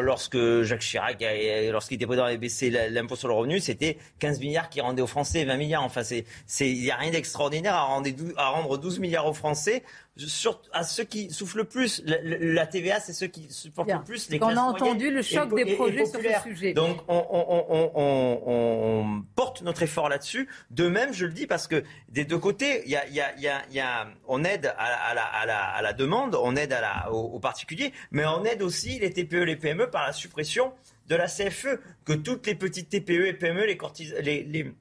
lorsque 0.00 0.62
Jacques 0.62 0.80
Chirac, 0.80 1.24
lorsqu'il 1.70 1.96
était 1.96 2.06
président, 2.06 2.24
avait 2.24 2.38
baissé 2.38 2.70
l'impôt 2.70 3.16
sur 3.16 3.28
le 3.28 3.34
revenu, 3.34 3.60
c'était 3.60 3.98
15 4.20 4.40
milliards 4.40 4.68
qui 4.70 4.80
rendaient 4.80 5.02
aux 5.02 5.06
Français 5.06 5.44
20 5.44 5.56
milliards. 5.56 5.82
Enfin, 5.82 6.02
c'est, 6.04 6.24
il 6.60 6.80
n'y 6.80 6.90
a 6.90 6.96
rien 6.96 7.10
d'extraordinaire 7.10 7.74
à 7.74 7.82
rendre 7.82 8.78
12 8.78 9.00
milliards 9.00 9.26
aux 9.26 9.34
Français. 9.34 9.82
Sur, 10.16 10.62
à 10.72 10.84
ceux 10.84 11.02
qui 11.02 11.28
souffrent 11.32 11.56
le 11.56 11.64
plus, 11.64 12.00
la, 12.06 12.66
TVA, 12.68 13.00
c'est 13.00 13.12
ceux 13.12 13.26
qui 13.26 13.52
supportent 13.52 13.88
Bien. 13.88 13.98
le 13.98 14.04
plus 14.04 14.30
les 14.30 14.38
On 14.40 14.46
a 14.46 14.52
classes 14.52 14.58
entendu 14.64 15.10
le 15.10 15.22
choc 15.22 15.52
des 15.56 15.62
et- 15.62 15.72
et 15.72 15.74
projets 15.74 16.06
sur 16.06 16.20
ce 16.20 16.42
sujet. 16.48 16.72
Donc, 16.72 16.98
on, 17.08 17.16
on- 17.16 17.46
on- 17.50 17.90
on- 17.96 18.40
on- 18.46 19.00
on 19.00 19.22
porte 19.34 19.62
notre 19.62 19.82
effort 19.82 20.08
là-dessus. 20.08 20.48
De 20.70 20.86
même, 20.86 21.12
je 21.12 21.26
le 21.26 21.32
dis 21.32 21.48
parce 21.48 21.66
que 21.66 21.82
des 22.10 22.24
deux 22.24 22.38
côtés, 22.38 22.82
il 22.84 22.92
y 22.92 22.96
a, 22.96 23.04
il 23.08 23.14
y 23.14 23.20
a- 23.20 23.34
il 23.34 23.42
y 23.42 23.48
a- 23.48 23.62
il 23.70 23.74
y 23.74 23.80
a- 23.80 24.06
on 24.28 24.44
aide 24.44 24.66
à, 24.78 24.88
la- 24.88 24.96
à 25.04 25.14
la, 25.14 25.24
à 25.24 25.46
la- 25.46 25.64
à 25.70 25.82
la 25.82 25.92
demande, 25.92 26.36
on 26.40 26.54
aide 26.54 26.72
à 26.72 26.80
la, 26.80 27.12
aux, 27.12 27.32
aux 27.34 27.40
particuliers, 27.40 27.92
mais 28.12 28.24
on 28.24 28.44
aide 28.44 28.62
aussi 28.62 29.00
les 29.00 29.10
TPE, 29.12 29.42
les 29.42 29.56
PME 29.56 29.90
par 29.90 30.06
la 30.06 30.12
suppression 30.12 30.72
de 31.08 31.16
la 31.16 31.26
CFE, 31.26 31.80
que 32.04 32.12
toutes 32.12 32.46
les 32.46 32.54
petites 32.54 32.88
TPE 32.88 33.26
et 33.26 33.32
PME, 33.32 33.66
les, 33.66 33.76
courtis- 33.76 34.14
les, 34.22 34.44
les, 34.44 34.72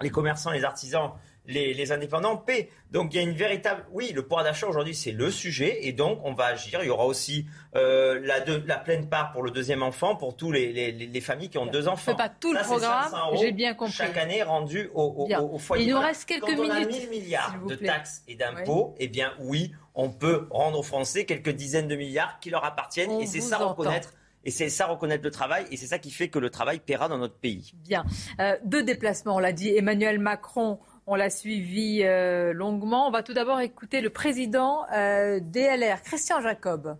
les 0.00 0.10
commerçants, 0.10 0.52
les 0.52 0.62
artisans, 0.62 1.10
les, 1.46 1.74
les 1.74 1.92
indépendants 1.92 2.36
paient. 2.36 2.70
Donc 2.90 3.12
il 3.12 3.16
y 3.16 3.20
a 3.20 3.22
une 3.22 3.32
véritable... 3.34 3.84
Oui, 3.92 4.12
le 4.14 4.22
pouvoir 4.22 4.44
d'achat 4.44 4.66
aujourd'hui, 4.66 4.94
c'est 4.94 5.10
le 5.12 5.30
sujet, 5.30 5.86
et 5.86 5.92
donc 5.92 6.20
on 6.24 6.32
va 6.34 6.46
agir. 6.46 6.80
Il 6.82 6.86
y 6.86 6.90
aura 6.90 7.06
aussi 7.06 7.46
euh, 7.76 8.20
la, 8.22 8.40
de- 8.40 8.62
la 8.66 8.76
pleine 8.78 9.08
part 9.08 9.32
pour 9.32 9.42
le 9.42 9.50
deuxième 9.50 9.82
enfant, 9.82 10.16
pour 10.16 10.36
tous 10.36 10.52
les, 10.52 10.72
les, 10.72 10.92
les- 10.92 11.06
les 11.06 11.20
familles 11.20 11.48
qui 11.50 11.58
ont 11.58 11.66
deux 11.66 11.88
enfants. 11.88 12.12
fais 12.12 12.16
pas 12.16 12.28
tout 12.28 12.52
le 12.52 12.58
Ça, 12.58 12.64
programme, 12.64 13.02
500 13.10 13.16
euros 13.32 13.36
j'ai 13.42 13.52
bien 13.52 13.74
compris. 13.74 13.92
Chaque 13.94 14.16
année 14.16 14.42
rendu 14.42 14.90
au, 14.94 15.02
au, 15.02 15.26
Bien. 15.26 15.40
au- 15.40 15.54
au 15.54 15.58
foyer. 15.58 15.84
Il 15.84 15.90
nous 15.92 15.98
reste 16.00 16.24
quelques 16.26 16.42
Quand 16.44 16.58
on 16.58 16.70
a 16.70 16.80
minutes, 16.80 17.08
1000 17.10 17.10
milliards 17.10 17.56
de 17.66 17.74
taxes 17.74 18.22
et 18.28 18.34
d'impôts, 18.36 18.94
eh 18.98 19.08
bien 19.08 19.32
oui, 19.40 19.72
on 19.94 20.10
peut 20.10 20.46
rendre 20.50 20.78
aux 20.78 20.82
Français 20.84 21.24
quelques 21.24 21.50
dizaines 21.50 21.88
de 21.88 21.96
milliards 21.96 22.38
qui 22.40 22.50
leur 22.50 22.64
appartiennent, 22.64 23.10
On 23.10 23.20
et 23.20 23.26
c'est 23.26 23.40
ça 23.40 23.58
reconnaître. 23.58 24.12
Et 24.42 24.50
c'est 24.50 24.70
ça 24.70 24.86
reconnaître 24.86 25.22
le 25.22 25.30
travail, 25.30 25.66
et 25.70 25.76
c'est 25.76 25.86
ça 25.86 25.98
qui 25.98 26.10
fait 26.10 26.28
que 26.28 26.38
le 26.38 26.48
travail 26.48 26.78
paiera 26.80 27.08
dans 27.08 27.18
notre 27.18 27.34
pays. 27.36 27.72
Bien. 27.74 28.04
Euh, 28.40 28.56
deux 28.64 28.82
déplacements, 28.82 29.36
on 29.36 29.38
l'a 29.38 29.52
dit. 29.52 29.68
Emmanuel 29.76 30.18
Macron, 30.18 30.78
on 31.06 31.14
l'a 31.14 31.30
suivi 31.30 32.02
euh, 32.02 32.52
longuement. 32.52 33.08
On 33.08 33.10
va 33.10 33.22
tout 33.22 33.32
d'abord 33.32 33.60
écouter 33.60 34.00
le 34.00 34.10
président 34.10 34.84
euh, 34.92 35.40
DLR, 35.40 36.02
Christian 36.02 36.40
Jacob. 36.40 36.96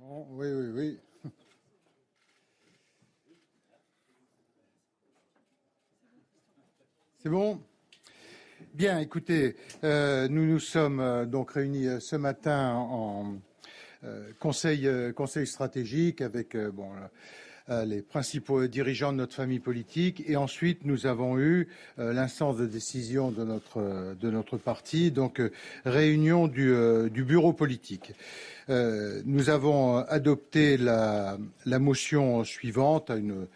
Oui, 0.00 0.46
oui, 0.50 0.70
oui. 0.74 0.98
C'est 7.18 7.28
bon? 7.28 7.60
Bien, 8.74 8.98
écoutez, 9.00 9.56
euh, 9.84 10.28
nous 10.28 10.46
nous 10.46 10.60
sommes 10.60 11.26
donc 11.26 11.52
réunis 11.52 12.00
ce 12.00 12.16
matin 12.16 12.74
en 12.74 13.38
conseil, 14.38 14.88
conseil 15.14 15.46
stratégique 15.46 16.20
avec 16.20 16.56
bon, 16.56 16.90
les 17.86 18.02
principaux 18.02 18.66
dirigeants 18.66 19.12
de 19.12 19.18
notre 19.18 19.34
famille 19.34 19.58
politique 19.58 20.22
et 20.26 20.36
ensuite 20.36 20.84
nous 20.84 21.06
avons 21.06 21.38
eu 21.38 21.68
euh, 21.98 22.12
l'instance 22.12 22.56
de 22.56 22.66
décision 22.66 23.30
de 23.30 23.44
notre, 23.44 23.78
euh, 23.78 24.14
de 24.14 24.30
notre 24.30 24.56
parti, 24.56 25.10
donc 25.10 25.40
euh, 25.40 25.52
réunion 25.84 26.48
du, 26.48 26.72
euh, 26.72 27.08
du 27.08 27.24
bureau 27.24 27.52
politique. 27.52 28.12
Euh, 28.70 29.22
nous 29.24 29.50
avons 29.50 29.98
adopté 29.98 30.76
la, 30.76 31.38
la 31.66 31.78
motion 31.78 32.44
suivante 32.44 33.10
à 33.10 33.16
une 33.16 33.46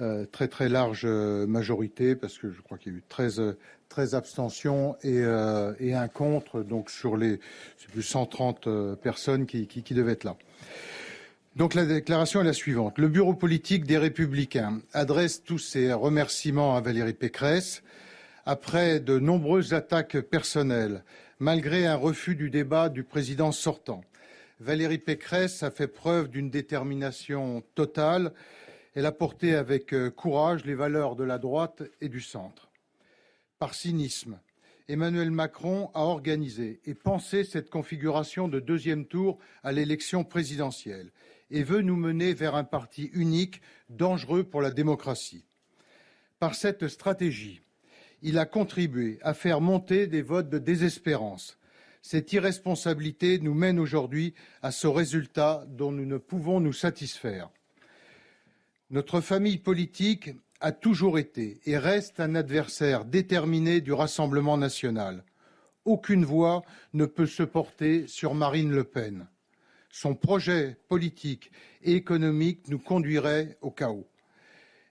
euh, 0.00 0.26
très 0.30 0.48
très 0.48 0.68
large 0.68 1.02
euh, 1.04 1.46
majorité 1.46 2.16
parce 2.16 2.38
que 2.38 2.50
je 2.50 2.60
crois 2.60 2.78
qu'il 2.78 2.92
y 2.92 2.94
a 2.96 2.98
eu 2.98 3.02
13, 3.08 3.40
euh, 3.40 3.58
13 3.88 4.14
abstentions 4.14 4.96
et, 5.02 5.20
euh, 5.20 5.72
et 5.78 5.94
un 5.94 6.08
contre 6.08 6.62
donc 6.62 6.90
sur 6.90 7.16
les 7.16 7.38
plus 7.92 8.02
130 8.02 8.66
euh, 8.66 8.96
personnes 8.96 9.46
qui, 9.46 9.66
qui, 9.66 9.82
qui 9.82 9.94
devaient 9.94 10.12
être 10.12 10.24
là. 10.24 10.36
Donc 11.56 11.74
la 11.74 11.84
déclaration 11.84 12.40
est 12.40 12.44
la 12.44 12.52
suivante. 12.52 12.98
Le 12.98 13.06
bureau 13.06 13.32
politique 13.32 13.84
des 13.84 13.96
Républicains 13.96 14.80
adresse 14.92 15.44
tous 15.44 15.60
ses 15.60 15.92
remerciements 15.92 16.76
à 16.76 16.80
Valérie 16.80 17.14
Pécresse 17.14 17.84
après 18.44 18.98
de 18.98 19.20
nombreuses 19.20 19.72
attaques 19.72 20.18
personnelles, 20.18 21.04
malgré 21.38 21.86
un 21.86 21.94
refus 21.94 22.34
du 22.34 22.50
débat 22.50 22.88
du 22.88 23.04
président 23.04 23.52
sortant. 23.52 24.00
Valérie 24.58 24.98
Pécresse 24.98 25.62
a 25.62 25.70
fait 25.70 25.86
preuve 25.86 26.28
d'une 26.28 26.50
détermination 26.50 27.62
totale. 27.76 28.32
Elle 28.96 29.06
a 29.06 29.12
porté 29.12 29.54
avec 29.54 29.94
euh, 29.94 30.10
courage 30.10 30.64
les 30.64 30.74
valeurs 30.74 31.14
de 31.14 31.22
la 31.22 31.38
droite 31.38 31.84
et 32.00 32.08
du 32.08 32.20
centre. 32.20 32.68
Par 33.60 33.74
cynisme, 33.74 34.40
Emmanuel 34.88 35.30
Macron 35.30 35.90
a 35.94 36.00
organisé 36.00 36.80
et 36.84 36.94
pensé 36.94 37.44
cette 37.44 37.70
configuration 37.70 38.48
de 38.48 38.58
deuxième 38.58 39.06
tour 39.06 39.38
à 39.62 39.70
l'élection 39.70 40.24
présidentielle 40.24 41.12
et 41.50 41.62
veut 41.62 41.82
nous 41.82 41.96
mener 41.96 42.34
vers 42.34 42.54
un 42.54 42.64
parti 42.64 43.10
unique, 43.12 43.60
dangereux 43.88 44.44
pour 44.44 44.62
la 44.62 44.70
démocratie. 44.70 45.44
Par 46.38 46.54
cette 46.54 46.88
stratégie, 46.88 47.60
il 48.22 48.38
a 48.38 48.46
contribué 48.46 49.18
à 49.22 49.34
faire 49.34 49.60
monter 49.60 50.06
des 50.06 50.22
votes 50.22 50.48
de 50.48 50.58
désespérance. 50.58 51.58
Cette 52.02 52.32
irresponsabilité 52.32 53.38
nous 53.38 53.54
mène 53.54 53.78
aujourd'hui 53.78 54.34
à 54.62 54.70
ce 54.70 54.86
résultat 54.86 55.64
dont 55.68 55.92
nous 55.92 56.06
ne 56.06 56.18
pouvons 56.18 56.60
nous 56.60 56.72
satisfaire. 56.72 57.50
Notre 58.90 59.20
famille 59.20 59.58
politique 59.58 60.30
a 60.60 60.72
toujours 60.72 61.18
été 61.18 61.60
et 61.66 61.76
reste 61.78 62.20
un 62.20 62.34
adversaire 62.34 63.04
déterminé 63.04 63.80
du 63.80 63.92
Rassemblement 63.92 64.56
national. 64.56 65.24
Aucune 65.84 66.24
voix 66.24 66.62
ne 66.94 67.04
peut 67.04 67.26
se 67.26 67.42
porter 67.42 68.06
sur 68.06 68.34
Marine 68.34 68.70
Le 68.70 68.84
Pen 68.84 69.26
son 69.94 70.16
projet 70.16 70.76
politique 70.88 71.52
et 71.84 71.94
économique 71.94 72.66
nous 72.68 72.80
conduirait 72.80 73.56
au 73.60 73.70
chaos. 73.70 74.08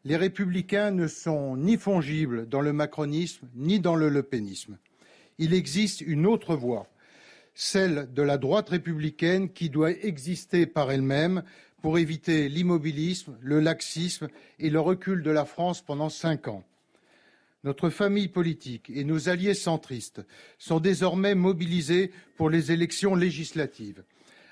Les 0.06 0.16
républicains 0.16 0.92
ne 0.92 1.08
sont 1.08 1.58
ni 1.58 1.76
fongibles 1.76 2.48
dans 2.48 2.62
le 2.62 2.72
macronisme 2.72 3.50
ni 3.54 3.82
dans 3.82 3.98
le 3.98 4.08
lepénisme. 4.08 4.78
Il 5.40 5.54
existe 5.54 6.00
une 6.00 6.26
autre 6.26 6.56
voie, 6.56 6.88
celle 7.54 8.14
de 8.14 8.22
la 8.22 8.38
droite 8.38 8.70
républicaine 8.70 9.50
qui 9.50 9.70
doit 9.70 9.92
exister 9.92 10.66
par 10.66 10.90
elle-même 10.90 11.44
pour 11.82 11.98
éviter 11.98 12.48
l'immobilisme, 12.48 13.38
le 13.42 13.60
laxisme 13.60 14.30
et 14.60 14.70
le 14.70 14.80
recul 14.80 15.22
de 15.22 15.32
la 15.32 15.44
France 15.44 15.82
pendant 15.82 16.10
cinq 16.10 16.48
ans. 16.48 16.64
Notre 17.66 17.90
famille 17.90 18.30
politique 18.30 18.90
et 18.90 19.04
nos 19.04 19.28
alliés 19.28 19.54
centristes 19.54 20.22
sont 20.58 20.80
désormais 20.80 21.36
mobilisés 21.36 22.10
pour 22.38 22.50
les 22.50 22.72
élections 22.72 23.16
législatives 23.16 24.02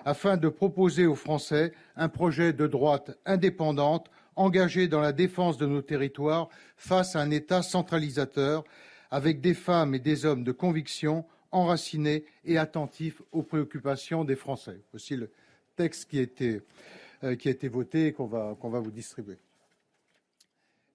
afin 0.05 0.37
de 0.37 0.49
proposer 0.49 1.05
aux 1.05 1.15
Français 1.15 1.73
un 1.95 2.09
projet 2.09 2.53
de 2.53 2.67
droite 2.67 3.17
indépendante 3.25 4.09
engagé 4.35 4.87
dans 4.87 5.01
la 5.01 5.11
défense 5.11 5.57
de 5.57 5.65
nos 5.65 5.81
territoires 5.81 6.49
face 6.77 7.15
à 7.15 7.21
un 7.21 7.31
État 7.31 7.61
centralisateur 7.61 8.63
avec 9.11 9.41
des 9.41 9.53
femmes 9.53 9.93
et 9.93 9.99
des 9.99 10.25
hommes 10.25 10.43
de 10.43 10.51
conviction 10.51 11.25
enracinés 11.51 12.25
et 12.45 12.57
attentifs 12.57 13.21
aux 13.31 13.43
préoccupations 13.43 14.23
des 14.23 14.35
Français. 14.37 14.79
Voici 14.91 15.15
le 15.17 15.29
texte 15.75 16.09
qui 16.09 16.19
a 16.19 16.21
été, 16.21 16.61
euh, 17.23 17.35
qui 17.35 17.49
a 17.49 17.51
été 17.51 17.67
voté 17.67 18.07
et 18.07 18.13
qu'on 18.13 18.27
va, 18.27 18.55
va 18.61 18.79
vous 18.79 18.91
distribuer. 18.91 19.37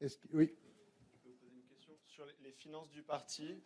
oui. 0.01 0.09
Je 1.21 1.29
vous 1.31 1.35
poser 1.35 1.53
une 1.55 1.63
question 1.69 1.93
sur 2.07 2.25
les 2.43 2.53
finances 2.53 2.91
du 2.91 3.03
parti. 3.03 3.61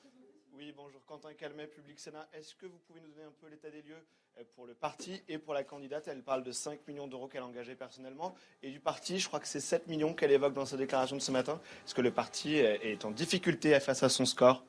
Oui, 0.60 0.74
bonjour. 0.76 1.00
Quentin 1.06 1.32
Calmet, 1.32 1.66
Public 1.68 1.98
Sénat. 1.98 2.28
Est-ce 2.34 2.54
que 2.54 2.66
vous 2.66 2.76
pouvez 2.86 3.00
nous 3.00 3.08
donner 3.12 3.24
un 3.24 3.32
peu 3.40 3.48
l'état 3.48 3.70
des 3.70 3.80
lieux 3.80 4.04
euh, 4.38 4.42
pour 4.54 4.66
le 4.66 4.74
parti 4.74 5.22
et 5.26 5.38
pour 5.38 5.54
la 5.54 5.64
candidate? 5.64 6.06
Elle 6.08 6.22
parle 6.22 6.42
de 6.42 6.52
5 6.52 6.86
millions 6.86 7.06
d'euros 7.06 7.28
qu'elle 7.28 7.40
a 7.40 7.46
engagés 7.46 7.74
personnellement. 7.74 8.34
Et 8.62 8.70
du 8.70 8.78
parti, 8.78 9.18
je 9.18 9.26
crois 9.26 9.40
que 9.40 9.48
c'est 9.48 9.58
7 9.58 9.86
millions 9.86 10.12
qu'elle 10.12 10.32
évoque 10.32 10.52
dans 10.52 10.66
sa 10.66 10.76
déclaration 10.76 11.16
de 11.16 11.22
ce 11.22 11.30
matin. 11.30 11.62
Est-ce 11.86 11.94
que 11.94 12.02
le 12.02 12.10
parti 12.10 12.56
est 12.56 13.06
en 13.06 13.10
difficulté 13.10 13.80
face 13.80 14.02
à 14.02 14.10
son 14.10 14.26
score? 14.26 14.62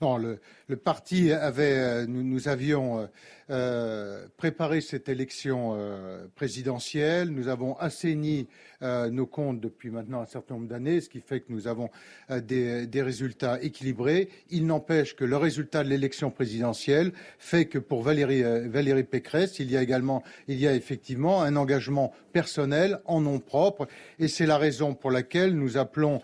Non, 0.00 0.18
le, 0.18 0.38
parti 0.76 1.32
avait, 1.32 1.78
euh, 1.78 2.06
nous 2.06 2.46
avions 2.46 3.10
euh, 3.50 3.98
euh, 3.98 4.26
préparé 4.36 4.80
cette 4.80 5.08
élection 5.08 5.74
euh, 5.74 6.26
présidentielle. 6.34 7.30
Nous 7.30 7.48
avons 7.48 7.76
assaini 7.78 8.46
euh, 8.82 9.10
nos 9.10 9.26
comptes 9.26 9.60
depuis 9.60 9.90
maintenant 9.90 10.20
un 10.20 10.26
certain 10.26 10.54
nombre 10.54 10.68
d'années, 10.68 11.00
ce 11.00 11.08
qui 11.08 11.20
fait 11.20 11.40
que 11.40 11.52
nous 11.52 11.66
avons 11.66 11.90
des, 12.30 12.86
des, 12.86 13.02
résultats 13.02 13.60
équilibrés. 13.62 14.28
Il 14.50 14.66
n'empêche 14.66 15.16
que 15.16 15.24
le 15.24 15.36
résultat 15.36 15.82
de 15.82 15.88
l'élection 15.88 16.30
présidentielle 16.30 17.12
fait 17.38 17.66
que 17.66 17.78
pour 17.78 18.02
Valérie, 18.02 18.42
Valérie 18.68 19.04
Pécresse, 19.04 19.58
il 19.58 19.70
y 19.70 19.76
a 19.76 19.82
également, 19.82 20.22
il 20.46 20.58
y 20.58 20.68
a 20.68 20.74
effectivement 20.74 21.42
un 21.42 21.56
engagement 21.56 22.12
personnel 22.32 23.00
en 23.06 23.20
nom 23.20 23.40
propre, 23.40 23.88
et 24.18 24.28
c'est 24.28 24.46
la 24.46 24.58
raison 24.58 24.94
pour 24.94 25.10
laquelle 25.10 25.54
nous 25.54 25.76
appelons, 25.76 26.20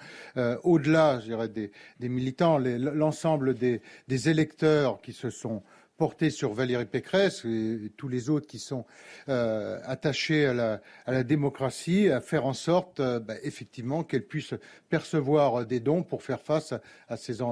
au-delà, 0.62 1.20
je 1.20 1.26
dirais, 1.26 1.48
des, 1.48 1.72
des 1.98 2.08
militants, 2.08 2.58
l'ensemble 2.58 3.54
des, 3.54 3.80
des 4.08 4.28
électeurs 4.28 5.00
qui 5.00 5.12
se 5.12 5.30
sont 5.30 5.62
portés 5.96 6.30
sur 6.30 6.52
Valérie 6.52 6.86
Pécresse 6.86 7.44
et 7.44 7.92
tous 7.96 8.08
les 8.08 8.30
autres 8.30 8.46
qui 8.46 8.58
sont 8.58 8.84
euh, 9.28 9.78
attachés 9.84 10.46
à 10.46 10.80
la, 11.06 11.24
démocratie, 11.24 12.08
à 12.08 12.20
faire 12.20 12.46
en 12.46 12.52
sorte, 12.52 13.00
euh, 13.00 13.20
bah, 13.20 13.34
effectivement, 13.42 14.02
qu'elle 14.02 14.26
puisse 14.26 14.54
percevoir 14.88 15.66
des 15.66 15.80
dons 15.80 16.02
pour 16.02 16.22
faire 16.22 16.40
face 16.40 16.74
à, 17.08 17.16
ses, 17.16 17.42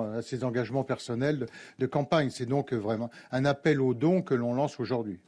engagements 0.44 0.84
personnels 0.84 1.46
de, 1.78 1.86
campagne. 1.86 2.30
C'est 2.30 2.46
donc 2.46 2.72
vraiment 2.72 3.10
un 3.30 3.44
appel 3.44 3.80
aux 3.80 3.94
dons 3.94 4.22
que 4.22 4.34
l'on 4.34 4.54
lance 4.54 4.80
aujourd'hui. 4.80 5.20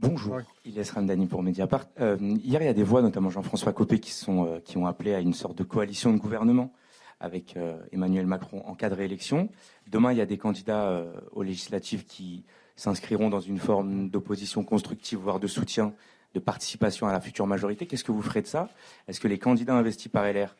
Bonjour, 0.00 0.38
il 0.64 0.78
est 0.78 0.88
Ramdani 0.90 1.26
pour 1.26 1.42
Mediapart. 1.42 1.88
Euh, 2.00 2.16
hier, 2.20 2.62
il 2.62 2.66
y 2.66 2.68
a 2.68 2.72
des 2.72 2.84
voix, 2.84 3.02
notamment 3.02 3.30
Jean-François 3.30 3.72
Copé, 3.72 3.98
qui, 3.98 4.12
sont, 4.12 4.46
euh, 4.46 4.60
qui 4.60 4.78
ont 4.78 4.86
appelé 4.86 5.12
à 5.12 5.18
une 5.18 5.32
sorte 5.32 5.58
de 5.58 5.64
coalition 5.64 6.12
de 6.12 6.18
gouvernement 6.18 6.72
avec 7.20 7.56
euh, 7.56 7.78
Emmanuel 7.92 8.26
Macron 8.26 8.62
en 8.66 8.74
cas 8.74 8.88
de 8.88 8.94
réélection. 8.94 9.48
Demain, 9.88 10.12
il 10.12 10.18
y 10.18 10.20
a 10.20 10.26
des 10.26 10.38
candidats 10.38 10.88
euh, 10.88 11.12
aux 11.32 11.42
législatives 11.42 12.04
qui 12.04 12.44
s'inscriront 12.76 13.28
dans 13.28 13.40
une 13.40 13.58
forme 13.58 14.08
d'opposition 14.08 14.62
constructive, 14.62 15.18
voire 15.18 15.40
de 15.40 15.46
soutien, 15.46 15.92
de 16.34 16.40
participation 16.40 17.06
à 17.08 17.12
la 17.12 17.20
future 17.20 17.46
majorité. 17.46 17.86
Qu'est-ce 17.86 18.04
que 18.04 18.12
vous 18.12 18.22
ferez 18.22 18.42
de 18.42 18.46
ça? 18.46 18.68
Est-ce 19.08 19.18
que 19.20 19.28
les 19.28 19.38
candidats 19.38 19.74
investis 19.74 20.10
par 20.10 20.24
LR 20.24 20.54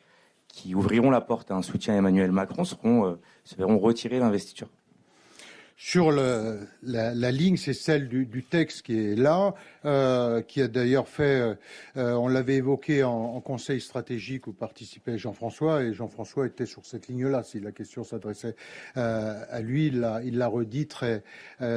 qui 0.47 0.75
ouvriront 0.75 1.11
la 1.11 1.21
porte 1.21 1.51
à 1.51 1.55
un 1.55 1.61
soutien 1.61 1.93
à 1.93 1.97
Emmanuel 1.97 2.31
Macron 2.31 2.65
seront, 2.65 3.05
euh, 3.05 3.15
se 3.43 3.55
verront 3.55 3.77
retirer 3.77 4.19
l'investiture 4.19 4.67
sur 5.81 6.11
le, 6.11 6.67
la, 6.83 7.31
ligne, 7.31 7.55
c'est 7.55 7.73
celle 7.73 8.09
du, 8.09 8.43
texte 8.43 8.81
qui 8.81 8.99
est 8.99 9.15
là, 9.15 9.55
euh, 9.85 10.41
qui 10.41 10.61
a 10.61 10.67
d'ailleurs 10.67 11.07
fait, 11.07 11.55
euh, 11.95 12.13
on 12.15 12.27
l'avait 12.27 12.55
évoqué 12.55 13.05
en, 13.05 13.39
conseil 13.39 13.79
stratégique 13.79 14.47
où 14.47 14.51
participait 14.51 15.17
Jean-François, 15.17 15.83
et 15.83 15.93
Jean-François 15.93 16.47
était 16.47 16.65
sur 16.65 16.85
cette 16.85 17.07
ligne-là. 17.07 17.43
Si 17.43 17.61
la 17.61 17.71
question 17.71 18.03
s'adressait 18.03 18.57
euh, 18.97 19.41
à 19.49 19.61
lui, 19.61 19.87
il 19.87 20.01
l'a, 20.01 20.47
redit 20.47 20.85
très, 20.85 21.23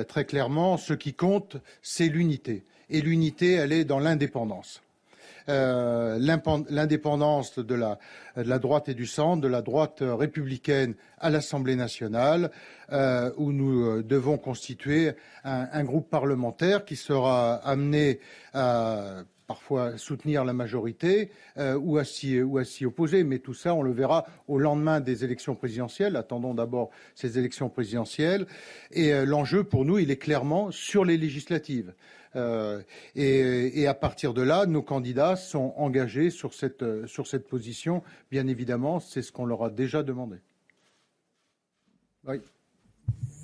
très 0.09 0.25
clairement. 0.25 0.79
Ce 0.79 0.95
qui 0.95 1.15
compte, 1.15 1.59
c'est 1.81 2.09
l'unité. 2.09 2.65
Et 2.91 3.03
l'unité, 3.03 3.53
elle 3.53 3.73
est 3.73 3.85
dans 3.85 4.01
l'indépendance. 4.01 4.82
Euh, 5.49 6.19
l'indépendance 6.19 7.59
de 7.59 7.75
la, 7.75 8.59
droite 8.59 8.89
et 8.89 8.95
du 8.95 9.07
centre, 9.07 9.41
de 9.43 9.49
la 9.49 9.63
droite 9.63 10.03
républicaine 10.03 10.95
à 11.19 11.31
l'Assemblée 11.31 11.77
nationale, 11.77 12.51
euh, 12.93 13.31
où 13.37 13.53
nous 13.53 13.85
euh, 13.85 14.03
devons 14.03 14.39
constituer 14.39 15.13
un, 15.45 15.85
groupe 15.85 16.09
parlementaire 16.11 16.85
qui 16.85 16.97
sera 16.97 17.55
amené 17.57 18.21
à 18.55 19.25
parfois 19.53 19.99
soutenir 19.99 20.47
la 20.47 20.55
majorité 20.55 21.31
euh, 21.59 21.77
ou 21.77 21.99
à 21.99 22.05
s'y 22.05 22.87
opposer. 22.87 23.23
Mais 23.23 23.39
tout 23.39 23.53
ça, 23.53 23.75
on 23.75 23.83
le 23.83 23.93
verra 23.93 24.25
au 24.49 24.59
lendemain 24.59 25.01
des 25.01 25.25
élections 25.25 25.55
présidentielles. 25.55 26.17
Attendons 26.17 26.55
d'abord 26.55 26.89
ces 27.15 27.39
élections 27.39 27.69
présidentielles. 27.69 28.47
Et 28.93 29.13
euh, 29.13 29.27
l'enjeu 29.27 29.63
pour 29.63 29.85
nous, 29.85 29.99
il 29.99 30.11
est 30.11 30.17
clairement 30.17 30.71
sur 30.71 31.05
les 31.05 31.19
législatives. 31.19 31.93
Euh, 32.37 32.83
et, 33.15 33.87
à 33.87 33.95
partir 33.95 34.35
de 34.35 34.43
là, 34.43 34.67
nos 34.67 34.83
candidats 34.83 35.37
sont 35.37 35.75
engagés 35.77 36.31
sur 36.31 36.55
cette, 36.55 36.83
euh, 36.83 37.07
sur 37.07 37.27
cette 37.27 37.47
position. 37.49 38.03
Bien 38.31 38.47
évidemment, 38.47 39.01
c'est 39.01 39.23
ce 39.23 39.33
qu'on 39.33 39.47
leur 39.47 39.65
a 39.65 39.71
déjà 39.71 40.03
demandé. 40.03 40.39
Oui. 42.25 42.41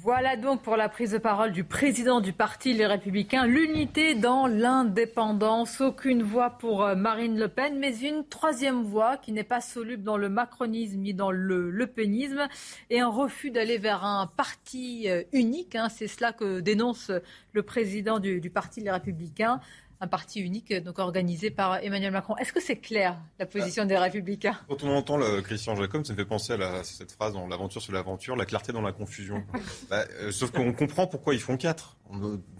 Voilà 0.00 0.36
donc 0.36 0.62
pour 0.62 0.76
la 0.76 0.88
prise 0.88 1.10
de 1.10 1.18
parole 1.18 1.50
du 1.50 1.64
président 1.64 2.20
du 2.20 2.32
parti 2.32 2.72
Les 2.72 2.86
Républicains, 2.86 3.46
l'unité 3.46 4.14
dans 4.14 4.46
l'indépendance, 4.46 5.80
aucune 5.80 6.22
voix 6.22 6.50
pour 6.50 6.84
euh, 6.84 6.94
Marine 6.94 7.36
Le 7.36 7.48
Pen, 7.48 7.78
mais 7.80 7.98
une 7.98 8.24
troisième 8.24 8.84
voix 8.84 9.16
qui 9.16 9.32
n'est 9.32 9.42
pas 9.42 9.60
soluble 9.60 10.04
dans 10.04 10.16
le 10.16 10.28
macronisme 10.28 11.00
ni 11.00 11.14
dans 11.14 11.32
le 11.32 11.70
lepénisme 11.70 12.46
et 12.90 13.00
un 13.00 13.08
refus 13.08 13.50
d'aller 13.50 13.78
vers 13.78 14.04
un 14.04 14.28
parti 14.28 15.08
euh, 15.08 15.24
unique. 15.32 15.74
Hein, 15.74 15.88
C'est 15.88 16.06
cela 16.06 16.32
que 16.32 16.60
dénonce 16.60 17.10
le 17.52 17.62
président 17.64 18.20
du 18.20 18.50
parti 18.50 18.80
Les 18.80 18.92
Républicains 18.92 19.60
un 20.00 20.06
parti 20.06 20.40
unique 20.40 20.72
donc 20.72 20.98
organisé 20.98 21.50
par 21.50 21.82
Emmanuel 21.82 22.12
Macron. 22.12 22.36
Est-ce 22.36 22.52
que 22.52 22.60
c'est 22.60 22.76
clair 22.76 23.16
la 23.38 23.46
position 23.46 23.84
des 23.84 23.96
Républicains? 23.96 24.58
Quand 24.68 24.84
on 24.84 24.90
entend 24.90 25.16
le 25.16 25.40
Christian 25.42 25.74
Jacob, 25.74 26.04
ça 26.04 26.12
me 26.12 26.18
fait 26.18 26.24
penser 26.24 26.52
à 26.52 26.56
la, 26.56 26.84
cette 26.84 27.12
phrase 27.12 27.32
dans 27.32 27.46
l'aventure 27.48 27.82
sur 27.82 27.92
l'aventure, 27.92 28.36
la 28.36 28.46
clarté 28.46 28.72
dans 28.72 28.82
la 28.82 28.92
confusion. 28.92 29.44
bah, 29.90 30.04
euh, 30.20 30.30
sauf 30.30 30.50
qu'on 30.50 30.72
comprend 30.72 31.06
pourquoi 31.06 31.34
ils 31.34 31.40
font 31.40 31.56
quatre. 31.56 31.96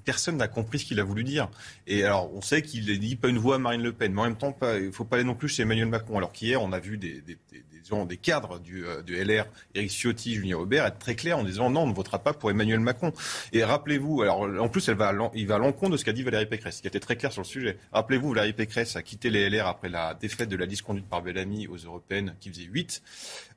personne 0.04 0.36
n'a 0.36 0.48
compris 0.48 0.80
ce 0.80 0.84
qu'il 0.84 1.00
a 1.00 1.04
voulu 1.04 1.24
dire. 1.24 1.48
Et 1.86 2.04
alors, 2.04 2.34
on 2.34 2.40
sait 2.40 2.62
qu'il 2.62 2.86
n'est 2.86 2.98
dit 2.98 3.16
pas 3.16 3.28
une 3.28 3.38
voix 3.38 3.56
à 3.56 3.58
Marine 3.58 3.82
Le 3.82 3.92
Pen, 3.92 4.12
mais 4.12 4.20
en 4.20 4.24
même 4.24 4.36
temps, 4.36 4.56
il 4.62 4.86
ne 4.86 4.90
faut 4.90 5.04
pas 5.04 5.16
aller 5.16 5.24
non 5.24 5.34
plus 5.34 5.48
chez 5.48 5.62
Emmanuel 5.62 5.86
Macron. 5.86 6.16
Alors 6.18 6.32
qu'hier, 6.32 6.60
on 6.60 6.72
a 6.72 6.80
vu 6.80 6.98
des, 6.98 7.20
des, 7.20 7.38
des, 7.52 7.62
des 8.06 8.16
cadres 8.16 8.58
du, 8.58 8.84
euh, 8.84 9.02
du, 9.02 9.16
LR, 9.16 9.46
Éric 9.74 9.90
Ciotti, 9.90 10.34
Julien 10.34 10.56
Aubert, 10.56 10.86
être 10.86 10.98
très 10.98 11.14
clairs 11.14 11.38
en 11.38 11.44
disant 11.44 11.70
non, 11.70 11.82
on 11.82 11.86
ne 11.86 11.94
votera 11.94 12.18
pas 12.18 12.32
pour 12.32 12.50
Emmanuel 12.50 12.80
Macron. 12.80 13.12
Et 13.52 13.64
rappelez-vous, 13.64 14.22
alors 14.22 14.42
en 14.42 14.68
plus, 14.68 14.88
elle 14.88 14.96
va, 14.96 15.12
il 15.34 15.46
va 15.46 15.56
à 15.56 15.58
l'encontre 15.58 15.92
de 15.92 15.96
ce 15.96 16.04
qu'a 16.04 16.12
dit 16.12 16.22
Valérie 16.22 16.46
Pécresse, 16.46 16.80
qui 16.80 16.86
était 16.86 17.00
très 17.00 17.16
clair 17.16 17.27
sur 17.30 17.42
le 17.42 17.46
sujet. 17.46 17.78
Rappelez-vous, 17.92 18.32
Valérie 18.32 18.52
Pécresse 18.52 18.96
a 18.96 19.02
quitté 19.02 19.30
les 19.30 19.48
LR 19.48 19.66
après 19.66 19.88
la 19.88 20.14
défaite 20.14 20.48
de 20.48 20.56
la 20.56 20.66
liste 20.66 20.82
conduite 20.82 21.08
par 21.08 21.22
Bellamy 21.22 21.66
aux 21.66 21.76
européennes, 21.76 22.34
qui 22.40 22.50
faisait 22.50 22.64
8, 22.64 23.02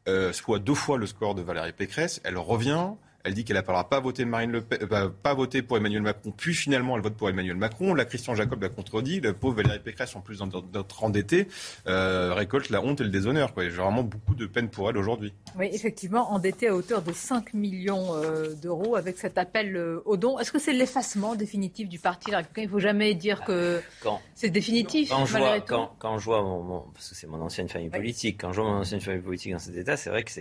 euh, 0.08 0.34
soit 0.34 0.60
deux 0.60 0.74
fois 0.74 0.98
le 0.98 1.06
score 1.06 1.36
de 1.36 1.42
Valérie 1.42 1.74
Pécresse. 1.74 2.22
Elle 2.24 2.38
revient. 2.38 2.90
Elle 3.24 3.34
dit 3.34 3.44
qu'elle 3.44 3.56
n'appellera 3.56 3.88
pas 3.88 4.00
voter 4.00 4.26
Marine 4.26 4.52
Le 4.52 4.62
Pen, 4.62 4.80
euh, 4.92 5.10
pas 5.10 5.34
voter 5.34 5.62
pour 5.62 5.78
Emmanuel 5.78 6.02
Macron. 6.02 6.34
Puis 6.36 6.54
finalement, 6.54 6.96
elle 6.96 7.04
vote 7.04 7.16
pour 7.16 7.30
Emmanuel 7.30 7.56
Macron. 7.56 7.94
La 7.94 8.06
Christian 8.06 8.36
Jacob 8.36 8.62
l'a 8.62 8.70
contredit. 8.70 9.22
La 9.22 9.34
pauvre 9.34 9.56
Valérie 9.58 9.80
Pécresse, 9.80 10.16
en 10.16 10.22
plus 10.22 10.42
d'être 10.72 11.04
endettée, 11.04 11.48
euh, 11.88 12.34
récolte 12.34 12.70
la 12.70 12.82
honte 12.82 13.02
et 13.02 13.04
le 13.04 13.10
déshonneur. 13.10 13.54
Quoi. 13.54 13.66
J'ai 13.66 13.70
vraiment 13.70 14.04
beaucoup 14.04 14.36
de 14.36 14.46
peine 14.46 14.70
pour 14.70 14.90
elle 14.90 14.98
aujourd'hui. 14.98 15.34
Oui, 15.58 15.70
effectivement, 15.72 16.32
endettée 16.32 16.70
à 16.70 16.76
hauteur 16.76 17.02
de 17.02 17.12
5 17.12 17.54
millions 17.54 18.16
euh, 18.16 18.54
d'euros 18.54 18.96
avec 18.96 19.18
cet 19.18 19.38
appel 19.38 19.76
euh, 19.76 20.02
au 20.06 20.18
don. 20.18 20.40
Est-ce 20.40 20.52
que 20.52 20.60
c'est 20.60 20.74
l'effacement 20.74 21.36
définitif 21.36 21.90
du 21.90 22.00
parti 22.00 22.32
Il 22.58 22.64
ne 22.64 22.68
faut 22.70 22.80
jamais 22.80 23.14
dire 23.14 23.44
que 23.44 23.82
c'est 24.36 24.50
définitif. 24.50 25.10
Quand 25.10 25.26
je, 25.26 25.38
vois, 25.38 25.60
quand, 25.62 25.96
quand 26.00 26.18
je 26.18 26.26
vois 26.26 26.42
mon, 26.42 26.82
parce 26.94 27.10
que 27.10 27.16
c'est 27.16 27.28
mon 27.28 27.42
ancienne 27.42 27.70
famille 27.70 27.90
politique, 27.90 28.40
quand 28.42 28.52
je 28.52 28.62
vois 28.62 28.72
mon 28.72 28.78
ancienne 28.80 29.02
famille 29.02 29.22
politique 29.22 29.52
dans 29.52 29.60
cet 29.60 29.76
état, 29.76 29.98
c'est 29.98 30.10
vrai 30.10 30.24
que 30.24 30.32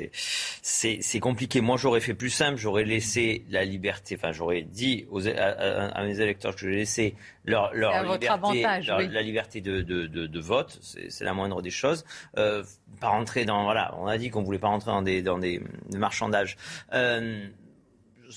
c'est 0.62 1.20
compliqué. 1.20 1.60
Moi, 1.60 1.76
j'aurais 1.76 2.00
fait 2.00 2.14
plus 2.14 2.30
simple 2.30 2.58
j'aurais 2.69 2.69
laissé 2.78 3.44
la 3.50 3.64
liberté, 3.64 4.16
enfin 4.16 4.32
j'aurais 4.32 4.62
dit 4.62 5.06
aux, 5.10 5.26
à, 5.26 6.02
mes 6.04 6.20
électeurs 6.20 6.54
que 6.54 6.60
je 6.60 6.68
laissais 6.68 7.14
leur, 7.44 7.72
leur 7.74 8.02
liberté, 8.12 8.62
la 8.62 9.22
liberté 9.22 9.60
de, 9.60 9.82
de, 9.82 10.06
de, 10.06 10.40
vote, 10.40 10.78
c'est 10.82 11.24
la 11.24 11.32
moindre 11.34 11.62
des 11.62 11.70
choses. 11.70 12.04
Euh, 12.36 12.62
pas 13.00 13.08
rentrer 13.08 13.44
dans, 13.44 13.64
voilà, 13.64 13.94
on 13.98 14.06
a 14.06 14.18
dit 14.18 14.30
qu'on 14.30 14.42
voulait 14.42 14.58
pas 14.58 14.68
rentrer 14.68 14.90
dans 14.90 15.02
des, 15.02 15.22
dans 15.22 15.38
des 15.38 15.62
marchandages. 15.94 16.56
Euh, 16.92 17.48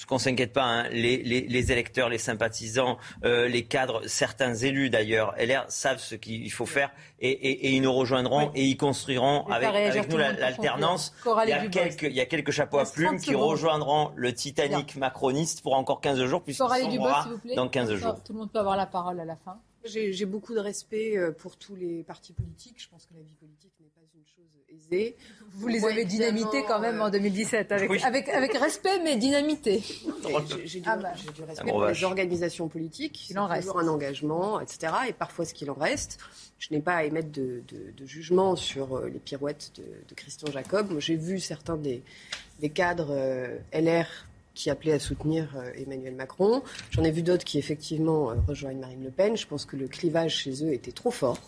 qu'on 0.08 0.18
s'inquiète 0.18 0.54
pas, 0.54 0.64
hein, 0.64 0.90
les, 0.90 1.18
les, 1.18 1.42
les, 1.42 1.72
électeurs, 1.72 2.10
les 2.10 2.18
sympathisants, 2.18 2.98
euh, 3.24 3.48
les 3.48 3.64
cadres, 3.66 4.02
certains 4.08 4.56
élus 4.56 4.90
d'ailleurs, 4.90 5.36
LR 5.38 5.66
savent 5.70 6.00
ce 6.00 6.16
qu'il 6.16 6.52
faut 6.52 6.66
faire 6.66 6.92
et, 7.20 7.30
et, 7.30 7.68
et, 7.68 7.72
ils 7.72 7.82
nous 7.82 7.94
rejoindront 7.94 8.52
et 8.56 8.66
ils 8.66 8.78
construiront 8.78 9.46
avec, 9.48 9.70
avec 9.70 10.10
nous 10.10 10.18
l'alternance. 10.18 11.14
Il, 11.26 11.50
y 11.50 11.54
a 11.54 11.68
quelques, 11.68 12.04
il 12.04 12.14
y 12.14 12.22
a 12.22 12.26
quelques 12.26 12.52
chapeaux 12.52 12.80
à 12.80 12.86
plumes 12.86 13.20
qui 13.20 13.36
rejoindront 13.36 14.12
le 14.16 14.34
Titanic 14.34 14.96
macroniste 14.96 15.62
pour 15.62 15.76
encore 15.76 16.02
15 16.02 16.26
jours, 16.26 16.44
puisqu'il 16.44 16.68
sombrera 16.68 17.28
dans 17.56 17.70
15 17.70 17.96
jours. 17.96 18.24
Tout 18.24 18.34
le 18.34 18.40
monde 18.40 18.52
peut 18.52 18.60
avoir 18.60 18.76
la 18.76 18.86
parole 18.86 19.20
à 19.20 19.26
la 19.26 19.36
fin. 19.36 19.60
J'ai 19.86 20.26
beaucoup 20.26 20.54
de 20.54 20.60
respect 20.60 21.18
euh, 21.18 21.32
pour 21.32 21.58
tous 21.58 21.76
les 21.76 22.04
partis 22.04 22.32
politiques. 22.32 22.82
Je 22.82 22.88
pense 22.88 23.06
que 23.06 23.14
la 23.14 23.22
vie 23.22 23.36
politique 23.36 23.73
Vous 25.56 25.68
les 25.68 25.86
avez 25.86 26.04
dynamités 26.06 26.64
quand 26.68 26.80
même 26.80 27.00
en 27.00 27.12
2017, 27.12 27.72
avec, 27.72 28.04
avec, 28.04 28.30
avec, 28.30 28.54
respect 28.58 29.00
mais 29.04 29.18
dynamité. 29.18 29.84
J'ai 30.66 30.80
du, 30.80 30.90
ah 30.90 30.98
bah. 30.98 31.12
du, 31.36 31.44
respect 31.44 31.70
pour 31.70 31.86
les 31.86 32.04
organisations 32.04 32.68
politiques. 32.68 33.30
Il 33.30 33.38
en 33.38 33.46
reste. 33.46 33.68
toujours 33.68 33.80
un 33.80 33.88
engagement, 33.88 34.60
etc. 34.60 34.94
Et 35.10 35.14
parfois 35.14 35.46
ce 35.46 35.54
qu'il 35.54 35.70
en 35.70 35.76
reste. 35.76 36.18
Je 36.58 36.70
n'ai 36.72 36.80
pas 36.80 36.96
à 36.96 37.04
émettre 37.04 37.32
de, 37.32 37.62
de, 37.68 37.92
de, 37.96 38.06
jugement 38.06 38.56
sur 38.56 38.98
euh, 38.98 39.10
les 39.10 39.20
pirouettes 39.20 39.74
de, 39.76 40.16
Christian 40.16 40.52
Jacob. 40.52 40.98
J'ai 40.98 41.18
vu 41.18 41.40
certains 41.40 41.78
des, 41.78 42.02
des 42.60 42.70
cadres 42.70 43.12
euh, 43.12 43.58
LR 43.74 44.08
qui 44.54 44.70
appelaient 44.70 44.94
à 44.94 45.00
soutenir 45.00 45.56
euh, 45.58 45.72
Emmanuel 45.76 46.16
Macron. 46.16 46.62
J'en 46.92 47.04
ai 47.04 47.12
vu 47.12 47.22
d'autres 47.22 47.44
qui 47.44 47.58
effectivement 47.58 48.32
euh, 48.32 48.36
rejoignent 48.48 48.80
Marine 48.80 49.04
Le 49.04 49.10
Pen. 49.10 49.36
Je 49.36 49.48
pense 49.48 49.66
que 49.66 49.76
le 49.76 49.88
clivage 49.88 50.38
chez 50.38 50.64
eux 50.64 50.74
était 50.74 50.92
trop 50.92 51.12
fort 51.12 51.40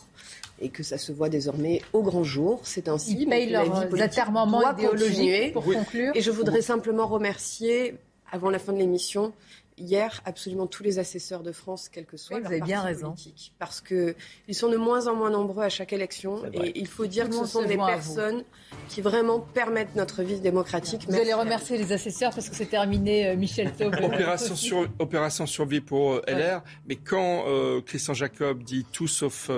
et 0.59 0.69
que 0.69 0.83
ça 0.83 0.97
se 0.97 1.11
voit 1.11 1.29
désormais 1.29 1.81
au 1.93 2.01
grand 2.01 2.23
jour. 2.23 2.61
C'est 2.63 2.87
ainsi. 2.87 3.15
Ils 3.19 3.27
payent 3.27 3.49
leurs 3.49 4.01
atermoiements 4.01 4.71
idéologiques 4.71 5.53
pour 5.53 5.65
conclure. 5.65 6.11
Et 6.15 6.21
je 6.21 6.31
voudrais 6.31 6.61
simplement 6.61 7.07
remercier, 7.07 7.95
avant 8.31 8.49
la 8.49 8.59
fin 8.59 8.73
de 8.73 8.79
l'émission, 8.79 9.33
hier 9.77 10.21
absolument 10.25 10.67
tous 10.67 10.83
les 10.83 10.99
assesseurs 10.99 11.43
de 11.43 11.51
France, 11.51 11.89
quel 11.91 12.05
que 12.05 12.17
soit 12.17 12.37
oui, 12.37 12.41
leur 12.41 12.49
vous 12.49 12.55
avez 12.57 12.65
bien 12.65 12.81
raison. 12.81 13.09
politique, 13.09 13.53
parce 13.59 13.81
que 13.81 14.15
ils 14.47 14.55
sont 14.55 14.69
de 14.69 14.77
moins 14.77 15.07
en 15.07 15.15
moins 15.15 15.29
nombreux 15.29 15.63
à 15.63 15.69
chaque 15.69 15.93
élection, 15.93 16.43
et 16.53 16.77
il 16.79 16.87
faut 16.87 17.05
dire 17.05 17.29
que 17.29 17.35
ce 17.35 17.45
sont 17.45 17.65
des 17.65 17.77
personnes 17.77 18.43
qui 18.89 19.01
vraiment 19.01 19.39
permettent 19.39 19.95
notre 19.95 20.23
vie 20.23 20.39
démocratique. 20.39 21.05
Vous 21.07 21.15
allez 21.15 21.33
remercier 21.33 21.77
les 21.77 21.91
assesseurs 21.91 22.33
parce 22.33 22.49
que 22.49 22.55
c'est 22.55 22.65
terminé, 22.65 23.27
euh, 23.27 23.35
Michel 23.35 23.71
Taub. 23.73 23.93
opération, 24.03 24.55
sur, 24.55 24.87
opération 24.99 25.45
survie 25.45 25.81
pour 25.81 26.13
euh, 26.13 26.21
LR, 26.27 26.63
mais 26.87 26.95
quand 26.95 27.45
euh, 27.47 27.81
Christian 27.81 28.13
Jacob 28.13 28.63
dit 28.63 28.85
tout 28.91 29.07
sauf 29.07 29.49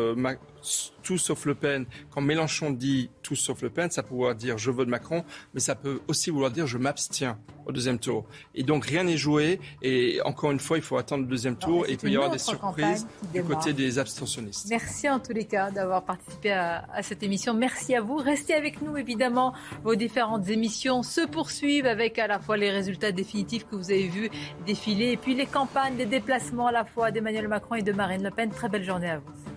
tout 1.03 1.17
sauf 1.17 1.45
Le 1.45 1.55
Pen, 1.55 1.85
quand 2.09 2.21
Mélenchon 2.21 2.71
dit 2.71 3.09
tout 3.23 3.35
sauf 3.35 3.61
Le 3.61 3.69
Pen, 3.69 3.89
ça 3.89 4.03
peut 4.03 4.13
vouloir 4.13 4.35
dire 4.35 4.57
je 4.57 4.71
vote 4.71 4.87
Macron, 4.87 5.23
mais 5.53 5.59
ça 5.59 5.75
peut 5.75 6.01
aussi 6.07 6.29
vouloir 6.29 6.51
dire 6.51 6.67
je 6.67 6.77
m'abstiens 6.77 7.37
au 7.65 7.71
deuxième 7.71 7.99
tour. 7.99 8.25
Et 8.55 8.63
donc 8.63 8.85
rien 8.85 9.03
n'est 9.03 9.17
joué. 9.17 9.59
Et 9.81 10.19
encore 10.23 10.51
une 10.51 10.59
fois, 10.59 10.77
il 10.77 10.83
faut 10.83 10.97
attendre 10.97 11.23
le 11.23 11.29
deuxième 11.29 11.57
tour. 11.57 11.85
et 11.85 11.91
il 11.91 11.97
peut 11.97 12.09
y 12.09 12.15
avoir 12.15 12.31
des 12.31 12.37
surprises 12.37 13.05
du 13.33 13.43
côté 13.43 13.73
des 13.73 13.99
abstentionnistes. 13.99 14.67
Merci 14.69 15.09
en 15.09 15.19
tous 15.19 15.33
les 15.33 15.45
cas 15.45 15.69
d'avoir 15.71 16.03
participé 16.03 16.51
à, 16.51 16.85
à, 16.93 17.03
cette 17.03 17.23
émission. 17.23 17.53
Merci 17.53 17.95
à 17.95 18.01
vous. 18.01 18.17
Restez 18.17 18.53
avec 18.53 18.81
nous, 18.81 18.97
évidemment. 18.97 19.53
Vos 19.83 19.95
différentes 19.95 20.47
émissions 20.49 21.03
se 21.03 21.25
poursuivent 21.27 21.85
avec 21.85 22.17
à 22.19 22.27
la 22.27 22.39
fois 22.39 22.57
les 22.57 22.71
résultats 22.71 23.11
définitifs 23.11 23.67
que 23.67 23.75
vous 23.75 23.91
avez 23.91 24.07
vus 24.07 24.29
défiler 24.65 25.11
et 25.11 25.17
puis 25.17 25.35
les 25.35 25.45
campagnes, 25.45 25.97
des 25.97 26.05
déplacements 26.05 26.67
à 26.67 26.71
la 26.71 26.85
fois 26.85 27.11
d'Emmanuel 27.11 27.47
Macron 27.47 27.75
et 27.75 27.81
de 27.81 27.91
Marine 27.91 28.23
Le 28.23 28.31
Pen. 28.31 28.49
Très 28.49 28.69
belle 28.69 28.83
journée 28.83 29.09
à 29.09 29.19
vous. 29.19 29.56